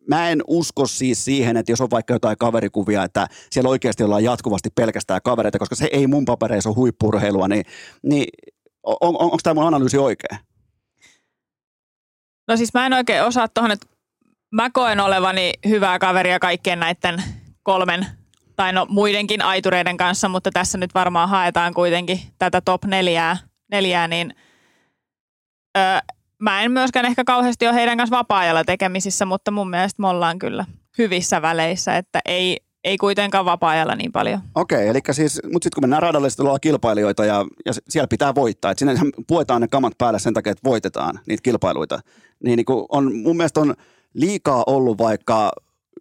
mä 0.09 0.30
en 0.30 0.42
usko 0.46 0.86
siis 0.86 1.24
siihen, 1.24 1.57
että 1.57 1.72
jos 1.72 1.80
on 1.80 1.90
vaikka 1.90 2.14
jotain 2.14 2.36
kaverikuvia, 2.38 3.05
että 3.05 3.26
siellä 3.51 3.70
oikeasti 3.70 4.03
ollaan 4.03 4.24
jatkuvasti 4.24 4.70
pelkästään 4.74 5.20
kavereita, 5.24 5.59
koska 5.59 5.74
se 5.74 5.88
ei 5.92 6.07
mun 6.07 6.24
papereissa 6.24 6.70
ole 6.70 6.76
huippurheilua, 6.76 7.48
niin, 7.48 7.64
niin 8.03 8.26
on, 8.82 8.96
on, 9.01 9.16
onko 9.20 9.38
tämä 9.42 9.55
mun 9.55 9.66
analyysi 9.66 9.98
oikea? 9.98 10.38
No 12.51 12.57
siis 12.57 12.74
mä 12.74 12.86
en 12.86 12.92
oikein 12.92 13.22
osaa 13.22 13.48
tuohon, 13.48 13.70
että 13.70 13.86
mä 14.51 14.70
koen 14.70 15.01
olevani 15.01 15.53
hyvää 15.68 15.98
kaveria 15.98 16.38
kaikkien 16.38 16.80
näiden 16.80 17.22
kolmen 17.62 18.07
tai 18.57 18.72
no 18.72 18.86
muidenkin 18.88 19.42
aitureiden 19.42 19.96
kanssa, 19.96 20.28
mutta 20.28 20.51
tässä 20.51 20.78
nyt 20.78 20.94
varmaan 20.94 21.28
haetaan 21.28 21.74
kuitenkin 21.74 22.20
tätä 22.38 22.61
top 22.61 22.84
neljää, 22.84 23.36
neljää 23.70 24.09
niin 24.09 24.34
öö, 25.78 25.98
mä 26.38 26.62
en 26.62 26.72
myöskään 26.72 27.07
ehkä 27.07 27.24
kauheasti 27.24 27.66
ole 27.66 27.74
heidän 27.74 27.96
kanssa 27.96 28.16
vapaa-ajalla 28.16 28.64
tekemisissä, 28.64 29.24
mutta 29.24 29.51
mun 29.51 29.70
mielestä 29.70 30.03
me 30.03 30.09
ollaan 30.09 30.38
kyllä 30.38 30.64
hyvissä 30.98 31.42
väleissä, 31.42 31.96
että 31.96 32.20
ei, 32.24 32.57
ei 32.84 32.98
kuitenkaan 32.98 33.44
vapaa-ajalla 33.44 33.94
niin 33.94 34.12
paljon. 34.12 34.40
Okei, 34.54 34.88
eli 34.88 35.00
siis, 35.10 35.40
mutta 35.52 35.64
sitten 35.64 35.76
kun 35.76 35.82
mennään 35.82 36.02
radalle, 36.02 36.30
sitten 36.30 36.44
ollaan 36.44 36.60
kilpailijoita 36.60 37.24
ja, 37.24 37.46
ja 37.66 37.72
siellä 37.88 38.08
pitää 38.08 38.34
voittaa. 38.34 38.70
Et 38.70 38.78
sinne 38.78 38.94
puetaan 39.28 39.60
ne 39.60 39.68
kamat 39.68 39.98
päälle 39.98 40.18
sen 40.18 40.34
takia, 40.34 40.52
että 40.52 40.68
voitetaan 40.70 41.20
niitä 41.26 41.42
kilpailuita. 41.42 42.00
Niin, 42.44 42.56
niin 42.56 42.64
kuin 42.64 42.86
on, 42.88 43.14
mun 43.16 43.36
mielestä 43.36 43.60
on 43.60 43.74
liikaa 44.14 44.64
ollut 44.66 44.98
vaikka 44.98 45.50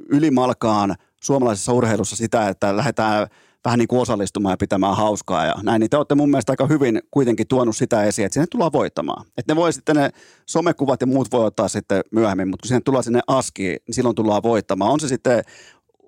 ylimalkaan 0.10 0.96
suomalaisessa 1.22 1.74
urheilussa 1.74 2.16
sitä, 2.16 2.50
että 2.50 2.78
lähdetään 2.78 3.28
vähän 3.66 3.80
niin 3.80 3.88
kuin 3.88 4.02
osallistumaan 4.02 4.54
ja 4.54 4.58
pitämään 4.58 4.98
hauskaa 4.98 5.46
ja 5.46 5.56
näin, 5.64 5.80
niin 5.80 5.90
te 5.90 5.98
olette 5.98 6.16
mun 6.16 6.30
mielestä 6.30 6.52
aika 6.52 6.68
hyvin 6.68 7.02
kuitenkin 7.12 7.48
tuonut 7.48 7.76
sitä 7.76 8.04
esiin, 8.04 8.26
että 8.26 8.34
sinne 8.34 8.48
tullaan 8.52 8.74
voittamaan. 8.74 9.26
Että 9.38 9.54
ne 9.54 9.56
voi 9.56 9.74
sitten 9.74 9.96
ne 9.96 10.10
somekuvat 10.46 11.02
ja 11.02 11.08
muut 11.08 11.32
voi 11.32 11.46
ottaa 11.46 11.68
sitten 11.68 12.02
myöhemmin, 12.12 12.48
mutta 12.48 12.64
kun 12.64 12.68
sinne 12.68 12.82
tullaan 12.82 13.04
sinne 13.04 13.20
askiin, 13.28 13.78
niin 13.88 13.96
silloin 13.96 14.16
tullaan 14.16 14.44
voittamaan. 14.44 14.92
On 14.92 15.00
se 15.00 15.08
sitten 15.08 15.44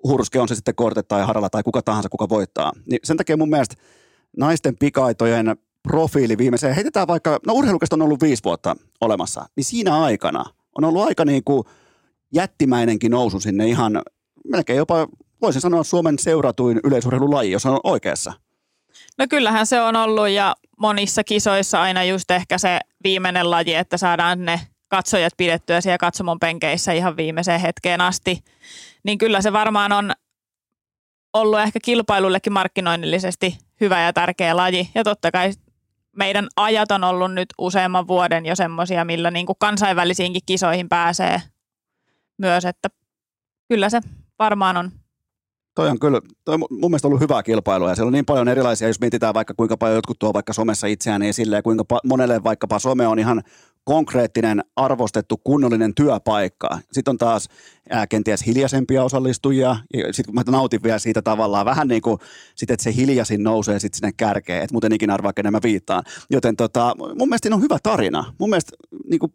hurske, 0.08 0.40
on 0.40 0.48
se 0.48 0.54
sitten 0.54 0.74
korte 0.74 1.02
tai 1.02 1.26
haralla 1.26 1.50
tai 1.50 1.62
kuka 1.62 1.82
tahansa, 1.82 2.08
kuka 2.08 2.28
voittaa. 2.28 2.72
Niin 2.90 3.00
sen 3.04 3.16
takia 3.16 3.36
mun 3.36 3.50
mielestä 3.50 3.74
naisten 4.36 4.76
pikaitojen 4.76 5.56
profiili 5.82 6.38
viimeiseen, 6.38 6.74
heitetään 6.74 7.08
vaikka, 7.08 7.38
no 7.46 7.52
urheilukästä 7.52 7.96
on 7.96 8.02
ollut 8.02 8.22
viisi 8.22 8.44
vuotta 8.44 8.76
olemassa, 9.00 9.44
niin 9.56 9.64
siinä 9.64 10.02
aikana 10.02 10.44
on 10.78 10.84
ollut 10.84 11.06
aika 11.06 11.24
niin 11.24 11.44
kuin 11.44 11.64
jättimäinenkin 12.34 13.10
nousu 13.10 13.40
sinne 13.40 13.66
ihan 13.66 14.02
melkein 14.48 14.76
jopa, 14.76 15.08
voisin 15.42 15.62
sanoa 15.62 15.82
Suomen 15.82 16.18
seuratuin 16.18 16.80
yleisurheilulaji, 16.84 17.50
jos 17.50 17.66
on 17.66 17.80
oikeassa. 17.84 18.32
No 19.18 19.26
kyllähän 19.30 19.66
se 19.66 19.80
on 19.80 19.96
ollut 19.96 20.28
ja 20.28 20.56
monissa 20.78 21.24
kisoissa 21.24 21.82
aina 21.82 22.04
just 22.04 22.30
ehkä 22.30 22.58
se 22.58 22.78
viimeinen 23.04 23.50
laji, 23.50 23.74
että 23.74 23.96
saadaan 23.96 24.44
ne 24.44 24.60
katsojat 24.92 25.32
pidettyä 25.36 25.80
siellä 25.80 25.98
katsomon 25.98 26.40
penkeissä 26.40 26.92
ihan 26.92 27.16
viimeiseen 27.16 27.60
hetkeen 27.60 28.00
asti. 28.00 28.44
Niin 29.04 29.18
kyllä 29.18 29.42
se 29.42 29.52
varmaan 29.52 29.92
on 29.92 30.12
ollut 31.32 31.60
ehkä 31.60 31.78
kilpailullekin 31.84 32.52
markkinoinnillisesti 32.52 33.58
hyvä 33.80 34.00
ja 34.00 34.12
tärkeä 34.12 34.56
laji. 34.56 34.90
Ja 34.94 35.04
totta 35.04 35.30
kai 35.30 35.52
meidän 36.16 36.48
ajat 36.56 36.90
on 36.90 37.04
ollut 37.04 37.34
nyt 37.34 37.48
useamman 37.58 38.08
vuoden 38.08 38.46
jo 38.46 38.56
semmoisia, 38.56 39.04
millä 39.04 39.30
niin 39.30 39.46
kuin 39.46 39.56
kansainvälisiinkin 39.58 40.42
kisoihin 40.46 40.88
pääsee 40.88 41.42
myös, 42.38 42.64
että 42.64 42.88
kyllä 43.68 43.90
se 43.90 44.00
varmaan 44.38 44.76
on 44.76 44.90
Toi 45.74 45.88
on 45.88 45.98
kyllä, 45.98 46.20
toi 46.44 46.54
on 46.54 46.60
mun 46.70 46.90
mielestä 46.90 47.08
ollut 47.08 47.20
hyvää 47.20 47.42
kilpailua 47.42 47.88
ja 47.88 47.94
siellä 47.94 48.08
on 48.08 48.12
niin 48.12 48.24
paljon 48.24 48.48
erilaisia, 48.48 48.88
jos 48.88 49.00
mietitään 49.00 49.34
vaikka 49.34 49.54
kuinka 49.54 49.76
paljon 49.76 49.96
jotkut 49.96 50.18
tuo 50.18 50.32
vaikka 50.32 50.52
somessa 50.52 50.86
itseään 50.86 51.22
esille 51.22 51.56
ja 51.56 51.62
kuinka 51.62 51.84
pa- 51.92 52.08
monelle 52.08 52.44
vaikkapa 52.44 52.78
some 52.78 53.06
on 53.06 53.18
ihan 53.18 53.42
konkreettinen, 53.84 54.64
arvostettu, 54.76 55.36
kunnollinen 55.36 55.94
työpaikka. 55.94 56.78
Sitten 56.92 57.12
on 57.12 57.18
taas 57.18 57.48
ää, 57.90 58.06
kenties 58.06 58.46
hiljaisempia 58.46 59.04
osallistujia 59.04 59.76
sitten 60.10 60.34
mä 60.34 60.42
nautin 60.46 60.82
vielä 60.82 60.98
siitä 60.98 61.22
tavallaan 61.22 61.66
vähän 61.66 61.88
niin 61.88 62.02
kuin 62.02 62.18
sit, 62.54 62.70
että 62.70 62.84
se 62.84 62.94
hiljaisin 62.94 63.42
nousee 63.42 63.78
sitten 63.78 63.98
sinne 63.98 64.12
kärkeen, 64.16 64.62
että 64.62 64.74
muuten 64.74 64.92
ikinä 64.92 65.14
arvaa, 65.14 65.32
kenen 65.32 65.52
mä 65.52 65.60
viittaan. 65.62 66.02
Joten 66.30 66.56
tota, 66.56 66.94
mun 66.98 67.28
mielestä 67.28 67.54
on 67.54 67.62
hyvä 67.62 67.78
tarina. 67.82 68.34
Mun 68.38 68.50
mielestä 68.50 68.76
niin 69.10 69.18
kuin 69.18 69.32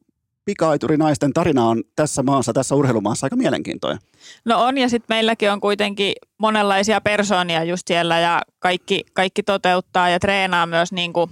naisten 0.97 1.33
tarina 1.33 1.65
on 1.65 1.83
tässä 1.95 2.23
maassa, 2.23 2.53
tässä 2.53 2.75
urheilumaassa 2.75 3.25
aika 3.25 3.35
mielenkiintoinen. 3.35 3.99
No 4.45 4.63
on 4.63 4.77
ja 4.77 4.89
sitten 4.89 5.15
meilläkin 5.15 5.51
on 5.51 5.61
kuitenkin 5.61 6.13
monenlaisia 6.37 7.01
persoonia 7.01 7.63
just 7.63 7.87
siellä 7.87 8.19
ja 8.19 8.41
kaikki, 8.59 9.03
kaikki 9.13 9.43
toteuttaa 9.43 10.09
ja 10.09 10.19
treenaa 10.19 10.65
myös 10.65 10.91
niin 10.91 11.13
kuin 11.13 11.29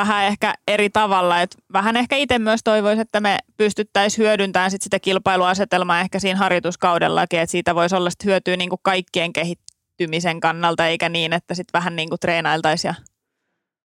vähän 0.00 0.24
ehkä 0.24 0.54
eri 0.68 0.90
tavalla. 0.90 1.42
Et 1.42 1.56
vähän 1.72 1.96
ehkä 1.96 2.16
itse 2.16 2.38
myös 2.38 2.60
toivoisin, 2.64 3.00
että 3.00 3.20
me 3.20 3.38
pystyttäisiin 3.56 4.24
hyödyntämään 4.24 4.70
sit 4.70 4.82
sitä 4.82 4.98
kilpailuasetelmaa 4.98 6.00
ehkä 6.00 6.18
siinä 6.18 6.38
harjoituskaudellakin, 6.38 7.40
että 7.40 7.50
siitä 7.50 7.74
voisi 7.74 7.96
olla 7.96 8.10
sit 8.10 8.24
hyötyä 8.24 8.56
niin 8.56 8.70
kuin 8.70 8.80
kaikkien 8.82 9.32
kehittymisen 9.32 10.40
kannalta, 10.40 10.86
eikä 10.86 11.08
niin, 11.08 11.32
että 11.32 11.54
sitten 11.54 11.78
vähän 11.78 11.96
niin 11.96 12.08
kuin 12.08 12.20
treenailtaisiin 12.20 12.88
ja 12.88 12.94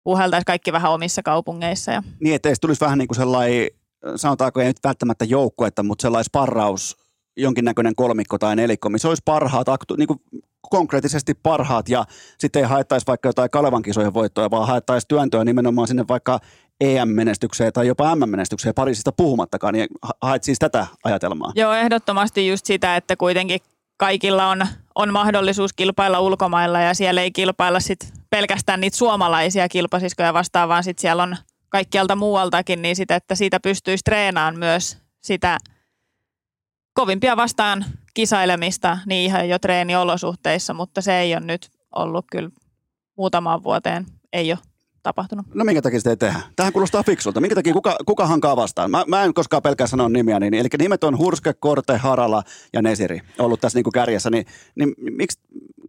puheltaisiin 0.03 0.45
kaikki 0.45 0.71
vähän 0.73 0.91
omissa 0.91 1.23
kaupungeissa. 1.23 1.91
Ja. 1.91 2.03
Niin, 2.19 2.35
että 2.35 2.53
tulisi 2.61 2.81
vähän 2.81 2.97
niin 2.97 3.07
kuin 3.07 3.15
sellainen 3.15 3.67
sanotaanko 4.15 4.61
ei 4.61 4.67
nyt 4.67 4.83
välttämättä 4.83 5.25
joukkuetta, 5.25 5.83
mutta 5.83 6.01
sellainen 6.01 6.25
sparraus, 6.25 6.97
jonkinnäköinen 7.37 7.95
kolmikko 7.95 8.37
tai 8.37 8.55
nelikko, 8.55 8.89
missä 8.89 9.07
olisi 9.07 9.23
parhaat, 9.25 9.67
niin 9.97 10.07
kuin 10.07 10.19
konkreettisesti 10.69 11.33
parhaat 11.33 11.89
ja 11.89 12.05
sitten 12.37 12.61
ei 12.61 12.67
haettaisi 12.67 13.07
vaikka 13.07 13.29
jotain 13.29 13.49
Kalevan 13.49 13.81
kisojen 13.81 14.13
voittoja, 14.13 14.51
vaan 14.51 14.67
haettaisiin 14.67 15.07
työntöä 15.07 15.43
nimenomaan 15.45 15.87
sinne 15.87 16.05
vaikka 16.07 16.39
EM-menestykseen 16.81 17.73
tai 17.73 17.87
jopa 17.87 18.15
M-menestykseen 18.15 18.75
Pariisista 18.75 19.11
puhumattakaan, 19.11 19.73
niin 19.73 19.87
haet 20.21 20.43
siis 20.43 20.59
tätä 20.59 20.87
ajatelmaa. 21.03 21.51
Joo, 21.55 21.73
ehdottomasti 21.73 22.47
just 22.47 22.65
sitä, 22.65 22.95
että 22.95 23.15
kuitenkin 23.15 23.59
kaikilla 23.97 24.47
on, 24.47 24.67
on 24.95 25.13
mahdollisuus 25.13 25.73
kilpailla 25.73 26.19
ulkomailla 26.19 26.79
ja 26.79 26.93
siellä 26.93 27.21
ei 27.21 27.31
kilpailla 27.31 27.79
sit 27.79 28.13
pelkästään 28.29 28.81
niitä 28.81 28.97
suomalaisia 28.97 29.69
kilpasiskoja 29.69 30.33
vastaan, 30.33 30.69
vaan 30.69 30.83
sitten 30.83 31.01
siellä 31.01 31.23
on 31.23 31.37
kaikkialta 31.69 32.15
muualtakin, 32.15 32.81
niin 32.81 32.95
sitä, 32.95 33.15
että 33.15 33.35
siitä 33.35 33.59
pystyisi 33.59 34.03
treenaamaan 34.03 34.59
myös 34.59 34.97
sitä 35.21 35.57
kovimpia 36.93 37.37
vastaan 37.37 37.85
kisailemista 38.13 38.97
niin 39.05 39.25
ihan 39.25 39.49
jo 39.49 39.59
treeniolosuhteissa, 39.59 40.73
mutta 40.73 41.01
se 41.01 41.19
ei 41.19 41.33
ole 41.33 41.45
nyt 41.45 41.69
ollut 41.95 42.25
kyllä 42.31 42.49
muutamaan 43.17 43.63
vuoteen, 43.63 44.05
ei 44.33 44.51
ole 44.51 44.59
tapahtunut. 45.03 45.45
No 45.53 45.65
minkä 45.65 45.81
takia 45.81 45.99
sitä 45.99 46.09
ei 46.09 46.17
tehdä? 46.17 46.41
Tähän 46.55 46.73
kuulostaa 46.73 47.03
fiksulta. 47.03 47.41
Minkä 47.41 47.55
takia 47.55 47.73
kuka, 47.73 47.95
kuka 48.05 48.27
hankaa 48.27 48.55
vastaan? 48.55 48.91
Mä, 48.91 49.03
mä 49.07 49.23
en 49.23 49.33
koskaan 49.33 49.63
pelkää 49.63 49.87
sanoa 49.87 50.09
nimiä, 50.09 50.39
niin, 50.39 50.53
eli 50.53 50.67
nimet 50.79 51.03
on 51.03 51.17
Hurske, 51.17 51.53
Korte, 51.53 51.97
Harala 51.97 52.43
ja 52.73 52.81
Nesiri 52.81 53.21
ollut 53.39 53.61
tässä 53.61 53.77
niin 53.77 53.83
kuin 53.83 53.93
kärjessä. 53.93 54.29
Niin, 54.29 54.45
niin 54.75 54.93
miksi, 54.97 55.39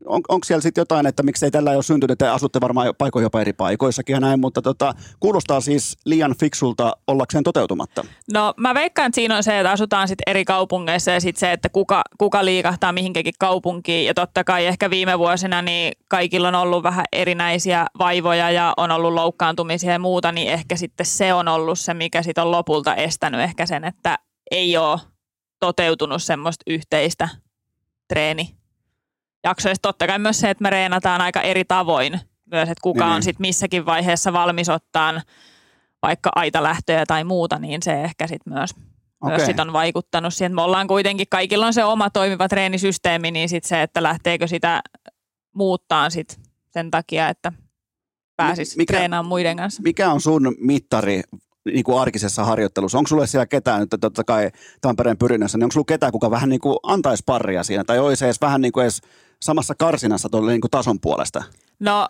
on, 0.07 0.21
onko 0.29 0.45
siellä 0.45 0.61
sitten 0.61 0.83
jotain, 0.83 1.07
että 1.07 1.23
miksei 1.23 1.51
tällä 1.51 1.71
ole 1.71 1.83
syntynyt, 1.83 2.19
te 2.19 2.29
asutte 2.29 2.61
varmaan 2.61 2.95
paikoin 2.99 3.23
jopa 3.23 3.41
eri 3.41 3.53
paikoissakin 3.53 4.15
ja 4.15 4.21
näin, 4.21 4.41
mutta 4.41 4.63
tota, 4.63 4.95
kuulostaa 5.21 5.61
siis 5.61 5.97
liian 6.07 6.35
fiksulta 6.41 6.97
ollakseen 7.07 7.45
toteutumatta. 7.45 8.05
No 8.33 8.55
mä 8.57 8.75
veikkaan, 8.75 9.07
että 9.07 9.15
siinä 9.15 9.37
on 9.37 9.43
se, 9.43 9.59
että 9.59 9.71
asutaan 9.71 10.09
sitten 10.09 10.31
eri 10.31 10.45
kaupungeissa 10.45 11.11
ja 11.11 11.21
sitten 11.21 11.41
se, 11.41 11.53
että 11.53 11.69
kuka, 11.69 12.03
kuka 12.19 12.45
liikahtaa 12.45 12.93
mihinkäkin 12.93 13.35
kaupunkiin 13.39 14.07
ja 14.07 14.15
totta 14.15 14.45
kai 14.45 14.67
ehkä 14.67 14.91
viime 14.91 15.19
vuosina 15.19 15.63
niin 15.63 15.93
kaikilla 16.09 16.49
on 16.49 16.55
ollut 16.55 16.83
vähän 16.83 17.05
erinäisiä 17.13 17.87
vaivoja 17.99 18.51
ja 18.51 18.75
on 18.77 18.91
ollut 18.91 19.15
loukkaantumisia 19.15 19.93
ja 19.93 19.99
muuta, 19.99 20.33
niin 20.33 20.49
ehkä 20.49 20.77
sitten 20.77 21.07
se 21.07 21.35
on 21.35 21.49
ollut 21.49 21.79
se, 21.79 21.95
mikä 21.95 22.23
sitten 22.23 22.45
on 22.45 22.51
lopulta 22.51 22.95
estänyt 22.95 23.41
ehkä 23.41 23.67
sen, 23.67 23.85
että 23.85 24.19
ei 24.51 24.77
ole 24.77 25.01
toteutunut 25.61 26.23
semmoista 26.23 26.63
yhteistä 26.67 27.29
treeni 28.09 28.62
jaksoista. 29.45 29.89
Totta 29.89 30.07
kai 30.07 30.19
myös 30.19 30.41
se, 30.41 30.51
että 30.51 30.63
me 30.63 30.71
reenataan 30.71 31.21
aika 31.21 31.41
eri 31.41 31.65
tavoin 31.65 32.21
myös, 32.53 32.69
että 32.69 32.83
kuka 32.83 33.05
niin. 33.05 33.15
on 33.15 33.23
sitten 33.23 33.43
missäkin 33.43 33.87
vaiheessa 33.87 34.33
valmis 34.33 34.69
ottaa 34.69 35.21
vaikka 36.03 36.31
aitalähtöjä 36.35 37.07
tai 37.07 37.25
muuta, 37.25 37.59
niin 37.59 37.83
se 37.83 38.03
ehkä 38.03 38.27
sitten 38.27 38.53
myös, 38.53 38.71
okay. 39.21 39.37
myös 39.37 39.47
sit 39.47 39.61
on 39.61 39.73
vaikuttanut 39.73 40.35
siihen. 40.35 40.55
Me 40.55 40.63
ollaan 40.63 40.87
kuitenkin, 40.87 41.27
kaikilla 41.31 41.67
on 41.67 41.75
se 41.75 41.85
oma 41.85 42.11
toimiva 42.11 42.49
treenisysteemi, 42.49 43.31
niin 43.31 43.49
sitten 43.49 43.69
se, 43.69 43.83
että 43.83 44.03
lähteekö 44.03 44.47
sitä 44.47 44.83
muuttaa 45.55 46.11
sit 46.11 46.41
sen 46.71 46.91
takia, 46.91 47.29
että 47.29 47.53
pääsis 48.37 48.77
mikä, 48.77 48.93
treenaamaan 48.93 49.29
muiden 49.29 49.57
kanssa. 49.57 49.83
Mikä 49.83 50.13
on 50.13 50.21
sun 50.21 50.55
mittari 50.59 51.23
niin 51.65 51.85
kuin 51.85 52.01
arkisessa 52.01 52.45
harjoittelussa? 52.45 52.99
Onko 52.99 53.09
sulle 53.09 53.27
siellä 53.27 53.47
ketään 53.47 53.81
nyt, 53.81 54.01
totta 54.01 54.25
kai 54.25 54.51
Tampereen 54.81 55.19
pyrinnössä, 55.19 55.59
niin 55.59 55.65
onko 55.65 55.73
sulla 55.73 55.85
ketään, 55.89 56.13
kuka 56.13 56.31
vähän 56.31 56.49
niin 56.49 56.61
kuin 56.61 56.77
antaisi 56.83 57.23
parria 57.27 57.63
siinä, 57.63 57.85
tai 57.85 57.99
olisi 57.99 58.25
edes 58.25 58.41
vähän 58.41 58.61
niin 58.61 58.73
kuin 58.73 58.83
edes 58.83 59.01
samassa 59.43 59.75
karsinassa 59.79 60.29
tuolla 60.29 60.51
niin 60.51 60.61
kuin 60.61 60.71
tason 60.71 61.01
puolesta? 61.01 61.45
No, 61.81 62.09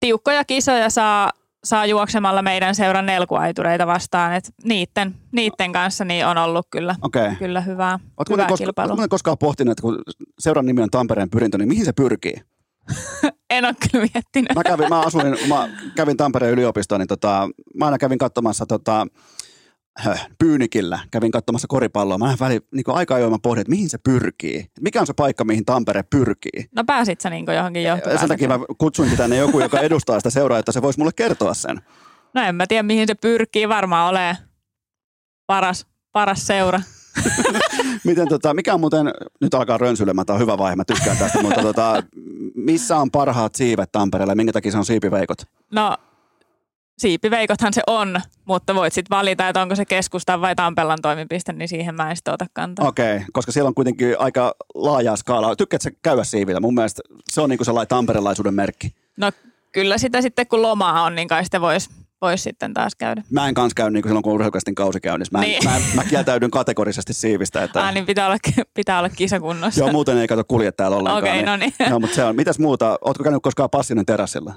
tiukkoja 0.00 0.44
kisoja 0.44 0.90
saa, 0.90 1.30
saa 1.64 1.86
juoksemalla 1.86 2.42
meidän 2.42 2.74
seuran 2.74 3.06
nelkuaitureita 3.06 3.86
vastaan, 3.86 4.34
että 4.34 4.50
niiden, 4.64 5.14
niiden 5.32 5.72
kanssa 5.72 6.04
niin 6.04 6.26
on 6.26 6.38
ollut 6.38 6.66
kyllä, 6.70 6.94
okay. 7.02 7.36
kyllä 7.36 7.60
hyvää, 7.60 7.98
Oletko 8.16 8.34
hyvää 8.34 8.48
koska, 8.48 8.64
kilpailua. 8.64 8.92
Oletko 8.94 9.08
koskaan 9.08 9.38
pohtinut, 9.38 9.72
että 9.72 9.82
kun 9.82 10.02
seuran 10.38 10.66
nimi 10.66 10.82
on 10.82 10.90
Tampereen 10.90 11.30
pyrintö, 11.30 11.58
niin 11.58 11.68
mihin 11.68 11.84
se 11.84 11.92
pyrkii? 11.92 12.34
en 13.50 13.64
ole 13.64 13.74
kyllä 13.92 14.08
miettinyt. 14.14 14.54
Mä 14.54 14.62
kävin, 14.62 14.88
mä 14.88 15.00
asuin, 15.00 15.48
mä 15.48 15.68
kävin 15.96 16.16
Tampereen 16.16 16.52
yliopistoon, 16.52 17.00
niin 17.00 17.08
tota, 17.08 17.48
mä 17.74 17.84
aina 17.84 17.98
kävin 17.98 18.18
katsomassa 18.18 18.66
tota, 18.66 19.06
Pyynikillä 20.38 20.98
kävin 21.10 21.30
katsomassa 21.30 21.68
koripalloa. 21.68 22.18
Mä 22.18 22.36
väli, 22.40 22.60
niin 22.74 22.84
aika 22.86 23.14
ajoin 23.14 23.32
mä 23.32 23.38
pohdin, 23.42 23.60
että 23.60 23.70
mihin 23.70 23.88
se 23.88 23.98
pyrkii. 23.98 24.66
Mikä 24.80 25.00
on 25.00 25.06
se 25.06 25.12
paikka, 25.12 25.44
mihin 25.44 25.64
Tampere 25.64 26.02
pyrkii? 26.02 26.68
No 26.76 26.84
pääsit 26.84 27.20
sä 27.20 27.30
niin 27.30 27.46
johonkin 27.56 27.82
johtopäätökseen? 27.82 28.20
Sen 28.20 28.28
takia 28.28 28.58
mä 28.58 28.64
kutsuinkin 28.78 29.18
tänne 29.18 29.36
joku, 29.36 29.60
joka 29.60 29.80
edustaa 29.80 30.20
sitä 30.20 30.30
seuraa, 30.30 30.58
että 30.58 30.72
se 30.72 30.82
voisi 30.82 30.98
mulle 30.98 31.12
kertoa 31.16 31.54
sen. 31.54 31.80
No 32.34 32.42
en 32.42 32.54
mä 32.54 32.66
tiedä, 32.66 32.82
mihin 32.82 33.06
se 33.06 33.14
pyrkii. 33.14 33.68
Varmaan 33.68 34.10
ole 34.10 34.36
paras, 35.46 35.86
paras 36.12 36.46
seura. 36.46 36.80
Miten, 38.04 38.28
tota, 38.28 38.54
mikä 38.54 38.74
on 38.74 38.80
muuten, 38.80 39.10
nyt 39.40 39.54
alkaa 39.54 39.78
rönsyilemään, 39.78 40.26
tämä 40.26 40.34
on 40.34 40.40
hyvä 40.40 40.58
vaihe, 40.58 40.76
mä 40.76 40.84
tykkään 40.84 41.16
tästä, 41.16 41.42
mutta 41.42 41.62
tota, 41.62 42.02
missä 42.54 42.96
on 42.96 43.10
parhaat 43.10 43.54
siivet 43.54 43.92
Tampereella 43.92 44.32
ja 44.32 44.36
minkä 44.36 44.52
takia 44.52 44.72
se 44.72 44.78
on 44.78 44.84
siipiveikot? 44.84 45.38
No 45.72 45.96
siipiveikothan 47.00 47.72
se 47.72 47.82
on, 47.86 48.20
mutta 48.44 48.74
voit 48.74 48.92
sitten 48.92 49.16
valita, 49.16 49.48
että 49.48 49.62
onko 49.62 49.76
se 49.76 49.84
keskustan 49.84 50.40
vai 50.40 50.54
Tampelan 50.54 50.98
toimipiste, 51.02 51.52
niin 51.52 51.68
siihen 51.68 51.94
mä 51.94 52.10
en 52.10 52.16
sitten 52.16 52.34
ota 52.34 52.46
kantaa. 52.52 52.88
Okei, 52.88 53.16
okay, 53.16 53.26
koska 53.32 53.52
siellä 53.52 53.68
on 53.68 53.74
kuitenkin 53.74 54.16
aika 54.18 54.54
laaja 54.74 55.16
skaala. 55.16 55.56
Tykkäätkö 55.56 55.90
käydä 56.02 56.24
siivillä? 56.24 56.60
Mun 56.60 56.74
mielestä 56.74 57.02
se 57.30 57.40
on 57.40 57.50
niinku 57.50 57.64
sellainen 57.64 57.88
tamperelaisuuden 57.88 58.54
merkki. 58.54 58.94
No 59.16 59.30
kyllä 59.72 59.98
sitä 59.98 60.22
sitten, 60.22 60.46
kun 60.46 60.62
lomaa 60.62 61.02
on, 61.02 61.14
niin 61.14 61.28
kai 61.28 61.44
sitten 61.44 61.60
voisi 61.60 61.90
vois 62.22 62.42
sitten 62.42 62.74
taas 62.74 62.94
käydä. 62.94 63.22
Mä 63.30 63.48
en 63.48 63.54
kanssa 63.54 63.74
käy 63.74 63.90
niin 63.90 64.02
kuin 64.02 64.10
silloin, 64.10 64.22
kun 64.22 64.32
urheilukästin 64.32 64.74
kausi 64.74 65.00
käynnissä. 65.00 65.38
Mä, 65.38 65.44
niin. 65.44 65.64
mä, 65.64 65.80
mä, 65.94 66.04
kieltäydyn 66.04 66.50
kategorisesti 66.50 67.12
siivistä. 67.12 67.62
Että... 67.62 67.86
Ah, 67.86 67.94
niin 67.94 68.06
pitää 68.06 68.26
olla, 68.26 68.36
pitää 68.74 68.98
olla 68.98 69.08
kisakunnossa. 69.08 69.80
Joo, 69.80 69.92
muuten 69.92 70.18
ei 70.18 70.26
kato 70.26 70.44
kulje 70.44 70.72
täällä 70.72 70.96
ollenkaan. 70.96 71.22
Okei, 71.22 71.40
okay, 71.40 71.46
no 71.46 71.56
niin. 71.56 71.72
No, 71.90 72.00
mutta 72.00 72.16
se 72.16 72.24
on. 72.24 72.36
Mitäs 72.36 72.58
muuta? 72.58 72.98
Ootko 73.00 73.24
käynyt 73.24 73.42
koskaan 73.42 73.70
Passinen 73.70 74.06
terassilla? 74.06 74.54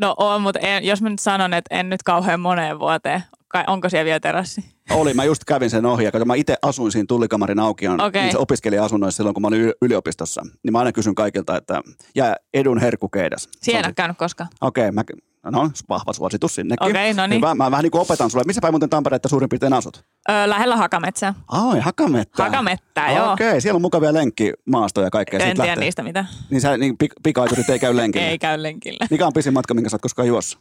No 0.00 0.14
on, 0.16 0.42
mutta 0.42 0.60
en, 0.60 0.84
jos 0.84 1.02
mä 1.02 1.08
nyt 1.08 1.18
sanon, 1.18 1.54
että 1.54 1.76
en 1.78 1.88
nyt 1.88 2.02
kauhean 2.02 2.40
moneen 2.40 2.78
vuoteen. 2.78 3.22
Onko 3.66 3.88
siellä 3.88 4.04
vielä 4.04 4.20
terassi? 4.20 4.64
Oli, 4.90 5.14
mä 5.14 5.24
just 5.24 5.44
kävin 5.44 5.70
sen 5.70 5.86
ohi, 5.86 6.10
kun 6.10 6.26
mä 6.26 6.34
itse 6.34 6.56
asuin 6.62 6.92
siinä 6.92 7.06
tullikamarin 7.08 7.58
aukion 7.58 8.00
okay. 8.00 8.22
niin 8.22 8.38
opiskelija-asunnoissa 8.38 9.16
silloin, 9.16 9.34
kun 9.34 9.42
mä 9.42 9.48
olin 9.48 9.72
yliopistossa. 9.82 10.42
Niin 10.62 10.72
mä 10.72 10.78
aina 10.78 10.92
kysyn 10.92 11.14
kaikilta, 11.14 11.56
että 11.56 11.82
ja 12.14 12.36
edun 12.54 12.80
herkkukeidas. 12.80 13.48
Siellä 13.62 13.88
en 13.88 13.94
käynyt 13.94 14.18
koskaan. 14.18 14.50
Okei, 14.60 14.88
okay, 14.88 14.92
mä, 14.92 15.04
no 15.44 15.70
vahva 15.88 16.12
suositus 16.12 16.54
sinnekin. 16.54 16.90
Okei, 16.90 17.10
okay, 17.10 17.22
no 17.22 17.26
niin. 17.26 17.40
Mä, 17.40 17.54
mä 17.54 17.70
vähän 17.70 17.82
niin 17.82 17.90
kuin 17.90 18.00
opetan 18.00 18.30
sulle. 18.30 18.44
Missä 18.46 18.60
päin 18.60 18.72
muuten 18.72 18.90
Tampereetta 18.90 19.28
suurin 19.28 19.48
piirtein 19.48 19.72
asut? 19.72 20.04
Öö, 20.30 20.48
lähellä 20.48 20.76
Hakametsää. 20.76 21.34
Ai, 21.48 21.80
Hakamettä. 21.80 22.42
Hakamettä, 22.42 23.06
joo. 23.16 23.32
Okei, 23.32 23.48
okay, 23.48 23.60
siellä 23.60 23.76
on 23.76 23.82
mukavia 23.82 24.14
lenkkimaastoja 24.14 25.06
ja 25.06 25.10
kaikkea. 25.10 25.40
En 25.40 25.56
tiedä 25.56 25.76
niistä 25.76 26.02
mitä. 26.02 26.24
Niin, 26.50 26.60
sä, 26.60 26.76
niin 26.76 26.96
pik- 27.04 27.20
pikaiturit 27.22 27.70
ei 27.70 27.78
käy 27.78 27.96
lenkillä? 27.96 28.26
ei 28.30 28.38
käy 28.38 28.62
lenkillä. 28.62 29.06
Mikä 29.10 29.26
on 29.26 29.32
pisin 29.32 29.52
matka, 29.52 29.74
minkä 29.74 29.90
sä 29.90 29.94
oot 29.94 30.02
koskaan 30.02 30.28
juossut? 30.28 30.60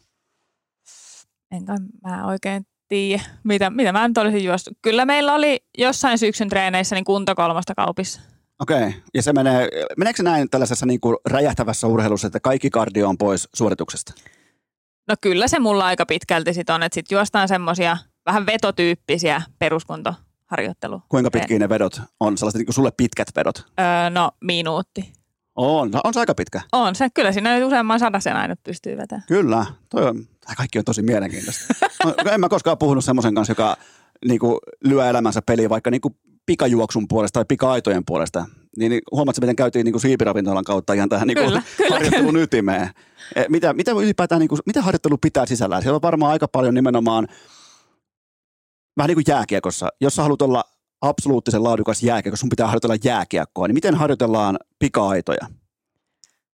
Enkä 1.52 1.74
mä 2.04 2.28
oikein 2.28 2.66
tiedä, 2.88 3.24
mitä, 3.44 3.70
mitä 3.70 3.92
mä 3.92 4.08
nyt 4.08 4.18
olisin 4.18 4.44
juossut. 4.44 4.78
Kyllä 4.82 5.06
meillä 5.06 5.34
oli 5.34 5.60
jossain 5.78 6.18
syksyn 6.18 6.50
treeneissä 6.50 6.96
niin 6.96 7.06
kunto 7.06 7.36
kolmasta 7.36 7.76
kaupissa. 7.76 8.22
Okei, 8.60 8.78
okay. 8.78 8.92
ja 9.14 9.22
se 9.22 9.34
menee, 9.34 9.70
meneekö 9.98 10.18
se 10.18 10.24
näin 10.24 10.50
tällaisessa 10.50 10.86
niin 10.86 11.00
kuin 11.00 11.18
räjähtävässä 11.26 11.88
urheilussa, 11.88 12.28
että 12.28 12.40
kaikki 12.40 12.70
kardio 12.70 13.10
on 13.10 13.18
pois 13.18 13.50
suorituksesta? 13.54 14.14
No 15.10 15.15
kyllä 15.22 15.48
se 15.48 15.60
mulla 15.60 15.86
aika 15.86 16.06
pitkälti 16.06 16.53
sit 16.53 16.69
on, 16.69 16.84
että 16.84 16.94
sit 16.94 17.11
juostaan 17.11 17.48
semmosia 17.48 17.98
vähän 18.26 18.45
vetotyyppisiä 18.45 19.41
peruskuntoharjoittelu. 19.60 21.02
Kuinka 21.10 21.31
pitkiä 21.31 21.60
ne 21.60 21.69
vedot 21.69 22.02
on? 22.19 22.38
Sellaiset 22.38 22.60
niin 22.60 22.65
kuin 22.65 22.76
sulle 22.76 22.91
pitkät 22.98 23.27
vedot? 23.36 23.56
Öö, 23.80 24.10
no 24.10 24.31
minuutti. 24.41 25.14
On, 25.56 25.91
on 26.03 26.14
se 26.14 26.19
aika 26.19 26.36
pitkä. 26.36 26.61
On 26.72 26.95
se, 26.95 27.10
kyllä 27.14 27.31
siinä 27.31 27.65
useamman 27.65 27.99
sadasen 27.99 28.36
aina 28.36 28.56
pystyy 28.64 28.98
vetämään. 28.98 29.23
Kyllä, 29.27 29.65
toi 29.90 30.06
on, 30.06 30.15
tämä 30.45 30.56
kaikki 30.57 30.80
on 30.80 30.86
tosi 30.86 31.02
mielenkiintoista. 31.02 31.73
No, 32.06 32.31
en 32.31 32.40
mä 32.40 32.49
koskaan 32.49 32.77
puhunut 32.77 33.06
semmoisen 33.06 33.36
kanssa, 33.36 33.52
joka 33.52 33.77
niin 34.26 34.40
kuin, 34.40 34.57
lyö 34.84 35.10
elämänsä 35.10 35.41
peliin 35.41 35.69
vaikka 35.69 35.91
niin 35.91 36.02
kuin, 36.02 36.15
pikajuoksun 36.45 37.07
puolesta 37.07 37.34
tai 37.34 37.45
pika-aitojen 37.48 38.03
puolesta. 38.06 38.45
Niin, 38.80 38.90
niin 38.90 39.02
huomaatko, 39.12 39.42
miten 39.42 39.56
käytiin 39.56 39.86
niin 39.86 39.94
kuin 39.94 40.02
siipiravintolan 40.02 40.64
kautta 40.64 40.94
ihan 40.94 41.10
tähän 41.10 41.28
niin 41.28 41.38
kuin, 41.38 41.48
Kyllä, 41.48 41.62
kyllä, 41.78 41.96
harjoittelun 41.96 42.38
ytimeen. 42.38 42.90
Eh, 43.36 43.46
Mitä, 43.50 43.74
mitä 43.74 43.92
ylipäätään, 43.92 44.40
niin 44.40 44.50
kuin, 44.50 44.60
mitä 44.66 44.82
harjoittelu 44.82 45.18
pitää 45.18 45.46
sisällään? 45.46 45.82
Siellä 45.82 45.96
on 45.96 46.02
varmaan 46.02 46.32
aika 46.32 46.48
paljon 46.48 46.74
nimenomaan, 46.74 47.28
vähän 48.98 49.08
niin 49.08 49.16
kuin 49.16 49.26
jääkiekossa. 49.28 49.90
Jos 50.02 50.16
sä 50.16 50.22
haluat 50.22 50.42
olla 50.42 50.64
absoluuttisen 51.02 51.64
laadukas 51.64 52.04
jääkiekko, 52.04 52.38
sun 52.38 52.50
pitää 52.50 52.68
harjoitella 52.68 52.96
jääkiekkoa. 53.04 53.68
Niin 53.68 53.76
miten 53.76 53.96
harjoitellaan 53.96 54.60
pika-aitoja? 54.80 55.48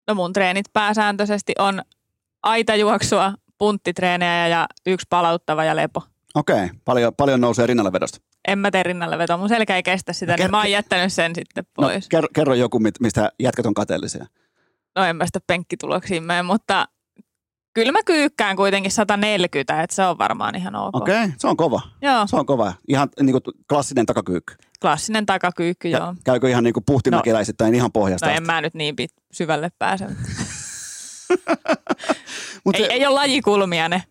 No 0.08 0.16
mun 0.16 0.34
treenit 0.34 0.66
pääsääntöisesti 0.74 1.54
on 1.60 1.82
aitajuoksua, 2.44 3.34
punttitreenejä 3.58 4.48
ja 4.48 4.68
yksi 4.86 5.08
palauttava 5.10 5.64
ja 5.64 5.76
lepo. 5.76 6.04
Okei, 6.36 6.70
paljon, 6.86 7.14
paljon 7.18 7.42
nousee 7.42 7.68
rinnalle 7.68 7.92
vedosta. 7.92 8.20
En 8.52 8.60
mä 8.60 8.72
tee 8.72 8.84
rinnalle 8.84 9.18
vetoa, 9.18 9.38
mun 9.38 9.50
selkä 9.50 9.76
ei 9.76 9.84
kestä 9.84 10.14
sitä, 10.14 10.32
No 10.32 10.36
niin 10.36 10.48
ker- 10.48 10.52
mä 10.52 10.58
oon 10.58 10.72
jättänyt 10.72 11.14
sen 11.14 11.36
sitten 11.36 11.64
No, 11.78 11.88
pois. 11.88 12.08
kerro, 12.10 12.28
kerro 12.36 12.54
joku, 12.54 12.80
mistä 13.00 13.32
jätkät 13.40 13.66
on 13.66 13.74
kateellisia. 13.74 14.26
No 14.96 15.04
en 15.04 15.16
mä 15.16 15.26
sitä 15.26 15.40
penkkituloksiin 15.48 16.24
mene, 16.24 16.44
mutta 16.44 16.86
kyllä 17.74 17.92
mä 17.92 18.00
kyykkään 18.06 18.56
kuitenkin 18.56 18.92
140, 18.92 19.84
että 19.84 19.96
se 19.96 20.04
on 20.04 20.18
varmaan 20.18 20.56
ihan 20.56 20.76
ok. 20.76 20.96
Okei, 20.96 21.24
okay, 21.24 21.32
se 21.38 21.48
on 21.48 21.58
kova. 21.58 21.82
Joo, 22.02 22.28
Se 22.28 22.36
on 22.36 22.46
kova. 22.46 22.74
Ihan 22.88 23.10
niin 23.22 23.32
kuin 23.32 23.56
klassinen 23.70 24.06
takakyykky. 24.06 24.56
klassinen 24.82 25.26
takakyykky, 25.26 25.88
Ja 25.88 25.98
joo. 26.00 26.16
käykö 26.26 26.50
ihan 26.50 26.64
niin 26.64 26.74
kuin 26.74 26.84
puhtimäkeläisittäin 26.86 27.76
ihan 27.76 27.92
pohjasta 27.92 28.26
No 28.26 28.32
asti? 28.32 28.38
en 28.44 28.46
mä 28.48 28.62
nyt 28.62 28.74
niin 28.74 28.96
pit- 29.02 29.24
syvälle 29.32 29.70
pääse. 29.80 30.06
Mut 32.66 32.76
ei, 32.76 32.82
se, 32.82 32.88
ei 32.88 33.06
ole 33.06 33.14
lajikulmia 33.16 33.90
ne. 33.90 34.04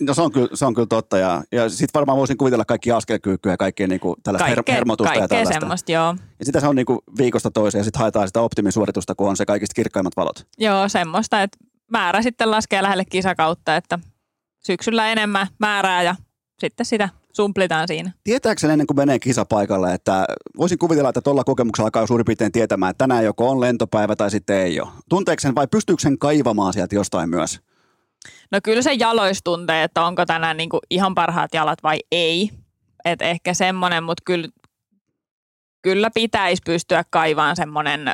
No 0.00 0.14
se 0.14 0.22
on 0.22 0.32
kyllä, 0.32 0.48
se 0.54 0.64
on 0.64 0.74
kyllä 0.74 0.86
totta. 0.86 1.18
Ja, 1.18 1.42
ja 1.52 1.68
sitten 1.68 1.94
varmaan 1.94 2.18
voisin 2.18 2.36
kuvitella 2.36 2.64
kaikki 2.64 2.92
askelkyykkyä 2.92 3.52
ja 3.52 3.56
kaikkea 3.56 3.88
niin 3.88 4.00
kuin 4.00 4.16
tällaista 4.22 4.54
Kaikkea, 4.54 4.74
hermotusta 4.74 5.14
ja 5.14 5.18
kaikkea 5.18 5.38
tällaista. 5.38 5.60
semmoista, 5.60 5.92
joo. 5.92 6.14
Ja 6.38 6.44
sitä 6.44 6.60
se 6.60 6.66
on 6.66 6.76
niin 6.76 6.86
kuin 6.86 6.98
viikosta 7.18 7.50
toiseen 7.50 7.80
ja 7.80 7.84
sitten 7.84 8.00
haetaan 8.00 8.28
sitä 8.28 8.40
optimisuoritusta, 8.40 9.14
kun 9.14 9.28
on 9.28 9.36
se 9.36 9.46
kaikista 9.46 9.74
kirkkaimmat 9.74 10.16
valot. 10.16 10.46
Joo, 10.58 10.88
semmoista, 10.88 11.42
että 11.42 11.58
määrä 11.90 12.22
sitten 12.22 12.50
laskee 12.50 12.82
lähelle 12.82 13.04
kisakautta, 13.04 13.76
että 13.76 13.98
syksyllä 14.64 15.12
enemmän 15.12 15.46
määrää 15.58 16.02
ja 16.02 16.16
sitten 16.58 16.86
sitä 16.86 17.08
sumplitaan 17.32 17.88
siinä. 17.88 18.10
Tietääkö 18.24 18.72
ennen 18.72 18.86
kuin 18.86 18.96
menee 18.96 19.18
kisapaikalle, 19.18 19.94
että 19.94 20.24
voisin 20.56 20.78
kuvitella, 20.78 21.08
että 21.08 21.20
tuolla 21.20 21.44
kokemuksella 21.44 21.86
alkaa 21.86 22.06
suurin 22.06 22.24
piirtein 22.24 22.52
tietämään, 22.52 22.90
että 22.90 23.02
tänään 23.02 23.24
joko 23.24 23.50
on 23.50 23.60
lentopäivä 23.60 24.16
tai 24.16 24.30
sitten 24.30 24.56
ei 24.56 24.80
ole. 24.80 24.88
Tunteeko 25.08 25.40
sen 25.40 25.54
vai 25.54 25.66
pystyykö 25.66 26.02
sen 26.02 26.18
kaivamaan 26.18 26.72
sieltä 26.72 26.94
jostain 26.94 27.30
myös? 27.30 27.60
No 28.50 28.58
kyllä 28.64 28.82
se 28.82 28.92
jalois 28.92 29.40
tuntee, 29.44 29.82
että 29.82 30.04
onko 30.04 30.26
tänään 30.26 30.56
niinku 30.56 30.78
ihan 30.90 31.14
parhaat 31.14 31.54
jalat 31.54 31.82
vai 31.82 31.98
ei. 32.12 32.50
Et 33.04 33.22
ehkä 33.22 33.54
semmoinen, 33.54 34.04
mutta 34.04 34.22
kyllä, 34.26 34.48
kyllä 35.82 36.10
pitäisi 36.14 36.62
pystyä 36.66 37.04
kaivaan 37.10 37.56
semmoinen 37.56 38.12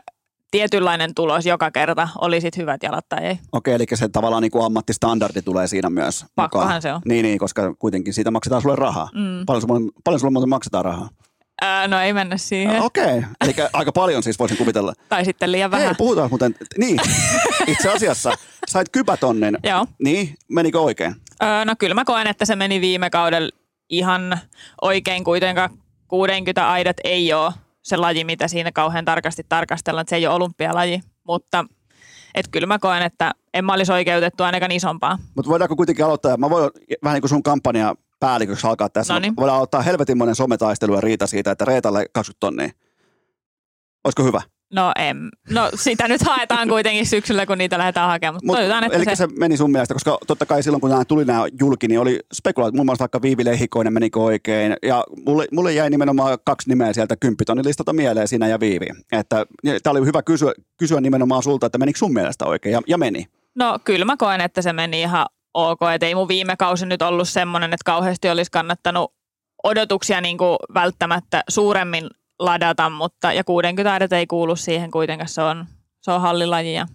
tietynlainen 0.50 1.14
tulos 1.14 1.46
joka 1.46 1.70
kerta, 1.70 2.08
oli 2.18 2.40
sit 2.40 2.56
hyvät 2.56 2.82
jalat 2.82 3.08
tai 3.08 3.24
ei. 3.24 3.38
Okei, 3.52 3.74
eli 3.74 3.84
se 3.94 4.08
tavallaan 4.08 4.42
niin 4.42 4.50
kuin 4.50 4.64
ammattistandardi 4.64 5.42
tulee 5.42 5.66
siinä 5.66 5.90
myös 5.90 6.24
Pakkohan 6.34 6.66
mukaan. 6.66 6.82
se 6.82 6.92
on. 6.92 7.00
Niin, 7.04 7.22
niin, 7.22 7.38
koska 7.38 7.74
kuitenkin 7.78 8.14
siitä 8.14 8.30
maksetaan 8.30 8.62
sulle 8.62 8.76
rahaa. 8.76 9.08
Mm. 9.14 9.46
Paljon, 9.46 9.62
sulle, 9.62 9.90
paljon 10.04 10.20
sulle 10.20 10.32
muuten 10.32 10.48
maksetaan 10.48 10.84
rahaa? 10.84 11.08
Ää, 11.60 11.88
no 11.88 12.00
ei 12.00 12.12
mennä 12.12 12.36
siihen. 12.36 12.82
Okei, 12.82 13.22
eli 13.40 13.54
aika 13.72 13.92
paljon 13.92 14.22
siis 14.22 14.38
voisin 14.38 14.56
kuvitella. 14.56 14.92
Tai 15.08 15.24
sitten 15.24 15.52
liian 15.52 15.70
Hei, 15.72 15.80
vähän. 15.80 15.96
puhutaan 15.96 16.30
muuten, 16.30 16.54
niin, 16.78 16.98
itse 17.66 17.88
asiassa 17.88 18.32
sait 18.68 18.88
kypätonnin, 18.88 19.58
Joo. 19.62 19.86
niin, 20.04 20.34
menikö 20.48 20.80
oikein? 20.80 21.14
Öö, 21.42 21.64
no 21.64 21.74
kyllä 21.78 21.94
mä 21.94 22.04
koen, 22.04 22.26
että 22.26 22.44
se 22.44 22.56
meni 22.56 22.80
viime 22.80 23.10
kaudella 23.10 23.50
ihan 23.90 24.38
oikein 24.82 25.24
kuitenkaan. 25.24 25.70
60 26.08 26.70
aidat 26.70 26.96
ei 27.04 27.32
ole 27.32 27.52
se 27.82 27.96
laji, 27.96 28.24
mitä 28.24 28.48
siinä 28.48 28.72
kauhean 28.72 29.04
tarkasti 29.04 29.46
tarkastellaan, 29.48 30.00
että 30.02 30.10
se 30.10 30.16
ei 30.16 30.26
ole 30.26 30.34
olympialaji, 30.34 31.00
mutta 31.26 31.64
et 32.34 32.48
kyllä 32.48 32.66
mä 32.66 32.78
koen, 32.78 33.02
että 33.02 33.32
en 33.54 33.64
mä 33.64 33.72
olisi 33.72 33.92
oikeutettu 33.92 34.42
ainakaan 34.44 34.72
isompaa. 34.72 35.18
Mutta 35.34 35.50
voidaanko 35.50 35.76
kuitenkin 35.76 36.04
aloittaa, 36.04 36.36
mä 36.36 36.50
voin 36.50 36.70
vähän 37.04 37.14
niin 37.14 37.22
kuin 37.22 37.28
sun 37.28 37.42
kampanja 37.42 37.94
päälliköksi 38.20 38.66
alkaa 38.66 38.88
tässä. 38.88 39.14
Noniin. 39.14 39.36
Voidaan 39.36 39.56
aloittaa 39.56 39.82
helvetinmoinen 39.82 40.34
sometaistelu 40.34 40.94
ja 40.94 41.00
riita 41.00 41.26
siitä, 41.26 41.50
että 41.50 41.64
Reetalle 41.64 42.06
20 42.12 42.40
tonnia. 42.40 42.70
Olisiko 44.04 44.24
hyvä? 44.24 44.42
No, 44.74 44.92
em, 44.98 45.28
no 45.50 45.70
sitä 45.74 46.08
nyt 46.08 46.22
haetaan 46.22 46.68
kuitenkin 46.68 47.06
syksyllä, 47.06 47.46
kun 47.46 47.58
niitä 47.58 47.78
lähdetään 47.78 48.08
hakemaan, 48.08 48.40
Mut, 48.44 48.56
toivotaan, 48.56 48.84
että 48.84 48.96
eli 48.96 49.04
se, 49.04 49.16
se... 49.16 49.26
meni 49.26 49.56
sun 49.56 49.72
mielestä, 49.72 49.94
koska 49.94 50.18
totta 50.26 50.46
kai 50.46 50.62
silloin 50.62 50.80
kun 50.80 50.90
nämä 50.90 51.04
tuli 51.04 51.24
nämä 51.24 51.44
julki, 51.60 51.88
niin 51.88 52.00
oli 52.00 52.20
spekulaatio, 52.34 52.76
muun 52.76 52.86
muassa 52.86 53.02
vaikka 53.02 53.22
Viivi 53.22 53.44
Lehikoinen 53.44 53.92
menikö 53.92 54.20
oikein, 54.20 54.76
ja 54.82 55.04
mulle, 55.26 55.46
mulle 55.52 55.72
jäi 55.72 55.90
nimenomaan 55.90 56.38
kaksi 56.44 56.68
nimeä 56.68 56.92
sieltä 56.92 57.16
kymppitonnin 57.16 57.66
listalta 57.66 57.92
mieleen, 57.92 58.28
sinä 58.28 58.48
ja 58.48 58.60
Viivi. 58.60 58.86
Että 59.12 59.46
tämä 59.82 59.90
oli 59.90 60.06
hyvä 60.06 60.22
kysyä, 60.22 60.52
kysyä 60.76 61.00
nimenomaan 61.00 61.42
sulta, 61.42 61.66
että 61.66 61.78
menikö 61.78 61.98
sun 61.98 62.12
mielestä 62.12 62.46
oikein, 62.46 62.72
ja, 62.72 62.80
ja 62.86 62.98
meni. 62.98 63.26
no 63.54 63.78
kyllä 63.84 64.04
mä 64.04 64.16
koen, 64.16 64.40
että 64.40 64.62
se 64.62 64.72
meni 64.72 65.00
ihan 65.00 65.26
ok, 65.58 65.80
että 65.94 66.06
ei 66.06 66.14
mun 66.14 66.28
viime 66.28 66.56
kausi 66.56 66.86
nyt 66.86 67.02
ollut 67.02 67.28
semmoinen, 67.28 67.72
että 67.72 67.84
kauheasti 67.84 68.30
olisi 68.30 68.50
kannattanut 68.50 69.12
odotuksia 69.64 70.20
niin 70.20 70.38
kuin 70.38 70.56
välttämättä 70.74 71.42
suuremmin 71.48 72.10
ladata, 72.38 72.90
mutta 72.90 73.32
ja 73.32 73.44
60 73.44 73.92
aidat 73.92 74.12
ei 74.12 74.26
kuulu 74.26 74.56
siihen 74.56 74.90
kuitenkaan, 74.90 75.28
se 75.28 75.42
on, 75.42 75.66
se 76.00 76.10
on 76.10 76.20
hallilaji 76.20 76.74
ja 76.74 76.86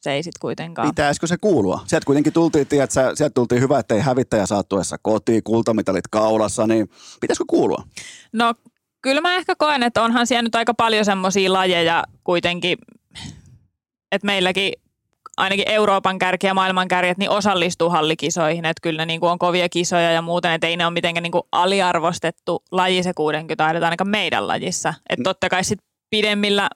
se 0.00 0.12
ei 0.12 0.22
sitten 0.22 0.40
kuitenkaan. 0.40 0.88
Pitäisikö 0.88 1.26
se 1.26 1.36
kuulua? 1.40 1.80
Sieltä 1.86 2.06
kuitenkin 2.06 2.32
tultiin, 2.32 2.66
tiedät, 2.66 2.90
sä, 2.90 3.10
sieltä 3.14 3.34
tultiin 3.34 3.60
hyvä, 3.60 3.78
ettei 3.78 4.00
hävittäjä 4.00 4.46
saattuessa 4.46 4.96
kotiin, 5.02 5.42
kultamitalit 5.42 6.08
kaulassa, 6.10 6.66
niin 6.66 6.90
pitäisikö 7.20 7.44
kuulua? 7.46 7.82
No 8.32 8.54
kyllä 9.02 9.20
mä 9.20 9.36
ehkä 9.36 9.54
koen, 9.56 9.82
että 9.82 10.02
onhan 10.02 10.26
siellä 10.26 10.42
nyt 10.42 10.54
aika 10.54 10.74
paljon 10.74 11.04
semmoisia 11.04 11.52
lajeja 11.52 12.04
kuitenkin, 12.24 12.78
että 14.12 14.26
meilläkin 14.26 14.72
ainakin 15.38 15.68
Euroopan 15.68 16.18
kärki 16.18 16.46
ja 16.46 16.54
maailman 16.54 16.88
kärjet 16.88 17.18
niin 17.18 17.30
osallistuu 17.30 17.90
hallikisoihin, 17.90 18.64
että 18.64 18.80
kyllä 18.82 19.02
ne 19.02 19.06
niin 19.06 19.20
kuin 19.20 19.30
on 19.30 19.38
kovia 19.38 19.68
kisoja 19.68 20.12
ja 20.12 20.22
muuten, 20.22 20.52
että 20.52 20.66
ei 20.66 20.76
ne 20.76 20.86
ole 20.86 20.92
mitenkään 20.92 21.22
niin 21.22 21.32
kuin 21.32 21.42
aliarvostettu 21.52 22.62
laji 22.72 23.02
se 23.02 23.12
60 23.14 23.66
aidat 23.66 23.82
ainakaan 23.82 24.10
meidän 24.10 24.48
lajissa. 24.48 24.94
Että 25.10 25.22
totta 25.22 25.48
kai 25.48 25.64
sit 25.64 25.78
pidemmillä 26.10 26.70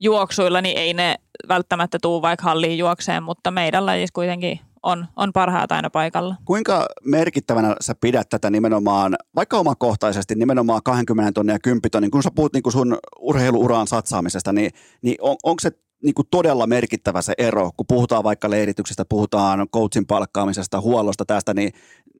juoksuilla 0.00 0.60
niin 0.60 0.78
ei 0.78 0.94
ne 0.94 1.16
välttämättä 1.48 1.98
tuu 2.02 2.22
vaikka 2.22 2.44
halliin 2.44 2.78
juokseen, 2.78 3.22
mutta 3.22 3.50
meidän 3.50 3.86
lajissa 3.86 4.12
kuitenkin 4.14 4.60
on, 4.82 5.06
on 5.16 5.32
parhaat 5.32 5.72
aina 5.72 5.90
paikalla. 5.90 6.36
Kuinka 6.44 6.86
merkittävänä 7.04 7.76
sä 7.80 7.94
pidät 8.00 8.28
tätä 8.28 8.50
nimenomaan, 8.50 9.16
vaikka 9.34 9.58
omakohtaisesti, 9.58 10.34
nimenomaan 10.34 10.82
20 10.84 11.32
tonnia 11.32 11.54
ja 11.54 11.58
10 11.58 11.90
tonnia, 11.90 12.10
kun 12.10 12.22
sä 12.22 12.30
puhut 12.34 12.52
niin 12.52 12.72
sun 12.72 12.98
urheiluuraan 13.18 13.86
satsaamisesta, 13.86 14.52
niin, 14.52 14.70
niin 15.02 15.16
on, 15.20 15.36
onko 15.42 15.60
se 15.60 15.70
niin 16.06 16.14
kuin 16.14 16.28
todella 16.30 16.66
merkittävä 16.66 17.22
se 17.22 17.34
ero, 17.38 17.70
kun 17.76 17.86
puhutaan 17.86 18.24
vaikka 18.24 18.50
leirityksestä, 18.50 19.04
puhutaan 19.08 19.68
coachin 19.74 20.06
palkkaamisesta, 20.06 20.80
huollosta 20.80 21.24
tästä, 21.24 21.54
niin 21.54 21.72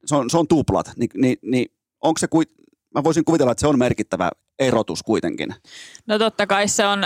se 0.06 0.16
on, 0.16 0.30
se 0.30 0.38
on 0.38 0.48
tuplat. 0.48 0.92
Ni, 0.96 1.06
niin, 1.14 1.36
niin 1.42 1.66
onko 2.02 2.18
se, 2.18 2.28
kuit, 2.28 2.50
mä 2.94 3.04
voisin 3.04 3.24
kuvitella, 3.24 3.52
että 3.52 3.60
se 3.60 3.66
on 3.66 3.78
merkittävä 3.78 4.30
erotus 4.58 5.02
kuitenkin. 5.02 5.54
No 6.06 6.18
totta 6.18 6.46
kai 6.46 6.68
se 6.68 6.86
on 6.86 7.04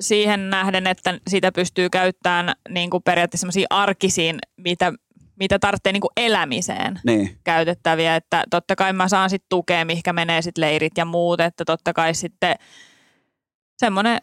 siihen 0.00 0.50
nähden, 0.50 0.86
että 0.86 1.18
sitä 1.28 1.52
pystyy 1.52 1.90
käyttämään 1.90 2.52
niin 2.68 2.90
kuin 2.90 3.02
periaatteessa 3.02 3.42
sellaisiin 3.42 3.66
arkisiin, 3.70 4.38
mitä, 4.56 4.92
mitä 5.36 5.58
tarvitsee 5.58 5.92
niin 5.92 6.00
kuin 6.00 6.12
elämiseen 6.16 7.00
Niin. 7.04 7.38
käytettäviä. 7.44 8.16
Että 8.16 8.44
totta 8.50 8.76
kai 8.76 8.92
mä 8.92 9.08
saan 9.08 9.30
sitten 9.30 9.48
tukea, 9.48 9.84
mihinkä 9.84 10.12
menee 10.12 10.42
sitten 10.42 10.62
leirit 10.62 10.92
ja 10.98 11.04
muut. 11.04 11.40
Että 11.40 11.64
totta 11.64 11.92
kai 11.92 12.14
sitten 12.14 12.54
semmoinen 13.78 14.18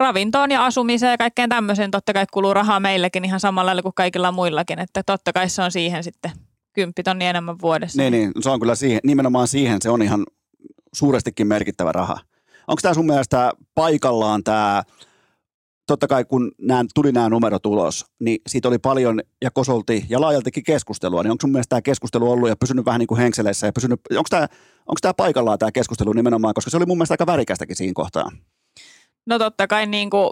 ravintoon 0.00 0.50
ja 0.50 0.64
asumiseen 0.64 1.10
ja 1.10 1.18
kaikkeen 1.18 1.48
tämmöiseen 1.48 1.90
totta 1.90 2.12
kai 2.12 2.26
kuluu 2.32 2.54
rahaa 2.54 2.80
meillekin 2.80 3.24
ihan 3.24 3.40
samalla 3.40 3.66
lailla 3.66 3.82
kuin 3.82 3.94
kaikilla 3.94 4.32
muillakin. 4.32 4.78
Että 4.78 5.02
totta 5.02 5.32
kai 5.32 5.48
se 5.48 5.62
on 5.62 5.72
siihen 5.72 6.04
sitten 6.04 6.30
kymppitonni 6.72 7.26
enemmän 7.26 7.60
vuodessa. 7.62 8.02
Niin, 8.02 8.12
niin, 8.12 8.32
se 8.40 8.50
on 8.50 8.60
kyllä 8.60 8.74
siihen, 8.74 9.00
nimenomaan 9.04 9.48
siihen 9.48 9.82
se 9.82 9.90
on 9.90 10.02
ihan 10.02 10.26
suurestikin 10.94 11.46
merkittävä 11.46 11.92
raha. 11.92 12.16
Onko 12.68 12.80
tämä 12.82 12.94
sun 12.94 13.06
mielestä 13.06 13.52
paikallaan 13.74 14.44
tämä, 14.44 14.82
totta 15.86 16.06
kai 16.06 16.24
kun 16.24 16.52
nää, 16.58 16.84
tuli 16.94 17.12
nämä 17.12 17.28
numerot 17.28 17.66
ulos, 17.66 18.06
niin 18.20 18.38
siitä 18.46 18.68
oli 18.68 18.78
paljon 18.78 19.20
ja 19.42 19.50
kosolti 19.50 20.04
ja 20.08 20.20
laajaltikin 20.20 20.64
keskustelua, 20.64 21.22
niin 21.22 21.30
onko 21.30 21.40
sun 21.40 21.52
mielestä 21.52 21.68
tämä 21.68 21.82
keskustelu 21.82 22.30
ollut 22.30 22.48
ja 22.48 22.56
pysynyt 22.56 22.86
vähän 22.86 22.98
niin 22.98 23.06
kuin 23.06 23.20
henkseleissä 23.20 23.66
ja 23.66 23.72
pysynyt, 23.72 24.00
onko 24.10 24.28
tämä, 24.30 24.42
onko 24.86 24.98
tämä 25.00 25.14
paikallaan 25.14 25.58
tämä 25.58 25.72
keskustelu 25.72 26.12
nimenomaan, 26.12 26.54
koska 26.54 26.70
se 26.70 26.76
oli 26.76 26.86
mun 26.86 26.96
mielestä 26.96 27.12
aika 27.12 27.26
värikästäkin 27.26 27.76
siinä 27.76 27.92
kohtaa. 27.94 28.30
No 29.26 29.38
totta 29.38 29.66
kai 29.66 29.86
niin 29.86 30.10
kuin 30.10 30.30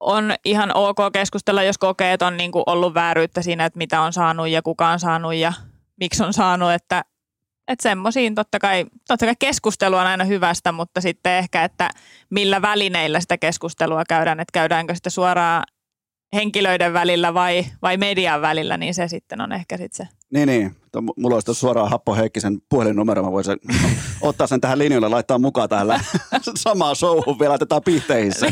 on 0.00 0.34
ihan 0.44 0.76
ok 0.76 0.98
keskustella, 1.12 1.62
jos 1.62 1.78
kokee, 1.78 2.12
että 2.12 2.26
on 2.26 2.36
niin 2.36 2.52
kuin 2.52 2.62
ollut 2.66 2.94
vääryyttä 2.94 3.42
siinä, 3.42 3.64
että 3.64 3.78
mitä 3.78 4.00
on 4.00 4.12
saanut 4.12 4.48
ja 4.48 4.62
kuka 4.62 4.88
on 4.88 5.00
saanut 5.00 5.34
ja 5.34 5.52
miksi 6.00 6.22
on 6.22 6.32
saanut, 6.32 6.72
että 6.72 7.04
että 7.68 7.82
semmoisiin 7.82 8.34
totta 8.34 8.58
kai, 8.58 8.86
totta 9.08 9.26
kai 9.26 9.34
keskustelu 9.38 9.96
on 9.96 10.06
aina 10.06 10.24
hyvästä, 10.24 10.72
mutta 10.72 11.00
sitten 11.00 11.32
ehkä, 11.32 11.64
että 11.64 11.90
millä 12.30 12.62
välineillä 12.62 13.20
sitä 13.20 13.38
keskustelua 13.38 14.02
käydään, 14.08 14.40
että 14.40 14.52
käydäänkö 14.52 14.94
sitä 14.94 15.10
suoraan 15.10 15.62
henkilöiden 16.34 16.92
välillä 16.92 17.34
vai, 17.34 17.64
vai 17.82 17.96
median 17.96 18.40
välillä, 18.40 18.76
niin 18.76 18.94
se 18.94 19.08
sitten 19.08 19.40
on 19.40 19.52
ehkä 19.52 19.76
sitten 19.76 20.06
se 20.06 20.17
niin, 20.32 20.46
niin. 20.46 20.76
Mulla 21.16 21.36
olisi 21.36 21.54
suoraan 21.54 21.90
Happo 21.90 22.14
Heikkisen 22.14 22.58
puhelinnumero. 22.68 23.22
Mä 23.22 23.32
voisin 23.32 23.56
ottaa 24.20 24.46
sen 24.46 24.60
tähän 24.60 24.78
linjalle, 24.78 25.08
laittaa 25.08 25.38
mukaan 25.38 25.68
tähän 25.68 25.88
samaa 26.56 26.94
showhun 26.94 27.38
vielä, 27.38 27.50
laitetaan 27.50 27.82
pihteissä. 27.84 28.50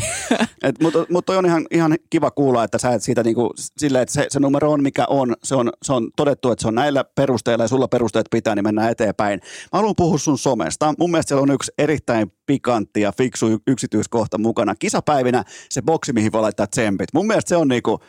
Mutta 0.81 1.05
mut 1.09 1.25
toi 1.25 1.37
on 1.37 1.45
ihan, 1.45 1.65
ihan 1.71 1.95
kiva 2.09 2.31
kuulla, 2.31 2.63
että 2.63 2.77
sä 2.77 2.93
et 2.93 3.03
siitä 3.03 3.23
niinku, 3.23 3.53
silleen, 3.77 4.01
että 4.01 4.13
se, 4.13 4.25
se, 4.29 4.39
numero 4.39 4.71
on 4.71 4.83
mikä 4.83 5.05
on. 5.09 5.35
Se, 5.43 5.55
on. 5.55 5.71
se 5.83 5.93
on 5.93 6.09
todettu, 6.15 6.51
että 6.51 6.61
se 6.61 6.67
on 6.67 6.75
näillä 6.75 7.03
perusteilla 7.15 7.63
ja 7.63 7.67
sulla 7.67 7.87
perusteet 7.87 8.25
pitää, 8.31 8.55
niin 8.55 8.63
mennään 8.63 8.91
eteenpäin. 8.91 9.39
Mä 9.73 9.79
haluan 9.79 9.95
puhua 9.97 10.17
sun 10.17 10.37
somesta. 10.37 10.93
Mun 10.99 11.11
mielestä 11.11 11.29
siellä 11.29 11.41
on 11.41 11.51
yksi 11.51 11.71
erittäin 11.77 12.31
pikantti 12.45 13.01
ja 13.01 13.11
fiksu 13.11 13.45
yksityiskohta 13.67 14.37
mukana. 14.37 14.75
Kisapäivinä 14.75 15.43
se 15.69 15.81
boksi, 15.81 16.13
mihin 16.13 16.31
voi 16.31 16.41
laittaa 16.41 16.67
tsempit. 16.67 17.13
Mun 17.13 17.27
mielestä 17.27 17.49
se 17.49 17.57
on 17.57 17.67
niinku, 17.67 17.99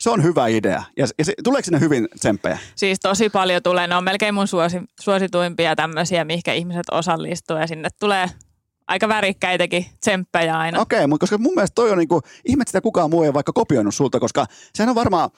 se 0.00 0.10
on 0.10 0.22
hyvä 0.22 0.46
idea. 0.46 0.82
Ja, 0.96 1.06
ja 1.18 1.24
se, 1.24 1.34
tuleeko 1.44 1.64
sinne 1.64 1.80
hyvin 1.80 2.08
tsemppejä? 2.18 2.58
Siis 2.76 3.00
tosi 3.00 3.30
paljon 3.30 3.62
tulee. 3.62 3.86
Ne 3.86 3.96
on 3.96 4.04
melkein 4.04 4.34
mun 4.34 4.48
suosi, 4.48 4.80
suosituimpia 5.00 5.76
tämmöisiä, 5.76 6.24
mihinkä 6.24 6.52
ihmiset 6.52 6.86
osallistuu. 6.90 7.56
Ja 7.56 7.66
sinne 7.66 7.88
tulee 8.00 8.30
aika 8.86 9.08
värikkäitäkin 9.08 9.86
tsemppejä 10.00 10.58
aina. 10.58 10.80
Okei, 10.80 10.98
okay, 10.98 11.06
mutta 11.06 11.22
koska 11.22 11.38
mun 11.38 11.54
mielestä 11.54 11.74
toi 11.74 11.90
on 11.90 11.98
niinku, 11.98 12.20
ihme, 12.44 12.64
sitä 12.66 12.80
kukaan 12.80 13.10
muu 13.10 13.22
ei 13.22 13.34
vaikka 13.34 13.52
kopioinut 13.52 13.94
sulta, 13.94 14.20
koska 14.20 14.46
sehän 14.74 14.88
on 14.88 14.94
varmaan, 14.94 15.30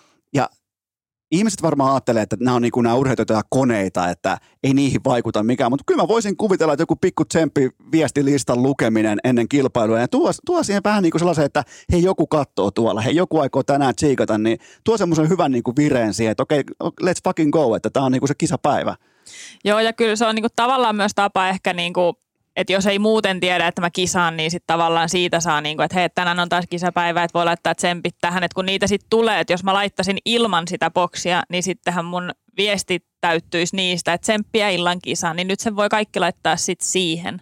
ihmiset 1.31 1.63
varmaan 1.63 1.93
ajattelee, 1.93 2.23
että 2.23 2.37
nämä 2.41 2.55
on 2.55 2.63
niin 2.63 2.73
kuin 2.73 2.85
nämä 2.85 2.97
urheilijoita 2.97 3.41
koneita, 3.49 4.09
että 4.09 4.39
ei 4.63 4.75
niihin 4.75 5.01
vaikuta 5.05 5.43
mikään, 5.43 5.73
mutta 5.73 5.85
kyllä 5.87 6.03
mä 6.03 6.09
voisin 6.09 6.37
kuvitella, 6.37 6.73
että 6.73 6.83
joku 6.83 6.97
pikku 6.97 7.25
tsemppi 7.25 7.71
viestilistan 7.93 8.63
lukeminen 8.63 9.19
ennen 9.25 9.49
kilpailua 9.49 10.01
ja 10.01 10.09
tuo, 10.09 10.31
tuo 10.47 10.63
siihen 10.63 10.83
vähän 10.85 11.03
niin 11.03 11.11
kuin 11.11 11.21
sellaisen, 11.21 11.45
että 11.45 11.65
hei 11.93 12.03
joku 12.03 12.27
katsoo 12.27 12.71
tuolla, 12.71 13.01
hei 13.01 13.17
joku 13.17 13.39
aikoo 13.39 13.63
tänään 13.63 13.95
tsiikata, 13.95 14.39
niin 14.39 14.59
tuo 14.85 14.97
semmoisen 14.97 15.29
hyvän 15.29 15.53
niin 15.53 15.63
kuin 15.63 15.77
vireen 15.77 16.15
siihen, 16.15 16.31
että 16.31 16.43
okei, 16.43 16.65
okay, 16.81 17.11
let's 17.11 17.21
fucking 17.25 17.53
go, 17.53 17.77
että 17.77 17.91
tämä 17.91 18.07
on 18.07 18.13
niin 18.13 18.21
kuin 18.21 18.29
se 18.29 18.35
kisapäivä. 18.39 18.97
Joo, 19.65 19.81
ja 19.81 19.93
kyllä 19.93 20.17
se 20.17 20.27
on 20.27 20.35
niin 20.35 20.43
kuin 20.43 20.53
tavallaan 20.57 20.97
myös 20.97 21.13
tapa 21.15 21.49
ehkä 21.49 21.73
niin 21.73 21.93
kuin 21.93 22.17
että 22.57 22.73
jos 22.73 22.87
ei 22.87 22.99
muuten 22.99 23.41
tiedä, 23.41 23.67
että 23.67 23.81
mä 23.81 23.91
kisaan, 23.91 24.37
niin 24.37 24.51
sitten 24.51 24.67
tavallaan 24.67 25.09
siitä 25.09 25.41
saa, 25.41 25.61
niin 25.61 25.77
kuin, 25.77 25.85
että 25.85 25.99
hei, 25.99 26.09
tänään 26.09 26.41
on 26.41 26.49
taas 26.49 26.65
kisapäivä, 26.71 27.23
että 27.23 27.39
voi 27.39 27.45
laittaa 27.45 27.75
tsempit 27.75 28.17
tähän. 28.21 28.45
Että 28.45 28.55
kun 28.55 28.67
niitä 28.67 28.87
sitten 28.87 29.11
tulee, 29.11 29.41
että 29.41 29.53
jos 29.53 29.65
mä 29.65 29.75
laittaisin 29.75 30.19
ilman 30.25 30.69
sitä 30.69 30.91
boksia, 30.91 31.43
niin 31.51 31.63
sittenhän 31.63 32.05
mun 32.05 32.31
viesti 32.57 32.99
täyttyisi 33.21 33.77
niistä, 33.77 34.13
että 34.13 34.23
tsemppiä 34.23 34.69
illan 34.69 34.99
kisaan, 35.03 35.37
niin 35.37 35.49
nyt 35.49 35.61
sen 35.61 35.77
voi 35.77 35.89
kaikki 35.89 36.21
laittaa 36.21 36.57
sitten 36.57 36.89
siihen. 36.89 37.41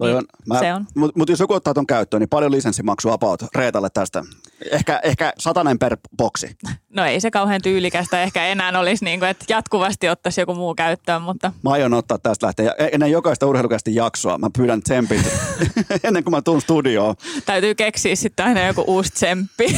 Toi 0.00 0.08
niin, 0.08 0.16
on, 0.16 0.24
mä, 0.46 0.58
se 0.58 0.74
on. 0.74 0.86
Mutta 0.94 1.18
mut 1.18 1.28
jos 1.28 1.40
joku 1.40 1.54
ottaa 1.54 1.74
tuon 1.74 1.86
käyttöön, 1.86 2.20
niin 2.20 2.28
paljon 2.28 2.52
lisenssimaksu 2.52 3.10
about 3.10 3.42
Reetalle 3.54 3.88
tästä? 3.94 4.24
Ehkä, 4.70 5.00
ehkä 5.02 5.32
satanen 5.38 5.78
per 5.78 5.96
boksi. 6.16 6.56
No 6.96 7.04
ei 7.04 7.20
se 7.20 7.30
kauhean 7.30 7.62
tyylikästä 7.62 8.22
ehkä 8.22 8.46
enää 8.46 8.78
olisi, 8.80 9.04
niin 9.04 9.18
kuin, 9.18 9.28
että 9.28 9.44
jatkuvasti 9.48 10.08
ottaisi 10.08 10.40
joku 10.40 10.54
muu 10.54 10.74
käyttöön, 10.74 11.22
mutta... 11.22 11.52
Mä 11.62 11.70
aion 11.70 11.94
ottaa 11.94 12.18
tästä 12.18 12.46
lähteä. 12.46 12.74
E- 12.78 12.88
ennen 12.92 13.10
jokaista 13.10 13.46
urheilukästi 13.46 13.94
jaksoa 13.94 14.38
mä 14.38 14.50
pyydän 14.56 14.82
tsempit 14.82 15.20
ennen 16.04 16.24
kuin 16.24 16.32
mä 16.32 16.42
tuun 16.42 16.60
studioon. 16.60 17.14
Täytyy 17.46 17.74
keksiä 17.74 18.16
sitten 18.16 18.46
aina 18.46 18.66
joku 18.66 18.84
uusi 18.86 19.12
tsemppi. 19.12 19.76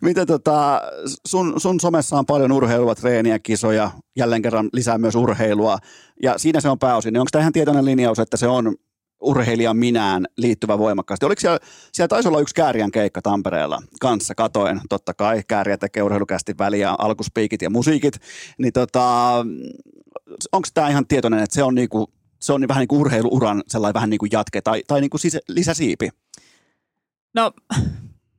Miten 0.00 0.26
tota, 0.26 0.82
sun, 1.26 1.60
sun 1.60 1.80
somessa 1.80 2.16
on 2.16 2.26
paljon 2.26 2.52
urheilua, 2.52 2.94
treeniä, 2.94 3.38
kisoja, 3.38 3.90
jälleen 4.16 4.42
kerran 4.42 4.68
lisää 4.72 4.98
myös 4.98 5.14
urheilua. 5.14 5.78
Ja 6.22 6.38
siinä 6.38 6.60
se 6.60 6.68
on 6.68 6.78
pääosin. 6.78 7.16
Onko 7.16 7.28
tämä 7.32 7.40
ihan 7.40 7.52
tietoinen 7.52 7.84
linjaus, 7.84 8.18
että 8.18 8.36
se 8.36 8.48
on 8.48 8.74
urheilija 9.20 9.74
minään 9.74 10.26
liittyvä 10.36 10.78
voimakkaasti. 10.78 11.26
Oliko 11.26 11.40
siellä, 11.40 11.58
siellä 11.92 12.08
taisi 12.08 12.28
olla 12.28 12.40
yksi 12.40 12.54
Kääriän 12.54 12.90
keikka 12.90 13.22
Tampereella 13.22 13.82
kanssa, 14.00 14.34
katoen 14.34 14.80
totta 14.88 15.14
kai, 15.14 15.42
Kääriä 15.48 15.76
tekee 15.76 16.02
urheilukästi 16.02 16.54
väliä, 16.58 16.94
alkuspiikit 16.98 17.62
ja 17.62 17.70
musiikit, 17.70 18.14
niin 18.58 18.72
tota, 18.72 19.36
onko 20.52 20.68
tämä 20.74 20.88
ihan 20.88 21.06
tietoinen, 21.06 21.42
että 21.42 21.54
se 21.54 21.62
on, 21.62 21.74
niinku, 21.74 22.12
se 22.40 22.52
on 22.52 22.68
vähän 22.68 22.80
niin 22.80 22.88
kuin 22.88 23.00
urheiluuran 23.00 23.62
sellainen 23.68 23.94
vähän 23.94 24.10
niin 24.10 24.18
kuin 24.18 24.30
jatke 24.32 24.60
tai, 24.60 24.82
tai 24.86 25.00
niin 25.00 25.10
sisä, 25.16 25.38
lisäsiipi? 25.48 26.08
No 27.34 27.52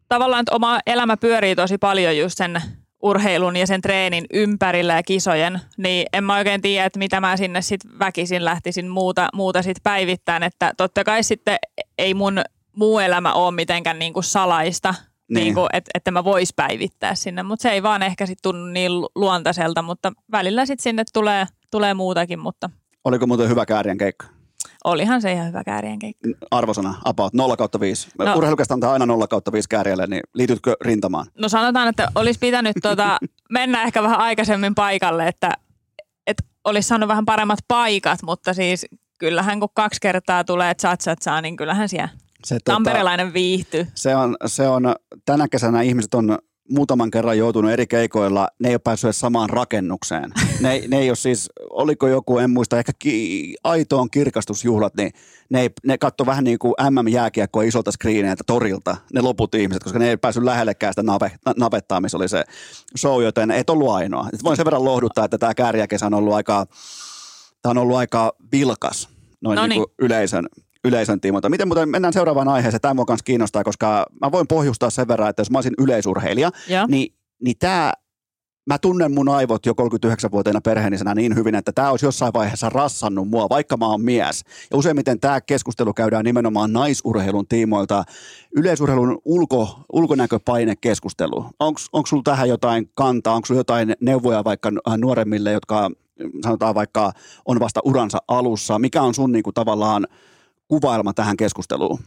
tavallaan, 0.07 0.39
että 0.41 0.55
oma 0.55 0.79
elämä 0.85 1.17
pyörii 1.17 1.55
tosi 1.55 1.77
paljon 1.77 2.17
just 2.17 2.37
sen 2.37 2.61
urheilun 3.01 3.55
ja 3.55 3.67
sen 3.67 3.81
treenin 3.81 4.25
ympärillä 4.33 4.93
ja 4.93 5.03
kisojen, 5.03 5.59
niin 5.77 6.05
en 6.13 6.23
mä 6.23 6.35
oikein 6.35 6.61
tiedä, 6.61 6.85
että 6.85 6.99
mitä 6.99 7.21
mä 7.21 7.37
sinne 7.37 7.61
sitten 7.61 7.99
väkisin 7.99 8.45
lähtisin 8.45 8.87
muuta, 8.87 9.29
muuta 9.33 9.61
sit 9.61 9.77
päivittäin, 9.83 10.43
että 10.43 10.73
totta 10.77 11.03
kai 11.03 11.23
sitten 11.23 11.57
ei 11.97 12.13
mun 12.13 12.41
muu 12.75 12.99
elämä 12.99 13.33
ole 13.33 13.51
mitenkään 13.55 13.99
niinku 13.99 14.21
salaista, 14.21 14.95
niin. 15.29 15.43
Niin 15.43 15.53
kuin, 15.53 15.67
että, 15.73 15.91
että 15.93 16.11
mä 16.11 16.23
vois 16.23 16.53
päivittää 16.53 17.15
sinne, 17.15 17.43
mutta 17.43 17.63
se 17.63 17.69
ei 17.69 17.83
vaan 17.83 18.03
ehkä 18.03 18.25
sitten 18.25 18.43
tunnu 18.43 18.65
niin 18.65 18.91
luontaiselta, 19.15 19.81
mutta 19.81 20.11
välillä 20.31 20.65
sitten 20.65 20.83
sinne 20.83 21.03
tulee, 21.13 21.45
tulee 21.71 21.93
muutakin, 21.93 22.39
mutta... 22.39 22.69
Oliko 23.05 23.27
muuten 23.27 23.49
hyvä 23.49 23.65
käärien 23.65 23.97
keikka? 23.97 24.25
Olihan 24.83 25.21
se 25.21 25.33
ihan 25.33 25.47
hyvä 25.47 25.63
käärien 25.63 25.99
keikka. 25.99 26.29
Arvosana, 26.51 26.95
about 27.05 27.33
0 27.33 27.57
kautta 27.57 27.79
5. 27.79 28.07
No, 28.19 28.35
Urheilukästä 28.35 28.73
antaa 28.73 28.93
aina 28.93 29.05
0 29.05 29.27
kautta 29.27 29.51
5 29.51 29.69
kääriälle, 29.69 30.07
niin 30.07 30.21
liitytkö 30.33 30.75
rintamaan? 30.81 31.25
No 31.39 31.49
sanotaan, 31.49 31.87
että 31.87 32.07
olisi 32.15 32.39
pitänyt 32.39 32.75
tuota, 32.81 33.17
mennä 33.49 33.83
ehkä 33.83 34.03
vähän 34.03 34.19
aikaisemmin 34.19 34.75
paikalle, 34.75 35.27
että, 35.27 35.51
että 36.27 36.43
olisi 36.63 36.87
saanut 36.87 37.09
vähän 37.09 37.25
paremmat 37.25 37.59
paikat, 37.67 38.23
mutta 38.23 38.53
siis 38.53 38.85
kyllähän 39.19 39.59
kun 39.59 39.69
kaksi 39.73 40.01
kertaa 40.01 40.43
tulee 40.43 40.73
saa, 41.19 41.41
niin 41.41 41.55
kyllähän 41.55 41.89
siellä 41.89 42.09
se, 42.45 42.55
tota, 42.55 42.73
Tamperelainen 42.73 43.33
viihtyy. 43.33 43.87
Se 43.95 44.15
on, 44.15 44.35
se 44.45 44.67
on, 44.67 44.95
tänä 45.25 45.47
kesänä 45.47 45.81
ihmiset 45.81 46.13
on 46.13 46.37
muutaman 46.71 47.11
kerran 47.11 47.37
joutunut 47.37 47.71
eri 47.71 47.87
keikoilla, 47.87 48.47
ne 48.59 48.69
ei 48.69 48.73
ole 48.73 48.81
päässyt 48.83 49.15
samaan 49.15 49.49
rakennukseen. 49.49 50.31
Ne, 50.59 50.83
ne 50.87 50.99
ei 50.99 51.09
ole 51.09 51.15
siis, 51.15 51.49
oliko 51.69 52.07
joku, 52.07 52.37
en 52.37 52.49
muista, 52.49 52.77
ehkä 52.77 52.91
ki, 52.99 53.55
aitoon 53.63 54.09
kirkastusjuhlat, 54.09 54.95
niin 54.95 55.11
ne, 55.49 55.61
ei, 55.61 55.69
ne 55.83 55.97
katso 55.97 56.25
vähän 56.25 56.43
niin 56.43 56.59
kuin 56.59 56.73
MM-jääkiekkoa 56.89 57.63
isolta 57.63 57.91
screeneiltä 57.91 58.43
torilta, 58.47 58.97
ne 59.13 59.21
loput 59.21 59.55
ihmiset, 59.55 59.83
koska 59.83 59.99
ne 59.99 60.09
ei 60.09 60.17
päässyt 60.17 60.43
lähellekään 60.43 60.93
sitä 60.93 61.03
nave, 61.03 61.31
navettaa, 61.57 62.01
missä 62.01 62.17
oli 62.17 62.29
se 62.29 62.43
show, 62.97 63.23
joten 63.23 63.51
et 63.51 63.69
ollut 63.69 63.89
ainoa. 63.89 64.29
Voin 64.43 64.57
sen 64.57 64.65
verran 64.65 64.85
lohduttaa, 64.85 65.25
että 65.25 65.37
tämä 65.37 65.53
kääriäkesä 65.53 66.05
on 66.05 66.13
ollut 66.13 66.33
aika, 66.33 66.65
tämä 67.61 67.71
on 67.71 67.77
ollut 67.77 67.97
aika 67.97 68.33
vilkas 68.51 69.09
noin 69.41 69.55
no 69.55 69.67
niin. 69.67 69.79
Niin 69.79 69.85
yleisön 69.99 70.45
yleisön 70.85 71.21
tiimoilta. 71.21 71.49
Miten 71.49 71.67
muuten 71.67 71.89
mennään 71.89 72.13
seuraavaan 72.13 72.47
aiheeseen, 72.47 72.81
tämä 72.81 72.93
mua 72.93 73.05
kanssa 73.05 73.23
kiinnostaa, 73.23 73.63
koska 73.63 74.05
mä 74.21 74.31
voin 74.31 74.47
pohjustaa 74.47 74.89
sen 74.89 75.07
verran, 75.07 75.29
että 75.29 75.41
jos 75.41 75.51
mä 75.51 75.57
olisin 75.57 75.73
yleisurheilija, 75.77 76.51
ja. 76.67 76.87
niin, 76.87 77.13
niin 77.43 77.55
tämä 77.59 77.93
mä 78.65 78.77
tunnen 78.77 79.13
mun 79.13 79.29
aivot 79.29 79.65
jo 79.65 79.73
39-vuotiaana 79.73 80.61
perheenisenä 80.61 81.15
niin 81.15 81.35
hyvin, 81.35 81.55
että 81.55 81.71
tämä 81.71 81.91
olisi 81.91 82.05
jossain 82.05 82.33
vaiheessa 82.33 82.69
rassannut 82.69 83.29
mua, 83.29 83.49
vaikka 83.49 83.77
mä 83.77 83.87
oon 83.87 84.01
mies. 84.01 84.43
Ja 84.71 84.77
useimmiten 84.77 85.19
tämä 85.19 85.41
keskustelu 85.41 85.93
käydään 85.93 86.25
nimenomaan 86.25 86.73
naisurheilun 86.73 87.47
tiimoilta, 87.47 88.03
yleisurheilun 88.55 89.21
ulko, 89.25 89.79
ulkonäköpainekeskustelu. 89.93 91.45
Onko 91.59 92.05
sulla 92.07 92.23
tähän 92.23 92.49
jotain 92.49 92.89
kantaa, 92.93 93.35
onko 93.35 93.45
sulla 93.45 93.59
jotain 93.59 93.95
neuvoja 94.01 94.43
vaikka 94.43 94.71
nuoremmille, 94.97 95.51
jotka 95.51 95.91
sanotaan 96.43 96.75
vaikka 96.75 97.11
on 97.45 97.59
vasta 97.59 97.79
uransa 97.83 98.17
alussa? 98.27 98.79
Mikä 98.79 99.01
on 99.01 99.13
sun 99.13 99.31
niinku 99.31 99.51
tavallaan 99.51 100.07
kuvailma 100.71 101.13
tähän 101.13 101.37
keskusteluun? 101.37 101.99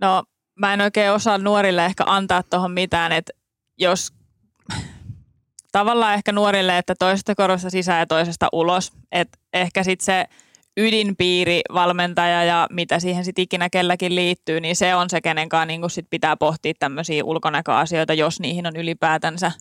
No 0.00 0.22
mä 0.58 0.74
en 0.74 0.80
oikein 0.80 1.12
osaa 1.12 1.38
nuorille 1.38 1.86
ehkä 1.86 2.04
antaa 2.06 2.42
tuohon 2.42 2.70
mitään, 2.70 3.12
että 3.12 3.32
jos 3.78 4.12
tavallaan 5.72 6.14
ehkä 6.14 6.32
nuorille, 6.32 6.78
että 6.78 6.94
toisesta 6.98 7.34
korosta 7.34 7.70
sisään 7.70 7.98
ja 7.98 8.06
toisesta 8.06 8.48
ulos, 8.52 8.92
että 9.12 9.38
ehkä 9.52 9.82
sitten 9.82 10.04
se 10.04 10.24
ydinpiiri, 10.76 11.60
valmentaja 11.74 12.44
ja 12.44 12.66
mitä 12.70 12.98
siihen 12.98 13.24
sitten 13.24 13.42
ikinä 13.42 13.70
kelläkin 13.70 14.14
liittyy, 14.14 14.60
niin 14.60 14.76
se 14.76 14.94
on 14.94 15.10
se, 15.10 15.20
kenen 15.20 15.48
kanssa 15.48 15.66
niin 15.66 15.90
sit 15.90 16.06
pitää 16.10 16.36
pohtia 16.36 16.72
tämmöisiä 16.78 17.24
ulkonäköasioita, 17.24 18.14
jos 18.14 18.40
niihin 18.40 18.66
on 18.66 18.76
ylipäätänsä 18.76 19.52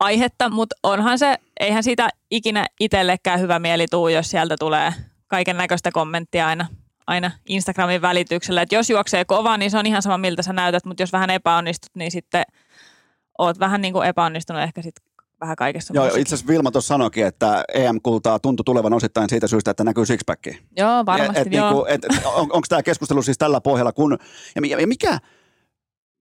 aihetta, 0.00 0.48
mutta 0.48 0.76
onhan 0.82 1.18
se, 1.18 1.36
eihän 1.60 1.82
siitä 1.82 2.08
ikinä 2.30 2.66
itsellekään 2.80 3.40
hyvä 3.40 3.58
mieli 3.58 3.86
tuu, 3.90 4.08
jos 4.08 4.30
sieltä 4.30 4.56
tulee 4.58 4.92
kaiken 5.26 5.56
näköistä 5.56 5.90
kommenttia 5.92 6.46
aina 6.46 6.66
aina 7.08 7.30
Instagramin 7.46 8.02
välityksellä, 8.02 8.62
että 8.62 8.74
jos 8.74 8.90
juoksee 8.90 9.24
kova, 9.24 9.56
niin 9.56 9.70
se 9.70 9.78
on 9.78 9.86
ihan 9.86 10.02
sama 10.02 10.18
miltä 10.18 10.42
sä 10.42 10.52
näytät, 10.52 10.84
mutta 10.84 11.02
jos 11.02 11.12
vähän 11.12 11.30
epäonnistut, 11.30 11.90
niin 11.94 12.10
sitten 12.10 12.42
oot 13.38 13.58
vähän 13.58 13.80
niin 13.80 13.92
kuin 13.92 14.08
epäonnistunut 14.08 14.62
ehkä 14.62 14.82
sitten 14.82 15.08
vähän 15.40 15.56
kaikessa 15.56 15.94
Joo, 15.94 16.06
itse 16.06 16.34
asiassa 16.34 16.46
Vilma 16.52 16.70
tuossa 16.70 16.88
sanoikin, 16.88 17.26
että 17.26 17.64
EM-kultaa 17.74 18.38
tuntui 18.38 18.64
tulevan 18.64 18.92
osittain 18.92 19.28
siitä 19.28 19.46
syystä, 19.46 19.70
että 19.70 19.84
näkyy 19.84 20.06
sixpacki. 20.06 20.58
Joo, 20.76 21.06
varmasti, 21.06 21.40
et, 21.40 21.46
et, 21.46 21.52
joo. 21.52 21.70
Niinku, 21.70 21.86
et, 21.88 22.24
on, 22.24 22.40
onko 22.40 22.62
tämä 22.68 22.82
keskustelu 22.82 23.22
siis 23.22 23.38
tällä 23.38 23.60
pohjalla, 23.60 23.92
kun, 23.92 24.18
ja, 24.56 24.80
ja 24.80 24.86
mikä, 24.86 25.18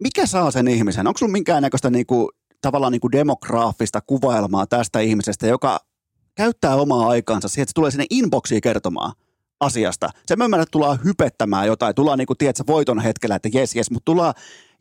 mikä 0.04 0.26
saa 0.26 0.52
sen 0.52 0.68
ihmisen? 0.68 1.08
Onko 1.08 1.18
sulla 1.18 1.32
minkäännäköistä 1.32 1.90
niinku, 1.90 2.32
tavallaan 2.62 2.92
niinku 2.92 3.12
demograafista 3.12 4.02
kuvailmaa 4.02 4.68
tästä 4.68 5.00
ihmisestä, 5.00 5.48
joka 5.48 5.80
käyttää 6.36 6.76
omaa 6.76 7.10
aikaansa 7.10 7.48
siihen, 7.48 7.64
että 7.64 7.70
se 7.70 7.76
tulee 7.76 7.92
sinne 7.92 8.06
inboxiin 8.10 8.62
kertomaan 8.62 9.12
asiasta. 9.60 10.10
Se 10.26 10.36
mä 10.36 10.44
ymmärrän, 10.44 10.64
että 10.64 10.72
tullaan 10.72 11.00
hypettämään 11.04 11.68
jotain, 11.68 11.96
tullaan 11.96 12.18
niinku, 12.18 12.36
tiedätkö, 12.36 12.64
voiton 12.68 13.00
hetkellä, 13.00 13.36
että 13.36 13.50
jes, 13.54 13.76
jes, 13.76 13.92
mutta 13.92 14.06
tullaan, 14.06 14.34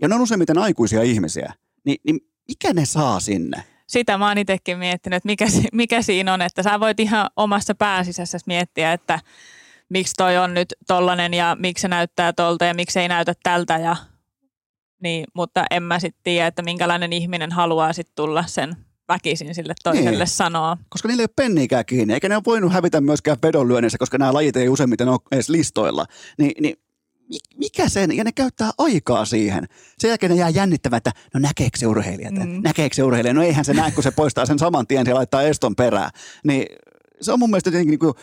ja 0.02 0.08
ne 0.08 0.14
on 0.14 0.20
useimmiten 0.20 0.58
aikuisia 0.58 1.02
ihmisiä, 1.02 1.52
Ni, 1.84 1.96
niin 2.06 2.20
mikä 2.48 2.72
ne 2.72 2.84
saa 2.84 3.20
sinne? 3.20 3.64
Sitä 3.86 4.18
mä 4.18 4.28
oon 4.28 4.38
itsekin 4.38 4.78
miettinyt, 4.78 5.16
että 5.16 5.26
mikä, 5.26 5.46
mikä 5.72 6.02
siinä 6.02 6.34
on, 6.34 6.42
että 6.42 6.62
sä 6.62 6.80
voit 6.80 7.00
ihan 7.00 7.30
omassa 7.36 7.74
pääsisässä 7.74 8.38
miettiä, 8.46 8.92
että 8.92 9.20
miksi 9.88 10.14
toi 10.16 10.36
on 10.36 10.54
nyt 10.54 10.74
tollanen 10.86 11.34
ja 11.34 11.56
miksi 11.60 11.82
se 11.82 11.88
näyttää 11.88 12.32
tolta 12.32 12.64
ja 12.64 12.74
miksi 12.74 13.00
ei 13.00 13.08
näytä 13.08 13.34
tältä 13.42 13.78
ja 13.78 13.96
niin, 15.02 15.24
mutta 15.34 15.64
en 15.70 15.82
mä 15.82 15.98
sitten 15.98 16.20
tiedä, 16.24 16.46
että 16.46 16.62
minkälainen 16.62 17.12
ihminen 17.12 17.52
haluaa 17.52 17.92
sitten 17.92 18.16
tulla 18.16 18.44
sen 18.46 18.76
väkisin 19.08 19.54
sille 19.54 19.74
toiselle 19.82 20.10
niin. 20.10 20.26
sanoa. 20.26 20.76
Koska 20.88 21.08
niillä 21.08 21.20
ei 21.20 21.24
ole 21.24 21.34
penniikään 21.36 21.86
kiinni, 21.86 22.14
eikä 22.14 22.28
ne 22.28 22.36
ole 22.36 22.42
voinut 22.46 22.72
hävitä 22.72 23.00
myöskään 23.00 23.38
vedonlyönnissä, 23.42 23.98
koska 23.98 24.18
nämä 24.18 24.34
lajit 24.34 24.56
ei 24.56 24.68
useimmiten 24.68 25.08
ole 25.08 25.18
edes 25.32 25.48
listoilla. 25.48 26.06
Ni, 26.38 26.52
niin 26.60 26.76
mikä 27.58 27.88
sen, 27.88 28.16
ja 28.16 28.24
ne 28.24 28.32
käyttää 28.32 28.70
aikaa 28.78 29.24
siihen. 29.24 29.64
Sen 29.98 30.08
jälkeen 30.08 30.30
ne 30.30 30.36
jää 30.36 30.48
jännittävät, 30.48 30.96
että 30.96 31.20
no 31.34 31.40
näkeekö 31.40 31.78
se 31.78 31.86
urheilija, 31.86 32.30
mm. 32.30 32.60
näkeekö 32.62 32.94
se 32.94 33.02
urheilija, 33.02 33.34
no 33.34 33.42
eihän 33.42 33.64
se 33.64 33.74
näe, 33.74 33.90
kun 33.90 34.02
se 34.02 34.10
poistaa 34.10 34.46
sen 34.46 34.58
saman 34.58 34.86
tien 34.86 35.06
ja 35.06 35.14
laittaa 35.14 35.42
eston 35.42 35.76
perään. 35.76 36.10
Niin 36.44 36.66
se 37.20 37.32
on 37.32 37.38
mun 37.38 37.50
mielestä 37.50 37.68
jotenkin 37.68 37.90
niin 37.90 37.98
kuin, 37.98 38.14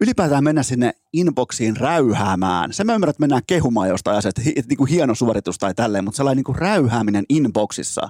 ylipäätään 0.00 0.44
mennä 0.44 0.62
sinne 0.62 0.92
inboxiin 1.12 1.76
räyhäämään. 1.76 2.72
Se 2.72 2.84
mä 2.84 2.94
ymmärrän, 2.94 3.10
että 3.10 3.22
mennään 3.22 3.42
kehumaan 3.46 3.88
jostain 3.88 4.18
asiasta, 4.18 4.42
että 4.56 4.68
niin 4.68 4.76
kuin 4.76 4.90
hieno 4.90 5.14
suoritus 5.14 5.58
tai 5.58 5.74
tälleen, 5.74 6.04
mutta 6.04 6.16
sellainen 6.16 6.36
niin 6.36 6.44
kuin 6.44 6.58
räyhääminen 6.58 7.24
inboxissa, 7.28 8.08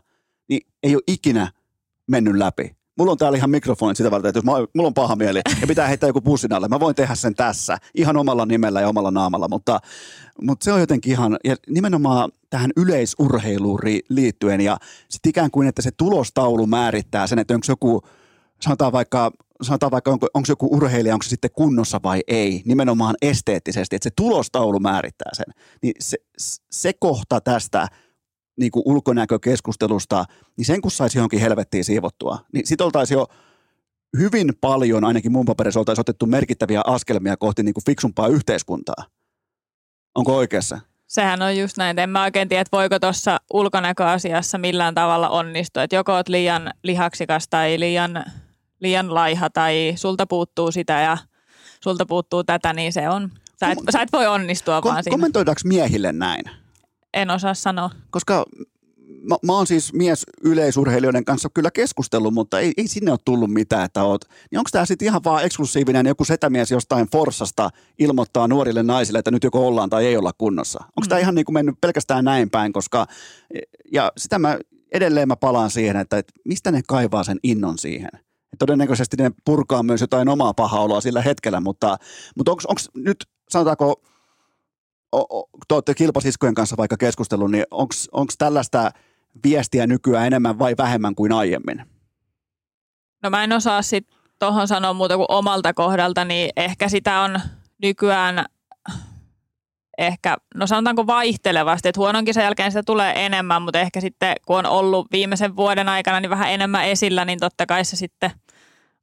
niin 0.49 0.61
ei 0.83 0.95
ole 0.95 1.03
ikinä 1.07 1.53
mennyt 2.07 2.35
läpi. 2.37 2.77
Mulla 2.99 3.13
on 3.13 3.19
täällä 3.19 3.39
ihan 3.39 3.51
mikrofonit 3.51 3.97
sitä 3.97 4.11
varten, 4.11 4.29
että 4.29 4.39
jos 4.39 4.45
mä, 4.45 4.53
mulla 4.53 4.87
on 4.87 4.95
paha 4.95 5.17
mieli 5.17 5.41
ja 5.61 5.67
pitää 5.67 5.89
heittää 5.89 6.09
joku 6.09 6.21
pussin 6.21 6.53
alle, 6.53 6.69
mä 6.69 6.81
voin 6.81 6.95
tehdä 6.95 7.15
sen 7.15 7.35
tässä 7.35 7.79
ihan 7.95 8.17
omalla 8.17 8.47
nimellä 8.47 8.81
ja 8.81 8.89
omalla 8.89 9.11
naamalla, 9.11 9.49
mutta, 9.49 9.81
mutta 10.43 10.65
se 10.65 10.73
on 10.73 10.81
jotenkin 10.81 11.13
ihan, 11.13 11.37
ja 11.45 11.57
nimenomaan 11.69 12.33
tähän 12.51 12.71
yleisurheiluun 12.77 13.81
liittyen 14.09 14.61
ja 14.61 14.77
sitten 15.09 15.31
ikään 15.31 15.51
kuin, 15.51 15.69
että 15.69 15.83
se 15.83 15.91
tulostaulu 15.97 16.67
määrittää 16.67 17.27
sen, 17.27 17.39
että 17.39 17.55
onko 17.55 17.67
joku, 17.69 18.03
sanotaan 18.61 18.93
vaikka 18.93 19.33
sanotaan 19.63 19.93
vaikka, 19.93 20.11
onko, 20.11 20.27
onko 20.35 20.47
joku 20.49 20.69
urheilija, 20.77 21.15
onko 21.15 21.23
se 21.23 21.29
sitten 21.29 21.51
kunnossa 21.55 22.01
vai 22.03 22.21
ei, 22.29 22.63
nimenomaan 22.65 23.15
esteettisesti, 23.23 23.97
että 23.97 24.09
se 24.09 24.13
tulostaulu 24.17 24.81
määrittää 24.81 25.31
sen. 25.33 25.47
Niin 25.83 25.95
se, 26.01 26.17
se 26.71 26.93
kohta 26.93 27.41
tästä 27.41 27.89
niin 28.57 28.71
kuin 28.71 28.83
ulkonäkökeskustelusta, 28.87 30.25
niin 30.57 30.65
sen 30.65 30.81
kun 30.81 30.91
saisi 30.91 31.19
johonkin 31.19 31.41
helvettiin 31.41 31.85
siivottua, 31.85 32.39
niin 32.53 32.67
sit 32.67 32.81
oltaisiin 32.81 33.17
jo 33.19 33.27
hyvin 34.19 34.53
paljon, 34.61 35.05
ainakin 35.05 35.33
mun 35.33 35.45
paperissa 35.45 35.81
oltaisiin 35.81 36.01
otettu 36.01 36.27
merkittäviä 36.27 36.83
askelmia 36.87 37.37
kohti 37.37 37.63
niin 37.63 37.75
kuin 37.75 37.85
fiksumpaa 37.85 38.29
yhteiskuntaa. 38.29 39.07
Onko 40.15 40.37
oikeassa? 40.37 40.81
Sehän 41.07 41.43
on 41.43 41.57
just 41.57 41.77
näin. 41.77 41.99
En 41.99 42.11
mä 42.11 42.23
oikein 42.23 42.49
tiedä, 42.49 42.61
että 42.61 42.77
voiko 42.77 42.99
tuossa 42.99 43.41
ulkonäköasiassa 43.53 44.59
millään 44.59 44.95
tavalla 44.95 45.29
onnistua. 45.29 45.83
Että 45.83 45.97
joko 45.97 46.13
oot 46.13 46.29
liian 46.29 46.71
lihaksikas 46.83 47.49
tai 47.49 47.81
liian, 47.81 48.25
liian 48.81 49.15
laiha 49.15 49.51
tai 49.51 49.93
sulta 49.97 50.27
puuttuu 50.27 50.73
sitä 50.73 51.01
ja 51.01 51.19
sulta 51.83 52.07
puuttuu 52.07 52.45
tätä, 52.45 52.73
niin 52.73 52.93
se 52.93 53.09
on. 53.09 53.31
Sä 53.61 53.71
et, 53.71 53.79
Kom- 53.79 53.87
sä 53.93 54.03
et 54.03 54.13
voi 54.13 54.27
onnistua 54.27 54.81
kom- 54.81 54.93
vaan 54.93 55.05
siinä. 55.05 55.15
Kommentoidaanko 55.15 55.61
miehille 55.65 56.13
näin? 56.13 56.45
En 57.15 57.31
osaa 57.31 57.55
sanoa. 57.55 57.91
Koska 58.11 58.45
mä, 59.29 59.37
mä 59.43 59.53
oon 59.53 59.67
siis 59.67 59.93
mies 59.93 60.27
yleisurheilijoiden 60.43 61.25
kanssa 61.25 61.49
kyllä 61.55 61.71
keskustellut, 61.71 62.35
mutta 62.35 62.61
ei, 62.61 62.73
ei 62.77 62.89
sinne 62.89 63.11
ole 63.11 63.19
tullut 63.25 63.53
mitään, 63.53 63.85
että 63.85 64.05
oot. 64.05 64.25
Niin 64.51 64.59
onko 64.59 64.69
tämä 64.73 64.87
sitten 64.87 65.09
ihan 65.09 65.25
vaan 65.25 65.45
eksklusiivinen 65.45 66.07
joku 66.07 66.25
setämies 66.25 66.71
jostain 66.71 67.07
Forsasta 67.13 67.71
ilmoittaa 67.99 68.49
nuorille 68.49 68.83
naisille, 68.83 69.19
että 69.19 69.31
nyt 69.31 69.45
joko 69.45 69.67
ollaan 69.67 69.91
tai 69.91 70.07
ei 70.07 70.17
olla 70.17 70.33
kunnossa? 70.39 70.79
Onko 70.83 71.01
mm. 71.03 71.09
tämä 71.09 71.19
ihan 71.19 71.35
niin 71.35 71.45
kuin 71.45 71.55
mennyt 71.55 71.81
pelkästään 71.81 72.25
näin 72.25 72.51
päin, 72.51 72.73
koska 72.73 73.07
ja 73.93 74.13
sitä 74.17 74.39
mä 74.39 74.59
edelleen 74.93 75.29
mä 75.29 75.37
palaan 75.37 75.71
siihen, 75.71 75.97
että, 75.97 76.19
että 76.19 76.33
mistä 76.45 76.71
ne 76.71 76.81
kaivaa 76.89 77.25
sen 77.25 77.39
innon 77.43 77.79
siihen? 77.79 78.11
todennäköisesti 78.59 79.17
ne 79.17 79.31
purkaa 79.45 79.83
myös 79.83 80.01
jotain 80.01 80.29
omaa 80.29 80.55
pahaa 80.55 80.83
oloa 80.83 81.01
sillä 81.01 81.23
hetkellä, 81.23 81.61
mutta, 81.61 81.97
mutta 82.37 82.53
onko 82.53 82.81
nyt, 82.95 83.17
sanotaanko, 83.49 84.03
te 85.69 85.75
olette 85.75 85.95
kilpasiskojen 85.95 86.55
kanssa 86.55 86.77
vaikka 86.77 86.97
keskustellut, 86.97 87.51
niin 87.51 87.65
onko 88.13 88.33
tällaista 88.39 88.91
viestiä 89.45 89.87
nykyään 89.87 90.27
enemmän 90.27 90.59
vai 90.59 90.75
vähemmän 90.79 91.15
kuin 91.15 91.33
aiemmin? 91.33 91.83
No 93.23 93.31
mä 93.31 93.45
en 93.45 93.53
osaa 93.53 93.83
sitten 93.83 94.19
tuohon 94.39 94.69
sanoa 94.69 94.93
muuta 94.93 95.17
kuin 95.17 95.27
omalta 95.29 95.75
kohdalta, 95.75 96.25
niin 96.25 96.51
ehkä 96.57 96.89
sitä 96.89 97.21
on 97.21 97.41
nykyään 97.83 98.45
ehkä, 99.99 100.37
no 100.55 100.67
sanotaanko 100.67 101.07
vaihtelevasti, 101.07 101.89
että 101.89 102.01
huonon 102.01 102.25
kisan 102.25 102.45
jälkeen 102.45 102.71
sitä 102.71 102.83
tulee 102.83 103.27
enemmän, 103.27 103.63
mutta 103.63 103.81
ehkä 103.81 104.01
sitten 104.01 104.37
kun 104.47 104.59
on 104.59 104.67
ollut 104.67 105.07
viimeisen 105.13 105.57
vuoden 105.57 105.89
aikana 105.89 106.21
niin 106.21 106.31
vähän 106.31 106.51
enemmän 106.51 106.85
esillä, 106.85 107.25
niin 107.25 107.39
totta 107.39 107.67
kai 107.67 107.85
se 107.85 107.97
sitten 107.97 108.31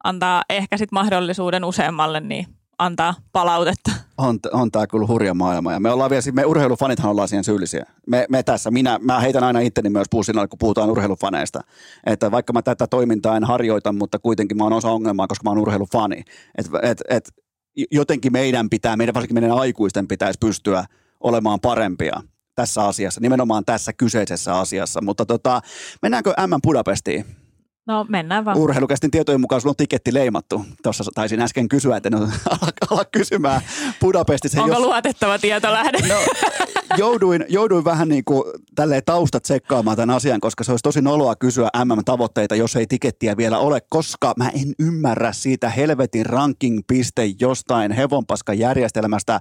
antaa 0.03 0.43
ehkä 0.49 0.77
sitten 0.77 0.95
mahdollisuuden 0.95 1.65
useammalle 1.65 2.19
niin 2.19 2.47
antaa 2.79 3.13
palautetta. 3.31 3.91
On, 4.17 4.39
on 4.53 4.71
tämä 4.71 4.87
kyllä 4.87 5.07
hurja 5.07 5.33
maailma 5.33 5.73
ja 5.73 5.79
me 5.79 5.91
ollaan 5.91 6.09
vielä, 6.09 6.21
me 6.33 6.45
urheilufanithan 6.45 7.11
ollaan 7.11 7.27
siihen 7.27 7.43
syyllisiä. 7.43 7.85
Me, 8.07 8.25
me 8.29 8.43
tässä, 8.43 8.71
minä, 8.71 8.99
mä 9.01 9.19
heitän 9.19 9.43
aina 9.43 9.59
itteni 9.59 9.89
myös 9.89 10.07
puusinalle, 10.11 10.47
kun 10.47 10.59
puhutaan 10.59 10.89
urheilufaneista. 10.89 11.61
Että 12.05 12.31
vaikka 12.31 12.53
mä 12.53 12.61
tätä 12.61 12.87
toimintaa 12.87 13.37
en 13.37 13.43
harjoita, 13.43 13.93
mutta 13.93 14.19
kuitenkin 14.19 14.57
mä 14.57 14.63
oon 14.63 14.73
osa 14.73 14.91
ongelmaa, 14.91 15.27
koska 15.27 15.43
mä 15.43 15.49
oon 15.49 15.59
urheilufani. 15.59 16.23
Et, 16.57 16.65
et, 16.83 17.01
et, 17.09 17.29
jotenkin 17.91 18.31
meidän 18.31 18.69
pitää, 18.69 18.97
meidän 18.97 19.13
varsinkin 19.13 19.35
meidän 19.35 19.57
aikuisten 19.57 20.07
pitäisi 20.07 20.39
pystyä 20.39 20.85
olemaan 21.19 21.59
parempia 21.59 22.21
tässä 22.55 22.85
asiassa, 22.85 23.21
nimenomaan 23.21 23.65
tässä 23.65 23.93
kyseisessä 23.93 24.59
asiassa. 24.59 25.01
Mutta 25.01 25.25
tota, 25.25 25.61
mennäänkö 26.01 26.33
M 26.47 26.61
Budapestiin? 26.63 27.25
No 27.88 28.05
mennään 28.10 28.45
vaan. 28.45 28.57
Urheilukästin 28.57 29.11
tietojen 29.11 29.41
mukaan 29.41 29.61
sulla 29.61 29.72
on 29.72 29.76
tiketti 29.76 30.14
leimattu. 30.14 30.65
Tuossa 30.84 31.03
taisin 31.15 31.41
äsken 31.41 31.69
kysyä, 31.69 31.97
että 31.97 32.10
no, 32.10 32.18
ala, 32.49 32.72
ala 32.89 33.05
kysymään 33.05 33.61
Budapestissa. 34.01 34.61
Onko 34.61 34.76
jos... 34.76 34.84
luotettava 34.84 35.39
tietolähde? 35.39 35.97
No, 36.07 36.15
jouduin, 36.97 37.45
jouduin 37.49 37.85
vähän 37.85 38.10
niin 38.10 38.26
kuin 38.26 38.43
tälleen 38.76 39.01
taustat 39.05 39.43
tsekkaamaan 39.43 39.97
tämän 39.97 40.15
asian, 40.15 40.39
koska 40.39 40.64
se 40.64 40.72
olisi 40.72 40.84
tosi 40.84 41.01
noloa 41.01 41.35
kysyä 41.35 41.69
MM-tavoitteita, 41.85 42.55
jos 42.55 42.76
ei 42.76 42.88
tikettiä 42.88 43.38
vielä 43.38 43.57
ole, 43.57 43.81
koska 43.89 44.34
mä 44.38 44.49
en 44.49 44.73
ymmärrä 44.80 45.31
siitä 45.31 45.69
helvetin 45.69 46.26
ranking-piste 46.26 47.23
jostain 47.39 47.91
hevonpaskan 47.91 48.60
järjestelmästä. 48.60 49.34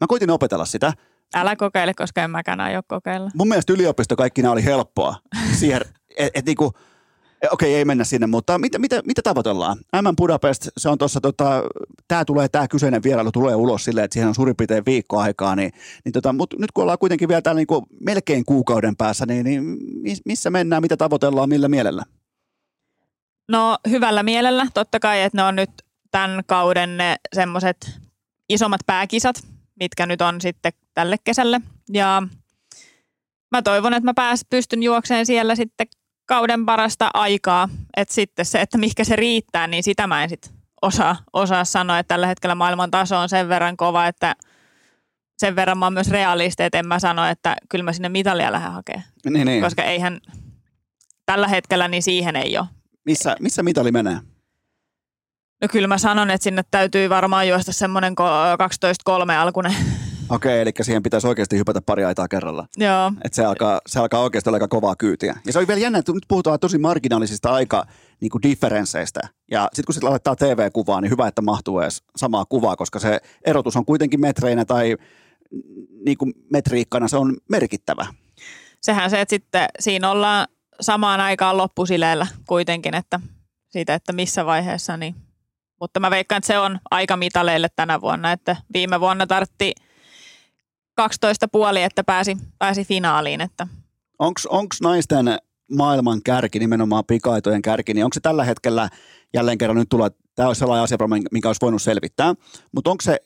Mä 0.00 0.06
koitin 0.06 0.30
opetella 0.30 0.64
sitä. 0.64 0.92
Älä 1.34 1.56
kokeile, 1.56 1.94
koska 1.94 2.22
en 2.22 2.30
mäkään 2.30 2.60
aio 2.60 2.82
kokeilla. 2.88 3.30
Mun 3.34 3.48
mielestä 3.48 3.72
yliopisto 3.72 4.16
kaikki 4.16 4.42
nämä 4.42 4.52
oli 4.52 4.64
helppoa. 4.64 5.16
Siihen, 5.52 5.80
et, 6.16 6.30
et 6.34 6.46
niinku, 6.46 6.72
okei, 7.50 7.74
ei 7.74 7.84
mennä 7.84 8.04
sinne, 8.04 8.26
mutta 8.26 8.58
mitä, 8.58 8.78
mitä, 8.78 9.02
mitä 9.06 9.22
tavoitellaan? 9.22 9.78
M 9.78 10.16
Budapest, 10.16 10.68
se 10.76 10.88
on 10.88 10.98
tuossa, 10.98 11.20
tota, 11.20 11.62
tämä 12.08 12.24
tulee, 12.24 12.48
tämä 12.48 12.68
kyseinen 12.68 13.02
vierailu 13.02 13.32
tulee 13.32 13.54
ulos 13.54 13.84
silleen, 13.84 14.04
että 14.04 14.12
siihen 14.12 14.28
on 14.28 14.34
suurin 14.34 14.56
piirtein 14.56 14.84
viikko 14.86 15.18
aikaa, 15.18 15.56
niin, 15.56 15.72
niin 16.04 16.12
tota, 16.12 16.32
mutta 16.32 16.56
nyt 16.58 16.72
kun 16.72 16.82
ollaan 16.82 16.98
kuitenkin 16.98 17.28
vielä 17.28 17.42
täällä 17.42 17.58
niin 17.58 17.86
melkein 18.00 18.44
kuukauden 18.44 18.96
päässä, 18.96 19.26
niin, 19.26 19.44
niin 19.44 19.78
missä 20.24 20.50
mennään, 20.50 20.82
mitä 20.82 20.96
tavoitellaan, 20.96 21.48
millä 21.48 21.68
mielellä? 21.68 22.02
No 23.48 23.78
hyvällä 23.90 24.22
mielellä, 24.22 24.66
totta 24.74 25.00
kai, 25.00 25.22
että 25.22 25.38
ne 25.38 25.42
on 25.42 25.56
nyt 25.56 25.70
tämän 26.10 26.42
kauden 26.46 26.96
ne 26.96 27.16
semmoiset 27.34 28.00
isommat 28.48 28.80
pääkisat, 28.86 29.36
mitkä 29.80 30.06
nyt 30.06 30.20
on 30.20 30.40
sitten 30.40 30.72
tälle 30.94 31.16
kesälle. 31.24 31.60
Ja 31.92 32.22
mä 33.52 33.62
toivon, 33.62 33.94
että 33.94 34.04
mä 34.04 34.14
pääs, 34.14 34.44
pystyn 34.50 34.82
juokseen 34.82 35.26
siellä 35.26 35.54
sitten 35.54 35.86
kauden 36.26 36.66
parasta 36.66 37.10
aikaa, 37.14 37.68
että 37.96 38.14
sitten 38.14 38.46
se, 38.46 38.60
että 38.60 38.78
mihinkä 38.78 39.04
se 39.04 39.16
riittää, 39.16 39.66
niin 39.66 39.82
sitä 39.82 40.06
mä 40.06 40.22
en 40.22 40.28
sitten 40.28 40.52
osaa, 40.82 41.16
osaa 41.32 41.64
sanoa, 41.64 41.98
että 41.98 42.14
tällä 42.14 42.26
hetkellä 42.26 42.54
maailman 42.54 42.90
taso 42.90 43.18
on 43.18 43.28
sen 43.28 43.48
verran 43.48 43.76
kova, 43.76 44.06
että 44.06 44.36
sen 45.38 45.56
verran 45.56 45.78
mä 45.78 45.86
oon 45.86 45.92
myös 45.92 46.10
realisti, 46.10 46.62
että 46.62 46.78
en 46.78 46.88
mä 46.88 46.98
sano, 46.98 47.26
että 47.26 47.56
kyllä 47.68 47.82
mä 47.82 47.92
sinne 47.92 48.08
mitalia 48.08 48.52
lähden 48.52 48.72
hakemaan. 48.72 49.04
Niin, 49.30 49.46
niin. 49.46 49.62
Koska 49.62 49.82
eihän 49.82 50.20
tällä 51.26 51.48
hetkellä 51.48 51.88
niin 51.88 52.02
siihen 52.02 52.36
ei 52.36 52.58
ole. 52.58 52.66
Missä, 53.04 53.36
missä 53.40 53.62
mitali 53.62 53.92
menee? 53.92 54.20
No 55.62 55.68
kyllä 55.70 55.88
mä 55.88 55.98
sanon, 55.98 56.30
että 56.30 56.44
sinne 56.44 56.62
täytyy 56.70 57.10
varmaan 57.10 57.48
juosta 57.48 57.72
semmoinen 57.72 58.14
12-3 58.18 59.32
alkunen 59.32 59.74
Okei, 60.28 60.60
eli 60.60 60.70
siihen 60.82 61.02
pitäisi 61.02 61.26
oikeasti 61.26 61.58
hypätä 61.58 61.82
pari 61.82 62.04
aitaa 62.04 62.28
kerralla. 62.28 62.66
Joo. 62.76 63.12
Et 63.24 63.34
se, 63.34 63.44
alkaa, 63.44 63.80
se 63.86 64.00
alkaa 64.00 64.20
oikeasti 64.20 64.50
olla 64.50 64.56
aika 64.56 64.68
kovaa 64.68 64.96
kyytiä. 64.96 65.36
Ja 65.46 65.52
se 65.52 65.58
on 65.58 65.68
vielä 65.68 65.80
jännä, 65.80 65.98
että 65.98 66.12
nyt 66.12 66.24
puhutaan 66.28 66.60
tosi 66.60 66.78
marginaalisista 66.78 67.52
aika 67.52 67.86
niin 68.20 68.30
kuin 68.30 68.42
differensseistä. 68.42 69.20
Ja 69.50 69.68
sitten 69.72 69.84
kun 69.84 69.94
sitten 69.94 70.10
laittaa 70.10 70.36
TV-kuvaa, 70.36 71.00
niin 71.00 71.10
hyvä, 71.10 71.28
että 71.28 71.42
mahtuu 71.42 71.80
edes 71.80 72.02
samaa 72.16 72.44
kuvaa, 72.44 72.76
koska 72.76 72.98
se 72.98 73.20
erotus 73.44 73.76
on 73.76 73.84
kuitenkin 73.84 74.20
metreinä 74.20 74.64
tai 74.64 74.96
niin 76.04 76.18
kuin 76.18 76.32
metriikkana 76.52 77.08
se 77.08 77.16
on 77.16 77.36
merkittävä. 77.48 78.06
sehän 78.82 79.10
se, 79.10 79.20
että 79.20 79.30
sitten 79.30 79.66
siinä 79.80 80.10
ollaan 80.10 80.48
samaan 80.80 81.20
aikaan 81.20 81.56
loppusileellä 81.56 82.26
kuitenkin, 82.48 82.94
että 82.94 83.20
siitä, 83.68 83.94
että 83.94 84.12
missä 84.12 84.46
vaiheessa, 84.46 84.96
niin 84.96 85.14
mutta 85.80 86.00
mä 86.00 86.10
veikkaan, 86.10 86.36
että 86.36 86.46
se 86.46 86.58
on 86.58 86.78
aika 86.90 87.16
mitaleille 87.16 87.68
tänä 87.76 88.00
vuonna, 88.00 88.32
että 88.32 88.56
viime 88.74 89.00
vuonna 89.00 89.26
tartti 89.26 89.72
12 90.96 91.48
puoli, 91.48 91.82
että 91.82 92.04
pääsi, 92.04 92.36
pääsi 92.58 92.84
finaaliin. 92.84 93.40
Että. 93.40 93.66
Onko 94.18 94.68
naisten 94.82 95.38
maailman 95.72 96.20
kärki, 96.24 96.58
nimenomaan 96.58 97.04
pikaitojen 97.04 97.62
kärki, 97.62 97.94
niin 97.94 98.04
onko 98.04 98.14
se 98.14 98.20
tällä 98.20 98.44
hetkellä 98.44 98.88
jälleen 99.34 99.58
kerran 99.58 99.76
nyt 99.76 99.88
tulla, 99.88 100.10
tämä 100.34 100.48
olisi 100.48 100.58
sellainen 100.58 100.84
asia, 100.84 100.98
minkä 101.32 101.48
olisi 101.48 101.60
voinut 101.62 101.82
selvittää, 101.82 102.34
mutta 102.72 102.90
onko 102.90 103.02
se 103.02 103.18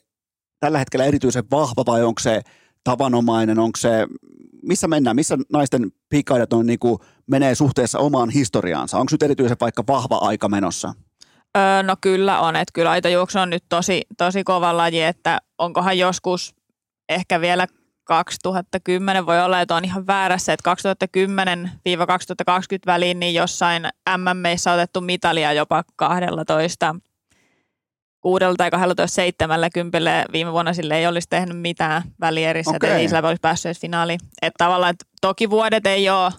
tällä 0.59 0.79
hetkellä 0.79 1.05
erityisen 1.05 1.43
vahva 1.51 1.83
vai 1.85 2.03
onko 2.03 2.19
se 2.19 2.41
tavanomainen, 2.83 3.59
onko 3.59 3.77
se, 3.77 4.07
missä 4.63 4.87
mennään, 4.87 5.15
missä 5.15 5.37
naisten 5.53 5.91
pikaidat 6.09 6.53
on, 6.53 6.65
niin 6.65 6.79
kuin, 6.79 6.99
menee 7.27 7.55
suhteessa 7.55 7.99
omaan 7.99 8.29
historiaansa, 8.29 8.97
onko 8.97 9.09
nyt 9.11 9.23
erityisen 9.23 9.57
vaikka 9.61 9.83
vahva 9.87 10.17
aika 10.17 10.49
menossa? 10.49 10.93
Öö, 11.57 11.83
no 11.83 11.95
kyllä 12.01 12.39
on, 12.39 12.55
että 12.55 12.71
kyllä 12.73 12.91
aitojuoksu 12.91 13.39
on 13.39 13.49
nyt 13.49 13.63
tosi, 13.69 14.01
tosi 14.17 14.43
kova 14.43 14.77
laji, 14.77 15.01
että 15.01 15.41
onkohan 15.57 15.97
joskus 15.97 16.55
ehkä 17.13 17.41
vielä 17.41 17.67
2010 18.03 19.25
voi 19.25 19.41
olla, 19.41 19.61
että 19.61 19.75
on 19.75 19.85
ihan 19.85 20.07
väärässä, 20.07 20.53
että 20.53 20.75
2010-2020 21.17 21.25
väliin 22.85 23.19
niin 23.19 23.33
jossain 23.33 23.87
MMEissä 24.17 24.73
otettu 24.73 25.01
mitalia 25.01 25.53
jopa 25.53 25.83
12 25.95 26.95
kuudella 28.21 28.55
tai 28.57 28.71
12 28.71 29.15
70 29.15 30.25
viime 30.31 30.51
vuonna 30.51 30.73
sille 30.73 30.97
ei 30.97 31.07
olisi 31.07 31.27
tehnyt 31.29 31.59
mitään 31.59 32.01
välierissä, 32.19 32.75
okay. 32.75 32.89
että 32.89 32.97
ei 32.97 33.07
sillä 33.07 33.27
olisi 33.27 33.41
päässyt 33.41 33.65
edes 33.65 33.81
finaaliin. 33.81 34.19
Että 34.41 34.65
tavallaan, 34.65 34.89
että 34.89 35.05
toki 35.21 35.49
vuodet 35.49 35.87
ei 35.87 36.09
ole 36.09 36.31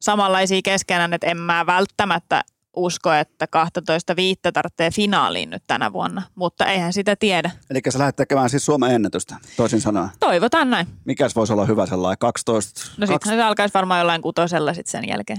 samanlaisia 0.00 0.60
keskenään, 0.64 1.12
että 1.12 1.26
en 1.26 1.36
mä 1.36 1.66
välttämättä 1.66 2.42
usko, 2.76 3.12
että 3.12 3.46
12 3.46 4.16
viittä 4.16 4.52
tarvitsee 4.52 4.90
finaaliin 4.90 5.50
nyt 5.50 5.62
tänä 5.66 5.92
vuonna, 5.92 6.22
mutta 6.34 6.66
eihän 6.66 6.92
sitä 6.92 7.16
tiedä. 7.16 7.50
Eli 7.70 7.80
sä 7.88 7.98
lähdet 7.98 8.16
tekemään 8.16 8.50
siis 8.50 8.66
Suomen 8.66 8.90
ennätystä, 8.90 9.36
toisin 9.56 9.80
sanoen. 9.80 10.08
Toivotaan 10.20 10.70
näin. 10.70 10.86
Mikäs 11.04 11.36
voisi 11.36 11.52
olla 11.52 11.64
hyvä 11.64 11.86
sellainen? 11.86 12.18
12... 12.18 12.80
No 12.98 13.06
sitten 13.06 13.32
se 13.32 13.42
alkaisi 13.42 13.74
varmaan 13.74 14.00
jollain 14.00 14.22
kutosella 14.22 14.74
sitten 14.74 14.90
sen 14.90 15.08
jälkeen. 15.08 15.38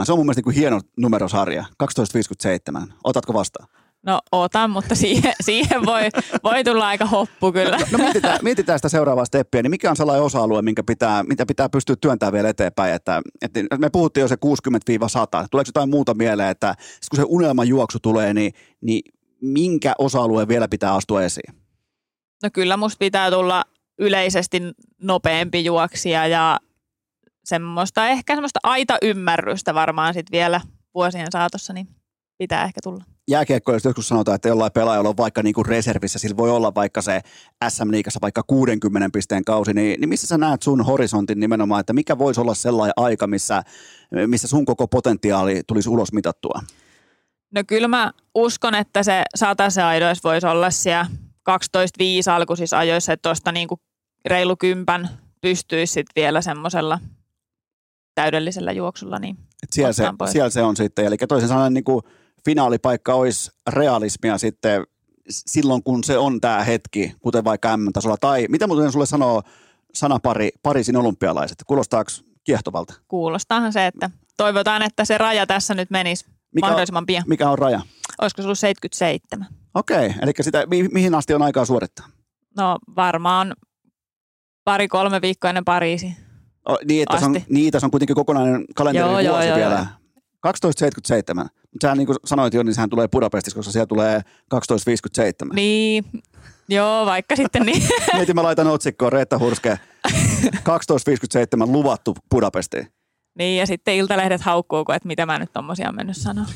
12.57. 0.00 0.04
Se 0.04 0.12
on 0.12 0.18
mun 0.18 0.26
mielestä 0.26 0.38
niin 0.38 0.44
kuin 0.44 0.56
hieno 0.56 0.80
numerosarja. 0.96 1.64
12.57. 2.82 2.92
Otatko 3.04 3.34
vastaan? 3.34 3.68
No 4.06 4.20
otan, 4.32 4.70
mutta 4.70 4.94
siihen, 4.94 5.32
siihen 5.46 5.86
voi, 5.86 6.02
voi 6.44 6.64
tulla 6.64 6.88
aika 6.88 7.06
hoppu 7.06 7.52
kyllä. 7.52 7.78
No, 7.78 7.86
no 7.92 7.98
mietitään, 7.98 8.38
mietitään 8.42 8.78
sitä 8.78 8.88
seuraavaa 8.88 9.24
steppiä, 9.24 9.62
niin 9.62 9.70
mikä 9.70 9.90
on 9.90 9.96
sellainen 9.96 10.24
osa-alue, 10.24 10.62
minkä 10.62 10.82
pitää, 10.82 11.22
mitä 11.22 11.46
pitää 11.46 11.68
pystyä 11.68 11.96
työntämään 12.00 12.32
vielä 12.32 12.48
eteenpäin? 12.48 12.94
Että, 12.94 13.22
että 13.42 13.78
me 13.78 13.90
puhuttiin 13.90 14.22
jo 14.22 14.28
se 14.28 14.34
60-100. 14.34 14.38
Tuleeko 15.50 15.68
jotain 15.68 15.90
muuta 15.90 16.14
mieleen, 16.14 16.48
että 16.48 16.74
kun 17.10 17.16
se 17.16 17.24
unelmajuoksu 17.28 17.98
tulee, 18.02 18.34
niin, 18.34 18.52
niin 18.80 19.02
minkä 19.40 19.94
osa-alueen 19.98 20.48
vielä 20.48 20.68
pitää 20.68 20.94
astua 20.94 21.22
esiin? 21.22 21.54
No 22.42 22.50
kyllä 22.52 22.76
musta 22.76 22.98
pitää 22.98 23.30
tulla 23.30 23.64
yleisesti 23.98 24.62
nopeampi 25.02 25.64
juoksija 25.64 26.26
ja 26.26 26.58
semmoista 27.44 28.08
ehkä 28.08 28.34
semmoista 28.34 28.60
aita 28.62 28.98
ymmärrystä 29.02 29.74
varmaan 29.74 30.14
sitten 30.14 30.32
vielä 30.32 30.60
vuosien 30.94 31.26
saatossa, 31.32 31.72
niin 31.72 31.88
pitää 32.38 32.64
ehkä 32.64 32.80
tulla 32.82 33.04
jos 33.72 33.84
joskus 33.84 34.08
sanotaan, 34.08 34.34
että 34.34 34.48
jollain 34.48 34.72
pelaajalla 34.72 35.08
on 35.08 35.16
vaikka 35.16 35.42
niin 35.42 35.54
kuin 35.54 35.66
reservissä, 35.66 36.18
sillä 36.18 36.36
voi 36.36 36.50
olla 36.50 36.74
vaikka 36.74 37.02
se 37.02 37.20
SM-liigassa 37.68 38.18
vaikka 38.22 38.42
60 38.42 39.10
pisteen 39.12 39.44
kausi, 39.44 39.74
niin, 39.74 40.00
niin 40.00 40.08
missä 40.08 40.26
sä 40.26 40.38
näet 40.38 40.62
sun 40.62 40.84
horisontin 40.84 41.40
nimenomaan, 41.40 41.80
että 41.80 41.92
mikä 41.92 42.18
voisi 42.18 42.40
olla 42.40 42.54
sellainen 42.54 42.92
aika, 42.96 43.26
missä, 43.26 43.62
missä 44.26 44.48
sun 44.48 44.64
koko 44.64 44.88
potentiaali 44.88 45.62
tulisi 45.66 45.88
ulos 45.88 46.12
mitattua? 46.12 46.60
No 47.54 47.62
kyllä 47.66 47.88
mä 47.88 48.12
uskon, 48.34 48.74
että 48.74 49.02
se 49.02 49.24
se 49.68 49.82
aidoissa 49.82 50.28
voisi 50.28 50.46
olla 50.46 50.70
siellä 50.70 51.06
12-5 51.50 51.52
alkuisissa 52.32 52.78
ajoissa, 52.78 53.12
että 53.12 53.28
tuosta 53.28 53.52
niin 53.52 53.68
kuin 53.68 53.80
reilu 54.24 54.56
kympän 54.56 55.08
pystyisi 55.40 55.92
sitten 55.92 56.22
vielä 56.22 56.40
semmoisella 56.40 56.98
täydellisellä 58.14 58.72
juoksulla. 58.72 59.18
Niin 59.18 59.36
Et 59.62 59.72
siellä, 59.72 59.92
se, 59.92 60.04
siellä 60.26 60.50
se 60.50 60.62
on 60.62 60.76
sitten, 60.76 61.04
eli 61.04 61.16
toisin 61.16 61.48
sanoen 61.48 61.74
niin 61.74 61.84
kuin 61.84 62.02
finaalipaikka 62.44 63.14
olisi 63.14 63.50
realismia 63.70 64.38
sitten 64.38 64.86
silloin, 65.28 65.82
kun 65.82 66.04
se 66.04 66.18
on 66.18 66.40
tämä 66.40 66.64
hetki, 66.64 67.14
kuten 67.20 67.44
vaikka 67.44 67.76
M-tasolla. 67.76 68.16
Tai 68.16 68.46
mitä 68.48 68.66
muuten 68.66 68.92
sulle 68.92 69.06
sanoo 69.06 69.42
sanapari 69.94 70.50
Pariisin 70.62 70.96
olympialaiset? 70.96 71.58
Kuulostaako 71.66 72.10
kiehtovalta? 72.44 72.94
Kuulostaahan 73.08 73.72
se, 73.72 73.86
että 73.86 74.10
toivotaan, 74.36 74.82
että 74.82 75.04
se 75.04 75.18
raja 75.18 75.46
tässä 75.46 75.74
nyt 75.74 75.90
menisi 75.90 76.26
mikä 76.54 76.66
mahdollisimman 76.66 77.06
pian. 77.06 77.22
On, 77.22 77.28
mikä 77.28 77.50
on 77.50 77.58
raja? 77.58 77.80
Olisiko 78.20 78.42
se 78.42 78.46
ollut 78.46 78.58
77? 78.58 79.46
Okei, 79.74 80.14
eli 80.22 80.32
sitä, 80.40 80.66
mi- 80.66 80.88
mihin 80.88 81.14
asti 81.14 81.34
on 81.34 81.42
aikaa 81.42 81.64
suorittaa? 81.64 82.06
No 82.56 82.78
varmaan 82.96 83.54
pari-kolme 84.64 85.20
viikkoa 85.22 85.50
ennen 85.50 85.64
Pariisi. 85.64 86.16
O, 86.68 86.76
niin, 86.88 87.02
että 87.02 87.26
on, 87.26 87.40
niin, 87.48 87.72
tässä 87.72 87.86
on 87.86 87.90
kuitenkin 87.90 88.16
kokonainen 88.16 88.64
kalenteri 88.74 89.08
joo, 89.08 89.32
vuosi 89.32 89.48
joo, 89.48 89.56
vielä. 89.56 89.74
Joo. 89.74 89.84
1277. 90.42 91.48
Sä 91.82 91.94
niin 91.94 92.06
kuin 92.06 92.16
sanoit 92.24 92.54
jo, 92.54 92.62
niin 92.62 92.74
sehän 92.74 92.90
tulee 92.90 93.08
Budapestissa, 93.08 93.56
koska 93.56 93.72
siellä 93.72 93.86
tulee 93.86 94.20
1257. 94.48 95.54
Niin, 95.54 96.04
joo, 96.68 97.06
vaikka 97.06 97.36
sitten 97.36 97.62
niin. 97.62 97.82
Mietin, 98.14 98.34
mä 98.34 98.42
laitan 98.42 98.66
otsikkoon 98.66 99.12
Reetta 99.12 99.38
Hurske, 99.38 99.78
1257 100.64 101.72
luvattu 101.72 102.16
Budapestiin. 102.30 102.86
Niin, 103.38 103.58
ja 103.58 103.66
sitten 103.66 103.94
Iltalehdet 103.94 104.40
haukkuu, 104.40 104.84
että 104.94 105.06
mitä 105.08 105.26
mä 105.26 105.38
nyt 105.38 105.52
tommosia 105.52 105.92
mennyt 105.92 106.16
sanoa. 106.16 106.44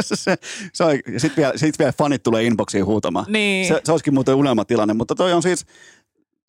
se, 0.00 0.36
se 0.72 0.84
on, 0.84 0.98
ja 1.12 1.20
sitten 1.20 1.42
vielä, 1.42 1.52
sit 1.56 1.78
vielä 1.78 1.92
fanit 1.92 2.22
tulee 2.22 2.44
inboxiin 2.44 2.86
huutamaan. 2.86 3.26
Niin. 3.28 3.68
Se, 3.68 3.80
se 3.84 3.92
olisikin 3.92 4.14
muuten 4.14 4.34
unelmatilanne, 4.34 4.94
mutta 4.94 5.14
toi 5.14 5.32
on 5.32 5.42
siis, 5.42 5.66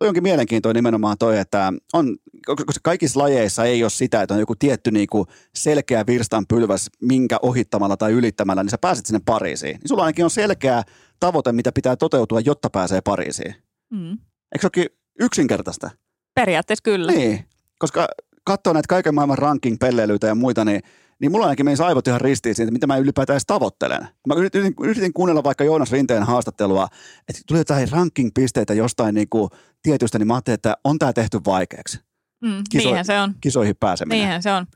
toi 0.02 0.08
onkin 0.08 0.24
mielenkiintoinen 0.24 0.80
nimenomaan 0.80 1.18
toi, 1.18 1.38
että 1.38 1.74
on, 1.94 2.18
koska 2.48 2.80
kaikissa 2.84 3.20
lajeissa 3.20 3.64
ei 3.64 3.84
ole 3.84 3.90
sitä, 3.90 4.22
että 4.22 4.34
on 4.34 4.40
joku 4.40 4.56
tietty 4.56 4.92
niinku 4.92 5.26
selkeä 5.56 6.04
virstanpylväs, 6.08 6.90
minkä 7.02 7.38
ohittamalla 7.42 7.98
tai 7.98 8.12
ylittämällä, 8.12 8.64
niin 8.64 8.72
sä 8.72 8.78
pääset 8.78 9.06
sinne 9.06 9.22
Pariisiin. 9.26 9.76
Niin 9.76 9.88
sulla 9.88 10.04
ainakin 10.04 10.26
on 10.26 10.32
selkeä 10.32 10.84
tavoite, 11.20 11.52
mitä 11.52 11.72
pitää 11.72 11.96
toteutua, 11.96 12.40
jotta 12.40 12.70
pääsee 12.70 13.02
Pariisiin. 13.02 13.56
Mm. 13.90 14.12
Eikö 14.12 14.62
se 14.62 14.66
olekin 14.66 14.86
yksinkertaista? 15.20 15.90
Periaatteessa 16.36 16.84
kyllä. 16.84 17.12
Niin, 17.12 17.46
koska 17.80 18.08
katsoo 18.44 18.74
näitä 18.74 18.88
kaiken 18.88 19.16
maailman 19.16 19.38
ranking-pelleilyitä 19.38 20.28
ja 20.28 20.36
muita, 20.36 20.66
niin 20.66 20.82
niin 21.22 21.32
mulla 21.32 21.46
ainakin 21.46 21.66
meni 21.66 21.78
aivot 21.84 22.08
ihan 22.08 22.22
ristiin 22.22 22.56
siitä, 22.56 22.72
mitä 22.72 22.88
mä 22.88 22.98
ylipäätään 22.98 23.36
edes 23.36 23.46
tavoittelen. 23.48 24.08
Mä 24.28 24.36
yritin, 24.38 24.74
yritin 24.84 25.14
kuunnella 25.14 25.44
vaikka 25.44 25.64
Joonas 25.64 25.92
Rinteen 25.92 26.24
haastattelua, 26.24 26.88
että 27.30 27.42
tuli 27.48 27.60
jotain 27.60 27.92
ranking-pisteitä 27.92 28.74
jostain 28.74 29.16
niin 29.16 29.30
kuin 29.30 29.50
tietystä, 29.84 30.20
niin 30.20 30.28
mä 30.28 30.34
ajattelin, 30.34 30.56
että 30.56 30.78
on 30.84 31.00
tämä 31.00 31.14
tehty 31.14 31.40
vaikeaksi. 31.46 32.00
Mm, 32.42 32.64
Kiso, 32.70 32.84
niinhän 32.84 33.06
se 33.06 33.20
on. 33.20 33.36
Kisoihin 33.42 33.76
pääseminen. 33.80 34.18
Niinhän 34.18 34.44
se 34.44 34.52
on. 34.52 34.68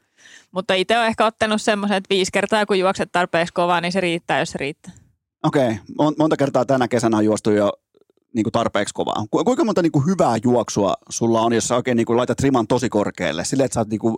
Mutta 0.52 0.73
itse 0.73 0.98
olen 0.98 1.07
ehkä 1.07 1.26
ottanut 1.26 1.61
semmoisen, 1.61 1.98
että 1.98 2.10
viisi 2.10 2.32
kertaa 2.32 2.65
kun 2.65 2.80
juokset 2.80 3.11
tarpeeksi 3.11 3.53
kovaa, 3.53 3.82
niin 3.82 3.91
se 3.91 4.02
riittää, 4.02 4.40
jos 4.40 4.52
se 4.52 4.57
riittää. 4.57 4.94
Okei. 5.44 5.80
Okay. 5.98 6.15
Monta 6.18 6.38
kertaa 6.38 6.65
tänä 6.65 6.88
kesänä 6.88 7.18
on 7.18 7.26
juostu 7.26 7.52
jo 7.52 7.72
niin 8.34 8.44
kuin 8.44 8.52
tarpeeksi 8.52 8.94
kovaa. 8.94 9.26
Ku, 9.32 9.44
kuinka 9.44 9.64
monta 9.64 9.82
niin 9.82 9.91
kuin 9.91 10.06
hyvää 10.06 10.38
juoksua 10.44 10.94
sulla 11.10 11.41
on, 11.41 11.53
jos 11.53 11.68
sä 11.68 11.76
oikein 11.76 11.98
niin 11.98 12.06
kuin 12.06 12.18
laitat 12.18 12.40
riman 12.40 12.68
tosi 12.68 12.90
korkealle, 12.90 13.45
silleen, 13.45 13.65
että 13.65 13.73
sä 13.73 13.80
oot 13.80 13.90
niin 13.90 13.99
kuin 13.99 14.18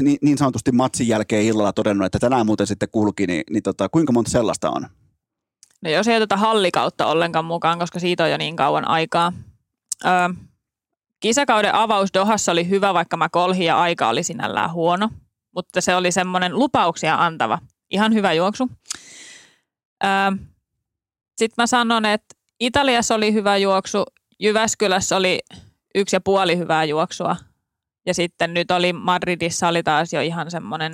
niin, 0.00 0.18
niin 0.22 0.38
sanotusti 0.38 0.72
matsin 0.72 1.08
jälkeen 1.08 1.44
illalla 1.44 1.72
todennut, 1.72 2.06
että 2.06 2.18
tänään 2.18 2.46
muuten 2.46 2.66
sitten 2.66 2.88
kulki, 2.92 3.26
niin, 3.26 3.42
niin 3.50 3.62
tota, 3.62 3.88
kuinka 3.88 4.12
monta 4.12 4.30
sellaista 4.30 4.70
on? 4.70 4.86
No 5.82 5.90
jos 5.90 6.08
ei 6.08 6.16
oteta 6.16 6.36
hallikautta 6.36 7.06
ollenkaan 7.06 7.44
mukaan, 7.44 7.78
koska 7.78 7.98
siitä 7.98 8.24
on 8.24 8.30
jo 8.30 8.36
niin 8.36 8.56
kauan 8.56 8.88
aikaa. 8.88 9.32
Öö, 10.04 10.28
kisakauden 11.20 11.74
avaus 11.74 12.08
Dohassa 12.14 12.52
oli 12.52 12.68
hyvä, 12.68 12.94
vaikka 12.94 13.16
mä 13.16 13.28
kolhin 13.28 13.66
ja 13.66 13.80
aika 13.80 14.08
oli 14.08 14.22
sinällään 14.22 14.72
huono. 14.72 15.08
Mutta 15.54 15.80
se 15.80 15.96
oli 15.96 16.12
semmoinen 16.12 16.58
lupauksia 16.58 17.14
antava. 17.14 17.58
Ihan 17.90 18.14
hyvä 18.14 18.32
juoksu. 18.32 18.70
Sitten 21.36 21.62
mä 21.62 21.66
sanon, 21.66 22.04
että 22.04 22.34
Italiassa 22.60 23.14
oli 23.14 23.32
hyvä 23.32 23.56
juoksu. 23.56 24.04
Jyväskylässä 24.38 25.16
oli 25.16 25.40
yksi 25.94 26.16
ja 26.16 26.20
puoli 26.20 26.58
hyvää 26.58 26.84
juoksua. 26.84 27.36
Ja 28.06 28.14
sitten 28.14 28.54
nyt 28.54 28.70
oli 28.70 28.92
Madridissa 28.92 29.68
oli 29.68 29.82
taas 29.82 30.12
jo 30.12 30.20
ihan 30.20 30.50
semmoinen 30.50 30.92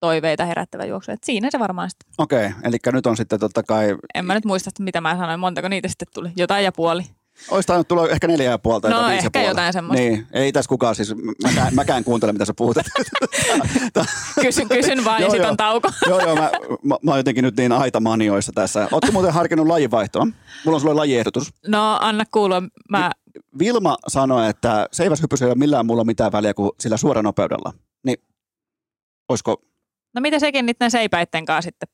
toiveita 0.00 0.44
herättävä 0.44 0.84
juoksu. 0.84 1.12
Et 1.12 1.24
siinä 1.24 1.50
se 1.50 1.58
varmaan 1.58 1.90
sitten. 1.90 2.14
Okei, 2.18 2.46
okay, 2.46 2.60
eli 2.64 2.76
nyt 2.92 3.06
on 3.06 3.16
sitten 3.16 3.40
totta 3.40 3.62
kai... 3.62 3.96
En 4.14 4.24
mä 4.24 4.34
nyt 4.34 4.44
muista, 4.44 4.70
mitä 4.80 5.00
mä 5.00 5.16
sanoin, 5.16 5.40
montako 5.40 5.68
niitä 5.68 5.88
sitten 5.88 6.08
tuli. 6.14 6.32
Jotain 6.36 6.64
ja 6.64 6.72
puoli. 6.72 7.02
Olisi 7.50 7.66
tainnut 7.66 7.88
tulla 7.88 8.08
ehkä 8.08 8.26
neljä 8.26 8.50
ja 8.50 8.58
puolta. 8.58 8.90
No 8.90 9.08
ehkä 9.08 9.30
puolta. 9.32 9.48
jotain 9.48 9.72
semmoista. 9.72 10.00
Niin, 10.00 10.26
ei 10.32 10.52
tässä 10.52 10.68
kukaan 10.68 10.94
siis, 10.94 11.14
mäkään, 11.42 11.74
mäkään 11.74 12.04
kuuntele 12.04 12.32
mitä 12.32 12.44
sä 12.44 12.52
puhut. 12.56 12.76
kysyn, 14.40 14.68
kysyn 14.68 15.04
vaan 15.04 15.20
joo, 15.20 15.26
ja 15.26 15.30
sitten 15.30 15.50
on 15.50 15.56
tauko. 15.56 15.90
joo, 16.08 16.20
joo, 16.20 16.36
mä, 16.36 16.50
mä, 16.82 16.96
mä, 17.02 17.10
oon 17.10 17.18
jotenkin 17.18 17.44
nyt 17.44 17.56
niin 17.56 17.72
aitamanioissa 17.72 18.52
tässä. 18.54 18.88
Ootko 18.92 19.12
muuten 19.12 19.32
harkinnut 19.32 19.66
lajivaihtoa? 19.66 20.24
Mulla 20.64 20.76
on 20.76 20.80
sulle 20.80 20.94
lajiehdotus. 20.94 21.54
No 21.66 21.98
anna 22.00 22.24
kuulua, 22.30 22.62
mä 22.90 23.10
Vilma 23.58 23.96
sanoi, 24.08 24.50
että 24.50 24.88
seiväshypys 24.92 25.42
ei 25.42 25.48
ole 25.48 25.54
millään 25.54 25.86
mulla 25.86 26.04
mitään 26.04 26.32
väliä 26.32 26.54
kuin 26.54 26.70
sillä 26.80 26.96
suoranopeudella. 26.96 27.72
Niin, 28.04 28.18
olisiko 29.28 29.62
No 30.14 30.20
mitä 30.20 30.38
sekin 30.38 30.66
niiden 30.66 30.90
seipäitten 30.90 31.44
kanssa 31.44 31.66
sitten 31.66 31.88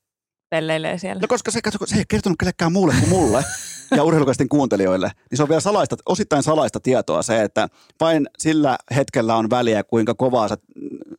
pelleilee 0.51 0.97
siellä? 0.97 1.21
No 1.21 1.27
koska 1.27 1.51
se, 1.51 1.61
katso, 1.61 1.79
se 1.85 1.97
ei 1.97 2.03
kertonut 2.07 2.39
kellekään 2.39 2.71
muulle 2.71 2.93
kuin 2.99 3.09
mulle 3.09 3.43
ja 3.95 4.03
urheilukäisten 4.03 4.49
kuuntelijoille, 4.49 5.11
niin 5.31 5.37
se 5.37 5.43
on 5.43 5.49
vielä 5.49 5.61
salaista, 5.61 5.95
osittain 6.05 6.43
salaista 6.43 6.79
tietoa 6.79 7.21
se, 7.21 7.41
että 7.41 7.67
vain 7.99 8.27
sillä 8.37 8.77
hetkellä 8.95 9.35
on 9.35 9.49
väliä, 9.49 9.83
kuinka 9.83 10.13
kovaa 10.13 10.47
sä 10.47 10.57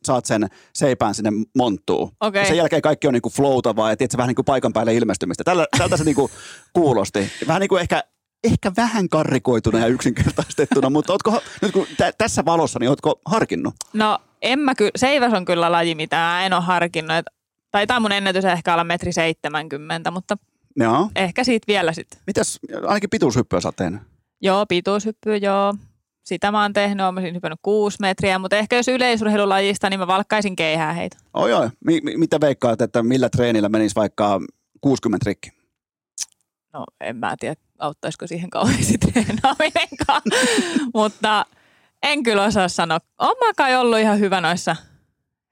saat 0.03 0.25
sen 0.25 0.47
seipään 0.73 1.15
sinne 1.15 1.31
monttuun. 1.57 2.11
Okei. 2.19 2.41
Ja 2.41 2.47
sen 2.47 2.57
jälkeen 2.57 2.81
kaikki 2.81 3.07
on 3.07 3.13
niinku 3.13 3.29
floutavaa 3.29 3.89
ja 3.89 3.97
tiedätkö, 3.97 4.17
vähän 4.17 4.27
niin 4.27 4.35
kuin 4.35 4.45
paikan 4.45 4.73
päälle 4.73 4.93
ilmestymistä. 4.93 5.43
Tällä, 5.43 5.67
tältä 5.77 5.97
se 5.97 6.03
niinku 6.03 6.29
kuulosti. 6.73 7.31
Vähän 7.47 7.59
niin 7.59 7.69
kuin 7.69 7.81
ehkä, 7.81 8.03
ehkä 8.43 8.71
vähän 8.77 9.09
karrikoituna 9.09 9.79
ja 9.79 9.87
yksinkertaistettuna, 9.87 10.89
mutta 10.89 11.13
ootko, 11.13 11.41
nyt 11.61 11.71
kun 11.71 11.87
tä, 11.97 12.11
tässä 12.17 12.45
valossa, 12.45 12.79
niin 12.79 12.89
ootko 12.89 13.21
harkinnut? 13.25 13.73
No 13.93 14.19
en 14.41 14.59
mä 14.59 14.75
ky- 14.75 14.91
seiväs 14.95 15.33
on 15.33 15.45
kyllä 15.45 15.71
laji, 15.71 15.95
mitä 15.95 16.15
mä 16.15 16.45
en 16.45 16.53
ole 16.53 16.61
harkinnut. 16.61 17.17
Et, 17.17 17.25
taitaa 17.73 17.99
mun 17.99 18.11
ennätys 18.11 18.45
ehkä 18.45 18.73
olla 18.73 18.83
metri 18.83 19.11
70, 19.11 20.11
mutta 20.11 20.37
Joo. 20.75 21.09
ehkä 21.15 21.43
siitä 21.43 21.67
vielä 21.67 21.93
sitten. 21.93 22.19
Mitäs, 22.27 22.59
ainakin 22.87 23.09
pituushyppyä 23.09 23.61
sä 23.61 23.71
tehnyt? 23.75 24.01
Joo, 24.41 24.65
pituushyppy, 24.65 25.35
joo. 25.37 25.73
Sitä 26.25 26.51
mä 26.51 26.61
oon 26.61 26.73
tehnyt, 26.73 27.05
oon 27.05 27.13
mä 27.13 27.21
siinä 27.21 27.35
hypännyt 27.35 27.59
kuusi 27.61 27.97
metriä, 28.01 28.39
mutta 28.39 28.55
ehkä 28.55 28.75
jos 28.75 28.87
yleisurheilulajista, 28.87 29.89
niin 29.89 29.99
mä 29.99 30.07
valkkaisin 30.07 30.55
keihää 30.55 30.93
heitä. 30.93 31.17
Oi, 31.33 31.53
oi. 31.53 31.69
Mi- 31.85 32.01
mi- 32.03 32.17
mitä 32.17 32.41
veikkaat, 32.41 32.81
että 32.81 33.03
millä 33.03 33.29
treenillä 33.29 33.69
menisi 33.69 33.95
vaikka 33.95 34.41
60 34.81 35.23
rikki? 35.25 35.49
No 36.73 36.85
en 37.01 37.15
mä 37.15 37.35
tiedä, 37.39 37.55
auttaisiko 37.79 38.27
siihen 38.27 38.49
kauheasti 38.49 38.97
treenaaminenkaan, 39.11 40.21
mutta 40.95 41.45
en 42.03 42.23
kyllä 42.23 42.43
osaa 42.43 42.67
sanoa. 42.67 42.99
Oon 43.19 43.35
mä 43.39 43.53
kai 43.57 43.75
ollut 43.75 43.99
ihan 43.99 44.19
hyvä 44.19 44.41
noissa 44.41 44.75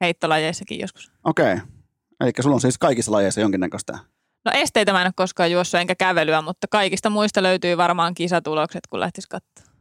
heittolajeissakin 0.02 0.80
joskus. 0.80 1.12
Okei. 1.24 1.54
Okay. 1.54 1.81
Eli 2.22 2.32
sulla 2.42 2.56
on 2.56 2.62
siis 2.62 2.78
kaikissa 2.78 3.12
lajeissa 3.12 3.42
jonkinnäköistä. 3.42 4.00
No 4.46 4.52
esteitä 4.56 4.94
mä 4.94 5.02
en 5.02 5.08
ole 5.08 5.14
koskaan 5.16 5.52
juossut 5.52 5.80
enkä 5.80 5.96
kävelyä, 5.96 6.42
mutta 6.42 6.68
kaikista 6.68 7.10
muista 7.10 7.44
löytyy 7.44 7.78
varmaan 7.78 8.14
kisatulokset, 8.14 8.88
kun 8.90 9.00
lähtis 9.00 9.28
katsoa. 9.28 9.72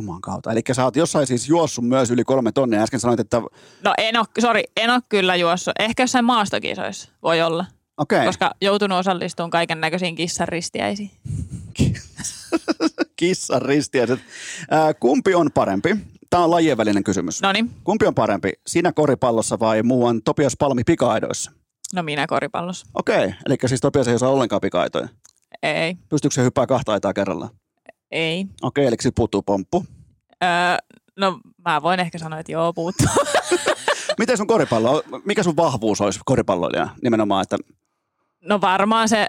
Juman 0.00 0.20
kautta. 0.20 0.52
Eli 0.52 0.60
sä 0.72 0.84
oot 0.84 0.96
jossain 0.96 1.26
siis 1.26 1.48
juossut 1.48 1.88
myös 1.88 2.10
yli 2.10 2.24
kolme 2.24 2.52
tonnia. 2.52 2.82
Äsken 2.82 3.00
sanoit, 3.00 3.20
että 3.20 3.42
No 3.84 3.94
en 3.98 4.16
ole, 4.16 4.26
sorry, 4.38 4.60
en 4.76 4.90
ole 4.90 5.00
kyllä 5.08 5.36
juossut. 5.36 5.74
Ehkä 5.78 6.02
jossain 6.02 6.24
maastokisoissa 6.24 7.08
voi 7.22 7.42
olla, 7.42 7.64
okei, 7.96 8.16
okay. 8.16 8.26
koska 8.26 8.50
joutunut 8.60 8.98
osallistumaan 8.98 9.50
kaiken 9.50 9.80
näköisiin 9.80 10.14
kissan 10.14 10.48
ristiäisiin. 10.48 11.10
kissan 13.16 13.62
ristiäiset. 13.62 14.20
Ää, 14.70 14.94
kumpi 14.94 15.34
on 15.34 15.50
parempi? 15.54 15.96
Tämä 16.30 16.44
on 16.44 16.50
lajien 16.50 16.76
välinen 16.76 17.04
kysymys. 17.04 17.42
No 17.42 17.52
niin, 17.52 17.70
Kumpi 17.84 18.06
on 18.06 18.14
parempi, 18.14 18.52
sinä 18.66 18.92
koripallossa 18.92 19.58
vai 19.58 19.82
muuan 19.82 20.22
Topias 20.22 20.56
Palmi 20.58 20.82
pika-aidoissa? 20.84 21.52
No 21.92 22.02
minä 22.02 22.26
koripallossa. 22.26 22.86
Okei, 22.94 23.34
eli 23.46 23.56
siis 23.66 23.80
Topias 23.80 24.08
ei 24.08 24.14
osaa 24.14 24.28
ollenkaan 24.30 24.60
pika-aitoja. 24.60 25.08
Ei, 25.62 25.96
Pystyykö 26.08 26.34
se 26.34 26.42
hyppää 26.42 26.66
kahta 26.66 26.92
aitaa 26.92 27.12
kerralla? 27.12 27.48
ei. 28.10 28.46
Okei, 28.62 28.86
eli 28.86 28.94
sitten 28.94 29.12
puuttuu 29.14 29.42
pomppu. 29.42 29.86
Öö, 30.44 30.48
no 31.16 31.40
mä 31.64 31.82
voin 31.82 32.00
ehkä 32.00 32.18
sanoa, 32.18 32.38
että 32.38 32.52
joo, 32.52 32.72
puuttuu. 32.72 33.06
Miten 34.18 34.36
sun 34.36 34.46
koripallo, 34.46 35.02
mikä 35.24 35.42
sun 35.42 35.56
vahvuus 35.56 36.00
olisi 36.00 36.20
koripalloilija 36.24 36.88
nimenomaan, 37.02 37.42
että 37.42 37.56
No 38.40 38.60
varmaan 38.60 39.08
se 39.08 39.26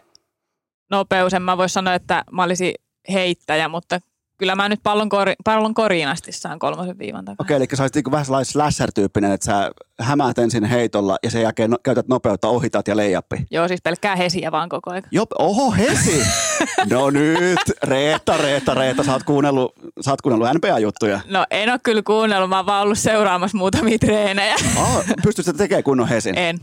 nopeus, 0.92 1.34
en 1.34 1.42
mä 1.42 1.58
voi 1.58 1.70
sanoa, 1.70 1.94
että 1.94 2.24
mä 2.32 2.44
olisin 2.44 2.74
heittäjä, 3.14 3.68
mutta 3.68 4.00
kyllä 4.38 4.56
mä 4.56 4.70
nyt 4.70 4.80
pallon, 4.84 5.10
kori, 5.10 5.34
pallon 5.44 5.74
koriin 5.74 6.08
asti 6.08 6.32
saan 6.32 6.60
kolmosen 6.60 6.98
viivan 6.98 7.26
takaa. 7.26 7.44
Okei, 7.46 7.58
eli 7.58 7.66
sä 7.74 7.84
olisit 7.84 7.96
niinku 7.96 8.12
vähän 8.12 8.26
sellainen 8.26 8.46
slasher-tyyppinen, 8.46 9.32
että 9.32 9.46
sä 9.46 9.72
hämäät 10.00 10.38
ensin 10.38 10.64
heitolla 10.64 11.18
ja 11.24 11.32
sen 11.32 11.42
jälkeen 11.42 11.70
no, 11.70 11.78
käytät 11.84 12.08
nopeutta, 12.08 12.48
ohitat 12.48 12.88
ja 12.88 12.98
leijappi. 12.98 13.46
Joo, 13.52 13.68
siis 13.68 13.82
pelkkää 13.84 14.16
hesiä 14.16 14.52
vaan 14.52 14.70
koko 14.70 14.92
ajan. 14.92 15.04
Jop, 15.12 15.30
oho, 15.40 15.72
Hesi! 15.72 16.24
No 16.90 17.10
nyt, 17.10 17.60
Reetta, 17.84 18.38
Reetta, 18.38 18.74
Reetta, 18.74 19.04
sä 19.04 19.14
oot 19.14 19.24
kuunnellut, 19.24 19.74
sä 20.02 20.12
oot 20.12 20.22
kuunnellut 20.22 20.48
NBA-juttuja. 20.58 21.20
No 21.30 21.46
en 21.52 21.70
ole 21.70 21.80
kyllä 21.84 22.02
kuunnellut, 22.06 22.50
mä 22.50 22.58
oon 22.58 22.66
vaan 22.66 22.82
ollut 22.84 23.00
seuraamassa 23.00 23.58
muutamia 23.58 24.00
treenejä. 24.00 24.56
Oh, 24.78 25.04
pystyt 25.24 25.46
sä 25.46 25.54
tekemään 25.54 25.84
kunnon 25.84 26.08
Hesin? 26.08 26.38
En. 26.38 26.60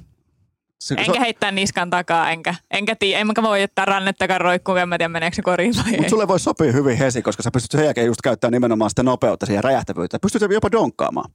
Se- 0.80 0.94
se- 0.94 1.00
Enkä 1.00 1.20
heittää 1.20 1.50
niskan 1.50 1.90
takaa, 1.90 2.30
enkä, 2.30 2.54
enkä 2.70 2.96
tiedä, 2.96 3.20
enkä 3.20 3.42
voi 3.42 3.60
jättää 3.60 3.84
rannettakaan 3.84 4.40
roikkuun, 4.40 4.78
en 4.78 4.88
mä 4.88 4.98
tiedä 4.98 5.08
meneekö 5.08 5.36
se 5.36 5.42
koriin 5.42 5.74
vai. 5.76 5.92
Mutta 5.96 6.10
sulle 6.10 6.28
voi 6.28 6.40
sopia 6.40 6.72
hyvin 6.72 6.98
Hesi, 6.98 7.22
koska 7.22 7.42
sä 7.42 7.50
pystyt 7.50 7.70
sen 7.70 7.84
jälkeen 7.84 8.06
just 8.06 8.20
käyttämään 8.22 8.52
nimenomaan 8.52 8.90
sitä 8.90 9.02
nopeutta 9.02 9.46
siihen 9.46 9.64
räjähtävyyttä. 9.64 10.18
Pystyt 10.18 10.42
jopa 10.50 10.72
donkkaamaan. 10.72 11.30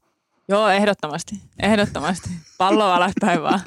Joo, 0.47 0.69
ehdottomasti. 0.69 1.35
Ehdottomasti. 1.59 2.29
Pallo 2.57 2.91
alaspäin 2.91 3.43
vaan. 3.43 3.59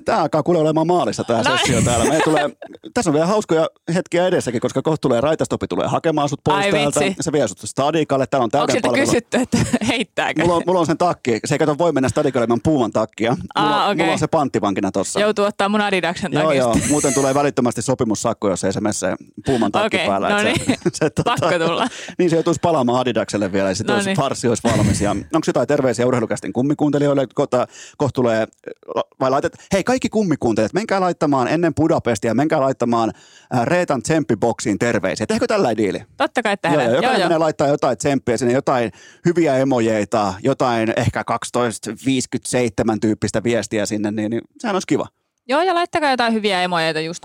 Tämä 0.00 0.18
alkaa 0.18 0.42
kuule 0.42 0.58
olemaan 0.58 0.86
maalissa 0.86 1.24
tämä 1.24 1.42
No 1.42 1.56
sessio 1.56 1.82
täällä. 1.82 2.04
Meidän 2.04 2.22
tulee, 2.24 2.50
tässä 2.94 3.10
on 3.10 3.14
vielä 3.14 3.26
hauskoja 3.26 3.66
hetkiä 3.94 4.26
edessäkin, 4.26 4.60
koska 4.60 4.82
kohta 4.82 5.00
tulee 5.00 5.20
raitastopi 5.20 5.66
tulee 5.68 5.86
hakemaan 5.88 6.28
sut 6.28 6.40
pois 6.44 6.64
Ai 6.64 6.70
täältä. 6.72 7.00
vitsi. 7.00 7.16
Se 7.22 7.32
vie 7.32 7.48
sut 7.48 7.58
stadikalle. 7.64 8.26
Täällä 8.26 8.42
on 8.42 8.50
Onko 8.52 8.58
täyden 8.58 8.72
siltä 8.74 8.88
palvelu. 8.88 9.06
kysytty, 9.06 9.36
että 9.38 9.58
heittääkö? 9.88 10.42
Mulla 10.42 10.54
on, 10.56 10.62
mulla 10.66 10.80
on 10.80 10.86
sen 10.86 10.98
takki. 10.98 11.40
Se 11.44 11.54
ei 11.54 11.58
kato 11.58 11.78
voi 11.78 11.92
mennä 11.92 12.08
stadikalle 12.08 12.44
ilman 12.44 12.60
puuman 12.62 12.92
takkia. 12.92 13.30
Mulla, 13.58 13.76
Aa, 13.76 13.84
okei. 13.88 13.96
mulla 13.96 14.12
on 14.12 14.18
se 14.18 14.26
panttivankina 14.26 14.92
tossa. 14.92 15.20
Joutuu 15.20 15.44
ottaa 15.44 15.68
mun 15.68 15.80
Adidaksen 15.80 16.32
Joo, 16.32 16.42
takista. 16.42 16.68
joo. 16.68 16.76
Muuten 16.90 17.14
tulee 17.14 17.34
välittömästi 17.34 17.82
sopimussakko, 17.82 18.48
jos 18.50 18.64
ei 18.64 18.72
se 18.72 18.80
mene 18.80 18.92
se 18.92 19.14
puuman 19.46 19.72
takki 19.72 19.96
Okei, 19.96 20.08
päällä. 20.08 20.28
no 20.28 20.42
niin. 20.42 20.60
se, 20.68 20.76
se, 20.92 21.10
Pakko 21.24 21.58
tulla. 21.66 21.88
Niin 22.18 22.30
se 22.30 22.36
joutuisi 22.36 22.60
palaamaan 22.62 23.00
Adidakselle 23.00 23.52
vielä 23.52 23.68
ja 23.68 23.74
sitten 23.74 23.96
No 23.96 24.02
niin. 24.02 24.16
farsi 24.16 24.48
olisi 24.48 24.62
valmis. 24.64 25.00
Ja 25.00 25.10
onko 25.10 25.44
jotain 25.46 25.68
terveisiä 25.68 26.06
urheilukästin 26.06 26.52
kummikuuntelijoille? 26.52 27.26
Kohta, 27.34 27.66
kohta 27.96 28.14
tulee, 28.14 28.46
vai 29.20 29.30
laitet, 29.30 29.56
hei 29.72 29.83
kaikki 29.84 30.08
kummikuuntelijat, 30.08 30.72
menkää 30.72 31.00
laittamaan 31.00 31.48
ennen 31.48 31.74
Budapestia, 31.74 32.34
menkää 32.34 32.60
laittamaan 32.60 33.12
äh, 33.54 33.66
Reetan 33.66 34.02
tsemppiboksiin 34.02 34.78
terveisiä. 34.78 35.26
Tehkö 35.26 35.46
tällä 35.46 35.76
diili? 35.76 36.02
Totta 36.16 36.42
kai 36.42 36.56
tehdään. 36.56 36.84
joo, 36.84 36.94
jokainen 36.94 37.20
joo. 37.20 37.28
menee 37.28 37.38
laittaa 37.38 37.68
jotain 37.68 37.98
tsemppiä 37.98 38.36
sinne, 38.36 38.54
jotain 38.54 38.92
hyviä 39.24 39.56
emojeita, 39.56 40.34
jotain 40.42 40.92
ehkä 40.96 41.24
12.57 41.58 42.98
tyyppistä 43.00 43.42
viestiä 43.42 43.86
sinne, 43.86 44.10
niin, 44.10 44.30
niin 44.30 44.42
sehän 44.58 44.76
olisi 44.76 44.86
kiva. 44.86 45.06
joo, 45.48 45.62
ja 45.62 45.74
laittakaa 45.74 46.10
jotain 46.10 46.34
hyviä 46.34 46.62
emojeita 46.62 47.00
just. 47.00 47.22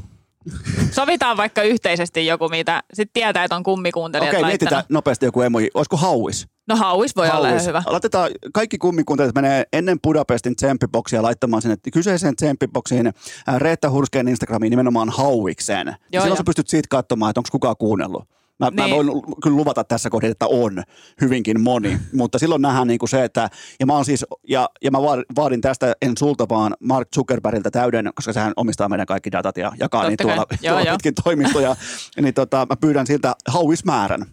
Sovitaan 0.91 1.37
vaikka 1.37 1.61
yhteisesti 1.61 2.25
joku, 2.25 2.49
mitä 2.49 2.83
sitten 2.93 3.13
tietää, 3.13 3.43
että 3.43 3.55
on 3.55 3.63
kummikuuntelijat 3.63 4.29
Okei, 4.29 4.41
laittanut. 4.41 4.61
mietitään 4.61 4.83
nopeasti 4.89 5.25
joku 5.25 5.41
emoji. 5.41 5.69
Olisiko 5.73 5.97
hauis? 5.97 6.47
No 6.69 6.75
hauis 6.75 7.15
voi 7.15 7.29
olla 7.29 7.47
Hauis. 7.47 7.67
hyvä. 7.67 7.83
Laitetaan, 7.85 8.31
kaikki 8.53 8.77
kummikuuntelijat 8.77 9.35
menee 9.35 9.63
ennen 9.73 9.99
Budapestin 10.03 10.55
tsemppiboksia 10.55 11.21
laittamaan 11.21 11.61
sinne 11.61 11.77
kyseiseen 11.93 12.35
tsemppiboksiin 12.35 13.07
äh, 13.07 13.57
Reetta 13.57 13.89
Hurskeen 13.89 14.27
Instagramiin 14.27 14.69
nimenomaan 14.69 15.09
hauikseen. 15.09 15.87
Joo, 15.87 15.95
silloin 16.11 16.27
joo. 16.29 16.35
sä 16.35 16.43
pystyt 16.43 16.67
siitä 16.67 16.87
katsomaan, 16.89 17.29
että 17.29 17.39
onko 17.39 17.49
kukaan 17.51 17.75
kuunnellut. 17.79 18.23
Mä, 18.59 18.69
niin. 18.69 18.89
mä 18.89 18.95
voin 18.95 19.07
kyllä 19.43 19.57
luvata 19.57 19.83
tässä 19.83 20.09
kohdassa, 20.09 20.31
että 20.31 20.47
on 20.47 20.83
hyvinkin 21.21 21.61
moni, 21.61 21.99
mutta 22.13 22.39
silloin 22.39 22.61
nähdään 22.61 22.87
niin 22.87 22.99
kuin 22.99 23.09
se, 23.09 23.23
että, 23.23 23.49
ja 23.79 23.85
mä, 23.85 24.03
siis, 24.03 24.25
ja, 24.47 24.69
ja 24.83 24.91
mä 24.91 24.97
vaadin- 25.35 25.61
tästä 25.61 25.93
en 26.01 26.17
sulta 26.19 26.49
vaan 26.49 26.75
Mark 26.79 27.07
Zuckerbergiltä 27.15 27.71
täyden, 27.71 28.11
koska 28.15 28.33
sehän 28.33 28.53
omistaa 28.55 28.89
meidän 28.89 29.07
kaikki 29.07 29.31
datat 29.31 29.57
ja 29.57 29.71
jakaa 29.79 30.01
Totta 30.01 30.09
niin 30.09 30.17
tuolla. 30.17 30.45
Joo, 30.49 30.57
tuolla 30.61 30.81
joo. 30.81 30.97
pitkin 30.97 31.23
toimistoja, 31.23 31.75
niin 32.21 32.33
tota, 32.33 32.67
mä 32.69 32.75
pyydän 32.75 33.07
siltä 33.07 33.35
hauismäärän. 33.47 34.25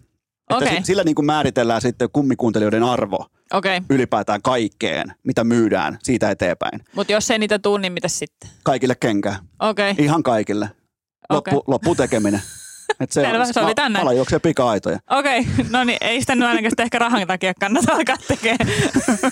Että 0.49 0.55
Okei. 0.65 0.77
si- 0.77 0.83
sillä 0.85 1.03
niin 1.03 1.15
kuin 1.15 1.25
määritellään 1.25 1.81
sitten 1.81 2.09
kummikuuntelijoiden 2.13 2.83
arvo 2.83 3.25
Okei, 3.53 3.81
ylipäätään 3.89 4.41
kaikkeen, 4.41 5.13
mitä 5.23 5.43
myydään 5.43 5.97
siitä 6.03 6.31
eteenpäin. 6.31 6.83
mutta 6.95 7.13
jos 7.13 7.31
ei 7.31 7.39
niitä 7.39 7.59
tuu, 7.59 7.77
niin 7.77 7.93
mitä 7.93 8.07
sitten? 8.07 8.49
Kaikille 8.63 8.95
kenkä. 8.95 9.35
Okei, 9.59 9.95
Ihan 9.97 10.23
kaikille. 10.23 10.69
Loppu, 11.29 11.49
Okei. 11.57 11.63
loppu 11.67 11.95
tekeminen. 11.95 12.41
Et 12.99 13.11
se 13.11 13.21
Selvä, 13.21 13.45
sovitaan 13.53 13.93
näin. 13.93 14.03
Ala 14.03 14.13
juoksee 14.13 14.39
pika-aitoja. 14.39 14.99
okei. 15.09 15.47
No 15.69 15.83
niin, 15.83 15.97
ei 16.01 16.19
sitä 16.21 16.35
nyt 16.35 16.47
ainakaan 16.49 16.71
ehkä 16.79 16.99
rahan 16.99 17.27
takia 17.27 17.53
kannata 17.59 17.93
alkaa 17.95 18.15
tekemään. 18.27 18.59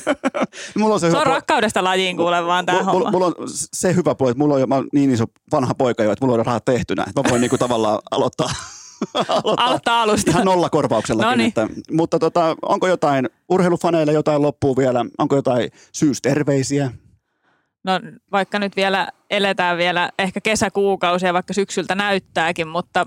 Mulla 0.78 0.94
on 0.94 1.00
se, 1.00 1.04
Se 1.04 1.08
hyvä 1.10 1.20
on 1.20 1.24
puoli- 1.28 1.34
rakkaudesta 1.36 1.84
lajiin 1.84 2.18
kuule 2.18 2.46
vaan 2.46 2.66
tämä 2.66 2.78
mulla, 2.80 2.92
homma. 2.94 3.12
mulla, 3.12 3.26
on 3.26 3.34
se 3.74 3.96
hyvä 3.96 4.16
puoli, 4.16 4.32
että 4.32 4.40
mulla 4.40 4.54
on 4.54 4.60
jo, 4.60 4.68
mä 4.68 4.76
niin 4.94 5.12
iso 5.12 5.26
vanha 5.52 5.74
poika 5.76 6.04
jo, 6.04 6.12
että 6.12 6.26
mulla 6.26 6.40
on 6.40 6.46
rahat 6.46 6.66
tehtynä. 6.66 7.04
Että 7.08 7.22
Mä 7.24 7.30
voin 7.30 7.42
niinku 7.42 7.58
tavallaan 7.58 8.00
aloittaa, 8.12 8.50
aloittaa 9.14 9.66
Aloittaa 9.66 10.02
alusta. 10.02 10.32
ihan 10.32 10.46
nolla 10.46 10.70
korvauksellakin. 10.70 11.30
Noniin. 11.30 11.48
Että, 11.48 11.68
mutta 11.92 12.20
tota, 12.20 12.56
onko 12.62 12.88
jotain 12.88 13.30
urheilufaneille 13.50 14.14
jotain 14.14 14.42
loppuu 14.42 14.78
vielä? 14.78 15.06
Onko 15.18 15.36
jotain 15.36 15.70
syysterveisiä? 15.92 16.92
No 17.84 18.00
vaikka 18.32 18.60
nyt 18.60 18.76
vielä 18.76 19.08
eletään 19.30 19.78
vielä 19.78 20.10
ehkä 20.20 20.42
kesäkuukausia, 20.42 21.34
vaikka 21.34 21.54
syksyltä 21.54 21.96
näyttääkin, 21.96 22.68
mutta 22.68 23.06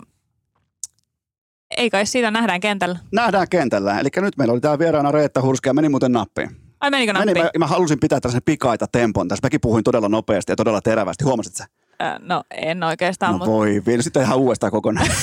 ei 1.76 1.90
kai 1.90 2.06
siitä 2.06 2.30
nähdään 2.30 2.60
kentällä. 2.60 2.98
Nähdään 3.12 3.48
kentällä. 3.50 4.00
Eli 4.00 4.08
nyt 4.16 4.36
meillä 4.36 4.52
oli 4.52 4.60
tää 4.60 4.78
vieraana 4.78 5.10
Reetta 5.12 5.42
Hurska 5.42 5.70
ja 5.70 5.74
meni 5.74 5.88
muuten 5.88 6.12
nappiin. 6.12 6.50
Ai 6.80 6.90
menikö 6.90 7.12
Meni, 7.12 7.24
nappiin? 7.26 7.44
mä, 7.44 7.50
mä 7.58 7.66
halusin 7.66 8.00
pitää 8.00 8.20
tällaisen 8.20 8.42
pikaita 8.44 8.86
tempon 8.86 9.28
tässä. 9.28 9.46
Mäkin 9.46 9.60
puhuin 9.60 9.84
todella 9.84 10.08
nopeasti 10.08 10.52
ja 10.52 10.56
todella 10.56 10.80
terävästi. 10.80 11.24
Huomasit 11.24 11.54
sä? 11.54 11.66
Äh, 12.02 12.14
No 12.20 12.42
en 12.50 12.82
oikeastaan, 12.82 13.32
No 13.32 13.38
mutta 13.38 13.50
voi, 13.52 13.82
vielä 13.86 14.02
sitten 14.02 14.22
ihan 14.22 14.38
uudestaan 14.38 14.72
kokonaan. 14.72 15.06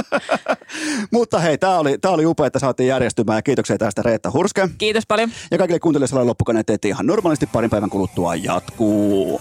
Mutta 1.12 1.38
hei, 1.38 1.58
tämä 1.58 1.78
oli, 1.78 1.98
tää 1.98 2.10
oli 2.10 2.26
upea, 2.26 2.46
että 2.46 2.58
saatiin 2.58 2.86
järjestymään 2.86 3.38
ja 3.38 3.42
kiitoksia 3.42 3.78
tästä 3.78 4.02
Reetta 4.02 4.30
Hurske. 4.30 4.68
Kiitos 4.78 5.06
paljon. 5.08 5.30
Ja 5.50 5.58
kaikille 5.58 5.80
kuuntelijoille 5.80 6.24
loppukaneet 6.24 6.70
että 6.70 6.88
ihan 6.88 7.06
normaalisti 7.06 7.46
parin 7.46 7.70
päivän 7.70 7.90
kuluttua 7.90 8.34
jatkuu. 8.34 9.40